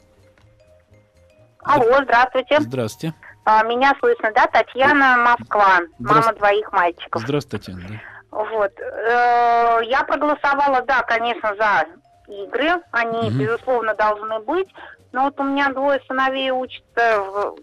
Алло, 1.64 2.02
здравствуйте. 2.04 2.62
Здравствуйте. 2.62 3.14
А, 3.50 3.64
меня 3.64 3.96
слышно, 4.02 4.30
да? 4.36 4.46
Татьяна 4.48 5.16
Москва, 5.16 5.80
мама 6.00 6.34
двоих 6.34 6.70
мальчиков. 6.74 7.22
Здравствуйте, 7.22 7.72
Татьяна. 7.72 8.02
Вот. 8.30 8.74
Э, 8.78 9.80
я 9.86 10.04
проголосовала, 10.04 10.82
да, 10.82 11.02
конечно, 11.04 11.56
за 11.56 11.86
игры. 12.30 12.82
Они, 12.92 13.30
угу. 13.30 13.38
безусловно, 13.38 13.96
должны 13.96 14.40
быть. 14.42 14.68
Но 15.14 15.24
вот 15.24 15.40
у 15.40 15.44
меня 15.44 15.70
двое 15.70 16.02
сыновей 16.10 16.52
учатся 16.52 17.22
в 17.22 17.56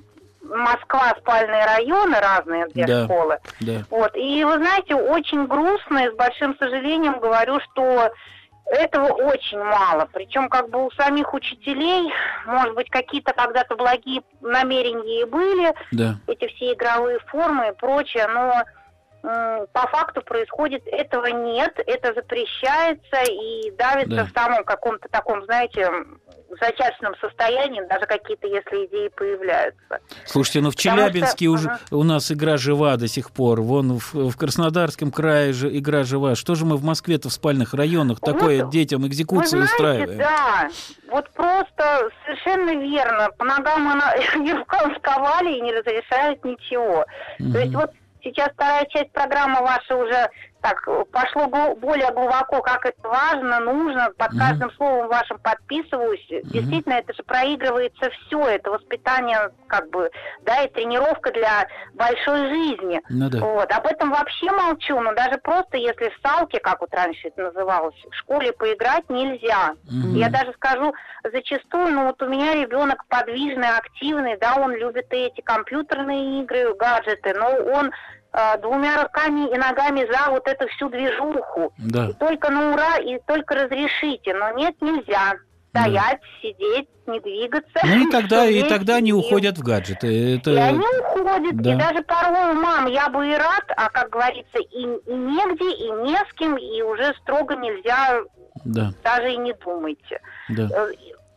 Москва, 0.48 1.14
спальные 1.20 1.66
районы 1.66 2.18
разные, 2.18 2.66
где 2.70 2.86
да, 2.86 3.04
школы. 3.04 3.38
Да. 3.60 3.82
Вот. 3.90 4.16
И 4.16 4.42
вы 4.42 4.54
знаете, 4.54 4.94
очень 4.94 5.46
грустно 5.46 6.06
и 6.06 6.10
с 6.10 6.14
большим 6.14 6.56
сожалением 6.56 7.20
говорю, 7.20 7.60
что 7.60 8.10
этого 8.66 9.08
очень 9.08 9.58
мало. 9.58 10.08
Причем 10.12 10.48
как 10.48 10.70
бы 10.70 10.86
у 10.86 10.90
самих 10.92 11.34
учителей, 11.34 12.12
может 12.46 12.74
быть, 12.74 12.90
какие-то 12.90 13.32
когда-то 13.32 13.76
благие 13.76 14.22
намерения 14.40 15.22
и 15.22 15.24
были, 15.24 15.74
да. 15.92 16.16
эти 16.26 16.46
все 16.54 16.72
игровые 16.72 17.18
формы 17.26 17.68
и 17.68 17.72
прочее, 17.72 18.26
но 18.28 18.64
по 19.72 19.86
факту 19.88 20.20
происходит 20.20 20.86
этого 20.86 21.26
нет, 21.26 21.72
это 21.86 22.12
запрещается 22.12 23.22
и 23.26 23.70
давится 23.70 24.16
да. 24.16 24.24
в 24.26 24.30
самом 24.32 24.64
каком-то 24.64 25.08
таком, 25.08 25.42
знаете, 25.44 25.90
зачаточном 26.60 27.14
состоянии, 27.20 27.82
даже 27.88 28.06
какие-то, 28.06 28.46
если 28.46 28.86
идеи 28.86 29.08
появляются. 29.08 30.00
Слушайте, 30.24 30.60
ну 30.60 30.70
в 30.70 30.76
Челябинске 30.76 31.46
что... 31.46 31.52
уже 31.52 31.68
ага. 31.68 31.80
у 31.90 32.02
нас 32.02 32.30
игра 32.30 32.56
жива 32.56 32.96
до 32.96 33.08
сих 33.08 33.30
пор. 33.30 33.60
Вон 33.60 33.98
в, 33.98 34.14
в 34.30 34.36
Краснодарском 34.36 35.10
крае 35.10 35.52
же 35.52 35.76
игра 35.76 36.04
жива. 36.04 36.34
Что 36.34 36.54
же 36.54 36.64
мы 36.64 36.76
в 36.76 36.84
Москве-то 36.84 37.28
в 37.28 37.32
спальных 37.32 37.74
районах 37.74 38.18
вот, 38.20 38.32
такое 38.32 38.64
детям 38.64 39.06
экзекуции 39.06 39.56
вы 39.56 39.66
знаете, 39.66 39.74
устраиваем? 39.74 40.18
Да, 40.18 40.68
вот 41.10 41.30
просто 41.30 42.10
совершенно 42.24 42.70
верно. 42.80 43.30
По 43.38 43.44
ногам 43.44 43.88
она 43.88 44.14
и 44.34 44.52
рукам 44.52 44.94
сковали 44.96 45.56
и 45.56 45.60
не 45.60 45.72
разрешают 45.72 46.44
ничего. 46.44 47.04
Угу. 47.38 47.52
То 47.52 47.58
есть 47.58 47.74
вот 47.74 47.90
сейчас 48.22 48.50
вторая 48.54 48.86
часть 48.86 49.12
программы 49.12 49.60
ваша 49.60 49.96
уже 49.96 50.28
так 50.64 50.82
пошло 51.12 51.46
более 51.74 52.10
глубоко, 52.12 52.62
как 52.62 52.86
это 52.86 53.06
важно, 53.06 53.60
нужно. 53.60 54.10
Под 54.16 54.32
mm-hmm. 54.32 54.38
каждым 54.38 54.70
словом 54.72 55.08
вашим 55.08 55.38
подписываюсь. 55.38 56.26
Mm-hmm. 56.30 56.42
Действительно, 56.44 56.94
это 56.94 57.12
же 57.12 57.22
проигрывается 57.22 58.08
все. 58.08 58.46
Это 58.46 58.70
воспитание, 58.70 59.50
как 59.66 59.90
бы, 59.90 60.10
да, 60.46 60.62
и 60.62 60.72
тренировка 60.72 61.32
для 61.32 61.68
большой 61.92 62.48
жизни. 62.48 63.02
Ну, 63.10 63.28
да. 63.28 63.40
Вот. 63.40 63.70
Об 63.70 63.86
этом 63.86 64.10
вообще 64.10 64.50
молчу. 64.52 64.98
Но 64.98 65.12
даже 65.12 65.36
просто, 65.36 65.76
если 65.76 66.08
в 66.08 66.26
салке, 66.26 66.58
как 66.60 66.80
вот 66.80 66.94
раньше 66.94 67.28
это 67.28 67.42
называлось, 67.42 67.96
в 68.10 68.14
школе 68.14 68.54
поиграть 68.54 69.10
нельзя. 69.10 69.74
Mm-hmm. 69.84 70.16
Я 70.16 70.30
даже 70.30 70.54
скажу, 70.54 70.94
зачастую, 71.30 71.88
ну 71.88 72.06
вот 72.06 72.22
у 72.22 72.28
меня 72.28 72.54
ребенок 72.54 73.04
подвижный, 73.08 73.68
активный, 73.68 74.38
да, 74.38 74.54
он 74.56 74.72
любит 74.72 75.08
эти 75.10 75.42
компьютерные 75.42 76.40
игры, 76.42 76.74
гаджеты, 76.74 77.34
но 77.34 77.50
он 77.70 77.90
Э, 77.90 78.13
двумя 78.60 79.02
руками 79.02 79.48
и 79.52 79.56
ногами 79.56 80.06
за 80.10 80.30
вот 80.30 80.46
эту 80.48 80.66
всю 80.68 80.88
движуху. 80.88 81.72
Да. 81.78 82.08
И 82.08 82.12
только 82.14 82.50
на 82.50 82.72
ура, 82.72 82.98
и 82.98 83.18
только 83.26 83.54
разрешите. 83.54 84.34
Но 84.34 84.50
нет, 84.52 84.74
нельзя. 84.80 85.34
Стоять, 85.70 86.20
да. 86.20 86.28
сидеть, 86.40 86.88
не 87.08 87.18
двигаться. 87.20 87.80
Ну 87.82 88.06
и 88.06 88.10
тогда, 88.10 88.46
и 88.46 88.62
тогда 88.68 88.96
они 88.96 89.12
уходят 89.12 89.58
в 89.58 89.62
гаджеты. 89.62 90.36
Это... 90.36 90.52
И 90.52 90.56
они 90.56 90.86
уходят. 91.00 91.56
Да. 91.56 91.74
И 91.74 91.76
даже 91.76 92.02
порой, 92.02 92.54
мам, 92.54 92.86
я 92.86 93.08
бы 93.08 93.26
и 93.26 93.34
рад, 93.34 93.64
а 93.76 93.88
как 93.90 94.10
говорится, 94.10 94.58
и, 94.58 94.82
и 94.82 95.12
негде, 95.12 95.70
и 95.72 95.90
не 96.02 96.16
с 96.16 96.32
кем, 96.36 96.56
и 96.56 96.82
уже 96.82 97.12
строго 97.22 97.56
нельзя, 97.56 98.20
да. 98.64 98.92
даже 99.02 99.32
и 99.32 99.36
не 99.36 99.52
думайте. 99.54 100.20
Да. 100.48 100.68
Э, 100.72 100.92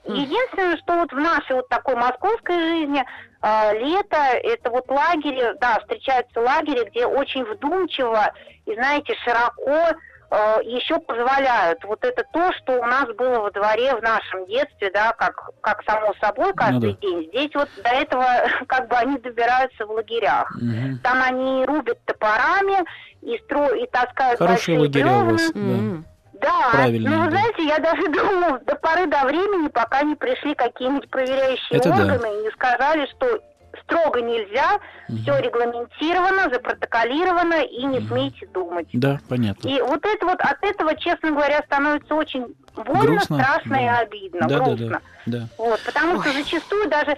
единственное, 0.05 0.77
что 0.77 0.97
вот 0.97 1.11
в 1.11 1.17
нашей 1.17 1.55
вот 1.55 1.67
такой 1.69 1.95
московской 1.95 2.59
жизни 2.59 3.03
лето– 3.43 4.17
это 4.43 4.69
вот 4.69 4.89
лагерь, 4.89 5.55
да, 5.59 5.79
встречаются 5.79 6.39
лагеря, 6.39 6.85
где 6.89 7.05
очень 7.05 7.43
вдумчиво 7.43 8.31
и, 8.65 8.73
знаете, 8.73 9.15
широко 9.23 9.97
э, 10.29 10.59
еще 10.63 10.99
позволяют. 10.99 11.83
Вот 11.83 12.03
это 12.03 12.23
то, 12.33 12.51
что 12.53 12.79
у 12.79 12.85
нас 12.85 13.05
было 13.15 13.39
во 13.39 13.51
дворе 13.51 13.95
в 13.95 14.01
нашем 14.01 14.45
детстве, 14.47 14.91
да, 14.91 15.13
как, 15.13 15.51
как 15.61 15.83
само 15.83 16.13
собой 16.21 16.53
каждый 16.53 16.91
ну, 16.91 16.97
да. 17.01 17.07
день. 17.07 17.29
Здесь 17.29 17.51
вот 17.55 17.69
до 17.83 17.89
этого 17.89 18.25
как 18.67 18.87
бы 18.87 18.95
они 18.95 19.17
добираются 19.19 19.85
в 19.85 19.91
лагерях. 19.91 20.49
Угу. 20.55 20.99
Там 21.03 21.21
они 21.21 21.65
рубят 21.65 21.99
топорами 22.05 22.83
и, 23.21 23.37
стро... 23.45 23.69
и 23.73 23.87
таскают 23.87 24.39
Хорошие 24.39 24.77
большие 24.77 24.79
лагеря 24.79 25.05
бревна. 25.05 25.23
у 25.23 25.31
вас, 25.31 25.51
да. 25.53 26.07
Да, 26.41 26.69
Правильно, 26.71 27.09
ну, 27.09 27.17
вы 27.23 27.25
да. 27.25 27.31
знаете, 27.31 27.65
я 27.65 27.79
даже 27.79 28.07
думала 28.11 28.59
до 28.59 28.75
поры 28.75 29.07
до 29.07 29.25
времени, 29.25 29.67
пока 29.67 30.01
не 30.03 30.15
пришли 30.15 30.55
какие-нибудь 30.55 31.09
проверяющие 31.09 31.79
Это 31.79 31.89
органы 31.89 32.19
да. 32.19 32.27
и 32.27 32.43
не 32.43 32.51
сказали, 32.51 33.07
что 33.15 33.41
строго 33.83 34.21
нельзя, 34.21 34.79
угу. 35.07 35.17
все 35.19 35.39
регламентировано, 35.39 36.49
запротоколировано, 36.51 37.61
и 37.63 37.85
не 37.85 37.99
угу. 37.99 38.07
смейте 38.07 38.47
думать. 38.47 38.87
Да, 38.93 39.19
понятно. 39.29 39.67
И 39.67 39.81
вот 39.81 40.05
это 40.05 40.25
вот 40.25 40.39
от 40.41 40.63
этого, 40.63 40.95
честно 40.95 41.31
говоря, 41.31 41.61
становится 41.65 42.15
очень 42.15 42.55
больно, 42.75 43.03
грустно, 43.03 43.37
страшно 43.37 43.75
да. 43.75 43.81
и 43.81 43.87
обидно, 44.03 44.47
да, 44.47 44.59
грустно. 44.59 44.87
Да, 44.87 45.01
да, 45.25 45.37
да. 45.39 45.47
Вот, 45.57 45.79
потому 45.85 46.17
Ой. 46.17 46.21
что 46.21 46.31
зачастую 46.33 46.89
даже, 46.89 47.15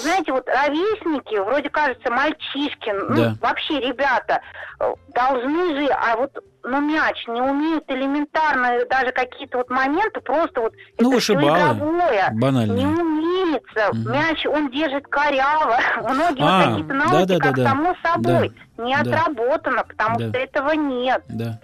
знаете, 0.00 0.32
вот 0.32 0.48
ровесники, 0.48 1.36
вроде 1.38 1.70
кажется, 1.70 2.10
мальчишки, 2.10 2.90
ну, 2.90 3.16
да. 3.16 3.36
вообще 3.40 3.80
ребята, 3.80 4.40
э, 4.78 4.94
должны 5.14 5.76
же, 5.76 5.88
а 5.88 6.16
вот 6.16 6.32
ну, 6.62 6.80
мяч 6.80 7.26
не 7.26 7.40
умеют 7.40 7.84
элементарно 7.88 8.84
даже 8.88 9.12
какие-то 9.12 9.58
вот 9.58 9.70
моменты, 9.70 10.20
просто 10.20 10.60
вот 10.60 10.74
ну, 10.98 11.12
это 11.12 11.20
все 11.20 11.34
игровое. 11.34 12.28
Банально. 12.32 12.72
Не 12.72 12.86
умеется. 12.86 13.88
Угу. 13.90 14.08
Мяч 14.10 14.46
он 14.46 14.70
держит 14.70 15.06
коряво. 15.08 15.78
Многие 16.02 16.42
а, 16.42 16.58
вот 16.58 16.68
какие-то 16.68 16.94
науки, 16.94 17.12
да, 17.12 17.26
да, 17.26 17.38
как 17.38 17.56
да, 17.56 17.64
само 17.64 17.96
собой. 18.02 18.52
Да. 18.76 18.84
не 18.84 18.94
отработано, 18.94 19.84
потому 19.84 20.18
Да. 20.18 20.28
что 20.28 20.38
этого 20.38 20.70
нет. 20.72 21.22
Да. 21.28 21.60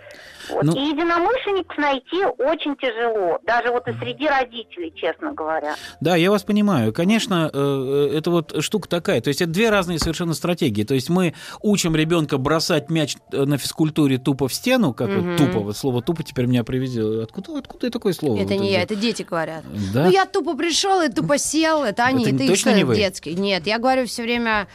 Вот. 0.51 0.65
Ну- 0.65 0.75
И 0.75 0.81
единомышленников 0.91 1.77
найти 1.79 2.25
очень 2.39 2.77
тяжело, 2.77 3.39
даже 3.45 3.71
вот 3.71 3.87
и 3.89 3.93
среди 3.95 4.27
родителей, 4.29 4.93
честно 4.97 5.33
говоря. 5.33 5.75
Да, 6.01 6.17
я 6.17 6.31
вас 6.31 6.43
понимаю. 6.43 6.93
Конечно, 6.93 7.51
э, 7.53 8.11
это 8.17 8.31
вот 8.31 8.63
штука 8.63 8.89
такая. 8.89 9.21
То 9.21 9.29
есть 9.29 9.41
это 9.43 9.51
две 9.51 9.71
разные 9.71 9.99
совершенно 9.99 10.35
стратегии. 10.35 10.85
То 10.85 10.95
есть 10.95 11.09
мы 11.11 11.35
учим 11.63 11.97
ребенка 11.97 12.39
бросать 12.39 12.91
мяч 12.91 13.17
э, 13.33 13.45
на 13.45 13.59
физкультуре 13.59 14.19
тупо 14.19 14.49
в 14.49 14.55
стену, 14.55 14.93
как 14.95 15.09
Мгм. 15.09 15.31
вот 15.31 15.37
тупо, 15.39 15.59
вот 15.61 15.77
слово 15.77 16.03
тупо 16.03 16.23
теперь 16.23 16.47
меня 16.47 16.65
привезет. 16.65 17.25
Откуда, 17.25 17.59
откуда 17.59 17.91
такое 17.91 18.13
слово? 18.13 18.37
Это 18.41 18.55
вот 18.55 18.61
не 18.63 18.71
я, 18.73 18.79
взял? 18.79 18.85
это 18.85 18.97
дети 18.97 19.23
говорят. 19.23 19.65
Да? 19.93 20.05
Ну, 20.05 20.11
я 20.11 20.27
тупо 20.27 20.57
пришел 20.57 21.01
и 21.03 21.09
тупо 21.09 21.39
сел. 21.39 21.83
Это 21.85 22.05
они, 22.05 22.25
Это 22.25 22.35
это, 22.37 22.45
их 22.45 22.51
точно 22.51 22.75
не 22.75 22.85
вы? 22.85 22.97
детский. 22.97 23.35
Нет, 23.35 23.67
я 23.67 23.79
говорю 23.79 24.07
все 24.07 24.23
время... 24.23 24.69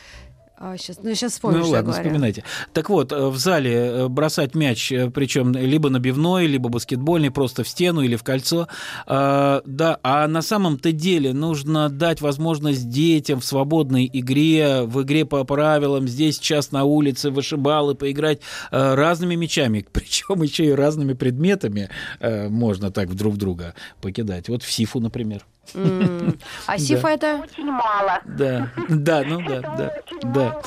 сейчас, 0.77 0.99
ну, 1.01 1.13
сейчас 1.13 1.33
вспомню, 1.33 1.59
Ну 1.59 1.69
ладно, 1.69 1.91
говорю. 1.91 2.03
вспоминайте. 2.03 2.43
Так 2.73 2.89
вот, 2.89 3.11
э, 3.11 3.27
в 3.27 3.37
зале 3.37 3.73
э, 3.73 4.07
бросать 4.07 4.55
мяч, 4.55 4.91
причем 5.13 5.53
либо 5.53 5.89
набивной, 5.89 6.47
либо 6.47 6.69
баскетбольный, 6.69 7.31
просто 7.31 7.63
в 7.63 7.67
стену 7.67 8.01
или 8.01 8.15
в 8.15 8.23
кольцо. 8.23 8.67
А, 9.05 9.61
Да, 9.65 9.99
а 10.03 10.27
на 10.27 10.41
самом-то 10.41 10.91
деле 10.91 11.33
нужно 11.33 11.89
дать 11.89 12.21
возможность 12.21 12.89
детям 12.89 13.39
в 13.39 13.45
свободной 13.45 14.09
игре, 14.11 14.83
в 14.83 15.01
игре 15.01 15.25
по 15.25 15.43
правилам, 15.43 16.07
здесь 16.07 16.37
сейчас 16.37 16.71
на 16.71 16.83
улице 16.83 17.31
вышибалы, 17.31 17.95
поиграть 17.95 18.39
э, 18.71 18.95
разными 18.95 19.35
мячами, 19.35 19.85
причем 19.91 20.41
еще 20.41 20.65
и 20.65 20.71
разными 20.71 21.13
предметами 21.13 21.89
э, 22.19 22.49
можно 22.49 22.91
так 22.91 23.15
друг 23.15 23.37
друга 23.37 23.73
покидать. 24.01 24.49
Вот 24.49 24.63
в 24.63 24.71
Сифу, 24.71 24.99
например. 24.99 25.45
А 25.73 26.71
Да. 26.71 26.77
Сифа 26.77 27.07
это... 27.09 27.41
Очень 27.43 27.65
мало. 27.71 28.19
Да, 28.25 28.69
да, 28.89 29.23
ну 29.25 29.41
да, 29.47 29.61
да, 29.61 29.93
да. 30.23 30.61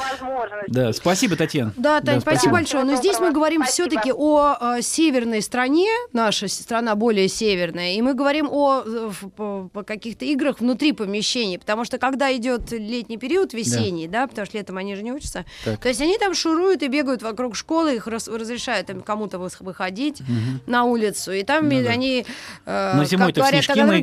Да, 0.68 0.92
спасибо, 0.92 1.36
Татьяна. 1.36 1.72
Да, 1.76 2.00
Тань, 2.00 2.20
спасибо. 2.20 2.20
спасибо. 2.20 2.52
большое. 2.52 2.84
Но 2.84 2.96
здесь 2.96 3.18
мы 3.20 3.32
говорим 3.32 3.62
все-таки 3.64 4.12
о 4.12 4.56
э, 4.78 4.82
северной 4.82 5.42
стране, 5.42 5.88
наша 6.12 6.48
страна 6.48 6.94
более 6.94 7.28
северная, 7.28 7.94
и 7.94 8.02
мы 8.02 8.14
говорим 8.14 8.48
о 8.50 8.82
э, 9.36 9.82
каких-то 9.84 10.24
играх 10.24 10.60
внутри 10.60 10.92
помещений, 10.92 11.58
потому 11.58 11.84
что 11.84 11.98
когда 11.98 12.34
идет 12.34 12.72
летний 12.72 13.18
период, 13.18 13.52
весенний, 13.52 14.08
да, 14.08 14.26
потому 14.26 14.46
что 14.46 14.56
летом 14.56 14.76
они 14.78 14.96
же 14.96 15.02
не 15.02 15.12
учатся, 15.12 15.44
Так. 15.64 15.80
то 15.80 15.88
есть 15.88 16.00
они 16.00 16.16
там 16.18 16.34
шуруют 16.34 16.82
и 16.82 16.88
бегают 16.88 17.22
вокруг 17.22 17.56
школы, 17.56 17.96
их 17.96 18.06
раз- 18.06 18.28
разрешают 18.28 18.88
им 18.90 19.02
кому-то 19.02 19.38
выходить 19.38 20.22
на 20.66 20.84
улицу, 20.84 21.32
и 21.32 21.42
там 21.42 21.68
Ну 21.68 21.82
да. 21.82 21.90
они, 21.90 22.24
э, 22.64 22.92
Но 22.96 23.04
как 23.04 23.34
говорят, 23.34 23.48
снежки 23.64 23.78
как 23.78 23.86
мы 23.86 24.00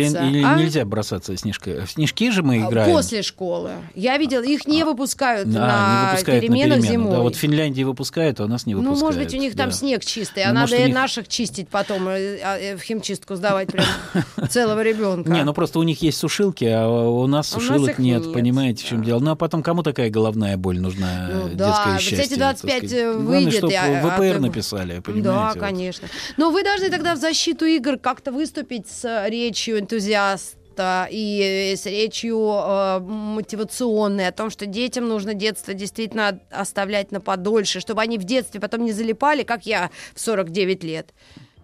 Или, 0.00 0.38
или 0.38 0.42
а? 0.44 0.56
нельзя 0.58 0.84
бросаться 0.84 1.36
снежкой? 1.36 1.84
В 1.84 1.90
снежки 1.90 2.30
же 2.30 2.42
мы 2.42 2.62
А, 2.64 2.68
играем. 2.68 2.92
После 2.94 3.22
школы. 3.22 3.70
Я 3.94 4.16
видел, 4.18 4.42
их 4.42 4.66
не 4.66 4.84
выпускают 4.84 5.50
Да, 5.50 5.60
на 5.66 6.02
не 6.04 6.10
выпускают 6.12 6.40
переменах 6.42 6.78
на 6.78 6.82
перемену. 6.82 6.92
зимой. 7.04 7.12
Да, 7.16 7.20
вот 7.20 7.36
в 7.36 7.38
Финляндии 7.38 7.82
выпускают, 7.82 8.40
а 8.40 8.44
у 8.44 8.46
нас 8.48 8.66
не 8.66 8.74
Ну, 8.74 8.80
выпускают. 8.80 9.02
может 9.16 9.22
быть, 9.24 9.34
у 9.34 9.38
них 9.38 9.56
там 9.56 9.70
да. 9.70 9.74
снег 9.74 10.04
чистый, 10.04 10.42
а 10.44 10.48
Ну, 10.48 10.54
надо 10.54 10.72
может, 10.72 10.86
них- 10.86 10.94
наших 10.94 11.28
чистить 11.28 11.68
потом, 11.68 12.08
э, 12.08 12.38
а, 12.42 12.58
э, 12.58 12.76
в 12.76 12.82
химчистку 12.82 13.36
сдавать 13.36 13.68
прям 13.72 13.84
целого 14.50 14.82
ребенка. 14.82 15.30
Не, 15.30 15.44
ну 15.44 15.52
просто 15.52 15.78
у 15.78 15.82
них 15.82 16.02
есть 16.02 16.18
сушилки, 16.18 16.64
а 16.64 16.86
у 16.88 17.26
нас 17.26 17.50
А 17.52 17.54
сушилок 17.60 17.98
нет, 17.98 18.32
понимаете, 18.32 18.84
в 18.84 18.88
чем 18.88 19.02
дело. 19.04 19.20
Ну 19.20 19.30
а 19.32 19.36
потом 19.36 19.62
кому 19.62 19.82
такая 19.82 20.10
головная 20.10 20.56
боль 20.56 20.80
нужна, 20.80 21.28
Ну 21.32 21.46
э, 21.48 21.50
да, 21.54 21.66
детское 21.68 21.98
счастье? 21.98 22.24
эти 22.26 22.38
25 22.38 22.80
так 22.80 22.88
сказать. 22.90 23.04
выйдет, 23.06 23.24
Главное, 23.26 23.50
чтобы 23.50 23.74
а- 23.74 24.00
а 24.00 24.16
ВПР 24.16 24.40
написали, 24.40 25.00
понимаете? 25.00 25.28
Да, 25.28 25.52
конечно. 25.60 26.08
Но 26.36 26.50
вы 26.50 26.62
должны 26.64 26.90
тогда 26.90 27.14
в 27.14 27.18
защиту 27.18 27.64
игр 27.64 27.98
как-то 27.98 28.32
выступить 28.32 28.88
с 28.88 29.26
речью 29.28 29.78
энтузиаста 29.90 31.08
и 31.10 31.74
с 31.76 31.84
речью 31.86 32.38
э, 32.38 33.00
мотивационной 33.00 34.28
о 34.28 34.32
том, 34.32 34.50
что 34.50 34.66
детям 34.66 35.08
нужно 35.08 35.34
детство 35.34 35.74
действительно 35.74 36.40
оставлять 36.50 37.12
на 37.12 37.20
подольше, 37.20 37.80
чтобы 37.80 38.00
они 38.00 38.18
в 38.18 38.24
детстве 38.24 38.60
потом 38.60 38.84
не 38.84 38.92
залипали, 38.92 39.42
как 39.42 39.66
я 39.66 39.90
в 40.14 40.20
49 40.20 40.84
лет. 40.84 41.10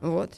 Вот. 0.01 0.33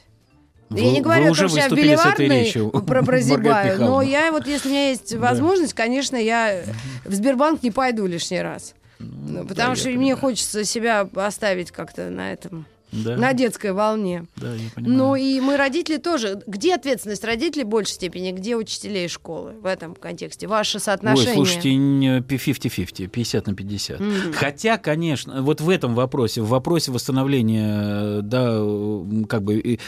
Вы- 0.69 0.81
я 0.81 0.91
не 0.91 0.99
вы 0.99 1.05
говорю 1.05 1.31
уже 1.31 1.47
о 1.47 1.49
том, 1.49 1.79
что 1.79 1.81
я 1.81 1.97
в 1.97 2.19
речью, 2.19 2.71
про 2.87 3.03
прозябаю, 3.03 3.81
но 3.81 4.03
я 4.03 4.31
вот, 4.31 4.47
если 4.47 4.69
у 4.69 4.71
меня 4.73 4.91
есть 4.91 5.15
возможность, 5.15 5.73
конечно, 5.73 6.17
я 6.17 6.63
в 7.05 7.15
Сбербанк 7.15 7.63
не 7.63 7.71
пойду 7.71 8.07
лишний 8.07 8.43
раз. 8.43 8.75
Ну, 8.99 9.47
потому 9.47 9.71
я 9.71 9.77
что 9.77 9.89
мне 9.89 9.97
понимаю. 9.97 10.17
хочется 10.19 10.65
себя 10.65 11.09
оставить 11.15 11.71
как-то 11.71 12.11
на 12.11 12.33
этом, 12.33 12.67
Да, 12.91 13.17
на 13.17 13.33
детской 13.35 13.73
волне. 13.73 14.27
да, 14.37 14.55
я 14.55 14.71
понимаю. 14.75 14.97
Ну 14.99 15.15
и 15.15 15.41
мы, 15.41 15.57
родители, 15.57 15.99
тоже. 15.99 16.43
Где 16.47 16.75
ответственность 16.75 17.25
родителей 17.25 17.65
в 17.65 17.69
большей 17.69 17.93
степени, 17.95 18.33
где 18.33 18.57
учителей 18.57 19.09
школы 19.09 19.53
в 19.61 19.67
этом 19.67 19.95
контексте? 19.95 20.47
Ваше 20.47 20.79
соотношение? 20.79 21.31
Ой, 21.31 21.35
слушайте, 21.35 21.75
не 21.75 22.21
50-50, 22.21 23.09
50 23.09 23.47
на 23.47 23.55
50. 23.55 24.01
Мгм. 24.01 24.33
Хотя, 24.33 24.79
конечно, 24.79 25.43
вот 25.43 25.61
в 25.61 25.69
этом 25.69 25.95
вопросе, 25.95 26.41
в 26.41 26.49
вопросе 26.49 26.91
восстановления, 26.91 28.21
да, 28.23 28.53
м, 28.57 29.25
как 29.27 29.43
бы 29.43 29.79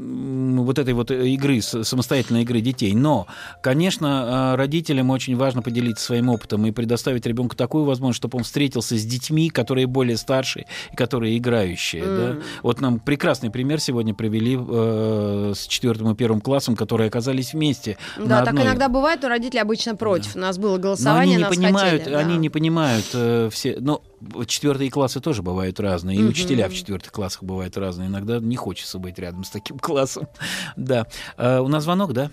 вот 0.00 0.78
этой 0.78 0.94
вот 0.94 1.10
игры, 1.10 1.60
с- 1.60 1.84
самостоятельной 1.84 2.42
игры 2.42 2.60
детей, 2.60 2.94
но, 2.94 3.26
конечно, 3.62 4.52
э, 4.52 4.56
родителям 4.56 5.10
очень 5.10 5.36
важно 5.36 5.62
поделиться 5.62 6.04
своим 6.04 6.28
опытом 6.28 6.66
и 6.66 6.70
предоставить 6.70 7.26
ребенку 7.26 7.56
такую 7.56 7.84
возможность, 7.84 8.18
чтобы 8.18 8.38
он 8.38 8.44
встретился 8.44 8.96
с 8.96 9.04
детьми, 9.04 9.50
которые 9.50 9.86
более 9.86 10.16
старшие 10.16 10.66
и 10.92 10.96
которые 10.96 11.36
играющие, 11.36 12.04
да. 12.04 12.36
Вот 12.62 12.80
нам 12.80 13.00
прекрасный 13.00 13.50
пример 13.50 13.80
сегодня 13.80 14.14
привели 14.14 14.58
э, 14.58 15.52
с 15.54 15.66
четвертым 15.66 16.10
и 16.12 16.14
первым 16.14 16.40
классом, 16.40 16.76
которые 16.76 17.08
оказались 17.08 17.52
вместе. 17.52 17.96
Да, 18.18 18.40
так 18.40 18.48
одной 18.48 18.64
иногда 18.64 18.88
бывает, 18.88 19.20
но 19.22 19.28
родители 19.28 19.58
обычно 19.58 19.96
против. 19.96 20.36
У 20.36 20.38
нас 20.38 20.58
было 20.58 20.76
но 20.76 20.82
голосование, 20.82 21.36
они 21.36 21.44
не 21.44 21.50
понимают, 21.50 22.02
хотели, 22.02 22.14
они 22.14 22.34
да. 22.34 22.40
не 22.40 22.50
понимают 22.50 23.06
э, 23.14 23.48
все. 23.52 23.76
Ну, 23.80 24.00
четвертые 24.46 24.90
классы 24.90 25.20
тоже 25.20 25.42
бывают 25.42 25.80
разные, 25.80 26.18
и 26.18 26.22
учителя 26.24 26.68
в 26.68 26.74
четвертых 26.74 27.12
классах 27.12 27.42
бывают 27.42 27.76
разные. 27.76 28.08
Иногда 28.08 28.38
не 28.38 28.56
хочется 28.56 28.98
быть 28.98 29.18
рядом 29.18 29.44
с 29.44 29.50
таким 29.50 29.78
классом. 29.80 30.28
Да. 30.76 31.06
Э, 31.36 31.58
у 31.60 31.68
нас 31.68 31.84
звонок, 31.84 32.12
да? 32.12 32.30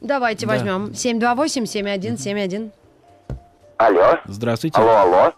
Давайте 0.00 0.46
Да. 0.46 0.52
возьмем. 0.52 0.86
728-7171. 0.92 2.70
Алло. 3.78 4.18
Здравствуйте. 4.26 4.78
Алло, 4.78 4.96
алло. 4.96 5.32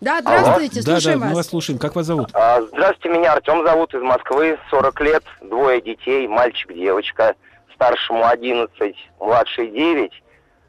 Да, 0.00 0.20
здравствуйте, 0.20 0.82
да, 0.82 0.92
слушаем 1.00 1.18
да, 1.20 1.24
мы 1.24 1.30
вас. 1.30 1.36
вас 1.38 1.46
слушаем. 1.48 1.78
Как 1.78 1.94
вас 1.96 2.04
зовут? 2.04 2.28
А, 2.34 2.60
Здравствуйте, 2.62 3.18
меня 3.18 3.32
Артем 3.32 3.64
зовут 3.64 3.94
из 3.94 4.02
Москвы, 4.02 4.58
40 4.68 5.00
лет, 5.00 5.24
двое 5.40 5.80
детей, 5.80 6.28
мальчик, 6.28 6.74
девочка, 6.74 7.34
старшему 7.74 8.26
11, 8.26 8.94
младший 9.18 9.70
9. 9.70 10.12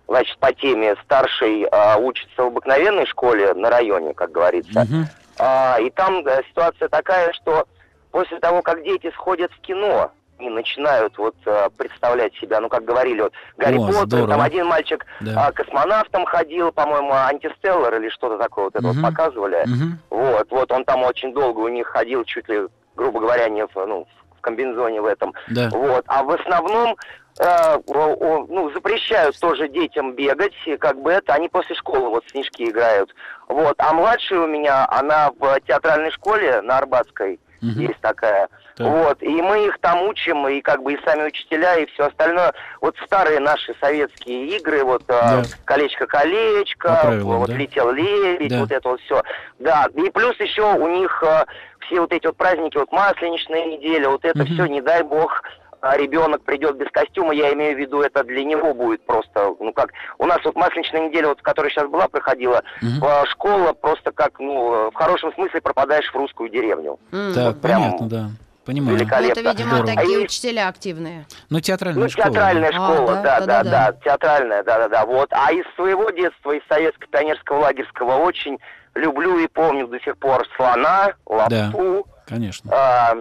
Значит, 0.07 0.37
по 0.37 0.53
теме 0.53 0.95
старший 1.03 1.63
а, 1.71 1.97
учится 1.97 2.43
в 2.43 2.47
обыкновенной 2.47 3.05
школе 3.07 3.53
на 3.55 3.69
районе, 3.69 4.13
как 4.13 4.31
говорится. 4.31 4.81
Мгм. 4.81 5.07
А, 5.39 5.77
и 5.79 5.89
там 5.89 6.25
э, 6.27 6.41
ситуация 6.49 6.87
такая, 6.89 7.33
что 7.33 7.65
после 8.11 8.39
того, 8.39 8.61
как 8.61 8.83
дети 8.83 9.11
сходят 9.15 9.51
в 9.51 9.59
кино 9.61 10.11
и 10.37 10.47
начинают 10.49 11.17
вот 11.17 11.35
э, 11.45 11.69
представлять 11.77 12.33
себя, 12.35 12.59
ну, 12.59 12.69
как 12.69 12.85
говорили, 12.85 13.21
вот 13.21 13.33
Гарри 13.57 13.77
О, 13.77 13.87
Поттер, 13.87 14.05
здорово. 14.05 14.27
там 14.29 14.41
один 14.41 14.67
мальчик 14.67 15.05
Да. 15.21 15.47
а, 15.47 15.51
космонавтом 15.51 16.25
ходил, 16.25 16.71
по-моему, 16.71 17.11
антистеллар 17.13 17.95
или 17.95 18.09
что-то 18.09 18.37
такое 18.37 18.65
вот 18.65 18.75
это 18.75 18.85
Мгм. 18.85 19.01
вот 19.01 19.09
показывали. 19.11 19.63
Мгм. 19.65 19.99
Вот, 20.11 20.47
вот 20.51 20.71
он 20.71 20.85
там 20.85 21.03
очень 21.03 21.33
долго 21.33 21.59
у 21.61 21.67
них 21.67 21.87
ходил, 21.87 22.23
чуть 22.25 22.47
ли, 22.47 22.67
грубо 22.95 23.21
говоря, 23.21 23.49
не 23.49 23.65
в, 23.65 23.71
ну, 23.75 24.07
в 24.37 24.41
комбинезоне 24.41 25.01
в 25.01 25.05
этом. 25.05 25.33
Да. 25.49 25.69
Вот, 25.71 26.03
а 26.07 26.21
в 26.23 26.29
основном 26.31 26.95
ну, 27.37 28.71
запрещают 28.73 29.37
тоже 29.39 29.67
детям 29.67 30.13
бегать, 30.13 30.53
как 30.79 31.01
бы 31.01 31.11
это, 31.11 31.33
они 31.33 31.49
после 31.49 31.75
школы 31.75 32.09
вот 32.09 32.23
снежки 32.31 32.63
играют. 32.63 33.13
Вот, 33.47 33.75
а 33.77 33.93
младшая 33.93 34.39
у 34.41 34.47
меня, 34.47 34.87
она 34.89 35.31
в 35.37 35.59
театральной 35.61 36.11
школе 36.11 36.61
на 36.61 36.77
Арбатской, 36.77 37.39
Мгм. 37.61 37.79
есть 37.79 37.99
такая. 38.01 38.47
Так. 38.77 38.87
Вот, 38.87 39.23
и 39.23 39.41
мы 39.41 39.67
их 39.67 39.79
там 39.79 40.03
учим, 40.03 40.47
и 40.47 40.61
как 40.61 40.83
бы 40.83 40.93
и 40.93 40.99
сами 41.05 41.27
учителя, 41.27 41.77
и 41.77 41.85
все 41.87 42.07
остальное. 42.07 42.53
Вот 42.81 42.95
старые 43.05 43.39
наши 43.39 43.73
советские 43.79 44.57
игры, 44.57 44.83
вот 44.83 45.03
Да. 45.07 45.43
э, 45.43 45.43
колечко-колечко, 45.65 46.99
правилам, 47.03 47.39
вот 47.39 47.47
да? 47.49 47.55
летел 47.55 47.91
лебедь, 47.91 48.49
Да. 48.51 48.59
вот 48.59 48.71
это 48.71 48.89
вот 48.89 49.01
все. 49.01 49.23
Да, 49.59 49.87
и 49.95 50.09
плюс 50.09 50.37
еще 50.39 50.73
у 50.73 50.87
них 50.87 51.23
э, 51.25 51.45
все 51.87 52.01
вот 52.01 52.11
эти 52.11 52.25
вот 52.27 52.35
праздники, 52.37 52.77
вот 52.77 52.91
масленичная 52.91 53.65
неделя, 53.65 54.09
вот 54.09 54.25
это 54.25 54.39
Мгм. 54.39 54.53
все, 54.53 54.65
не 54.65 54.81
дай 54.81 55.01
бог, 55.03 55.41
а, 55.85 55.97
ребенок 55.97 56.41
придет 56.41 56.77
без 56.77 56.89
костюма, 56.91 57.31
я 57.33 57.53
имею 57.53 57.75
в 57.75 57.79
виду, 57.79 58.01
это 58.01 58.23
для 58.23 58.43
него 58.43 58.73
будет 58.73 59.05
просто, 59.05 59.53
ну 59.59 59.71
как, 59.71 59.91
у 60.17 60.25
нас 60.25 60.39
вот 60.43 60.55
масленичная 60.55 61.07
неделя, 61.09 61.27
вот, 61.27 61.41
которая 61.43 61.69
сейчас 61.71 61.87
была, 61.87 62.07
проходила, 62.07 62.63
э, 62.81 63.25
школа 63.29 63.73
просто 63.73 64.11
как, 64.11 64.39
ну, 64.39 64.89
в 64.89 64.95
хорошем 64.95 65.31
смысле 65.33 65.61
пропадаешь 65.61 66.11
в 66.11 66.15
русскую 66.15 66.49
деревню. 66.49 66.99
М. 67.11 67.33
Так, 67.35 67.61
прям 67.61 67.83
понятно, 67.83 68.09
да. 68.09 68.29
Понимаю. 68.65 68.93
Ну, 68.93 68.97
великолепно. 68.97 69.39
это, 69.39 69.51
видимо, 69.51 69.75
Здорово. 69.75 69.95
такие 69.95 70.17
А 70.17 70.21
учителя 70.23 70.67
активные. 70.69 71.25
Ну, 71.51 71.59
театральная 71.59 72.01
Ну, 72.03 72.09
школа. 72.09 72.25
театральная 72.29 72.69
А, 72.69 72.73
школа, 72.73 73.07
да, 73.07 73.21
да, 73.21 73.21
да, 73.21 73.45
да-да-да. 73.45 73.91
да, 73.91 73.97
театральная, 74.03 74.63
да, 74.63 74.77
да, 74.79 74.89
да, 74.89 75.05
вот. 75.05 75.27
А 75.33 75.51
из 75.53 75.65
своего 75.75 76.09
детства, 76.09 76.51
из 76.51 76.63
советского 76.67 77.07
пионерского 77.11 77.59
лагерского 77.59 78.15
очень 78.23 78.57
люблю 78.95 79.37
и 79.37 79.45
помню 79.47 79.85
до 79.87 79.99
сих 79.99 80.17
пор 80.17 80.47
слона, 80.55 81.13
лапу, 81.27 82.07
Конечно. 82.25 82.71
а, 82.73 83.13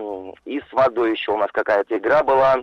и 0.45 0.61
с 0.61 0.73
водой 0.73 1.13
еще 1.13 1.33
у 1.33 1.39
нас 1.39 1.51
какая-то 1.53 1.97
игра 1.97 2.23
была. 2.23 2.57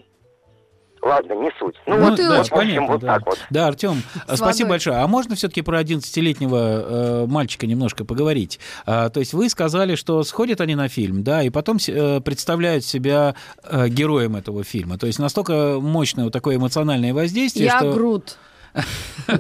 ладно, 1.04 1.34
не 1.34 1.50
суть. 1.58 1.76
Ну, 1.88 1.98
Ну, 1.98 2.10
вот, 2.10 2.18
да, 2.18 2.28
вот, 2.30 2.38
в 2.38 2.40
общем, 2.42 2.56
понятно, 2.56 2.88
вот 2.88 3.02
да. 3.02 3.08
так 3.16 3.26
вот. 3.26 3.40
Да, 3.50 3.68
Артем, 3.68 4.04
С 4.28 4.38
спасибо 4.38 4.68
водой. 4.68 4.70
большое. 4.70 4.98
А 4.98 5.08
можно 5.08 5.36
все-таки 5.36 5.62
про 5.64 5.82
11-летнего 5.82 7.24
э, 7.24 7.26
мальчика 7.28 7.66
немножко 7.66 8.06
поговорить? 8.06 8.60
А, 8.86 9.10
то 9.10 9.20
есть 9.20 9.34
вы 9.34 9.50
сказали, 9.50 9.96
что 9.96 10.22
сходят 10.24 10.62
они 10.62 10.76
на 10.76 10.90
фильм, 10.90 11.24
да, 11.24 11.42
и 11.44 11.50
потом 11.50 11.80
с- 11.80 11.90
э, 11.90 12.22
представляют 12.22 12.86
себя 12.86 13.34
э, 13.64 13.88
героем 13.88 14.36
этого 14.36 14.64
фильма. 14.64 14.98
То 15.00 15.08
есть 15.08 15.18
настолько 15.20 15.80
мощное 15.80 16.26
вот 16.26 16.34
такое 16.34 16.58
эмоциональное 16.58 17.14
воздействие, 17.14 17.66
Я 17.66 17.80
что... 17.80 17.94
Грут. 17.94 18.38
Э, 18.74 19.34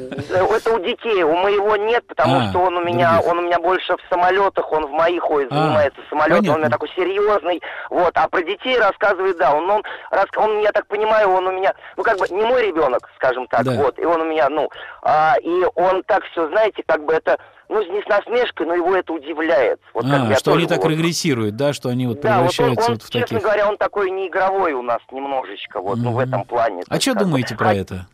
Это 0.55 0.73
у 0.73 0.79
детей, 0.79 1.23
у 1.23 1.35
моего 1.35 1.75
нет, 1.75 2.05
потому 2.07 2.37
А, 2.37 2.49
что 2.49 2.59
он 2.59 2.75
у 2.77 2.83
меня, 2.83 3.13
других. 3.15 3.31
он 3.31 3.39
у 3.39 3.41
меня 3.41 3.59
больше 3.59 3.93
в 3.97 3.99
самолетах, 4.09 4.71
он 4.71 4.85
в 4.85 4.91
моих 4.91 5.29
ой, 5.29 5.47
А, 5.49 5.53
занимается 5.55 6.01
самолетом, 6.09 6.37
он 6.37 6.39
у 6.39 6.43
понятно. 6.53 6.59
меня 6.61 6.69
такой 6.69 6.89
серьезный, 6.95 7.61
вот. 7.89 8.11
А 8.15 8.27
про 8.27 8.41
детей 8.43 8.77
рассказывает, 8.77 9.37
да, 9.37 9.53
он, 9.55 9.69
он, 9.69 9.83
он, 10.37 10.59
я 10.59 10.71
так 10.71 10.85
понимаю, 10.87 11.29
он 11.29 11.47
у 11.47 11.51
меня, 11.51 11.73
ну 11.97 12.03
как 12.03 12.17
бы 12.19 12.27
не 12.29 12.43
мой 12.43 12.65
ребенок, 12.67 13.09
скажем 13.15 13.47
так, 13.47 13.63
Да. 13.63 13.71
вот. 13.73 13.97
И 13.99 14.05
он 14.05 14.21
у 14.21 14.25
меня, 14.25 14.49
ну, 14.49 14.69
а, 15.01 15.35
и 15.41 15.63
он 15.75 16.03
так 16.03 16.23
все, 16.31 16.47
знаете, 16.49 16.83
как 16.85 17.03
бы 17.03 17.13
это, 17.13 17.37
ну 17.69 17.81
не 17.81 18.01
с 18.01 18.05
насмешкой, 18.07 18.67
но 18.67 18.75
его 18.75 18.95
это 18.95 19.11
удивляет. 19.13 19.79
Вот 19.93 20.05
А, 20.05 20.35
что 20.35 20.53
они 20.53 20.67
так 20.67 20.79
вот- 20.83 20.89
регрессируют, 20.91 21.55
да, 21.55 21.73
что 21.73 21.89
они 21.89 22.05
вот 22.07 22.19
Да, 22.21 22.39
вот 22.39 22.43
он, 22.43 22.47
превращаются 22.49 22.85
он, 22.85 22.93
вот 22.93 23.03
в 23.03 23.09
честно 23.09 23.27
таких... 23.27 23.41
говоря, 23.41 23.67
он 23.67 23.77
такой 23.77 24.11
не 24.11 24.27
игровой 24.27 24.73
у 24.73 24.81
нас 24.83 24.99
немножечко, 25.11 25.81
вот, 25.81 25.97
ну 25.97 26.11
в 26.11 26.19
этом 26.19 26.43
плане. 26.45 26.83
А 26.89 26.99
что 26.99 27.13
бы- 27.15 27.21
думаете 27.21 27.55
про 27.55 27.69
а- 27.69 27.73
это? 27.75 28.05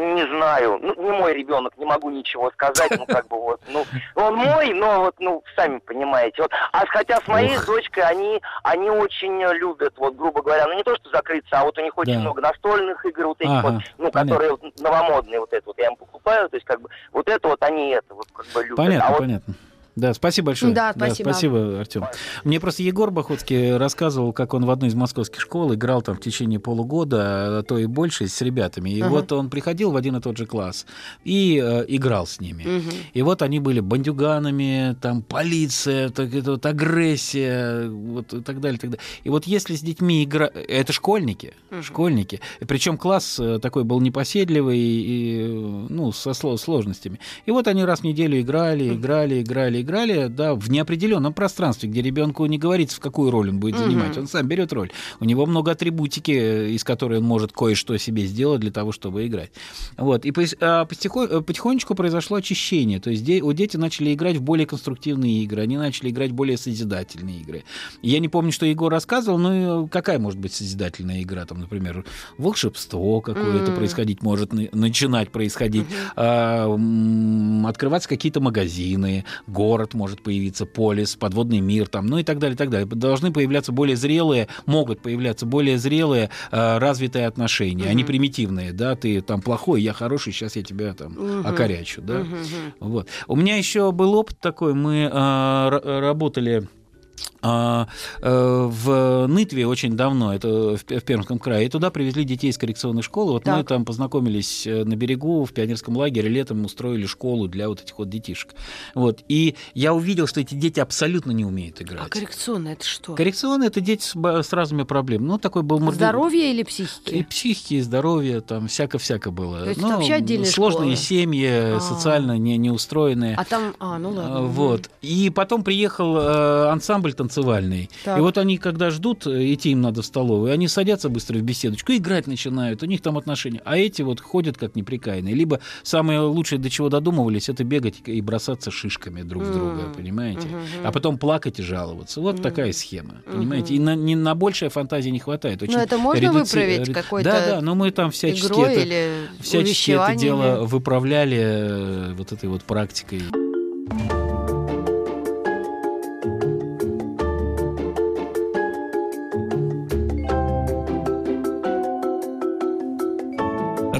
Не 0.00 0.26
знаю, 0.26 0.78
ну, 0.80 0.94
не 0.94 1.10
мой 1.10 1.34
ребенок, 1.34 1.76
не 1.76 1.84
могу 1.84 2.08
ничего 2.10 2.50
сказать, 2.52 2.90
ну, 2.96 3.04
как 3.06 3.28
бы 3.28 3.38
вот, 3.38 3.60
ну, 3.68 3.84
он 4.14 4.34
мой, 4.34 4.72
но 4.72 5.00
вот, 5.00 5.14
ну, 5.18 5.42
сами 5.54 5.78
понимаете, 5.78 6.42
вот, 6.42 6.50
а 6.72 6.86
хотя 6.86 7.20
с 7.20 7.26
моей 7.28 7.58
Ох. 7.58 7.66
дочкой 7.66 8.04
они, 8.04 8.40
они 8.62 8.88
очень 8.88 9.42
любят, 9.54 9.92
вот, 9.98 10.16
грубо 10.16 10.42
говоря, 10.42 10.66
ну, 10.66 10.74
не 10.74 10.82
то, 10.82 10.96
что 10.96 11.10
закрыться, 11.10 11.60
а 11.60 11.64
вот 11.64 11.76
у 11.76 11.82
них 11.82 11.96
очень 11.98 12.14
Да. 12.14 12.20
много 12.20 12.40
настольных 12.40 13.04
игр, 13.04 13.26
вот 13.26 13.40
этих 13.40 13.50
Ага, 13.50 13.68
вот, 13.68 13.82
ну, 13.98 14.10
понятно. 14.10 14.20
которые 14.20 14.50
вот 14.52 14.80
новомодные, 14.80 15.40
вот 15.40 15.52
это 15.52 15.66
вот, 15.66 15.78
я 15.78 15.88
им 15.88 15.96
покупаю, 15.96 16.48
то 16.48 16.56
есть, 16.56 16.66
как 16.66 16.80
бы, 16.80 16.88
вот 17.12 17.28
это 17.28 17.48
вот 17.48 17.62
они 17.62 17.90
это, 17.90 18.14
вот, 18.14 18.26
как 18.32 18.46
бы 18.46 18.62
любят. 18.62 18.76
Понятно, 18.76 19.06
а 19.06 19.10
вот 19.10 19.18
понятно. 19.18 19.54
Да, 19.96 20.14
спасибо 20.14 20.46
большое. 20.46 20.72
Да, 20.72 20.92
спасибо. 20.96 21.28
спасибо, 21.30 21.80
Артем. 21.80 22.04
Мне 22.44 22.60
просто 22.60 22.82
Егор 22.82 23.10
Бахутский 23.10 23.76
рассказывал, 23.76 24.32
как 24.32 24.54
он 24.54 24.64
в 24.64 24.70
одной 24.70 24.88
из 24.88 24.94
московских 24.94 25.40
школ 25.40 25.74
играл 25.74 26.00
там 26.02 26.16
в 26.16 26.20
течение 26.20 26.58
полугода, 26.60 27.58
а 27.58 27.62
то 27.62 27.76
и 27.78 27.86
больше, 27.86 28.28
с 28.28 28.40
ребятами. 28.40 28.90
И 28.90 29.00
Ага. 29.00 29.10
вот 29.10 29.32
он 29.32 29.50
приходил 29.50 29.90
в 29.90 29.96
один 29.96 30.16
и 30.16 30.20
тот 30.20 30.36
же 30.36 30.46
класс 30.46 30.86
и 31.24 31.60
э, 31.62 31.84
играл 31.88 32.26
с 32.26 32.40
ними. 32.40 32.62
Мгм. 32.64 32.90
И 33.12 33.22
вот 33.22 33.42
они 33.42 33.58
были 33.60 33.80
бандюганами, 33.80 34.96
там 35.00 35.22
полиция, 35.22 36.08
так, 36.10 36.32
это 36.34 36.52
вот 36.52 36.64
агрессия, 36.66 37.88
вот 37.88 38.32
и 38.32 38.40
так 38.40 38.60
далее, 38.60 38.76
и 38.78 38.80
так 38.80 38.90
далее. 38.90 39.04
И 39.24 39.28
вот 39.30 39.46
если 39.46 39.74
с 39.74 39.80
детьми 39.80 40.24
игра, 40.24 40.46
это 40.54 40.92
школьники, 40.92 41.54
Мгм. 41.70 41.82
школьники, 41.82 42.40
причем 42.66 42.96
класс 42.96 43.38
э, 43.40 43.58
такой 43.60 43.84
был 43.84 44.00
непоседливый 44.00 44.78
и, 44.78 45.40
э, 45.42 45.86
ну 45.88 46.12
со 46.12 46.30
сло- 46.30 46.56
сложностями. 46.56 47.18
И 47.46 47.50
вот 47.50 47.66
они 47.68 47.84
раз 47.84 48.00
в 48.00 48.04
неделю 48.04 48.40
играли, 48.40 48.94
играли, 48.94 49.42
играли, 49.42 49.79
играли, 49.80 50.28
да, 50.28 50.54
в 50.54 50.70
неопределенном 50.70 51.32
пространстве, 51.32 51.88
где 51.88 52.02
ребенку 52.02 52.44
не 52.46 52.58
говорится, 52.58 52.96
в 52.96 53.00
какую 53.00 53.30
роль 53.30 53.50
он 53.50 53.58
будет 53.58 53.78
занимать, 53.78 54.16
он 54.18 54.26
сам 54.26 54.46
берет 54.46 54.72
роль. 54.72 54.90
У 55.20 55.24
него 55.24 55.46
много 55.46 55.72
атрибутики, 55.72 56.32
э, 56.32 56.70
из 56.70 56.84
которой 56.84 57.18
он 57.18 57.24
может 57.24 57.52
кое-что 57.52 57.96
себе 57.96 58.26
сделать 58.26 58.60
для 58.60 58.70
того, 58.70 58.92
чтобы 58.92 59.26
играть. 59.26 59.50
Вот. 59.96 60.24
И 60.24 60.32
а, 60.60 60.84
э, 60.84 61.40
потихонечку 61.40 61.94
произошло 61.94 62.36
очищение. 62.36 63.00
То 63.00 63.10
есть 63.10 63.28
у 63.42 63.52
дети 63.52 63.76
начали 63.76 64.12
играть 64.14 64.36
в 64.36 64.42
более 64.42 64.66
конструктивные 64.66 65.42
игры, 65.42 65.62
они 65.62 65.76
начали 65.76 66.10
играть 66.10 66.30
в 66.30 66.34
более 66.34 66.56
созидательные 66.56 67.40
игры. 67.40 67.64
Я 68.02 68.18
не 68.18 68.28
помню, 68.28 68.52
что 68.52 68.66
Егор 68.66 68.90
рассказывал, 68.90 69.38
но 69.38 69.86
какая 69.86 70.18
может 70.18 70.38
быть 70.38 70.52
созидательная 70.52 71.22
игра? 71.22 71.44
Там, 71.46 71.60
например, 71.60 72.04
волшебство 72.38 73.20
какое-то 73.20 73.70
М. 73.70 73.76
происходить 73.76 74.22
может, 74.22 74.52
на- 74.52 74.68
начинать 74.72 75.30
происходить, 75.30 75.86
м, 76.16 77.66
открываться 77.66 78.08
какие-то 78.08 78.40
магазины, 78.40 79.24
город 79.46 79.69
может 79.94 80.22
появиться, 80.22 80.66
полис, 80.66 81.16
подводный 81.16 81.60
мир, 81.60 81.86
там, 81.88 82.06
ну 82.06 82.18
и 82.18 82.22
так 82.24 82.38
далее, 82.38 82.54
и 82.54 82.58
так 82.58 82.70
далее. 82.70 82.86
Должны 82.86 83.32
появляться 83.32 83.72
более 83.72 83.96
зрелые, 83.96 84.48
могут 84.66 85.02
появляться 85.02 85.46
более 85.46 85.78
зрелые, 85.78 86.30
а, 86.50 86.78
развитые 86.78 87.26
отношения, 87.26 87.88
а 87.88 87.94
не 87.94 88.04
примитивные, 88.04 88.72
да, 88.72 88.94
ты 88.96 89.20
там 89.20 89.40
плохой, 89.42 89.82
я 89.82 89.92
хороший, 89.92 90.32
сейчас 90.32 90.56
я 90.56 90.62
тебя 90.62 90.94
там 90.94 91.12
Мгм. 91.12 91.46
окорячу, 91.46 92.02
да. 92.02 92.20
Мгм. 92.20 92.36
Вот. 92.80 93.08
У 93.26 93.36
меня 93.36 93.56
еще 93.56 93.92
был 93.92 94.14
опыт 94.14 94.38
такой, 94.40 94.74
мы 94.74 95.02
р- 95.02 95.82
работали 96.00 96.62
э, 96.62 97.29
в 97.42 99.26
Нытве 99.28 99.66
очень 99.66 99.96
давно, 99.96 100.34
это 100.34 100.76
в 100.76 100.84
Пе- 100.84 101.00
в 101.00 101.04
Пермском 101.04 101.38
крае, 101.38 101.66
и 101.66 101.68
туда 101.68 101.90
привезли 101.90 102.24
детей 102.24 102.50
из 102.50 102.58
коррекционной 102.58 103.02
школы. 103.02 103.32
Вот 103.32 103.46
мы 103.46 103.52
Так. 103.58 103.68
там 103.68 103.84
познакомились 103.84 104.66
э, 104.66 104.84
на 104.84 104.94
берегу 104.96 105.44
в 105.44 105.52
пионерском 105.52 105.96
лагере, 105.96 106.28
летом 106.28 106.64
устроили 106.64 107.06
школу 107.06 107.48
для 107.48 107.68
вот 107.68 107.80
этих 107.82 107.98
вот 107.98 108.08
детишек. 108.08 108.54
Вот. 108.94 109.20
И 109.28 109.56
я 109.74 109.94
увидел, 109.94 110.26
что 110.26 110.40
эти 110.40 110.54
дети 110.54 110.80
абсолютно 110.80 111.30
не 111.32 111.44
умеют 111.44 111.80
играть. 111.80 112.02
А 112.06 112.08
коррекционное 112.08 112.74
это 112.74 112.84
что? 112.84 113.14
Коррекционные 113.14 113.68
это 113.68 113.80
дети 113.80 114.02
с, 114.04 114.14
с 114.14 114.52
разными 114.52 114.82
проблемами. 114.84 115.28
Ну, 115.28 115.38
такой 115.38 115.62
был 115.62 115.78
морде- 115.78 115.96
Здоровье 115.96 116.50
или 116.52 116.60
и 116.60 116.64
психики? 116.64 117.22
психики, 117.28 117.74
и 117.74 117.80
здоровье, 117.80 118.40
там 118.40 118.68
всяко-всяко 118.68 119.30
было. 119.30 119.60
То 119.60 119.68
есть 119.68 119.80
Ну, 119.80 119.88
это 119.88 119.96
вообще 119.96 120.14
отдельная 120.14 120.46
сложные 120.46 120.96
школа? 120.96 121.06
семьи, 121.06 121.48
А. 121.76 121.80
социально 121.80 122.38
не, 122.38 122.56
неустроенные. 122.58 123.34
А 123.36 123.44
там, 123.44 123.74
а, 123.78 123.98
ну 123.98 124.10
ладно. 124.10 124.36
А, 124.38 124.40
мгм. 124.42 124.48
Вот. 124.52 124.90
И 125.02 125.30
потом 125.30 125.62
приехал 125.64 126.16
э, 126.16 126.68
ансамбль 126.70 127.12
танцевальный. 127.34 127.88
Так. 128.04 128.18
И 128.18 128.20
вот 128.20 128.38
они, 128.38 128.58
когда 128.58 128.90
ждут, 128.90 129.26
э, 129.26 129.52
идти 129.54 129.70
им 129.70 129.80
надо 129.80 130.02
в 130.02 130.06
столовую, 130.06 130.52
они 130.52 130.68
садятся 130.68 131.08
быстро 131.08 131.38
в 131.38 131.42
беседочку, 131.42 131.92
играть 131.92 132.26
начинают, 132.26 132.82
у 132.82 132.86
них 132.86 133.00
там 133.00 133.16
отношения. 133.16 133.62
А 133.64 133.78
эти 133.78 134.02
вот 134.02 134.20
ходят 134.20 134.56
как 134.58 134.76
неприкаянные. 134.76 135.34
Либо 135.34 135.60
самое 135.82 136.20
лучшее, 136.20 136.58
до 136.58 136.68
чего 136.70 136.88
додумывались, 136.88 137.48
это 137.48 137.64
бегать 137.64 137.96
и 138.06 138.20
бросаться 138.20 138.70
шишками 138.70 139.22
друг 139.22 139.44
в 139.44 139.52
друга, 139.52 139.92
понимаете? 139.96 140.46
мгм, 140.48 140.58
А 140.84 140.92
потом 140.92 141.18
плакать 141.18 141.60
и 141.60 141.62
жаловаться. 141.62 142.20
Вот 142.20 142.34
Мгм. 142.34 142.42
такая 142.42 142.72
схема, 142.72 143.22
понимаете? 143.30 143.74
И 143.74 143.78
на, 143.78 143.94
не, 143.94 144.16
на 144.16 144.34
большее 144.34 144.68
фантазии 144.70 145.10
не 145.10 145.18
хватает. 145.20 145.62
Очень 145.62 145.74
Но 145.74 145.80
это 145.80 145.98
можно 145.98 146.20
редуци- 146.20 146.54
выправить 146.58 146.92
какой-то 146.92 147.30
Да, 147.30 147.46
да, 147.46 147.60
но 147.60 147.74
мы 147.74 147.90
там 147.90 148.10
всячески 148.10 148.60
это, 148.60 149.42
всячески 149.42 149.92
это 149.92 150.14
дело 150.16 150.64
выправляли 150.64 151.38
э, 151.40 152.12
вот 152.14 152.32
этой 152.32 152.48
вот 152.48 152.62
практикой. 152.64 153.22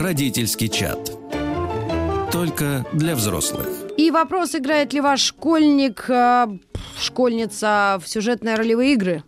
Родительский 0.00 0.70
чат. 0.70 1.12
Только 2.32 2.86
для 2.94 3.14
взрослых. 3.14 3.68
И 3.98 4.10
вопрос, 4.10 4.54
играет 4.54 4.94
ли 4.94 5.02
ваш 5.02 5.20
школьник, 5.20 6.08
э, 6.08 6.46
школьница 6.98 8.00
в 8.02 8.08
сюжетные 8.08 8.54
ролевые 8.54 8.94
игры? 8.94 9.24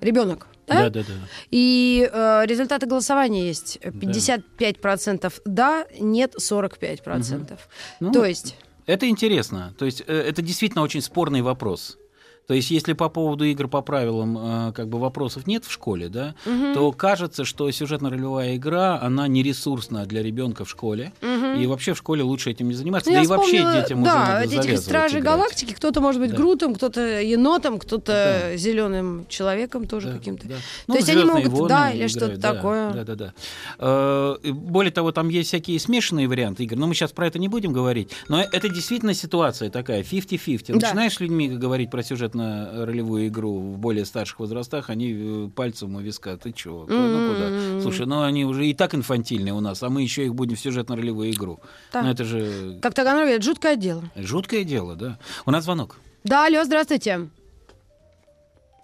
Ребенок. 0.00 0.46
Да? 0.66 0.84
Да, 0.84 0.88
да, 0.88 1.00
да. 1.00 1.14
И 1.50 2.08
э, 2.10 2.42
результаты 2.46 2.86
голосования 2.86 3.46
есть. 3.46 3.76
55% 3.82 5.30
да, 5.44 5.84
нет 6.00 6.34
45%. 6.40 7.58
Ну, 8.00 8.10
То 8.10 8.24
есть... 8.24 8.56
Это 8.86 9.06
интересно. 9.06 9.74
То 9.78 9.84
есть 9.84 10.02
э, 10.06 10.14
это 10.14 10.40
действительно 10.40 10.84
очень 10.84 11.02
спорный 11.02 11.42
вопрос. 11.42 11.98
То 12.46 12.52
есть, 12.54 12.70
если 12.70 12.92
по 12.92 13.08
поводу 13.08 13.44
игр 13.44 13.68
по 13.68 13.80
правилам 13.80 14.36
э, 14.68 14.72
как 14.72 14.88
бы 14.88 14.98
вопросов 14.98 15.46
нет 15.46 15.64
в 15.64 15.70
школе, 15.72 16.08
да, 16.08 16.34
мгм, 16.44 16.74
то 16.74 16.92
кажется, 16.92 17.44
что 17.46 17.70
сюжетно-ролевая 17.70 18.56
игра, 18.56 19.00
она 19.00 19.26
не 19.28 19.42
ресурсна 19.42 20.04
для 20.04 20.22
ребенка 20.22 20.64
в 20.66 20.70
школе. 20.70 21.12
мгм. 21.22 21.54
И 21.60 21.66
вообще 21.66 21.94
в 21.94 21.98
школе 21.98 22.22
лучше 22.22 22.50
этим 22.50 22.68
не 22.68 22.74
заниматься. 22.74 23.08
Ну, 23.10 23.16
да 23.16 23.22
и 23.22 23.26
вообще 23.26 23.56
вспомнила, 23.58 23.80
детям 23.82 24.02
уже 24.02 24.10
да, 24.10 24.18
надо 24.26 24.40
этих 24.44 24.50
завязывать 24.62 24.80
Стражей 24.84 25.20
играть. 25.20 25.34
Галактики. 25.36 25.72
Кто-то 25.72 26.00
может 26.00 26.20
быть 26.20 26.30
Да. 26.32 26.36
Грутом, 26.36 26.74
кто-то 26.74 27.20
енотом, 27.22 27.78
кто-то 27.78 28.12
Да. 28.50 28.56
зеленым 28.56 29.26
человеком 29.28 29.86
тоже 29.86 30.08
Да, 30.08 30.18
каким-то. 30.18 30.46
да. 30.48 30.54
То 30.56 30.60
Ну, 30.88 30.94
есть 30.96 31.08
они 31.08 31.20
«Звездные 31.22 31.44
могут, 31.44 31.52
войны» 31.60 31.68
да, 31.68 31.90
или 31.92 32.06
что-то 32.08 32.36
да, 32.36 32.52
такое. 32.54 32.90
Да, 32.92 33.04
да, 33.04 33.14
да. 33.14 34.36
И 34.42 34.52
Более 34.52 34.92
того, 34.92 35.12
там 35.12 35.28
есть 35.28 35.48
всякие 35.48 35.78
смешанные 35.80 36.28
варианты 36.28 36.64
игр, 36.64 36.76
но 36.76 36.86
мы 36.86 36.94
сейчас 36.94 37.12
про 37.12 37.26
это 37.26 37.38
не 37.38 37.48
будем 37.48 37.72
говорить. 37.72 38.10
Но 38.28 38.40
это 38.40 38.68
действительно 38.68 39.14
ситуация 39.14 39.70
такая, 39.70 40.02
50-50. 40.02 40.78
Да. 40.78 40.86
Начинаешь 40.88 41.14
с 41.14 41.20
людьми 41.20 41.48
говорить 41.48 41.90
про 41.90 42.02
сюжетно-ролевую 42.34 43.28
игру 43.28 43.58
в 43.58 43.78
более 43.78 44.04
старших 44.04 44.40
возрастах, 44.40 44.90
они 44.90 45.12
э, 45.46 45.48
пальцем 45.54 45.94
у 45.96 46.00
виска. 46.00 46.36
Ты 46.36 46.52
чего? 46.52 46.86
Ну 46.88 46.94
М-м-м. 46.94 47.34
куда? 47.74 47.82
Слушай, 47.82 48.06
ну 48.06 48.22
они 48.22 48.44
уже 48.44 48.66
и 48.66 48.74
так 48.74 48.94
инфантильные 48.94 49.54
у 49.54 49.60
нас, 49.60 49.82
а 49.82 49.88
мы 49.90 50.02
еще 50.02 50.24
их 50.24 50.34
будем 50.34 50.56
в 50.56 50.60
сюжетно-ролевую 50.60 51.30
игру. 51.32 51.60
Ну 51.92 52.10
это 52.10 52.24
же 52.24 52.78
Как 52.82 52.94
Таганрог 52.94 53.24
говорит, 53.24 53.42
жуткое 53.42 53.76
дело. 53.76 54.02
жуткое 54.16 54.64
дело, 54.64 54.96
да. 54.96 55.18
У 55.46 55.50
нас 55.50 55.64
звонок. 55.64 55.96
Да, 56.24 56.46
алло, 56.46 56.64
здравствуйте. 56.64 57.28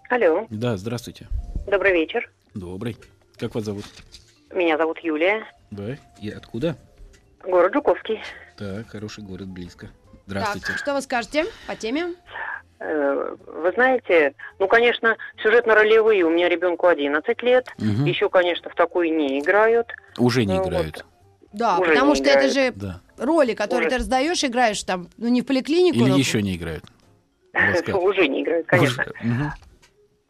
Алло, 0.08 0.46
Да, 0.50 0.76
здравствуйте. 0.76 1.28
добрый 1.66 1.92
вечер. 1.92 2.30
Добрый. 2.54 2.96
Как 3.38 3.54
вас 3.54 3.64
зовут? 3.64 3.84
Меня 4.52 4.76
зовут 4.76 4.98
Юлия, 5.00 5.44
Да. 5.70 5.96
И 6.20 6.30
откуда? 6.30 6.76
город 7.44 7.72
Жуковский. 7.72 8.20
Так, 8.58 8.88
хороший 8.90 9.24
город, 9.24 9.48
близко. 9.48 9.86
Так, 9.86 9.92
Здравствуйте. 10.26 10.76
что 10.76 10.94
вы 10.94 11.00
скажете 11.00 11.46
по 11.66 11.74
теме? 11.74 12.14
Э, 12.80 13.36
Вы 13.46 13.72
знаете, 13.72 14.34
ну, 14.58 14.66
конечно, 14.66 15.16
сюжетно-ролевые 15.42 16.22
у 16.22 16.30
меня 16.30 16.48
ребенку 16.48 16.86
11 16.86 17.42
лет. 17.42 17.68
Мгм. 17.78 18.04
Еще, 18.06 18.28
конечно, 18.30 18.70
в 18.70 18.74
такой 18.74 19.10
не 19.10 19.38
играют. 19.38 19.88
Уже 20.18 20.44
не 20.46 20.54
Ну, 20.56 20.64
играют. 20.66 21.04
Да, 21.52 21.78
Уже 21.78 21.90
потому 21.92 22.14
что 22.14 22.24
это 22.24 22.48
играют. 22.48 22.54
же 22.54 22.72
Да. 22.74 23.00
роли, 23.18 23.52
которые 23.54 23.88
Уже. 23.88 23.90
ты 23.90 23.98
раздаешь, 23.98 24.42
играешь 24.44 24.82
там, 24.84 25.08
ну 25.18 25.28
не 25.28 25.42
в 25.42 25.46
поликлинику, 25.46 25.98
Или 25.98 26.10
но- 26.10 26.16
еще 26.16 26.40
не 26.42 26.56
играют. 26.56 26.84
Уже 27.92 28.28
не 28.28 28.42
играют, 28.42 28.66
конечно. 28.66 29.04
Мгм. 29.22 29.52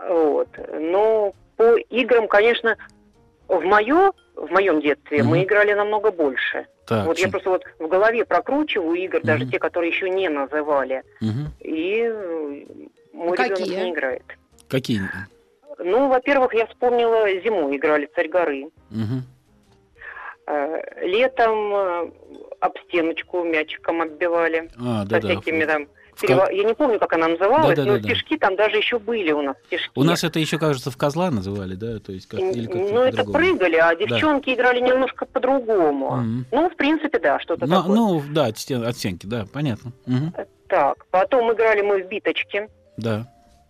Вот. 0.08 0.48
Но 0.72 1.32
по 1.56 1.76
играм, 1.76 2.26
конечно, 2.26 2.76
в 3.46 3.60
мое 3.62 4.12
в 4.40 4.50
моем 4.50 4.80
детстве 4.80 5.22
мы 5.22 5.36
Мгм. 5.38 5.44
играли 5.44 5.72
намного 5.74 6.10
больше. 6.10 6.66
Так, 6.86 7.06
вот 7.06 7.18
я 7.18 7.24
чем- 7.24 7.30
просто 7.30 7.50
вот 7.50 7.62
в 7.78 7.86
голове 7.88 8.24
прокручиваю 8.24 8.94
игр, 8.94 9.20
даже 9.22 9.44
Мгм. 9.44 9.52
те, 9.52 9.58
которые 9.58 9.90
еще 9.92 10.08
не 10.10 10.28
называли. 10.28 11.02
Мгм. 11.20 11.48
И 11.60 12.00
э, 12.02 12.64
мой 13.12 13.36
Какие? 13.36 13.66
ребенок 13.66 13.84
не 13.84 13.90
играет. 13.92 14.22
Какие? 14.68 15.02
Ну, 15.78 16.08
во-первых, 16.08 16.54
я 16.54 16.66
вспомнила 16.66 17.28
зимой 17.44 17.76
играли 17.76 18.08
царь 18.14 18.28
горы. 18.28 18.68
Э, 20.46 21.06
Летом 21.06 21.74
э, 21.74 22.10
об 22.60 22.78
стеночку 22.88 23.44
мячиком 23.44 24.02
оббивали. 24.02 24.68
А, 24.78 25.02
со 25.02 25.08
да-да. 25.08 25.28
всякими 25.28 25.64
там... 25.64 25.86
Ко- 26.26 26.50
Я 26.50 26.64
не 26.64 26.74
помню, 26.74 26.98
как 26.98 27.12
она 27.12 27.28
называлась, 27.28 27.68
Да-да-да-да. 27.76 27.96
но 27.98 28.02
стишки 28.02 28.36
там 28.36 28.56
даже 28.56 28.76
еще 28.76 28.98
были 28.98 29.32
у 29.32 29.42
нас. 29.42 29.56
Стишки. 29.66 29.90
У 29.94 30.02
нас 30.04 30.22
это 30.24 30.38
еще, 30.38 30.58
кажется, 30.58 30.90
в 30.90 30.96
козла 30.96 31.30
называли, 31.30 31.74
да? 31.74 31.98
То 31.98 32.12
есть 32.12 32.26
как, 32.26 32.40
или 32.40 32.66
как 32.66 32.74
Ну, 32.76 33.00
это 33.00 33.24
прыгали, 33.24 33.76
а 33.76 33.94
девчонки 33.94 34.50
играли 34.54 34.80
немножко 34.80 35.26
по-другому. 35.26 36.16
Мгм. 36.16 36.46
Ну, 36.50 36.68
в 36.70 36.76
принципе, 36.76 37.18
да, 37.18 37.38
что-то 37.40 37.66
Ну, 37.66 37.76
такое. 37.76 37.96
ну, 37.96 38.22
да, 38.32 38.46
от, 38.46 38.58
стен- 38.58 38.84
от 38.86 38.96
стенки, 38.96 39.26
да, 39.26 39.44
понятно. 39.52 39.92
Мгм. 40.06 40.34
Так, 40.68 41.06
потом 41.10 41.52
играли 41.52 41.82
мы 41.82 42.02
в 42.02 42.08
биточки, 42.08 42.68
Да. 42.96 43.26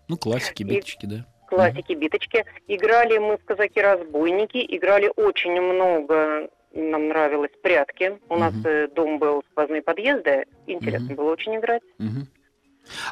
Ну, 0.08 0.16
классики, 0.16 0.64
биточки, 0.64 1.06
да. 1.06 1.24
классики 1.48 1.92
биточки. 1.92 2.44
Играли 2.66 3.18
мы 3.18 3.36
в 3.36 3.44
казаки-разбойники, 3.44 4.64
играли 4.76 5.10
очень 5.16 5.60
много, 5.60 6.48
нам 6.74 7.08
нравилось 7.08 7.50
прятки. 7.62 8.18
У 8.28 8.36
нас 8.36 8.52
Мгм. 8.54 8.66
э, 8.66 8.88
дом 8.94 9.18
был 9.18 9.42
сквозные 9.50 9.82
подъезды, 9.82 10.44
интересно 10.66 11.06
Мгм. 11.06 11.14
было 11.16 11.32
очень 11.32 11.56
играть. 11.56 11.82
Мгм. 11.98 12.26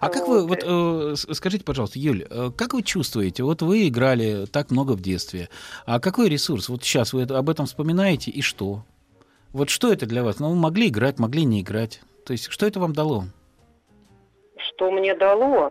А 0.00 0.08
как 0.08 0.28
вы, 0.28 0.46
вот 0.46 0.60
э, 0.62 1.14
скажите, 1.32 1.64
пожалуйста, 1.64 1.98
Юль, 1.98 2.26
э, 2.28 2.50
как 2.56 2.74
вы 2.74 2.82
чувствуете, 2.82 3.42
вот 3.42 3.62
вы 3.62 3.88
играли 3.88 4.46
так 4.46 4.70
много 4.70 4.92
в 4.92 5.00
детстве, 5.00 5.48
а 5.86 6.00
какой 6.00 6.28
ресурс, 6.28 6.68
вот 6.68 6.82
сейчас 6.82 7.12
вы 7.12 7.22
об 7.22 7.48
этом 7.50 7.66
вспоминаете, 7.66 8.30
и 8.30 8.42
что? 8.42 8.84
Вот 9.52 9.70
что 9.70 9.92
это 9.92 10.06
для 10.06 10.22
вас? 10.22 10.40
Ну, 10.40 10.50
вы 10.50 10.56
могли 10.56 10.88
играть, 10.88 11.18
могли 11.18 11.44
не 11.44 11.62
играть. 11.62 12.00
То 12.26 12.32
есть, 12.32 12.48
что 12.50 12.66
это 12.66 12.80
вам 12.80 12.92
дало? 12.92 13.24
Что 14.56 14.90
мне 14.90 15.14
дало? 15.14 15.70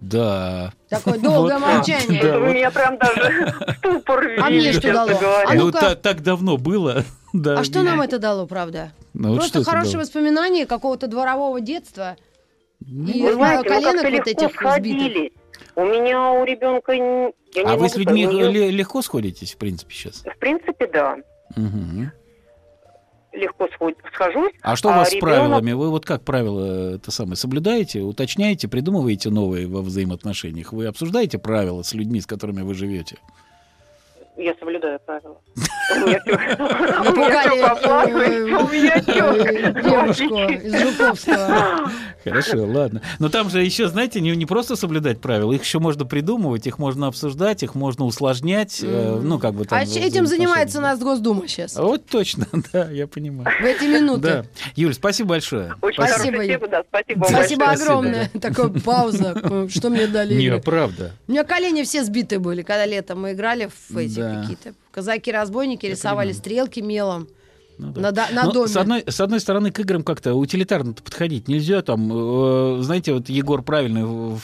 Да. 0.00 0.72
Такое 0.88 1.18
долгое 1.18 1.58
Вот. 1.58 1.74
молчание. 1.74 2.22
Да, 2.22 2.38
Вы 2.38 2.46
вот. 2.46 2.54
меня 2.54 2.70
прям 2.70 2.98
даже 2.98 3.54
в 3.66 3.72
ступор 3.76 4.26
А 4.40 4.48
мне 4.48 4.72
что 4.72 4.92
дало? 4.92 5.12
А 5.46 5.54
ну, 5.54 5.70
так 5.70 6.22
давно 6.22 6.56
было. 6.56 7.04
Да. 7.32 7.58
А 7.60 7.64
что 7.64 7.82
нам 7.82 8.00
это 8.00 8.18
дало, 8.18 8.46
правда? 8.46 8.92
Ну, 9.14 9.28
вот 9.30 9.34
Просто 9.38 9.50
что 9.50 9.60
это 9.60 9.70
хорошее 9.70 9.92
дало? 9.94 10.02
воспоминание 10.04 10.66
какого-то 10.66 11.06
дворового 11.06 11.60
детства. 11.60 12.16
И 12.86 13.22
Вы 13.22 13.34
знаете, 13.34 13.68
коленок 13.68 14.04
вот 14.04 14.12
этих 14.26 14.32
сбитых. 14.50 14.52
сходились. 14.56 15.32
У 15.76 15.84
меня 15.84 16.32
у 16.32 16.44
ребенка... 16.44 16.92
не- 16.96 17.32
я 17.54 17.64
не 17.64 17.70
А 17.70 17.76
вы 17.76 17.88
с 17.88 17.96
людьми 17.96 18.26
ле- 18.26 18.70
легко 18.70 19.02
сходитесь, 19.02 19.54
в 19.54 19.58
принципе, 19.58 19.94
сейчас? 19.94 20.22
В 20.24 20.38
принципе, 20.38 20.86
да. 20.86 21.16
Мгм. 21.56 22.10
Легко 23.32 23.68
схожусь. 24.12 24.52
А 24.62 24.74
что 24.74 24.88
у 24.88 24.92
вас 24.92 25.10
с 25.10 25.12
ребенок- 25.12 25.34
правилами? 25.36 25.72
Вы 25.72 25.90
вот 25.90 26.04
как 26.04 26.22
правила 26.24 26.94
это 26.96 27.10
самое 27.12 27.36
соблюдаете, 27.36 28.00
уточняете, 28.00 28.66
придумываете 28.66 29.30
новые 29.30 29.68
во 29.68 29.82
взаимоотношениях? 29.82 30.72
Вы 30.72 30.86
обсуждаете 30.86 31.38
правила 31.38 31.82
с 31.82 31.94
людьми, 31.94 32.20
с 32.20 32.26
которыми 32.26 32.62
вы 32.62 32.74
живете? 32.74 33.18
Я 34.40 34.54
соблюдаю 34.58 34.98
правила. 35.00 35.36
У 35.90 35.94
меня 38.70 39.00
девушку 39.00 40.38
из 40.48 40.80
Жуковского. 40.80 41.90
Хорошо, 42.24 42.64
ладно. 42.64 43.02
Но 43.18 43.28
там 43.28 43.50
же 43.50 43.62
еще, 43.62 43.88
знаете, 43.88 44.20
не, 44.20 44.34
не 44.36 44.46
просто 44.46 44.76
соблюдать 44.76 45.20
правила, 45.20 45.52
их 45.52 45.62
еще 45.62 45.78
можно 45.78 46.04
придумывать, 46.04 46.66
их 46.66 46.78
можно 46.78 47.06
обсуждать, 47.06 47.62
их 47.62 47.74
можно 47.74 48.04
усложнять, 48.04 48.80
э, 48.82 49.20
ну 49.22 49.38
как 49.38 49.54
бы 49.54 49.64
там. 49.64 49.78
А 49.78 49.82
этим 49.82 50.26
занимается 50.26 50.78
у 50.78 50.82
нас 50.82 50.98
Госдума 51.00 51.48
сейчас. 51.48 51.76
Вот 51.76 52.06
точно, 52.06 52.46
да, 52.72 52.90
я 52.90 53.06
понимаю. 53.06 53.50
В 53.60 53.64
эти 53.64 53.84
минуты. 53.84 54.20
Да. 54.22 54.44
Юль, 54.76 54.94
спасибо 54.94 55.30
большое. 55.30 55.74
Очень 55.80 56.02
Спасибо, 56.02 56.46
тема, 56.46 56.68
да, 56.68 56.82
спасибо 56.88 57.20
большое. 57.20 57.38
Спасибо, 57.38 57.70
огромное. 57.70 58.30
Такая 58.40 58.68
пауза. 58.68 59.34
Э, 59.42 59.68
Что 59.70 59.90
мне 59.90 60.06
дали 60.06 60.34
Не, 60.34 60.58
правда. 60.60 61.12
У 61.26 61.32
меня 61.32 61.44
колени 61.44 61.82
все 61.82 62.04
сбиты 62.04 62.38
были, 62.38 62.62
когда 62.62 62.86
летом 62.86 63.22
мы 63.22 63.32
играли 63.32 63.70
в 63.88 63.96
эти 63.96 64.20
Да. 64.34 64.40
какие-то 64.42 64.74
казаки-разбойники, 64.90 65.86
рисовали 65.86 66.32
стрелки 66.32 66.80
мелом 66.80 67.28
Ну 67.80 67.92
да. 67.92 68.00
на, 68.12 68.30
на 68.32 68.44
Ну, 68.44 68.52
доме. 68.52 68.68
С 68.68 68.76
одной, 68.76 69.04
с 69.06 69.20
одной 69.20 69.40
стороны, 69.40 69.70
к 69.70 69.78
играм 69.80 70.02
как-то 70.02 70.34
утилитарно 70.34 70.92
подходить 70.92 71.48
нельзя. 71.48 71.82
Там, 71.82 72.10
э, 72.12 72.82
знаете, 72.82 73.12
вот 73.14 73.28
Егор 73.28 73.62
правильно 73.62 74.38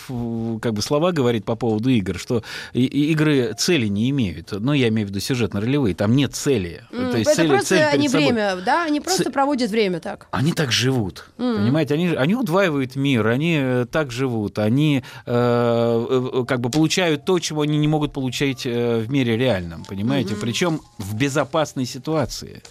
как 0.60 0.74
бы 0.74 0.82
слова 0.82 1.12
говорит 1.12 1.44
по 1.44 1.54
поводу 1.56 1.90
игр, 1.90 2.18
что 2.18 2.42
игры 2.72 3.54
цели 3.58 3.86
не 3.86 4.10
имеют. 4.10 4.52
Ну, 4.52 4.72
я 4.72 4.88
имею 4.88 5.06
в 5.06 5.10
виду 5.10 5.20
сюжетно-ролевые. 5.20 5.94
Там 5.94 6.14
нет 6.16 6.34
цели. 6.34 6.84
М, 6.92 7.10
То 7.12 7.18
есть 7.18 7.30
это 7.30 7.36
цели- 7.42 7.48
просто 7.48 7.68
цель 7.68 7.82
они 7.84 8.08
собой. 8.08 8.26
время, 8.26 8.56
да, 8.64 8.84
они 8.84 9.00
просто 9.00 9.24
Ц- 9.24 9.30
проводят 9.30 9.70
время 9.70 10.00
так. 10.00 10.26
Они 10.30 10.52
так 10.52 10.72
живут, 10.72 11.26
Мгм. 11.38 11.56
понимаете? 11.58 11.94
Они, 11.94 12.08
они 12.08 12.34
удваивают 12.34 12.96
мир, 12.96 13.26
они 13.26 13.58
э, 13.60 13.86
так 13.90 14.10
живут, 14.10 14.58
они 14.58 15.02
э, 15.26 16.06
э, 16.10 16.44
как 16.46 16.60
бы 16.60 16.70
получают 16.70 17.24
то, 17.24 17.38
чего 17.38 17.62
они 17.62 17.78
не 17.78 17.88
могут 17.88 18.12
получать 18.12 18.66
э, 18.66 18.98
в 18.98 19.10
мире 19.10 19.36
реальном, 19.36 19.84
понимаете? 19.84 20.32
Мгм. 20.32 20.40
Причем 20.40 20.80
в 20.98 21.14
безопасной 21.14 21.86
ситуации. 21.86 22.62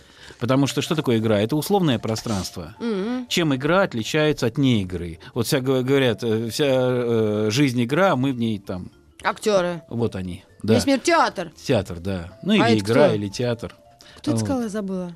Потому 0.45 0.67
что 0.67 0.83
что 0.83 0.93
такое 0.93 1.17
игра? 1.17 1.39
Это 1.39 1.55
условное 1.55 1.97
пространство. 1.97 2.75
Мгм. 2.79 3.25
Чем 3.29 3.55
игра 3.55 3.81
отличается 3.81 4.45
от 4.45 4.59
неигры? 4.59 5.17
Вот 5.33 5.47
вся 5.47 5.59
говорят, 5.59 6.23
э, 6.23 6.49
вся 6.51 6.65
э, 6.69 7.47
жизнь 7.49 7.83
игра, 7.83 8.11
а 8.11 8.15
мы 8.15 8.31
в 8.31 8.37
ней 8.37 8.59
там, 8.59 8.91
Актеры. 9.23 9.81
вот 9.89 10.15
они. 10.15 10.43
Да. 10.61 10.75
Весь 10.75 10.85
мир 10.85 10.99
театр. 10.99 11.51
Театр, 11.63 11.99
да. 11.99 12.37
Ну 12.43 12.53
А 12.53 12.69
или 12.69 12.77
это 12.77 12.85
игра, 12.85 13.05
кто? 13.07 13.15
или 13.15 13.27
театр. 13.27 13.75
Кто 14.17 14.31
это 14.31 14.31
Вот. 14.33 14.39
сказал, 14.41 14.61
я 14.61 14.69
забыла. 14.69 15.15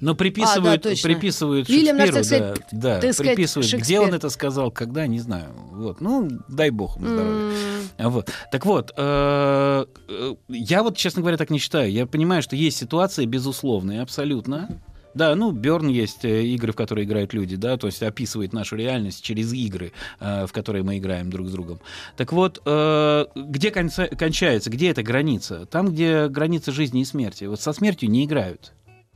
Но 0.00 0.14
приписывают, 0.14 0.80
А, 0.80 0.82
да, 0.84 0.90
точно. 0.90 1.08
приписывают 1.08 1.68
Вильям 1.68 1.96
наш, 1.96 2.10
Шекспиру, 2.10 2.44
да, 2.44 2.56
сказать, 2.56 2.66
да, 2.72 3.12
сказать, 3.12 3.34
приписывают. 3.36 3.66
Где 3.68 3.76
Шекспир. 3.78 4.00
он 4.00 4.14
это 4.14 4.28
сказал, 4.30 4.70
когда, 4.70 5.06
не 5.06 5.20
знаю. 5.20 5.48
Вот, 5.72 6.00
ну, 6.00 6.28
дай 6.48 6.70
бог 6.70 6.96
ему 6.96 7.06
здоровья. 7.08 7.54
М, 7.98 8.10
Вот. 8.10 8.30
Так 8.50 8.66
вот, 8.66 8.92
э, 8.96 9.84
э, 10.08 10.34
я 10.48 10.82
вот, 10.82 10.96
честно 10.96 11.22
говоря, 11.22 11.36
так 11.36 11.50
не 11.50 11.58
считаю. 11.58 11.90
Я 11.90 12.06
понимаю, 12.06 12.42
что 12.42 12.56
есть 12.56 12.76
ситуации 12.76 13.24
безусловные, 13.24 14.02
абсолютно. 14.02 14.80
Да, 15.14 15.36
ну, 15.36 15.52
Берн 15.52 15.86
есть 15.88 16.24
э, 16.24 16.44
игры, 16.44 16.72
в 16.72 16.76
которые 16.76 17.04
играют 17.06 17.32
люди, 17.34 17.54
да, 17.54 17.76
то 17.76 17.86
есть 17.86 18.02
описывает 18.02 18.52
нашу 18.52 18.74
реальность 18.74 19.22
через 19.22 19.52
игры, 19.52 19.92
в 20.18 20.48
которые 20.50 20.82
мы 20.82 20.98
играем 20.98 21.30
друг 21.30 21.46
с 21.46 21.52
другом. 21.52 21.78
Так 22.16 22.32
вот, 22.32 22.58
где 22.58 23.68
конца- 23.70 24.08
кончается, 24.16 24.70
где 24.70 24.90
эта 24.90 25.04
граница? 25.04 25.66
Там, 25.66 25.90
где 25.92 26.26
граница 26.26 26.72
жизни 26.72 27.02
и 27.02 27.04
смерти. 27.04 27.44
Вот 27.44 27.60
со 27.60 27.72
смертью 27.72 28.10
не 28.10 28.24
играют. 28.24 28.72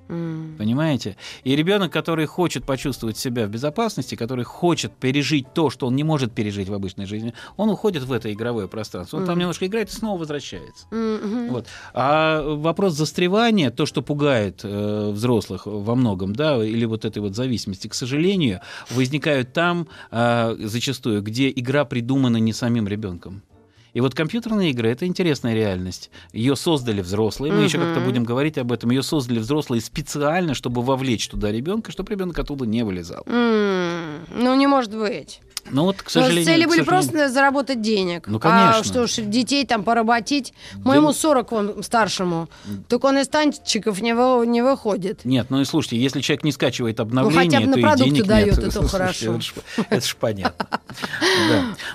М. 0.09 0.55
Понимаете? 0.59 1.17
И 1.45 1.57
ребенок, 1.57 1.93
который 1.93 2.27
хочет 2.27 2.65
почувствовать 2.65 3.17
себя 3.17 3.47
в 3.47 3.51
безопасности, 3.51 4.15
который 4.15 4.45
хочет 4.45 4.93
пережить 4.93 5.47
то, 5.55 5.71
что 5.71 5.87
он 5.87 5.97
не 5.97 6.05
может 6.05 6.33
пережить 6.33 6.69
в 6.69 6.75
обычной 6.75 7.07
жизни, 7.07 7.33
он 7.57 7.69
уходит 7.71 8.03
в 8.05 8.13
это 8.13 8.33
игровое 8.33 8.69
пространство. 8.69 9.17
Он 9.19 9.25
там 9.25 9.35
Мгм. 9.35 9.41
немножко 9.41 9.67
играет 9.67 9.89
и 9.91 9.93
снова 9.93 10.19
возвращается. 10.19 10.87
Мгм. 10.91 11.49
Вот. 11.51 11.67
А 11.95 12.43
вопрос 12.43 12.95
застревания, 12.95 13.71
то, 13.71 13.87
что 13.87 14.03
пугает 14.03 14.61
э, 14.65 15.11
взрослых 15.11 15.67
во 15.67 15.95
многом, 15.95 16.35
да, 16.35 16.63
или 16.65 16.85
вот 16.85 17.05
этой 17.05 17.19
вот 17.21 17.35
зависимости, 17.35 17.89
к 17.89 17.95
сожалению, 17.95 18.61
возникают 18.91 19.53
там 19.53 19.89
э, 20.11 20.57
зачастую, 20.61 21.23
где 21.23 21.51
игра 21.51 21.85
придумана 21.85 22.39
не 22.39 22.53
самим 22.53 22.89
ребенком. 22.89 23.43
И 23.95 24.01
вот 24.01 24.15
компьютерные 24.15 24.71
игры 24.71 24.91
это 24.91 25.07
интересная 25.07 25.55
реальность. 25.55 26.11
Ее 26.33 26.57
создали 26.57 27.01
взрослые, 27.01 27.53
мы 27.53 27.63
еще 27.63 27.79
Мгм. 27.79 27.87
как-то 27.87 28.01
будем 28.01 28.25
говорить 28.25 28.59
об 28.59 28.71
этом. 28.73 28.91
Ее 28.91 29.03
создали 29.03 29.39
взрослые 29.39 29.81
специально, 29.81 30.55
чтобы 30.55 30.83
вовлечь 30.83 31.29
туда 31.29 31.51
ребенка, 31.51 31.91
чтобы 31.93 32.11
ребенок 32.13 32.39
оттуда 32.39 32.67
не 32.67 32.85
вылезал. 32.85 33.23
М, 33.27 34.27
Ну, 34.37 34.55
не 34.55 34.67
может 34.67 34.95
быть. 34.95 35.41
Но 35.71 35.85
вот, 35.85 35.97
к 36.03 36.05
Но 36.07 36.11
сожалению. 36.23 36.45
цели 36.45 36.65
были 36.67 36.81
сожалению- 36.81 36.87
просто 37.13 37.29
заработать 37.29 37.81
денег. 37.83 38.27
Ну, 38.27 38.39
А 38.39 38.41
конечно. 38.41 38.85
что 38.85 39.07
ж, 39.07 39.23
детей 39.27 39.65
там 39.67 39.85
поработить. 39.85 40.55
Моему 40.85 41.09
Да. 41.09 41.13
40, 41.15 41.53
он 41.53 41.83
старшему. 41.83 42.49
Так 42.89 43.05
он 43.05 43.19
из 43.19 43.29
танчиков 43.29 44.01
не, 44.01 44.15
вы- 44.15 44.47
не 44.47 44.63
выходит. 44.63 45.25
Нет, 45.25 45.47
ну 45.51 45.61
и 45.61 45.65
слушайте, 45.65 45.99
если 45.99 46.21
человек 46.21 46.45
не 46.45 46.53
скачивает 46.53 47.01
обновления, 47.01 47.51
хотя 47.51 47.61
бы 47.61 47.67
на 47.67 47.73
то 47.75 47.79
и 47.79 47.83
продукты 47.83 48.11
денег 48.15 48.27
дает, 48.27 48.57
нет. 48.57 48.69
это 48.69 48.89
хорошо. 48.89 49.33
Это 49.35 49.41
ж, 49.43 49.55
это 49.91 50.07
ж 50.07 50.17
понятно. 50.17 50.81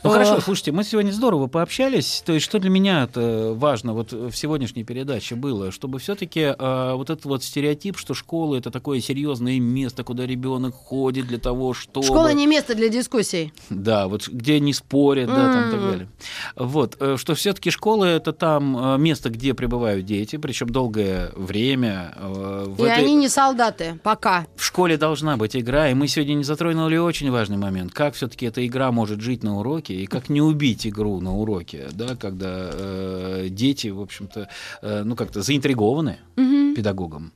Ну 0.04 0.10
хорошо, 0.10 0.42
слушайте, 0.42 0.72
мы 0.72 0.84
сегодня 0.84 1.12
здорово 1.12 1.48
пообщались. 1.48 2.22
То 2.26 2.34
есть, 2.34 2.46
что 2.46 2.60
для 2.60 2.70
меня 2.70 3.10
важно 3.16 3.94
вот 3.94 4.12
в 4.12 4.34
сегодняшней 4.34 4.84
передаче 4.84 5.36
было, 5.36 5.72
чтобы 5.72 6.00
все-таки 6.00 6.54
вот 6.60 7.10
этот 7.10 7.26
вот 7.26 7.44
стереотип, 7.44 7.98
что 7.98 8.14
школа 8.14 8.56
это 8.56 8.72
такое 8.72 9.00
серьезное 9.02 9.60
место, 9.60 10.04
куда 10.04 10.26
ребенок 10.26 10.76
ходит 10.76 11.28
для 11.28 11.40
того, 11.40 11.74
чтобы... 11.74 12.06
Школа 12.06 12.34
не 12.34 12.46
место 12.48 12.76
для 12.76 12.90
дискуссий. 12.90 13.54
Да, 13.70 14.08
вот 14.08 14.28
где 14.28 14.60
не 14.60 14.74
спорят, 14.74 15.28
да, 15.28 15.54
там 15.54 15.68
и 15.68 15.72
так 15.72 15.82
далее. 15.82 16.08
Вот, 16.56 16.98
э, 17.00 17.18
что 17.18 17.36
все-таки 17.36 17.70
школа 17.70 18.06
это 18.06 18.34
там 18.34 18.96
э, 18.96 18.98
место, 18.98 19.30
где 19.30 19.54
пребывают 19.54 20.06
дети, 20.06 20.38
причем 20.38 20.70
долгое 20.70 21.32
время. 21.36 22.14
э, 22.18 22.66
В, 22.68 22.84
И 22.86 22.88
этой- 22.90 23.04
они 23.04 23.16
не 23.16 23.30
солдаты. 23.30 24.00
Пока. 24.04 24.46
в 24.56 24.64
школе 24.64 24.98
должна 24.98 25.38
быть 25.38 25.56
игра, 25.56 25.90
и 25.90 25.94
мы 25.94 26.08
сегодня 26.08 26.34
не 26.36 26.44
затронули 26.44 26.98
очень 26.98 27.32
важный 27.32 27.58
момент, 27.58 27.94
как 27.94 28.16
все-таки 28.16 28.46
эта 28.46 28.66
игра 28.66 28.92
может 28.92 29.22
жить 29.22 29.44
на 29.44 29.60
уроке, 29.60 29.94
и 29.96 30.06
как 30.08 30.30
не 30.30 30.42
убить 30.42 30.86
игру 30.88 31.20
на 31.22 31.36
уроке, 31.36 31.88
да, 31.94 32.16
когда 32.16 32.70
э, 32.72 33.48
дети, 33.50 33.88
в 33.90 34.02
общем-то, 34.02 34.50
э, 34.82 35.04
ну 35.04 35.16
как-то 35.16 35.42
заинтригованы 35.42 36.18
Мгм. 36.36 36.76
педагогом. 36.76 37.32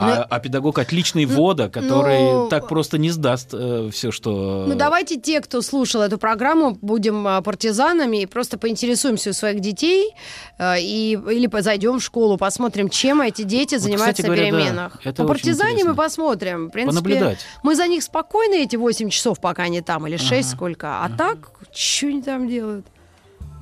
А, 0.00 0.26
а 0.28 0.40
педагог 0.40 0.78
отличный 0.78 1.26
вода, 1.26 1.68
который 1.68 2.20
ну, 2.20 2.48
так 2.48 2.68
просто 2.68 2.98
не 2.98 3.10
сдаст 3.10 3.54
все, 3.92 4.10
что... 4.10 4.64
Ну, 4.66 4.74
давайте 4.74 5.16
те, 5.16 5.40
кто 5.40 5.62
слушал 5.62 6.02
эту 6.02 6.18
программу, 6.18 6.78
будем 6.80 7.26
а, 7.26 7.40
партизанами 7.42 8.22
и 8.22 8.26
просто 8.26 8.58
поинтересуемся 8.58 9.30
у 9.30 9.32
своих 9.32 9.60
детей 9.60 10.14
э, 10.58 10.80
и, 10.80 11.12
или 11.12 11.48
зайдем 11.60 11.98
в 11.98 12.02
школу, 12.02 12.36
посмотрим, 12.36 12.88
чем 12.88 13.20
эти 13.20 13.42
дети 13.42 13.74
Вот, 13.74 13.82
занимаются 13.82 14.22
говоря, 14.22 14.46
на 14.46 14.50
да, 14.50 14.58
переменах. 14.58 15.00
это 15.04 15.22
По 15.22 15.28
партизане 15.28 15.72
интересно. 15.72 15.90
мы 15.90 15.96
посмотрим. 15.96 16.68
В 16.68 16.70
принципе, 16.70 17.02
Понаблюдать. 17.02 17.38
Мы 17.62 17.76
за 17.76 17.86
них 17.86 18.02
спокойны 18.02 18.62
эти 18.62 18.76
8 18.76 19.10
часов, 19.10 19.40
пока 19.40 19.64
они 19.64 19.80
там, 19.80 20.06
или 20.06 20.16
6 20.16 20.32
Ага, 20.32 20.56
сколько. 20.56 21.04
А 21.04 21.10
так, 21.10 21.50
что 21.72 22.06
они 22.06 22.22
там 22.22 22.48
делают? 22.48 22.86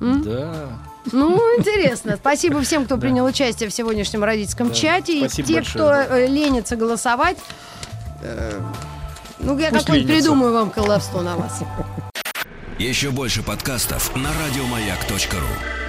М? 0.01 0.23
Да. 0.23 0.69
Ну, 1.11 1.37
интересно. 1.57 2.17
Спасибо 2.17 2.61
всем, 2.61 2.85
кто 2.85 2.97
принял 2.97 3.25
участие 3.25 3.69
в 3.69 3.73
сегодняшнем 3.73 4.23
родительском 4.23 4.69
Да, 4.69 4.73
чате. 4.75 5.25
И 5.25 5.27
те, 5.27 5.43
большое, 5.43 5.63
кто 5.63 5.85
да. 5.87 6.19
э, 6.19 6.27
ленится 6.27 6.75
голосовать, 6.75 7.37
э, 8.21 8.59
ну, 9.39 9.57
я 9.57 9.71
какой-нибудь 9.71 10.07
придумаю 10.07 10.53
вам 10.53 10.69
колдовство 10.71 11.21
на 11.21 11.37
вас. 11.37 11.61
Еще 12.77 13.11
больше 13.11 13.43
подкастов 13.43 14.15
на 14.15 14.29
радиомаяк.ру. 14.33 15.88